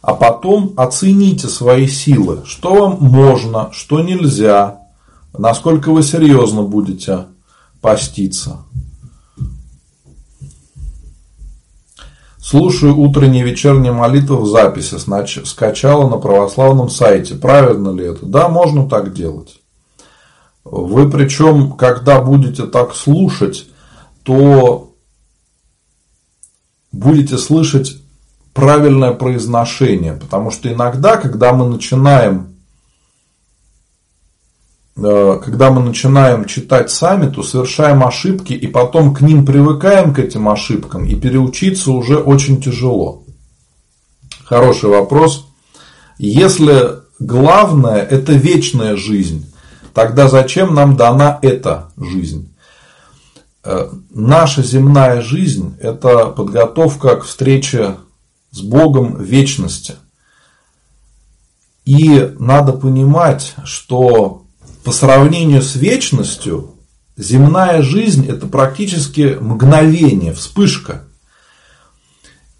А 0.00 0.14
потом 0.14 0.74
оцените 0.76 1.48
свои 1.48 1.86
силы. 1.86 2.42
Что 2.44 2.74
вам 2.74 2.98
можно, 3.00 3.70
что 3.72 4.00
нельзя. 4.00 4.80
Насколько 5.36 5.90
вы 5.90 6.02
серьезно 6.02 6.62
будете 6.62 7.26
поститься. 7.80 8.58
Слушаю 12.40 12.96
утренние 12.96 13.44
и 13.44 13.50
вечерние 13.50 13.92
молитвы 13.92 14.38
в 14.40 14.46
записи, 14.46 14.96
скачала 15.44 16.08
на 16.08 16.16
православном 16.16 16.88
сайте. 16.88 17.34
Правильно 17.34 17.90
ли 17.90 18.06
это? 18.06 18.24
Да, 18.24 18.48
можно 18.48 18.88
так 18.88 19.12
делать. 19.12 19.60
Вы 20.64 21.10
причем, 21.10 21.72
когда 21.72 22.22
будете 22.22 22.64
так 22.66 22.94
слушать, 22.94 23.66
то 24.22 24.94
будете 26.90 27.36
слышать 27.36 28.00
правильное 28.60 29.12
произношение. 29.12 30.14
Потому 30.14 30.50
что 30.50 30.72
иногда, 30.72 31.16
когда 31.16 31.52
мы 31.52 31.66
начинаем 31.68 32.48
Э, 35.00 35.40
когда 35.44 35.70
мы 35.70 35.82
начинаем 35.82 36.44
читать 36.44 36.90
сами, 36.90 37.30
то 37.30 37.42
совершаем 37.42 38.04
ошибки 38.04 38.52
и 38.52 38.66
потом 38.66 39.14
к 39.14 39.20
ним 39.20 39.46
привыкаем, 39.46 40.12
к 40.12 40.18
этим 40.18 40.48
ошибкам, 40.48 41.04
и 41.04 41.14
переучиться 41.14 41.92
уже 41.92 42.16
очень 42.16 42.60
тяжело. 42.60 43.22
Хороший 44.44 44.90
вопрос. 44.90 45.46
Если 46.18 46.96
главное– 47.20 48.02
это 48.10 48.32
вечная 48.32 48.96
жизнь, 48.96 49.52
тогда 49.94 50.28
зачем 50.28 50.74
нам 50.74 50.96
дана 50.96 51.38
эта 51.42 51.92
жизнь? 51.96 52.52
Э, 53.62 53.90
наша 54.10 54.64
земная 54.64 55.20
жизнь– 55.20 55.76
это 55.80 56.26
подготовка 56.26 57.16
к 57.16 57.24
встрече 57.24 57.96
с 58.50 58.60
Богом 58.60 59.22
вечности. 59.22 59.96
И 61.84 62.34
надо 62.38 62.72
понимать, 62.72 63.54
что 63.64 64.44
по 64.84 64.92
сравнению 64.92 65.62
с 65.62 65.74
вечностью, 65.74 66.74
земная 67.16 67.82
жизнь– 67.82 68.26
это 68.28 68.46
практически 68.46 69.36
мгновение, 69.40 70.32
вспышка. 70.32 71.04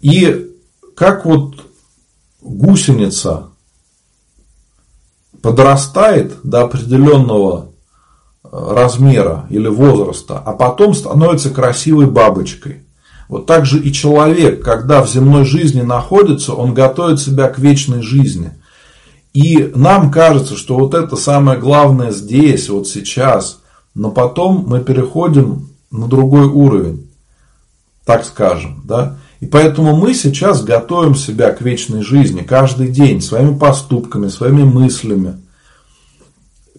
И 0.01 0.51
как 0.95 1.25
вот 1.25 1.65
гусеница 2.41 3.49
подрастает 5.41 6.37
до 6.43 6.61
определенного 6.61 7.71
э, 8.43 8.47
размера 8.51 9.47
или 9.49 9.67
возраста, 9.67 10.39
а 10.39 10.53
потом 10.53 10.93
становится 10.93 11.49
красивой 11.49 12.07
бабочкой. 12.07 12.83
Вот 13.29 13.45
так 13.45 13.67
же 13.67 13.79
и 13.79 13.93
человек, 13.93 14.63
когда 14.63 15.03
в 15.03 15.09
земной 15.09 15.45
жизни 15.45 15.81
находится, 15.81 16.53
он 16.53 16.73
готовит 16.73 17.21
себя 17.21 17.47
к 17.47 17.59
вечной 17.59 18.01
жизни. 18.01 18.51
И 19.35 19.71
нам 19.75 20.11
кажется, 20.11 20.57
что 20.57 20.75
вот 20.75 20.95
это 20.95 21.15
самое 21.15 21.59
главное 21.59 22.09
здесь, 22.09 22.67
вот 22.69 22.87
сейчас, 22.87 23.59
но 23.93 24.09
потом 24.09 24.65
мы 24.67 24.79
переходим 24.79 25.69
на 25.91 26.07
другой 26.07 26.47
уровень, 26.47 27.07
так 28.03 28.25
скажем, 28.25 28.81
да. 28.85 29.17
И 29.39 29.45
поэтому 29.45 29.95
мы 29.95 30.15
сейчас 30.15 30.63
готовим 30.63 31.13
себя 31.13 31.51
к 31.51 31.61
вечной 31.61 32.01
жизни 32.01 32.41
каждый 32.41 32.87
день 32.87 33.21
своими 33.21 33.55
поступками, 33.55 34.27
своими 34.29 34.63
мыслями. 34.63 35.35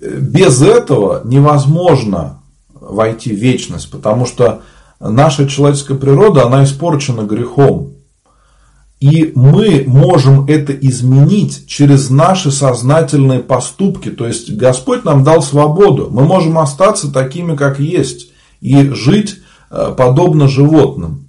Без 0.00 0.60
этого 0.60 1.22
невозможно 1.24 2.42
войти 2.74 3.32
в 3.32 3.38
вечность, 3.38 3.88
потому 3.90 4.26
что 4.26 4.62
наша 5.00 5.48
человеческая 5.48 5.96
природа, 5.96 6.46
она 6.46 6.64
испорчена 6.64 7.22
грехом. 7.22 7.94
И 9.00 9.32
мы 9.34 9.84
можем 9.86 10.44
это 10.44 10.74
изменить 10.74 11.66
через 11.66 12.10
наши 12.10 12.50
сознательные 12.50 13.40
поступки. 13.40 14.10
То 14.10 14.26
есть 14.26 14.54
Господь 14.54 15.04
нам 15.04 15.24
дал 15.24 15.42
свободу. 15.42 16.08
Мы 16.10 16.24
можем 16.24 16.58
остаться 16.58 17.10
такими, 17.10 17.56
как 17.56 17.80
есть. 17.80 18.30
И 18.60 18.90
жить 18.90 19.38
э, 19.70 19.94
подобно 19.96 20.48
животным. 20.48 21.28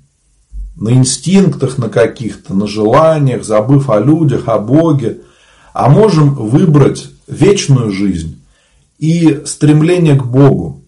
На 0.76 0.92
инстинктах 0.92 1.78
на 1.78 1.88
каких-то, 1.88 2.54
на 2.54 2.68
желаниях, 2.68 3.46
забыв 3.46 3.90
о 3.90 4.00
людях, 4.02 4.50
о 4.50 4.60
Боге. 4.60 5.20
А 5.74 5.90
можем 5.90 6.36
выбрать 6.36 7.08
вечную 7.26 7.92
жизнь 7.92 8.42
и 9.00 9.44
стремление 9.46 10.16
к 10.16 10.26
Богу. 10.26 10.81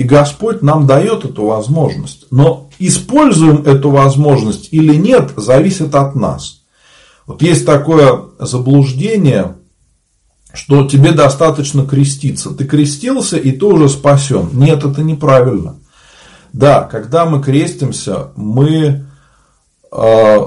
И 0.00 0.04
Господь 0.04 0.62
нам 0.62 0.86
дает 0.86 1.26
эту 1.26 1.44
возможность. 1.44 2.24
Но 2.30 2.70
используем 2.78 3.66
эту 3.66 3.90
возможность 3.90 4.68
или 4.70 4.94
нет, 4.94 5.34
зависит 5.36 5.94
от 5.94 6.14
нас. 6.14 6.62
Вот 7.26 7.42
есть 7.42 7.66
такое 7.66 8.30
заблуждение, 8.38 9.56
что 10.54 10.88
тебе 10.88 11.12
достаточно 11.12 11.84
креститься. 11.84 12.52
Ты 12.52 12.64
крестился, 12.64 13.36
и 13.36 13.52
ты 13.52 13.66
уже 13.66 13.90
спасен. 13.90 14.48
Нет, 14.54 14.82
это 14.84 15.02
неправильно. 15.02 15.76
Да, 16.54 16.84
когда 16.84 17.26
мы 17.26 17.42
крестимся, 17.42 18.28
мы 18.36 19.04
э, 19.92 20.38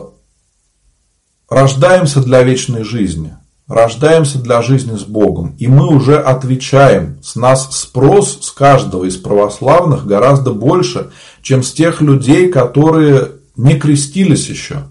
рождаемся 1.47 2.21
для 2.21 2.41
вечной 2.41 2.83
жизни 2.83 3.35
рождаемся 3.67 4.39
для 4.39 4.61
жизни 4.61 4.97
с 4.97 5.03
Богом, 5.03 5.55
и 5.57 5.67
мы 5.67 5.87
уже 5.87 6.17
отвечаем. 6.17 7.17
С 7.21 7.35
нас 7.35 7.77
спрос 7.77 8.39
с 8.41 8.51
каждого 8.51 9.05
из 9.05 9.17
православных 9.17 10.05
гораздо 10.05 10.53
больше, 10.53 11.11
чем 11.41 11.63
с 11.63 11.71
тех 11.71 12.01
людей, 12.01 12.49
которые 12.49 13.31
не 13.55 13.79
крестились 13.79 14.49
еще. 14.49 14.83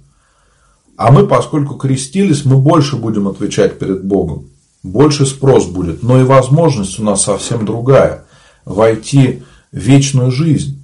А 0.97 1.11
мы, 1.11 1.27
поскольку 1.27 1.75
крестились, 1.75 2.45
мы 2.45 2.57
больше 2.57 2.97
будем 2.97 3.29
отвечать 3.29 3.79
перед 3.79 4.05
Богом. 4.05 4.47
Больше 4.83 5.27
спрос 5.27 5.67
будет. 5.67 6.03
Но 6.03 6.21
и 6.21 6.25
возможность 6.25 6.99
у 6.99 7.05
нас 7.05 7.25
совсем 7.25 7.65
другая. 7.65 8.25
Войти 8.65 9.43
в 9.73 9.79
вечную 9.79 10.31
жизнь. 10.31 10.82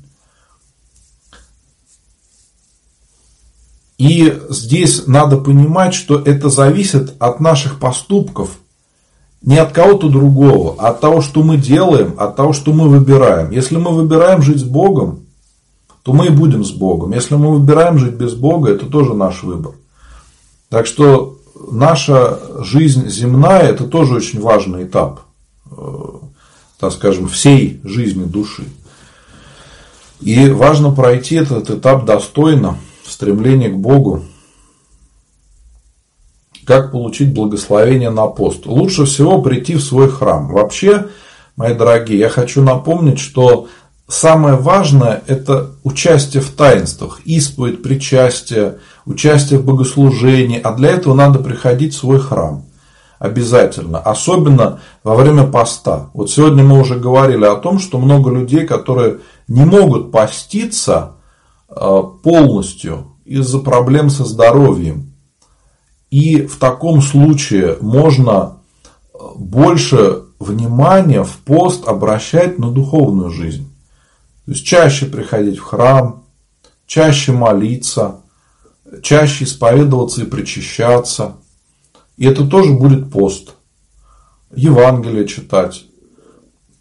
И 3.99 4.41
здесь 4.49 5.09
надо 5.09 5.39
понимать, 5.39 5.93
что 5.93 6.21
это 6.21 6.49
зависит 6.49 7.15
от 7.19 7.41
наших 7.41 7.81
поступков, 7.81 8.51
не 9.43 9.59
от 9.59 9.73
кого-то 9.73 10.09
другого, 10.09 10.77
а 10.79 10.91
от 10.91 11.01
того, 11.01 11.21
что 11.21 11.43
мы 11.43 11.57
делаем, 11.57 12.15
от 12.17 12.37
того, 12.37 12.53
что 12.53 12.73
мы 12.73 12.89
выбираем. 12.89 13.51
Если 13.51 13.77
мы 13.77 13.93
выбираем 13.93 14.41
жить 14.41 14.61
с 14.61 14.65
Богом, 14.65 15.21
то 16.05 16.13
мы 16.13 16.27
и 16.27 16.31
будем 16.31 16.65
с 16.65 16.71
Богом. 16.71 17.13
Если 17.13 17.35
мы 17.35 17.51
выбираем 17.51 17.99
жить 17.99 18.15
без 18.15 18.35
Бога, 18.35 18.71
это 18.71 18.87
тоже 18.87 19.15
наш 19.15 19.43
выбор. 19.43 19.73
Так 20.69 20.87
что 20.87 21.37
наша 21.71 22.39
жизнь 22.63 23.09
земная– 23.09 23.63
это 23.63 23.85
тоже 23.85 24.15
очень 24.15 24.41
важный 24.41 24.85
этап, 24.85 25.23
э, 25.73 25.77
так 26.79 26.93
скажем, 26.93 27.27
всей 27.27 27.81
жизни 27.83 28.25
души. 28.25 28.65
И 30.21 30.51
важно 30.51 30.93
пройти 30.93 31.35
этот 31.35 31.69
этап 31.69 32.05
достойно– 32.05 32.79
стремление 33.11 33.71
к 33.71 33.77
Богу. 33.77 34.25
Как 36.65 36.93
получить 36.93 37.33
благословение 37.33 38.11
на 38.11 38.27
пост? 38.27 38.67
Лучше 38.67 39.07
всего 39.07 39.41
прийти 39.41 39.75
в 39.75 39.83
свой 39.83 40.11
храм. 40.11 40.49
Вообще, 40.49 41.07
мои 41.57 41.75
дорогие, 41.75 42.19
я 42.19 42.29
хочу 42.29 42.63
напомнить, 42.63 43.19
что 43.19 43.69
самое 44.07 44.57
важное– 44.57 45.23
это 45.27 45.71
участие 45.83 46.43
в 46.43 46.51
таинствах, 46.51 47.21
исповедь, 47.25 47.83
причастие, 47.83 48.79
участие 49.07 49.61
в 49.61 49.65
богослужении. 49.65 50.61
А 50.63 50.75
для 50.75 50.91
этого 50.91 51.15
надо 51.15 51.39
приходить 51.39 51.95
в 51.95 51.99
свой 51.99 52.21
храм. 52.21 52.65
Обязательно. 53.19 53.99
Особенно 53.99 54.81
во 55.03 55.15
время 55.15 55.47
поста. 55.47 56.11
Вот 56.15 56.31
сегодня 56.31 56.63
мы 56.63 56.81
уже 56.81 56.97
говорили 56.97 57.45
о 57.45 57.57
том, 57.57 57.79
что 57.79 57.99
много 57.99 58.31
людей, 58.31 58.67
которые 58.67 59.19
не 59.49 59.65
могут 59.65 60.13
поститься, 60.13 61.15
полностью 62.23 63.13
из-за 63.25 63.59
проблем 63.59 64.11
со 64.11 64.25
здоровьем. 64.25 65.13
И 66.11 66.43
в 66.43 66.57
таком 66.57 67.03
случае 67.03 67.77
можно 67.81 68.59
э, 69.13 69.19
больше 69.37 70.23
внимания 70.39 71.23
в 71.23 71.37
пост 71.39 71.87
обращать 71.87 72.59
на 72.59 72.71
духовную 72.71 73.31
жизнь. 73.31 73.71
То 74.47 74.53
есть 74.53 74.65
чаще 74.65 75.07
приходить 75.07 75.59
в 75.59 75.63
храм, 75.63 76.25
чаще 76.87 77.33
молиться, 77.33 78.21
чаще 79.03 79.45
исповедоваться 79.45 80.23
и 80.23 80.27
причащаться. 80.27 81.37
И 82.17 82.25
это 82.25 82.47
тоже 82.47 82.73
будет 82.73 83.13
пост. 83.13 83.55
Евангелие 84.55 85.29
читать. 85.29 85.85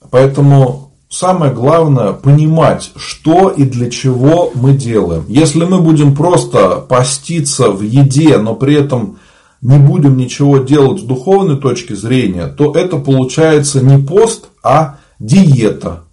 Поэтому 0.09 0.86
самое 1.09 1.53
главное 1.53 2.13
понимать, 2.13 2.91
что 2.95 3.49
и 3.49 3.63
для 3.63 3.89
чего 3.89 4.51
мы 4.53 4.73
делаем. 4.73 5.25
Если 5.27 5.63
мы 5.65 5.79
будем 5.79 6.15
просто 6.15 6.77
поститься 6.77 7.71
в 7.71 7.81
еде, 7.81 8.37
но 8.37 8.55
при 8.55 8.75
этом 8.75 9.19
не 9.61 9.77
будем 9.77 10.17
ничего 10.17 10.59
делать 10.59 11.01
с 11.01 11.03
духовной 11.03 11.57
точки 11.57 11.93
зрения, 11.93 12.47
то 12.47 12.73
это 12.73 12.97
получается 12.97 13.81
не 13.81 13.97
пост, 13.97 14.47
а 14.63 14.99
диета. 15.19 16.03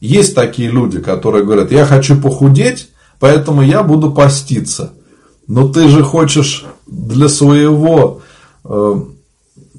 Есть 0.00 0.34
такие 0.34 0.70
люди, 0.70 1.00
которые 1.00 1.44
говорят, 1.44 1.72
я 1.72 1.84
хочу 1.84 2.20
похудеть, 2.20 2.90
поэтому 3.18 3.62
я 3.62 3.82
буду 3.82 4.12
поститься. 4.12 4.92
Но 5.48 5.68
ты 5.68 5.88
же 5.88 6.02
хочешь 6.02 6.66
для 6.86 7.28
своего 7.28 8.20
э, 8.64 8.94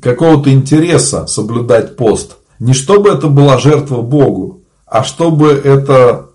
какого-то 0.01 0.51
интереса 0.51 1.27
соблюдать 1.27 1.95
пост. 1.95 2.37
Не 2.59 2.73
чтобы 2.73 3.09
это 3.09 3.27
была 3.27 3.57
жертва 3.57 4.01
Богу, 4.01 4.63
а 4.85 5.03
чтобы 5.03 5.51
это 5.51 6.29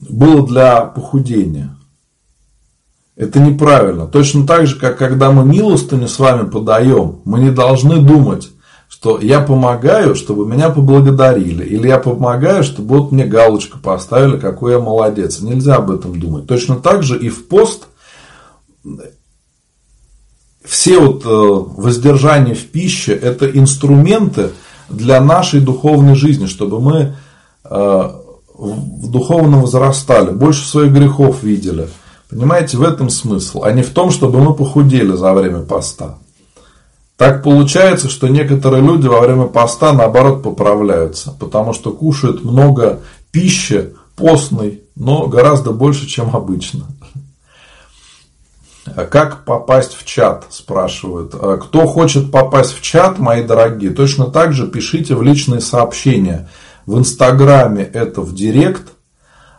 было 0.00 0.46
для 0.46 0.82
похудения. 0.82 1.76
Это 3.16 3.38
неправильно. 3.38 4.06
Точно 4.06 4.46
так 4.46 4.66
же, 4.66 4.78
как 4.78 4.96
когда 4.96 5.30
мы 5.30 5.44
милостыню 5.44 6.08
с 6.08 6.18
вами 6.18 6.48
подаем, 6.48 7.20
мы 7.24 7.40
не 7.40 7.50
должны 7.50 8.00
думать, 8.00 8.48
что 8.88 9.18
я 9.20 9.40
помогаю, 9.40 10.14
чтобы 10.14 10.46
меня 10.46 10.70
поблагодарили, 10.70 11.64
или 11.64 11.86
я 11.86 11.98
помогаю, 11.98 12.64
чтобы 12.64 12.98
вот 12.98 13.12
мне 13.12 13.24
галочку 13.26 13.78
поставили, 13.78 14.38
какой 14.38 14.72
я 14.72 14.78
молодец. 14.80 15.40
Нельзя 15.40 15.76
об 15.76 15.90
этом 15.90 16.18
думать. 16.18 16.46
Точно 16.46 16.76
так 16.76 17.02
же 17.02 17.18
и 17.18 17.28
в 17.28 17.46
пост 17.46 17.88
все 20.70 21.00
вот 21.00 21.26
э, 21.26 21.28
воздержания 21.28 22.54
в 22.54 22.64
пище– 22.66 23.12
это 23.22 23.50
инструменты 23.50 24.50
для 24.88 25.20
нашей 25.20 25.60
духовной 25.60 26.14
жизни, 26.14 26.46
чтобы 26.46 26.80
мы 26.80 27.16
э, 27.64 28.10
в 28.54 29.10
духовно 29.10 29.58
возрастали, 29.58 30.30
больше 30.30 30.64
своих 30.64 30.92
грехов 30.92 31.42
видели. 31.42 31.88
Понимаете, 32.30 32.76
в 32.76 32.82
этом 32.82 33.10
смысл, 33.10 33.64
а 33.64 33.72
не 33.72 33.82
в 33.82 33.90
том, 33.90 34.12
чтобы 34.12 34.38
мы 34.38 34.54
похудели 34.54 35.16
за 35.16 35.32
время 35.34 35.62
поста. 35.62 36.18
Так 37.16 37.42
получается, 37.42 38.08
что 38.08 38.28
некоторые 38.28 38.80
люди 38.80 39.08
во 39.08 39.22
время 39.22 39.46
поста 39.46 39.92
наоборот 39.92 40.44
поправляются, 40.44 41.34
потому 41.40 41.72
что 41.72 41.90
кушают 41.90 42.44
много 42.44 43.00
пищи 43.32 43.88
постной, 44.14 44.82
но 44.94 45.26
гораздо 45.26 45.72
больше, 45.72 46.06
чем 46.06 46.36
обычно. 46.36 46.84
А 48.86 49.04
как 49.04 49.44
попасть 49.44 49.94
в 49.94 50.04
чат, 50.04 50.46
спрашивают. 50.50 51.34
А 51.34 51.58
кто 51.58 51.86
хочет 51.86 52.30
попасть 52.30 52.72
в 52.72 52.80
чат, 52.80 53.18
мои 53.18 53.42
дорогие, 53.42 53.90
точно 53.90 54.26
так 54.26 54.52
же 54.52 54.66
пишите 54.66 55.14
в 55.14 55.22
личные 55.22 55.60
сообщения. 55.60 56.48
В 56.86 56.98
Инстаграме 56.98 57.82
это 57.82 58.22
в 58.22 58.34
Директ, 58.34 58.92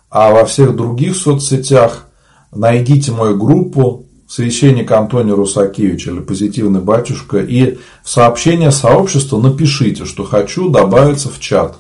а 0.10 0.32
во 0.32 0.46
всех 0.46 0.76
других 0.76 1.16
соцсетях 1.16 2.08
найдите 2.52 3.12
мою 3.12 3.38
группу 3.38 4.06
священник 4.28 4.92
Антоний 4.92 5.34
Русакевич 5.34 6.08
или 6.08 6.20
позитивный 6.20 6.80
батюшка 6.80 7.40
и 7.40 7.78
в 8.04 8.10
сообщение 8.10 8.72
сообщества 8.72 9.40
напишите, 9.40 10.06
что 10.06 10.24
хочу 10.24 10.70
добавиться 10.70 11.30
в 11.30 11.40
чат. 11.40 11.76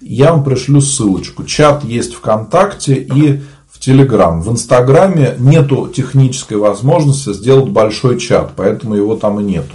я 0.00 0.32
вам 0.32 0.42
пришлю 0.42 0.80
ссылочку. 0.80 1.44
Чат 1.44 1.84
есть 1.84 2.14
ВКонтакте 2.14 2.94
и 2.94 3.40
Телеграм. 3.82 4.40
В 4.40 4.52
Инстаграме 4.52 5.34
нету 5.40 5.88
технической 5.88 6.56
возможности 6.56 7.32
сделать 7.32 7.68
большой 7.68 8.20
чат, 8.20 8.52
поэтому 8.54 8.94
его 8.94 9.16
там 9.16 9.40
и 9.40 9.42
нету. 9.42 9.74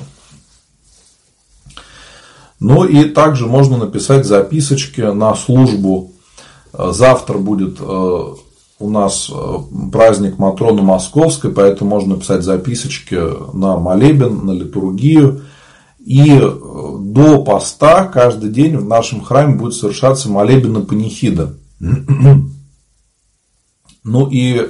Ну 2.61 2.85
и 2.85 3.03
также 3.09 3.47
можно 3.47 3.75
написать 3.75 4.25
записочки 4.25 5.01
на 5.01 5.35
службу. 5.35 6.13
Завтра 6.71 7.37
будет 7.37 7.79
э, 7.81 8.33
у 8.79 8.89
нас 8.89 9.29
э, 9.29 9.57
праздник 9.91 10.37
Матроны 10.37 10.83
Московской, 10.83 11.51
поэтому 11.51 11.89
можно 11.89 12.15
написать 12.15 12.43
записочки 12.43 13.19
на 13.53 13.75
молебен, 13.75 14.45
на 14.45 14.51
литургию. 14.51 15.41
И 15.99 16.31
э, 16.31 16.51
до 16.99 17.43
поста 17.43 18.05
каждый 18.05 18.51
день 18.51 18.77
в 18.77 18.85
нашем 18.85 19.21
храме 19.21 19.55
будет 19.55 19.73
совершаться 19.73 20.29
молебен 20.29 20.71
на 20.71 20.81
панихида. 20.81 21.53
Ну 24.03 24.29
и 24.29 24.67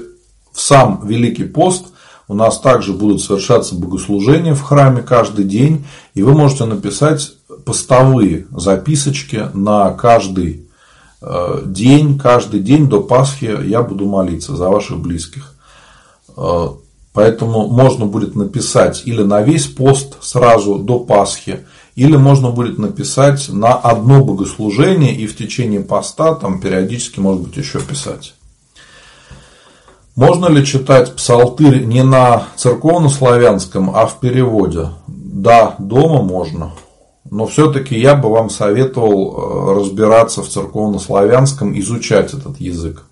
в 0.52 0.60
сам 0.60 1.02
Великий 1.06 1.46
пост 1.46 1.88
у 2.28 2.34
нас 2.34 2.60
также 2.60 2.94
будут 2.94 3.22
совершаться 3.22 3.76
богослужения 3.76 4.54
в 4.54 4.62
храме 4.62 5.02
каждый 5.02 5.46
день. 5.46 5.86
И 6.14 6.24
вы 6.24 6.34
можете 6.34 6.66
написать 6.66 7.34
постовые 7.66 8.48
записочки 8.52 9.50
на 9.54 9.92
каждый 9.92 10.68
э, 11.22 11.62
день, 11.66 12.20
каждый 12.20 12.60
день 12.60 12.90
до 12.90 13.02
Пасхи 13.02 13.58
я 13.66 13.82
буду 13.82 14.06
молиться 14.06 14.56
за 14.56 14.70
ваших 14.70 15.00
близких. 15.00 15.54
Э, 16.36 16.70
Поэтому 17.18 17.68
можно 17.68 18.06
будет 18.06 18.36
написать 18.36 19.02
или 19.08 19.24
на 19.24 19.42
весь 19.42 19.66
пост 19.66 20.18
сразу 20.22 20.78
до 20.78 21.00
Пасхи, 21.00 21.66
или 21.96 22.16
можно 22.16 22.52
будет 22.52 22.78
написать 22.78 23.50
на 23.50 23.74
одно 23.74 24.24
богослужение 24.24 25.16
и 25.16 25.26
в 25.26 25.36
течение 25.36 25.80
поста 25.80 26.36
там 26.36 26.62
периодически, 26.62 27.20
может 27.20 27.42
быть, 27.42 27.58
еще 27.58 27.80
писать. 27.80 28.36
Можно 30.18 30.48
ли 30.48 30.66
читать 30.66 31.14
псалтырь 31.16 31.86
не 31.86 32.04
на 32.04 32.48
церковно-славянском, 32.56 33.92
а 33.94 34.08
в 34.08 34.20
переводе? 34.20 34.88
Да, 35.06 35.76
дома 35.78 36.24
можно. 36.24 36.72
Но 37.30 37.46
все-таки 37.46 38.00
я 38.00 38.16
бы 38.16 38.28
вам 38.30 38.50
советовал 38.50 39.36
э, 39.38 39.80
разбираться 39.80 40.42
в 40.42 40.50
церковно-славянском, 40.50 41.78
изучать 41.78 42.34
этот 42.34 42.60
язык. 42.60 43.04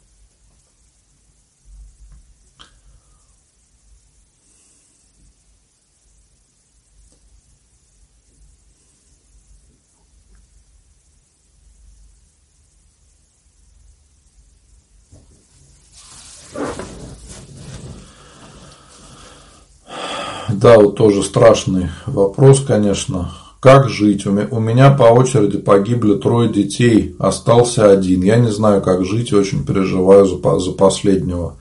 Да, 20.66 20.80
вот 20.80 20.96
тоже 20.96 21.22
страшный 21.22 21.92
вопрос, 22.08 22.60
конечно. 22.60 23.30
Как 23.60 23.88
жить? 23.88 24.26
У 24.26 24.32
меня 24.32 24.90
по 24.90 25.04
очереди 25.04 25.60
погибли 25.60 26.16
трое 26.16 26.50
детей, 26.50 27.16
остался 27.20 27.92
один. 27.92 28.24
Я 28.24 28.38
не 28.38 28.50
знаю, 28.50 28.82
как 28.82 29.06
жить, 29.06 29.32
очень 29.32 29.64
переживаю 29.64 30.26
за, 30.26 30.72
последнего. 30.72 31.58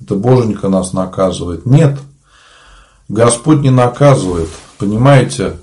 Это 0.00 0.14
Боженька 0.14 0.68
нас 0.68 0.92
наказывает. 0.92 1.66
Нет, 1.66 1.98
Господь 3.08 3.58
не 3.58 3.70
наказывает. 3.70 4.50
Понимаете, 4.78 5.56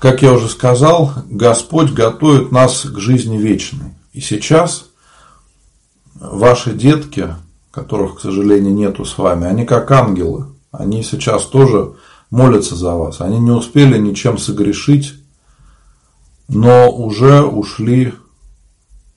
как 0.00 0.20
я 0.20 0.30
уже 0.30 0.50
сказал, 0.50 1.10
Господь 1.30 1.90
готовит 1.92 2.52
нас 2.52 2.82
к 2.82 2.98
жизни 2.98 3.38
вечной. 3.38 3.94
И 4.12 4.20
сейчас 4.20 4.90
ваши 6.20 6.74
детки, 6.74 7.34
которых, 7.70 8.16
к 8.16 8.20
сожалению, 8.20 8.74
нету 8.74 9.06
с 9.06 9.16
вами, 9.16 9.46
они 9.46 9.64
как 9.64 9.90
ангелы. 9.90 10.48
Они 10.78 11.02
сейчас 11.02 11.44
тоже 11.46 11.94
молятся 12.30 12.74
за 12.74 12.94
вас. 12.94 13.20
Они 13.20 13.38
не 13.38 13.50
успели 13.50 13.98
ничем 13.98 14.38
согрешить, 14.38 15.14
но 16.48 16.90
уже 16.90 17.42
ушли 17.42 18.14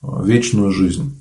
в 0.00 0.24
вечную 0.24 0.72
жизнь. 0.72 1.20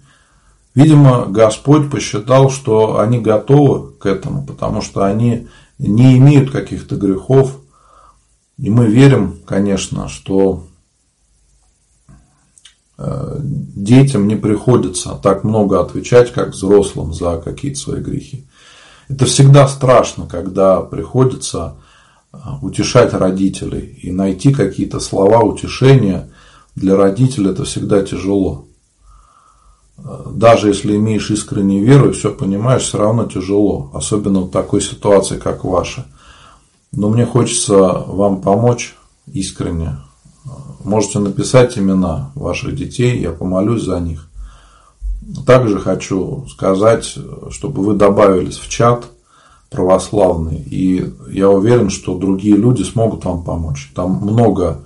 Видимо, 0.76 1.26
Господь 1.26 1.90
посчитал, 1.90 2.52
что 2.52 3.00
они 3.00 3.20
готовы 3.20 3.94
к 3.94 4.06
этому, 4.06 4.46
потому 4.46 4.82
что 4.84 5.06
они 5.06 5.48
не 5.80 6.18
имеют 6.18 6.52
каких-то 6.52 6.96
грехов. 6.98 7.58
И 8.60 8.70
мы 8.70 8.86
верим, 8.86 9.40
конечно, 9.46 10.08
что 10.08 10.68
э, 13.00 13.40
детям 13.42 14.28
не 14.28 14.36
приходится 14.36 15.16
так 15.16 15.44
много 15.44 15.82
отвечать, 15.82 16.32
как 16.32 16.50
взрослым 16.50 17.12
за 17.12 17.38
какие-то 17.38 17.80
свои 17.80 18.02
грехи. 18.02 18.46
Это 19.10 19.26
всегда 19.26 19.68
страшно, 19.68 20.28
когда 20.28 20.82
приходится 20.82 21.76
а, 22.32 22.60
утешать 22.62 23.14
родителей 23.14 24.00
и 24.02 24.12
найти 24.12 24.54
какие-то 24.54 25.00
слова 25.00 25.40
утешения 25.40 26.30
для 26.76 26.96
родителей 26.96 27.52
это 27.52 27.64
всегда 27.64 28.04
тяжело. 28.04 28.66
А, 29.98 30.30
даже 30.30 30.68
если 30.68 30.96
имеешь 30.96 31.32
искреннюю 31.32 31.86
веру 31.86 32.10
и 32.10 32.14
все 32.14 32.34
понимаешь, 32.34 32.84
все 32.84 32.98
равно 32.98 33.26
тяжело, 33.26 33.90
особенно 33.94 34.42
в 34.42 34.52
такой 34.52 34.82
ситуации, 34.82 35.38
как 35.38 35.64
ваша. 35.64 36.06
Но 36.92 37.10
мне 37.10 37.26
хочется 37.26 37.78
вам 37.78 38.42
помочь 38.42 38.96
искренне. 39.32 39.98
Можете 40.84 41.20
написать 41.20 41.78
имена 41.78 42.32
ваших 42.36 42.76
детей, 42.76 43.20
я 43.20 43.32
помолюсь 43.32 43.84
за 43.84 44.00
них. 44.00 44.30
Также 45.46 45.80
хочу 45.80 46.46
сказать, 46.48 47.18
чтобы 47.50 47.84
вы 47.84 47.96
добавились 47.96 48.58
в 48.58 48.70
чат 48.70 49.06
православный. 49.70 50.58
И 50.58 51.14
я 51.30 51.50
уверен, 51.50 51.90
что 51.90 52.18
другие 52.18 52.56
люди 52.56 52.84
смогут 52.84 53.26
вам 53.26 53.44
помочь. 53.44 53.92
Там 53.94 54.20
много 54.22 54.82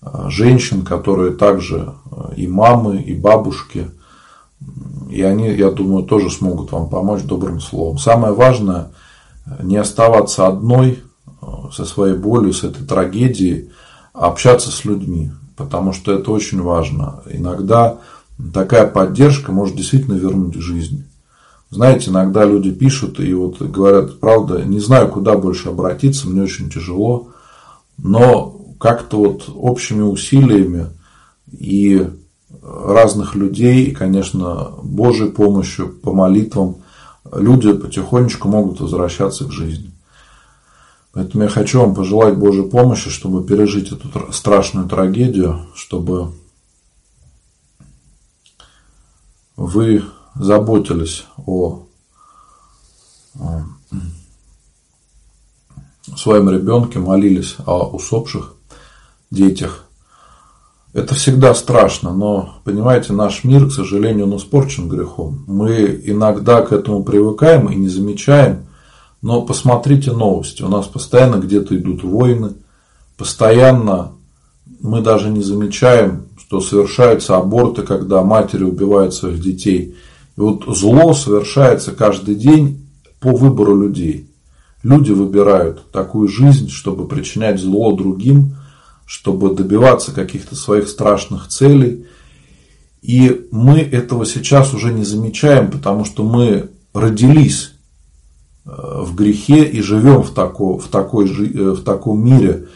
а, 0.00 0.28
женщин, 0.28 0.82
которые 0.84 1.32
также 1.32 1.94
а, 2.10 2.32
и 2.36 2.46
мамы, 2.46 3.00
и 3.00 3.14
бабушки. 3.14 3.90
И 5.10 5.22
они, 5.22 5.50
я 5.50 5.70
думаю, 5.70 6.04
тоже 6.04 6.30
смогут 6.30 6.72
вам 6.72 6.88
помочь 6.88 7.22
добрым 7.22 7.60
словом. 7.60 7.98
Самое 7.98 8.34
важное 8.34 8.90
не 9.62 9.76
оставаться 9.76 10.46
одной 10.46 11.02
а, 11.40 11.70
со 11.72 11.84
своей 11.84 12.16
болью, 12.16 12.52
с 12.52 12.64
этой 12.64 12.84
трагедией, 12.84 13.70
а 14.12 14.28
общаться 14.28 14.70
с 14.70 14.84
людьми. 14.84 15.30
Потому 15.56 15.92
что 15.92 16.12
это 16.12 16.32
очень 16.32 16.60
важно. 16.60 17.22
Иногда 17.30 17.98
такая 18.52 18.86
поддержка 18.86 19.52
может 19.52 19.76
действительно 19.76 20.14
вернуть 20.14 20.54
жизнь. 20.54 21.04
Знаете, 21.70 22.10
иногда 22.10 22.44
люди 22.44 22.70
пишут 22.70 23.18
и 23.20 23.32
вот 23.34 23.60
говорят, 23.60 24.20
правда, 24.20 24.62
не 24.64 24.80
знаю, 24.80 25.08
куда 25.08 25.36
больше 25.36 25.70
обратиться, 25.70 26.28
мне 26.28 26.42
очень 26.42 26.70
тяжело, 26.70 27.30
но 27.98 28.60
как-то 28.78 29.18
вот 29.18 29.50
общими 29.54 30.02
усилиями 30.02 30.86
и 31.50 32.08
разных 32.62 33.34
людей, 33.34 33.86
и, 33.86 33.90
конечно, 33.90 34.72
Божьей 34.82 35.30
помощью, 35.30 35.88
по 35.88 36.12
молитвам, 36.12 36.76
люди 37.32 37.72
потихонечку 37.72 38.48
могут 38.48 38.80
возвращаться 38.80 39.44
к 39.44 39.52
жизни. 39.52 39.90
Поэтому 41.12 41.44
я 41.44 41.48
хочу 41.48 41.80
вам 41.80 41.94
пожелать 41.94 42.36
Божьей 42.36 42.68
помощи, 42.68 43.10
чтобы 43.10 43.44
пережить 43.44 43.92
эту 43.92 44.32
страшную 44.32 44.88
трагедию, 44.88 45.60
чтобы 45.74 46.32
вы 49.56 50.04
заботились 50.34 51.24
о 51.46 51.86
своем 56.16 56.50
ребенке, 56.50 56.98
молились 56.98 57.56
о 57.66 57.88
усопших 57.88 58.54
детях. 59.30 59.84
Это 60.92 61.14
всегда 61.16 61.54
страшно, 61.54 62.12
но, 62.14 62.60
понимаете, 62.62 63.12
наш 63.12 63.42
мир, 63.42 63.68
к 63.68 63.72
сожалению, 63.72 64.26
он 64.26 64.36
испорчен 64.36 64.88
грехом. 64.88 65.44
Мы 65.48 66.00
иногда 66.04 66.62
к 66.62 66.72
этому 66.72 67.02
привыкаем 67.02 67.68
и 67.68 67.74
не 67.74 67.88
замечаем, 67.88 68.66
но 69.20 69.42
посмотрите 69.42 70.12
новости. 70.12 70.62
У 70.62 70.68
нас 70.68 70.86
постоянно 70.86 71.36
где-то 71.36 71.76
идут 71.76 72.04
войны, 72.04 72.52
постоянно 73.16 74.12
мы 74.80 75.00
даже 75.00 75.30
не 75.30 75.42
замечаем, 75.42 76.23
что 76.46 76.60
совершаются 76.60 77.36
аборты, 77.36 77.82
когда 77.82 78.22
матери 78.22 78.64
убивают 78.64 79.14
своих 79.14 79.40
детей. 79.40 79.96
И 80.36 80.40
вот 80.40 80.64
зло 80.66 81.14
совершается 81.14 81.92
каждый 81.92 82.34
день 82.34 82.86
по 83.18 83.30
выбору 83.30 83.80
людей. 83.80 84.28
Люди 84.82 85.12
выбирают 85.12 85.90
такую 85.90 86.28
жизнь, 86.28 86.68
чтобы 86.68 87.08
причинять 87.08 87.58
зло 87.58 87.92
другим, 87.92 88.56
чтобы 89.06 89.54
добиваться 89.54 90.12
каких-то 90.12 90.54
своих 90.54 90.88
страшных 90.88 91.48
целей. 91.48 92.06
И 93.00 93.48
мы 93.50 93.78
этого 93.80 94.26
сейчас 94.26 94.74
уже 94.74 94.92
не 94.92 95.04
замечаем, 95.04 95.70
потому 95.70 96.04
что 96.04 96.24
мы 96.24 96.68
родились 96.92 97.72
э, 98.66 98.70
в 98.70 99.14
грехе 99.14 99.64
и 99.64 99.80
живем 99.80 100.22
в, 100.22 100.30
тако, 100.32 100.76
в, 100.76 100.88
такой, 100.88 101.26
э, 101.26 101.70
в 101.70 101.82
таком 101.84 102.22
мире. 102.22 102.68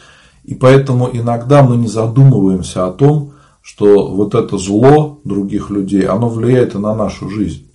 И 0.45 0.55
поэтому 0.55 1.11
иногда 1.13 1.63
мы 1.63 1.77
не 1.77 1.89
задумываемся 1.89 2.87
о 2.87 2.93
том, 2.93 3.35
что 3.69 4.09
вот 4.09 4.35
это 4.35 4.57
зло 4.57 5.21
других 5.25 5.69
людей, 5.69 6.07
оно 6.07 6.31
влияет 6.31 6.75
и 6.75 6.79
на 6.79 6.95
нашу 6.95 7.29
жизнь. 7.29 7.71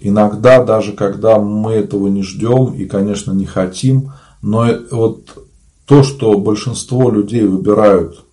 Иногда, 0.00 0.64
даже 0.64 0.94
когда 0.94 1.38
мы 1.38 1.74
этого 1.74 2.08
не 2.08 2.24
ждем 2.24 2.74
и, 2.74 2.86
конечно, 2.86 3.30
не 3.30 3.46
хотим, 3.46 4.10
но 4.42 4.66
вот 4.90 5.46
то, 5.86 6.02
что 6.02 6.36
большинство 6.38 7.08
людей 7.08 7.44
выбирают 7.44 8.24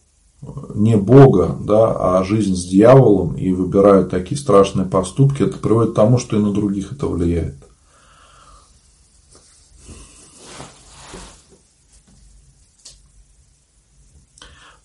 не 0.73 0.98
Бога, 0.98 1.56
да, 1.60 2.18
а 2.18 2.23
жизнь 2.23 2.56
с 2.56 2.65
дьяволом 2.65 3.36
и 3.36 3.52
выбирают 3.53 4.10
такие 4.10 4.38
страшные 4.38 4.88
поступки, 4.88 5.44
это 5.44 5.60
приводит 5.60 5.91
к 5.91 5.95
тому, 5.95 6.18
что 6.18 6.38
и 6.38 6.40
на 6.40 6.52
других 6.52 6.91
это 6.91 7.06
влияет. 7.06 7.68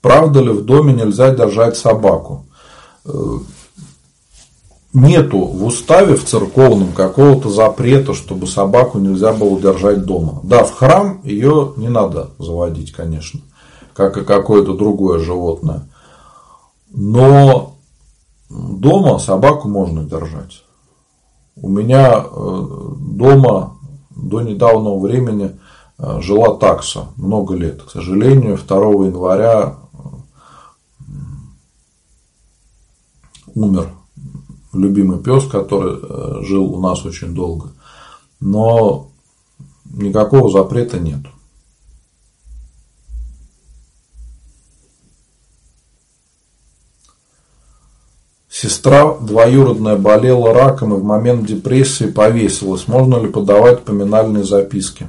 Правда 0.04 0.40
ли 0.40 0.50
в 0.50 0.66
доме 0.66 0.92
нельзя 0.92 1.30
держать 1.30 1.78
собаку? 1.78 2.44
Э, 3.06 3.38
нету 4.92 5.38
в 5.38 5.64
уставе 5.64 6.14
в 6.14 6.26
церковном 6.26 6.92
какого-то 6.92 7.48
запрета, 7.48 8.12
чтобы 8.12 8.46
собаку 8.46 8.98
нельзя 8.98 9.32
было 9.32 9.58
держать 9.58 10.04
дома. 10.04 10.40
Да, 10.42 10.62
в 10.62 10.74
храм 10.74 11.22
ее 11.24 11.72
не 11.78 11.88
надо 11.88 12.32
заводить, 12.38 12.92
конечно, 12.92 13.40
как 13.94 14.18
и 14.18 14.26
какое-то 14.26 14.74
другое 14.74 15.20
животное. 15.20 15.88
Но 16.90 17.76
дома 18.50 19.18
собаку 19.18 19.68
можно 19.68 20.04
держать. 20.04 20.64
У 21.56 21.70
меня 21.70 22.26
э, 22.30 22.66
дома 22.98 23.78
до 24.10 24.42
недавнего 24.42 24.98
времени 24.98 25.58
э, 25.98 26.20
жила 26.20 26.56
такса 26.56 27.06
много 27.16 27.54
лет. 27.54 27.82
К 27.84 27.90
сожалению, 27.90 28.58
2 28.58 28.76
января 29.06 29.76
умер 33.54 33.90
любимый 34.72 35.22
пес, 35.22 35.44
который 35.46 35.98
э, 36.02 36.42
жил 36.44 36.64
у 36.74 36.80
нас 36.80 37.04
очень 37.04 37.34
долго. 37.34 37.70
Но 38.40 39.10
никакого 39.84 40.50
запрета 40.50 40.98
нет. 40.98 41.20
Сестра 48.48 49.18
двоюродная 49.18 49.96
болела 49.96 50.54
раком 50.54 50.94
и 50.94 50.96
в 50.96 51.04
момент 51.04 51.44
депрессии 51.46 52.04
повесилась. 52.04 52.86
Можно 52.86 53.16
ли 53.16 53.28
подавать 53.28 53.84
поминальные 53.84 54.44
записки? 54.44 55.08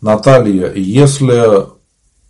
Наталья, 0.00 0.72
если 0.72 1.66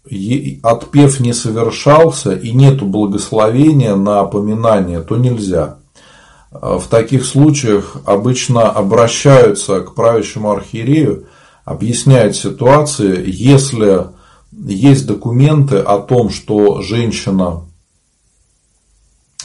отпев 0.07 1.21
не 1.21 1.33
совершался 1.33 2.33
и 2.33 2.53
нету 2.53 2.87
благословения 2.87 3.95
на 3.97 4.25
поминание, 4.25 5.01
то 5.01 5.17
нельзя. 5.17 5.79
В 6.51 6.85
таких 6.89 7.25
случаях 7.25 7.97
обычно 8.05 8.71
обращаются 8.71 9.81
к 9.81 9.95
правящему 9.95 10.53
архиерею, 10.53 11.27
объясняют 11.65 12.37
ситуацию, 12.37 13.25
если 13.27 14.07
есть 14.53 15.07
документы 15.07 15.79
о 15.79 15.99
том, 15.99 16.31
что 16.31 16.81
женщина 16.83 17.63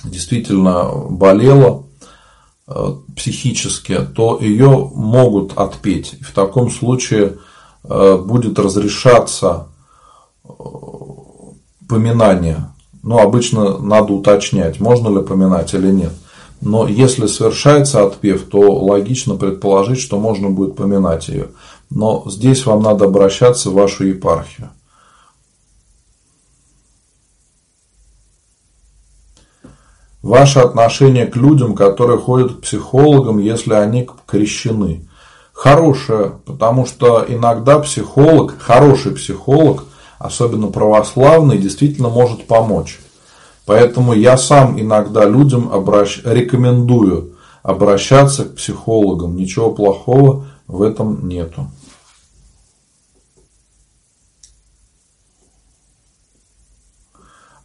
действительно 0.03 0.91
болела 1.09 1.85
э, 2.67 2.93
психически, 3.15 3.99
то 4.15 4.37
ее 4.39 4.89
могут 4.93 5.53
отпеть. 5.57 6.15
В 6.21 6.31
таком 6.33 6.69
случае 6.69 7.37
э, 7.83 8.17
будет 8.17 8.59
разрешаться 8.59 9.68
поминание. 11.87 12.67
Ну, 13.01 13.17
обычно 13.17 13.77
надо 13.77 14.13
уточнять, 14.13 14.79
можно 14.79 15.09
ли 15.17 15.25
поминать 15.25 15.73
или 15.73 15.91
нет. 15.91 16.11
Но 16.61 16.87
если 16.87 17.27
совершается 17.27 18.05
отпев, 18.05 18.49
то 18.49 18.59
логично 18.59 19.35
предположить, 19.35 19.99
что 19.99 20.19
можно 20.19 20.49
будет 20.49 20.75
поминать 20.75 21.29
ее. 21.29 21.49
Но 21.89 22.23
здесь 22.27 22.65
вам 22.65 22.83
надо 22.83 23.05
обращаться 23.05 23.69
в 23.69 23.73
вашу 23.73 24.05
епархию. 24.05 24.69
Ваше 30.21 30.59
отношение 30.59 31.27
к 31.27 31.37
людям, 31.37 31.75
которые 31.75 32.19
ходят 32.19 32.57
к 32.57 32.61
психологам, 32.61 33.39
если 33.39 33.73
они 33.73 34.07
крещены. 34.27 35.07
Хорошее, 35.53 36.33
потому 36.45 36.85
что 36.85 37.25
иногда 37.27 37.79
психолог, 37.79 38.59
хороший 38.59 39.13
психолог, 39.13 39.85
особенно 40.19 40.67
православный, 40.67 41.57
действительно 41.57 42.09
может 42.09 42.45
помочь. 42.45 42.99
Поэтому 43.65 44.13
я 44.13 44.37
сам 44.37 44.79
иногда 44.79 45.25
людям 45.25 45.69
обращ... 45.71 46.21
рекомендую 46.23 47.35
обращаться 47.63 48.45
к 48.45 48.55
психологам. 48.55 49.35
Ничего 49.35 49.71
плохого 49.71 50.47
в 50.67 50.81
этом 50.81 51.27
нету. 51.27 51.67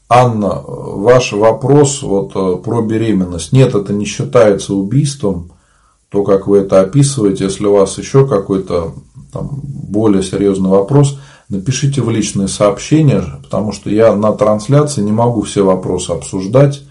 Анна, 0.08 0.62
ваш 0.64 1.32
вопрос 1.32 2.02
вот 2.02 2.36
э, 2.36 2.62
про 2.62 2.82
беременность. 2.82 3.52
Нет, 3.52 3.74
это 3.74 3.92
не 3.92 4.04
считается 4.04 4.74
убийством, 4.74 5.50
то, 6.08 6.22
как 6.22 6.46
вы 6.46 6.58
это 6.58 6.80
описываете. 6.80 7.44
Если 7.44 7.64
у 7.66 7.72
вас 7.72 7.98
еще 7.98 8.28
какой-то 8.28 8.94
там, 9.32 9.60
более 9.64 10.22
серьезный 10.22 10.70
вопрос– 10.70 11.18
напишите 11.48 12.02
в 12.02 12.10
личные 12.10 12.48
сообщения, 12.48 13.22
потому 13.42 13.72
что 13.72 13.90
я 13.90 14.14
на 14.14 14.32
трансляции 14.32 15.02
не 15.02 15.12
могу 15.12 15.42
все 15.42 15.64
вопросы 15.64 16.10
обсуждать, 16.10 16.82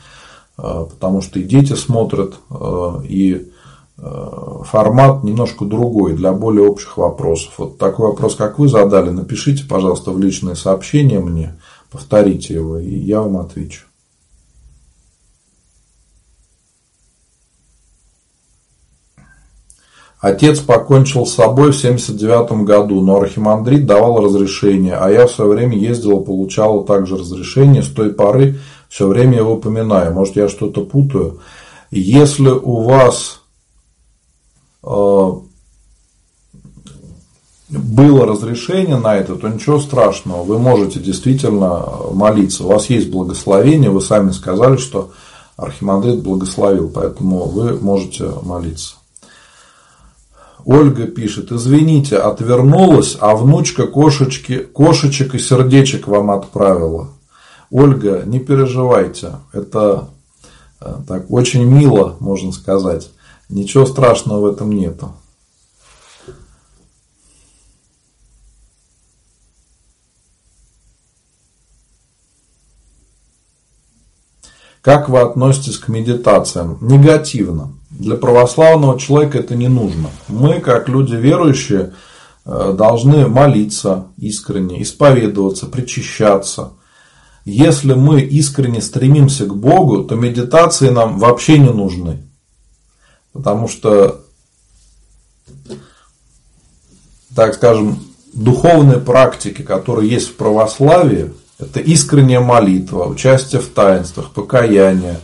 э, 0.57 0.85
потому 0.89 1.21
что 1.21 1.39
и 1.39 1.43
дети 1.43 1.73
смотрят, 1.73 2.35
э, 2.49 2.91
и 3.07 3.51
э, 3.97 4.61
формат 4.65 5.23
немножко 5.23 5.65
другой 5.65 6.13
для 6.13 6.33
более 6.33 6.67
общих 6.67 6.97
вопросов. 6.97 7.53
Вот 7.57 7.77
такой 7.77 8.09
вопрос, 8.09 8.35
как 8.35 8.59
вы 8.59 8.67
задали, 8.67 9.09
напишите, 9.09 9.65
пожалуйста, 9.67 10.11
в 10.11 10.19
личные 10.19 10.55
сообщения 10.55 11.19
мне, 11.19 11.59
повторите 11.91 12.53
его, 12.55 12.77
и 12.77 12.95
я 12.95 13.21
вам 13.21 13.37
отвечу. 13.37 13.85
Отец 20.23 20.59
покончил 20.59 21.25
с 21.25 21.33
собой 21.33 21.73
в 21.73 21.75
79 21.75 22.63
году, 22.63 23.01
но 23.01 23.17
архимандрит 23.17 23.85
давал 23.85 24.23
разрешение, 24.23 24.95
а 24.95 25.11
я 25.11 25.27
в 25.27 25.31
свое 25.31 25.51
время 25.51 25.77
ездила, 25.77 26.21
получала 26.21 26.85
также 26.85 27.17
разрешение. 27.17 27.83
С 27.83 27.89
той 27.89 28.13
поры 28.13 28.57
все 28.87 29.05
время 29.05 29.39
его 29.39 29.55
упоминаю. 29.55 30.13
Может, 30.13 30.37
я 30.37 30.47
что-то 30.47 30.85
путаю. 30.85 31.41
Если 31.91 32.47
у 32.47 32.83
вас 32.83 33.41
э, 34.81 35.31
было 37.67 38.25
разрешение 38.25 38.99
на 38.99 39.17
это, 39.17 39.35
то 39.35 39.49
ничего 39.49 39.77
страшного. 39.77 40.43
Вы 40.43 40.57
можете 40.57 41.01
действительно 41.01 41.85
молиться. 42.13 42.63
У 42.63 42.69
вас 42.69 42.89
есть 42.89 43.11
благословение. 43.11 43.89
Вы 43.89 43.99
сами 43.99 44.31
сказали, 44.31 44.77
что 44.77 45.11
архимандрит 45.57 46.23
благословил, 46.23 46.89
поэтому 46.89 47.43
вы 47.43 47.77
можете 47.77 48.31
молиться. 48.41 48.95
Ольга 50.65 51.07
пишет, 51.07 51.51
извините, 51.51 52.17
отвернулась, 52.17 53.17
а 53.19 53.35
внучка 53.35 53.85
кошечки, 53.85 54.59
кошечек 54.59 55.35
и 55.35 55.39
сердечек 55.39 56.07
вам 56.07 56.31
отправила. 56.31 57.09
Ольга, 57.69 58.23
не 58.25 58.39
переживайте, 58.39 59.37
это 59.51 60.09
э, 60.79 60.93
так 61.07 61.29
очень 61.29 61.63
мило, 61.63 62.15
можно 62.19 62.51
сказать. 62.51 63.09
Ничего 63.49 63.85
страшного 63.85 64.41
в 64.41 64.53
этом 64.53 64.71
нету. 64.71 65.13
Как 74.83 75.07
вы 75.07 75.21
относитесь 75.21 75.77
к 75.77 75.87
медитациям? 75.87 76.77
Негативно. 76.81 77.71
Для 77.89 78.15
православного 78.15 78.99
человека 78.99 79.37
это 79.37 79.55
не 79.55 79.69
нужно. 79.69 80.09
Мы, 80.27 80.59
как 80.59 80.89
люди 80.89 81.15
верующие, 81.15 81.93
э, 82.45 82.75
должны 82.77 83.29
молиться 83.29 84.07
искренне, 84.17 84.83
исповедоваться, 84.83 85.67
причащаться. 85.67 86.73
Если 87.45 87.93
мы 87.93 88.23
искренне 88.23 88.81
стремимся 88.81 89.45
к 89.45 89.55
Богу, 89.55 90.03
то 90.03 90.15
медитации 90.15 90.89
нам 90.89 91.17
вообще 91.17 91.59
не 91.59 91.69
нужны. 91.69 92.21
Потому 93.31 93.69
что, 93.69 94.25
так 97.33 97.53
скажем, 97.53 98.03
духовные 98.33 98.99
практики, 98.99 99.61
которые 99.61 100.09
есть 100.09 100.27
в 100.27 100.35
православии, 100.35 101.31
это 101.59 101.79
искренняя 101.79 102.39
молитва, 102.39 103.05
участие 103.05 103.61
в 103.61 103.69
таинствах, 103.69 104.31
покаяние, 104.31 105.19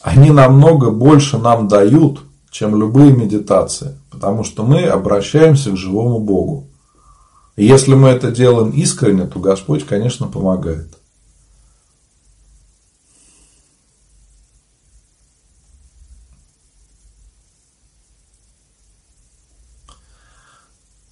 они 0.00 0.30
намного 0.30 0.90
больше 0.90 1.38
нам 1.38 1.68
дают, 1.68 2.22
чем 2.50 2.76
любые 2.76 3.12
медитации, 3.12 3.98
потому 4.10 4.44
что 4.44 4.64
мы 4.64 4.84
обращаемся 4.84 5.70
к 5.70 5.76
живому 5.76 6.18
Богу. 6.18 6.66
И 7.56 7.64
если 7.64 7.94
мы 7.94 8.08
это 8.08 8.30
делаем 8.30 8.70
искренне, 8.70 9.26
то 9.26 9.38
Господь, 9.38 9.86
конечно, 9.86 10.26
помогает. 10.26 10.98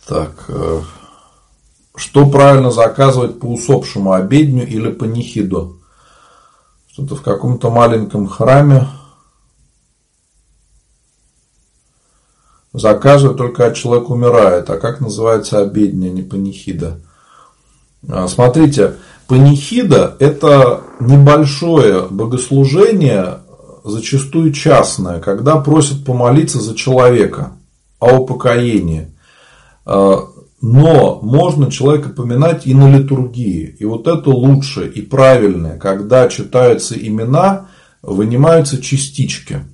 Так, 0.06 0.47
э, 0.48 0.82
что 2.01 2.28
правильно 2.28 2.70
заказывать 2.70 3.39
по 3.39 3.47
усопшему 3.47 4.12
обедню 4.12 4.66
или 4.66 4.90
по 4.90 5.05
нихиду? 5.05 5.81
Что-то 6.90 7.14
в 7.14 7.22
каком-то 7.22 7.70
маленьком 7.70 8.27
храме 8.27 8.89
заказывают 12.72 13.36
только 13.36 13.64
когда 13.64 13.74
человек 13.74 14.09
умирает. 14.09 14.70
А 14.70 14.78
как 14.78 15.01
называется 15.01 15.60
обедня, 15.60 16.09
не 16.09 16.22
панихида? 16.22 17.01
А, 18.09 18.28
смотрите, 18.28 18.97
панихида– 19.28 20.16
это 20.18 20.81
небольшое 21.01 22.06
богослужение, 22.09 23.40
зачастую 23.85 24.52
частное, 24.52 25.20
когда 25.20 25.59
просят 25.59 26.05
помолиться 26.05 26.60
за 26.60 26.74
человека 26.74 27.52
о 27.98 28.20
упокоении. 28.20 29.14
Но 30.62 31.20
можно 31.23 31.70
человека 31.70 32.11
поминать 32.11 32.66
и 32.66 32.74
на 32.74 32.95
литургии. 32.95 33.77
И 33.78 33.85
вот 33.85 34.07
это 34.07 34.28
лучше 34.31 34.87
и 34.87 35.01
правильное, 35.01 35.78
когда 35.78 36.28
читаются 36.28 36.95
имена, 36.95 37.69
вынимаются 38.03 38.81
частички 38.81 39.65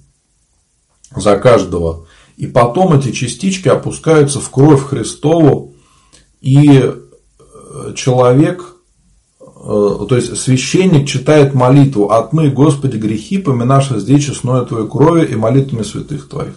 за 1.14 1.36
каждого. 1.38 2.06
И 2.36 2.46
потом 2.46 2.98
эти 2.98 3.12
частички 3.12 3.68
опускаются 3.68 4.40
в 4.40 4.50
кровь 4.50 4.84
Христову, 4.84 5.74
и 6.40 6.82
э, 6.82 7.92
человек, 7.96 8.76
э, 9.40 9.44
то 9.64 10.08
есть 10.10 10.36
священник 10.36 11.08
читает 11.08 11.54
молитву 11.54 12.10
«Отмы, 12.10 12.50
Господи, 12.50 12.98
грехи, 12.98 13.38
поминавши 13.38 13.98
здесь 13.98 14.24
честное 14.24 14.64
Твоей 14.64 14.86
крови 14.86 15.24
и 15.26 15.34
молитвами 15.34 15.82
святых 15.82 16.28
Твоих». 16.28 16.54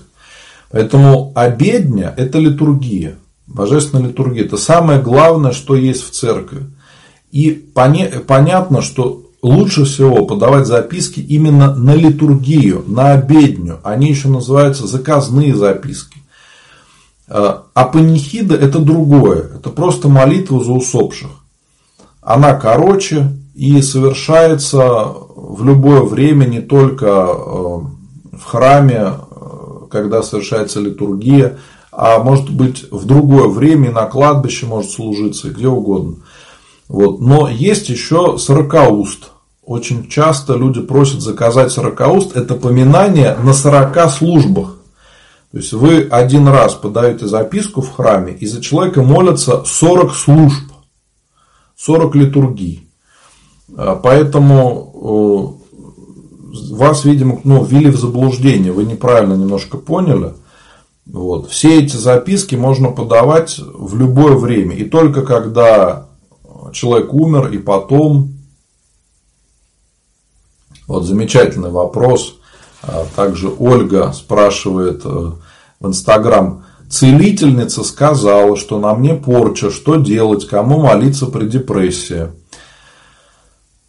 Поэтому 0.69 1.31
обедня– 1.33 2.13
это 2.17 2.37
литургия. 2.37 3.17
Божественная 3.49 4.07
литургия– 4.07 4.43
это 4.45 4.57
самое 4.57 5.01
главное, 5.01 5.51
что 5.51 5.75
есть 5.75 6.07
в 6.07 6.11
церкви. 6.11 6.67
И 7.31 7.51
понятно, 7.51 8.81
что 8.81 9.23
лучше 9.41 9.85
всего 9.85 10.25
подавать 10.25 10.67
записки 10.67 11.19
именно 11.19 11.75
на 11.75 11.95
литургию, 11.95 12.83
на 12.87 13.13
обедню. 13.13 13.79
Они 13.83 14.09
еще 14.09 14.27
называются 14.27 14.87
заказные 14.87 15.55
записки. 15.55 16.17
А, 17.27 17.65
панихида– 17.73 18.55
это 18.55 18.79
другое. 18.79 19.49
Это 19.55 19.69
просто 19.69 20.09
молитва 20.09 20.63
за 20.63 20.71
усопших. 20.71 21.29
Она 22.21 22.53
короче 22.53 23.31
и 23.55 23.81
совершается 23.81 25.05
в 25.35 25.63
любое 25.63 26.01
время, 26.01 26.45
не 26.45 26.61
только 26.61 27.05
э, 27.05 27.79
в 28.31 28.43
храме, 28.45 29.13
э, 29.13 29.13
когда 29.89 30.21
совершается 30.21 30.79
литургия, 30.79 31.57
а 32.01 32.23
может 32.23 32.49
быть 32.49 32.85
в 32.91 33.05
другое 33.05 33.49
время 33.49 33.91
на 33.91 34.05
кладбище 34.05 34.65
может 34.65 34.91
служиться, 34.91 35.49
где 35.49 35.67
угодно. 35.67 36.15
Вот. 36.87 37.19
Но 37.19 37.49
есть 37.49 37.89
еще 37.89 38.37
сорокауст. 38.37 39.31
Очень 39.65 40.07
часто 40.07 40.53
люди 40.53 40.81
просят 40.81 41.19
заказать 41.19 41.73
сорокауст. 41.73 42.37
Это 42.37 42.55
поминание 42.55 43.35
на 43.43 43.51
сорока 43.51 44.07
службах. 44.07 44.77
То 45.51 45.57
есть 45.57 45.73
вы 45.73 46.03
один 46.03 46.47
раз 46.47 46.73
подаете 46.73 47.27
записку 47.27 47.81
в 47.81 47.91
храме, 47.93 48.33
и 48.33 48.45
за 48.45 48.61
человека 48.61 49.01
молятся 49.01 49.63
40 49.65 50.13
служб, 50.15 50.71
40 51.75 52.15
литургий. 52.15 52.87
А, 53.75 53.95
поэтому 53.95 55.59
вас, 56.71 57.03
видимо, 57.03 57.41
ну, 57.43 57.63
ввели 57.65 57.89
в 57.89 57.99
заблуждение, 57.99 58.71
вы 58.71 58.85
неправильно 58.85 59.33
немножко 59.33 59.77
поняли. 59.77 60.33
Вот. 61.11 61.49
Все 61.49 61.79
эти 61.79 61.95
записки 61.95 62.55
можно 62.55 62.91
подавать 62.91 63.57
в 63.57 63.95
любое 63.97 64.35
время. 64.35 64.75
И 64.75 64.83
только 64.83 65.23
когда 65.25 66.07
человек 66.71 67.13
умер, 67.13 67.47
и 67.51 67.57
потом. 67.57 68.35
Вот 70.87 71.05
замечательный 71.05 71.71
вопрос. 71.71 72.35
А 72.81 73.05
также 73.15 73.51
Ольга 73.57 74.13
спрашивает 74.13 75.01
э, 75.03 75.31
в 75.79 75.87
Инстаграм. 75.87 76.65
Целительница 76.89 77.83
сказала, 77.83 78.55
что 78.55 78.79
на 78.79 78.93
мне 78.93 79.15
порча, 79.15 79.69
что 79.69 79.95
делать, 79.95 80.47
кому 80.47 80.79
молиться 80.79 81.25
при 81.25 81.47
депрессии. 81.47 82.29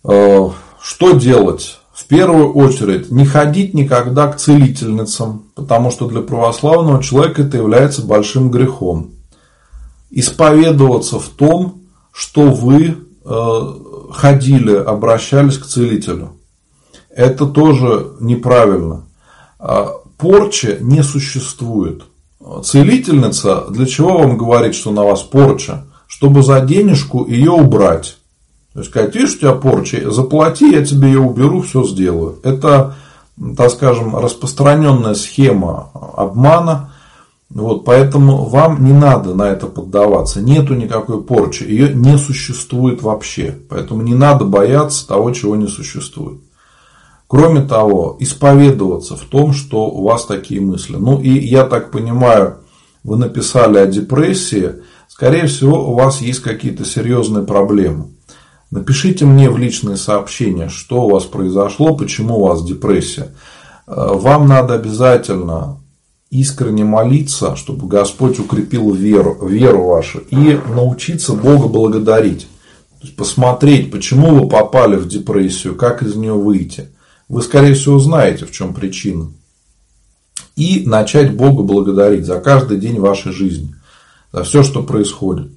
Э, 0.05 0.51
что 0.83 1.13
делать? 1.13 1.80
В 2.01 2.07
первую 2.07 2.55
очередь, 2.55 3.11
не 3.11 3.27
ходить 3.27 3.75
никогда 3.75 4.29
к 4.29 4.39
целительницам, 4.39 5.43
потому 5.55 5.91
что 5.91 6.09
для 6.09 6.23
православного 6.23 7.03
человека 7.03 7.43
это 7.43 7.59
является 7.59 8.01
большим 8.03 8.51
грехом. 8.51 9.11
Исповедоваться 10.11 11.19
в 11.19 11.29
том, 11.29 11.83
что 12.11 12.53
вы 12.53 12.97
э, 13.23 13.75
ходили, 14.13 14.77
обращались 14.77 15.59
к 15.59 15.67
целителю. 15.67 16.31
Это 17.11 17.45
тоже 17.45 18.13
неправильно. 18.19 19.05
А, 19.59 19.93
порча 20.17 20.79
не 20.81 21.03
существует. 21.03 22.05
Целительница 22.65 23.67
для 23.69 23.85
чего 23.85 24.21
вам 24.21 24.39
говорит, 24.39 24.75
что 24.75 24.91
на 24.91 25.05
вас 25.05 25.21
порча? 25.21 25.85
Чтобы 26.07 26.43
за 26.43 26.61
денежку 26.61 27.27
ее 27.27 27.51
убрать. 27.51 28.17
То 28.81 28.83
есть, 28.83 28.93
сказать, 28.93 29.15
видишь, 29.15 29.35
у 29.35 29.39
тебя 29.41 29.53
порча, 29.53 30.11
заплати, 30.11 30.73
я 30.73 30.83
тебе 30.83 31.09
ее 31.09 31.21
уберу, 31.21 31.61
все 31.61 31.85
сделаю. 31.85 32.39
Это, 32.43 32.95
так 33.55 33.71
скажем, 33.71 34.17
распространенная 34.17 35.13
схема 35.13 35.91
обмана. 36.17 36.95
Вот, 37.51 37.85
поэтому 37.85 38.47
вам 38.47 38.83
не 38.83 38.95
надо 38.95 39.35
на 39.35 39.51
это 39.51 39.67
поддаваться. 39.67 40.41
Нету 40.41 40.73
никакой 40.73 41.23
порчи. 41.23 41.65
Ее 41.65 41.93
не 41.93 42.17
существует 42.17 43.03
вообще. 43.03 43.55
Поэтому 43.69 44.01
не 44.01 44.15
надо 44.15 44.47
бояться 44.47 45.07
того, 45.07 45.31
чего 45.33 45.57
не 45.57 45.67
существует. 45.67 46.41
Кроме 47.27 47.61
того, 47.61 48.17
исповедоваться 48.19 49.15
в 49.15 49.25
том, 49.25 49.53
что 49.53 49.91
у 49.91 50.05
вас 50.05 50.25
такие 50.25 50.63
мысли. 50.63 50.97
Ну 50.97 51.21
и 51.21 51.29
я 51.39 51.65
так 51.65 51.91
понимаю, 51.91 52.61
вы 53.05 53.19
написали 53.19 53.77
о 53.77 53.85
депрессии. 53.85 54.77
Скорее 55.07 55.49
всего, 55.49 55.91
у 55.91 55.95
вас 55.95 56.23
есть 56.23 56.41
какие-то 56.41 56.87
серьезные 56.87 57.45
проблемы. 57.45 58.07
Напишите 58.71 59.25
мне 59.25 59.51
в 59.51 59.59
личные 59.59 59.97
сообщения, 59.97 60.69
что 60.69 61.03
у 61.03 61.11
вас 61.11 61.25
произошло, 61.25 61.97
почему 61.97 62.37
у 62.37 62.47
вас 62.47 62.65
депрессия. 62.65 63.35
Э, 63.87 64.11
вам 64.15 64.47
надо 64.47 64.75
обязательно 64.75 65.81
искренне 66.31 66.85
молиться, 66.85 67.57
чтобы 67.57 67.89
Господь 67.89 68.39
укрепил 68.39 68.93
веру, 68.93 69.45
веру 69.45 69.87
вашу 69.87 70.21
и 70.31 70.61
научиться 70.73 71.35
Бога 71.35 71.67
благодарить. 71.67 72.47
То 73.01 73.07
есть 73.07 73.17
посмотреть, 73.17 73.91
почему 73.91 74.37
вы 74.37 74.49
попали 74.49 74.95
в 74.95 75.09
депрессию, 75.09 75.75
как 75.75 76.03
из 76.03 76.15
нее 76.15 76.35
выйти. 76.35 76.91
Вы, 77.29 77.43
скорее 77.43 77.75
всего, 77.75 77.99
знаете, 77.99 78.47
в 78.47 78.53
чем 78.53 78.73
причина. 78.73 79.33
И 80.55 80.85
начать 80.87 81.35
Бога 81.35 81.65
благодарить 81.65 82.27
за 82.27 82.39
каждый 82.39 82.79
день 82.79 83.01
вашей 83.01 83.33
жизни, 83.33 83.75
за 84.33 84.45
все, 84.45 84.63
что 84.63 84.85
происходит. 84.85 85.51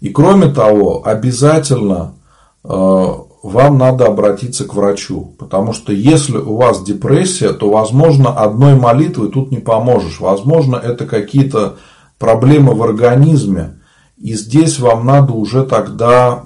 И 0.00 0.10
кроме 0.10 0.52
того, 0.52 1.06
обязательно 1.06 2.14
вам 2.68 3.78
надо 3.78 4.06
обратиться 4.06 4.64
к 4.64 4.74
врачу. 4.74 5.34
Потому 5.38 5.72
что 5.72 5.92
если 5.92 6.36
у 6.36 6.56
вас 6.56 6.82
депрессия, 6.82 7.52
то, 7.52 7.70
возможно, 7.70 8.30
одной 8.30 8.74
молитвой 8.74 9.30
тут 9.30 9.50
не 9.50 9.58
поможешь. 9.58 10.20
Возможно, 10.20 10.76
это 10.76 11.06
какие-то 11.06 11.76
проблемы 12.18 12.74
в 12.74 12.82
организме. 12.82 13.80
И 14.16 14.34
здесь 14.34 14.78
вам 14.78 15.06
надо 15.06 15.32
уже 15.32 15.64
тогда 15.64 16.44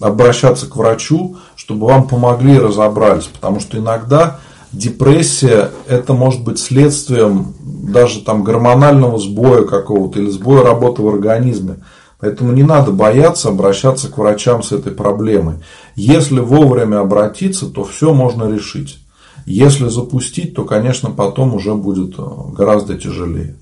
обращаться 0.00 0.66
к 0.66 0.76
врачу, 0.76 1.36
чтобы 1.54 1.86
вам 1.86 2.08
помогли 2.08 2.56
и 2.56 2.58
разобрались. 2.58 3.26
Потому 3.26 3.60
что 3.60 3.78
иногда 3.78 4.40
депрессия 4.72 5.70
это 5.86 6.14
может 6.14 6.42
быть 6.44 6.58
следствием 6.58 7.54
даже 7.60 8.20
там 8.20 8.44
гормонального 8.44 9.18
сбоя 9.18 9.64
какого-то 9.64 10.20
или 10.20 10.30
сбоя 10.30 10.64
работы 10.64 11.02
в 11.02 11.08
организме. 11.08 11.76
Поэтому 12.20 12.52
не 12.52 12.62
надо 12.62 12.92
бояться 12.92 13.48
обращаться 13.48 14.08
к 14.08 14.18
врачам 14.18 14.62
с 14.62 14.72
этой 14.72 14.92
проблемой. 14.92 15.56
Если 15.96 16.38
вовремя 16.38 17.00
обратиться, 17.00 17.66
то 17.66 17.84
все 17.84 18.12
можно 18.12 18.50
решить. 18.50 18.98
Если 19.46 19.88
запустить, 19.88 20.54
то, 20.54 20.64
конечно, 20.64 21.10
потом 21.10 21.54
уже 21.54 21.74
будет 21.74 22.18
э, 22.18 22.22
гораздо 22.52 22.96
тяжелее. 22.96 23.56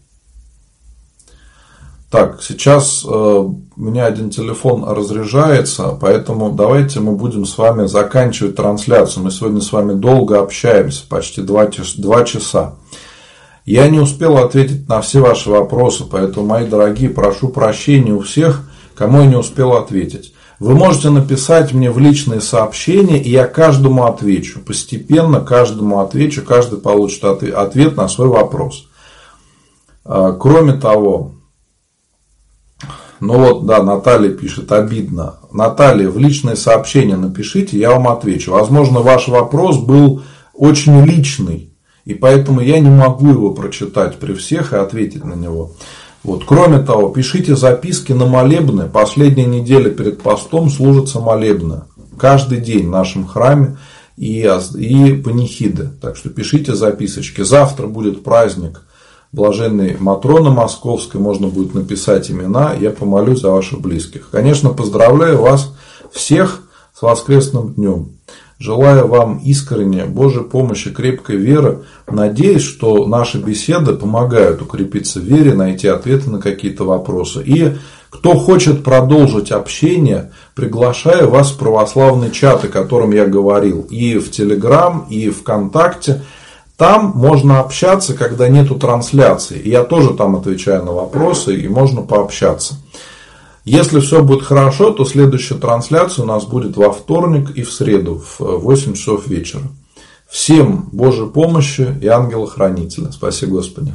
Так, 2.10 2.42
сейчас 2.42 3.04
э, 3.04 3.08
у 3.08 3.60
меня 3.76 4.06
один 4.06 4.30
телефон 4.30 4.84
разряжается, 4.84 5.96
поэтому 6.00 6.50
давайте 6.50 7.00
мы 7.00 7.12
будем 7.12 7.44
с 7.44 7.56
вами 7.58 7.86
заканчивать 7.86 8.56
трансляцию. 8.56 9.24
Мы 9.24 9.30
сегодня 9.30 9.60
с 9.60 9.70
вами 9.72 9.92
долго 9.92 10.40
общаемся, 10.40 11.04
почти 11.08 11.42
2 11.42 11.70
часа. 12.24 12.74
Я 13.70 13.86
не 13.90 14.00
успел 14.00 14.38
ответить 14.38 14.88
на 14.88 15.02
все 15.02 15.20
ваши 15.20 15.50
вопросы, 15.50 16.04
поэтому, 16.10 16.46
мои 16.46 16.66
дорогие, 16.66 17.10
прошу 17.10 17.50
прощения 17.50 18.14
у 18.14 18.20
всех, 18.20 18.62
кому 18.94 19.20
я 19.20 19.26
не 19.26 19.36
успел 19.36 19.74
ответить. 19.74 20.32
Вы 20.58 20.74
можете 20.74 21.10
написать 21.10 21.74
мне 21.74 21.90
в 21.90 21.98
личные 21.98 22.40
сообщения, 22.40 23.22
и 23.22 23.28
я 23.28 23.46
каждому 23.46 24.06
отвечу. 24.06 24.60
Постепенно 24.60 25.42
каждому 25.42 26.00
отвечу, 26.00 26.42
каждый 26.46 26.78
получит 26.78 27.22
ответ 27.24 27.94
на 27.94 28.08
свой 28.08 28.28
вопрос. 28.28 28.88
А, 30.02 30.32
кроме 30.32 30.72
того, 30.72 31.32
ну 33.20 33.34
вот, 33.34 33.66
да, 33.66 33.82
Наталья 33.82 34.30
пишет, 34.30 34.72
обидно. 34.72 35.40
Наталья, 35.52 36.08
в 36.08 36.16
личное 36.16 36.56
сообщение 36.56 37.18
напишите, 37.18 37.78
я 37.78 37.90
вам 37.90 38.08
отвечу. 38.08 38.50
Возможно, 38.50 39.00
ваш 39.00 39.28
вопрос 39.28 39.76
был 39.76 40.22
очень 40.54 41.04
личный, 41.04 41.67
и 42.08 42.14
поэтому 42.14 42.62
я 42.62 42.80
не 42.80 42.88
могу 42.88 43.28
его 43.28 43.50
прочитать 43.50 44.16
при 44.16 44.32
всех 44.32 44.72
и 44.72 44.76
ответить 44.76 45.24
на 45.24 45.34
него. 45.34 45.72
Вот. 46.24 46.44
Кроме 46.46 46.78
того, 46.78 47.10
пишите 47.10 47.54
записки 47.54 48.12
на 48.12 48.24
молебны. 48.24 48.88
Последняя 48.88 49.44
неделя 49.44 49.90
перед 49.90 50.22
постом 50.22 50.70
служатся 50.70 51.20
молебны. 51.20 51.82
Каждый 52.16 52.62
день 52.62 52.86
в 52.86 52.90
нашем 52.90 53.26
храме 53.26 53.76
и, 54.16 54.50
и 54.78 55.12
панихиды. 55.22 55.90
Так 56.00 56.16
что 56.16 56.30
пишите 56.30 56.74
записочки. 56.74 57.42
Завтра 57.42 57.86
будет 57.86 58.24
праздник 58.24 58.84
блаженной 59.32 59.98
Матроны 60.00 60.48
Московской. 60.48 61.20
Можно 61.20 61.48
будет 61.48 61.74
написать 61.74 62.30
имена. 62.30 62.72
Я 62.72 62.88
помолюсь 62.88 63.42
за 63.42 63.50
ваших 63.50 63.82
близких. 63.82 64.30
Конечно, 64.30 64.70
поздравляю 64.70 65.42
вас 65.42 65.74
всех 66.10 66.62
с 66.98 67.02
воскресным 67.02 67.74
днем. 67.74 68.12
Желаю 68.60 69.06
вам 69.06 69.38
искренне 69.38 70.04
Божьей 70.04 70.42
помощи, 70.42 70.90
крепкой 70.90 71.36
веры. 71.36 71.84
Надеюсь, 72.08 72.62
что 72.62 73.06
наши 73.06 73.38
беседы 73.38 73.92
помогают 73.92 74.60
укрепиться 74.62 75.20
в 75.20 75.22
вере, 75.22 75.54
найти 75.54 75.86
ответы 75.86 76.28
на 76.28 76.40
какие-то 76.40 76.82
вопросы. 76.82 77.40
И 77.44 77.76
кто 78.10 78.36
хочет 78.36 78.82
продолжить 78.82 79.52
общение, 79.52 80.32
приглашаю 80.56 81.30
вас 81.30 81.52
в 81.52 81.58
православный 81.58 82.32
чат, 82.32 82.64
о 82.64 82.68
котором 82.68 83.12
я 83.12 83.26
говорил, 83.26 83.86
и 83.90 84.18
в 84.18 84.32
Телеграм, 84.32 85.06
и 85.08 85.30
ВКонтакте. 85.30 86.22
Там 86.76 87.12
можно 87.14 87.60
общаться, 87.60 88.14
когда 88.14 88.48
нету 88.48 88.74
трансляции. 88.74 89.60
Я 89.68 89.84
тоже 89.84 90.14
там 90.14 90.34
отвечаю 90.34 90.84
на 90.84 90.92
вопросы, 90.92 91.54
и 91.54 91.68
можно 91.68 92.02
пообщаться. 92.02 92.74
Если 93.68 94.00
все 94.00 94.22
будет 94.22 94.42
хорошо, 94.44 94.92
то 94.92 95.04
следующая 95.04 95.56
трансляция 95.56 96.22
у 96.22 96.26
нас 96.26 96.46
будет 96.46 96.78
во 96.78 96.90
вторник 96.90 97.50
и 97.50 97.62
в 97.62 97.70
среду 97.70 98.14
в 98.14 98.40
8 98.40 98.94
часов 98.94 99.26
вечера. 99.26 99.64
Всем 100.26 100.88
Божьей 100.90 101.28
помощи 101.28 101.94
и 102.00 102.06
ангела-хранителя. 102.06 103.12
Спасибо 103.12 103.56
Господи. 103.56 103.92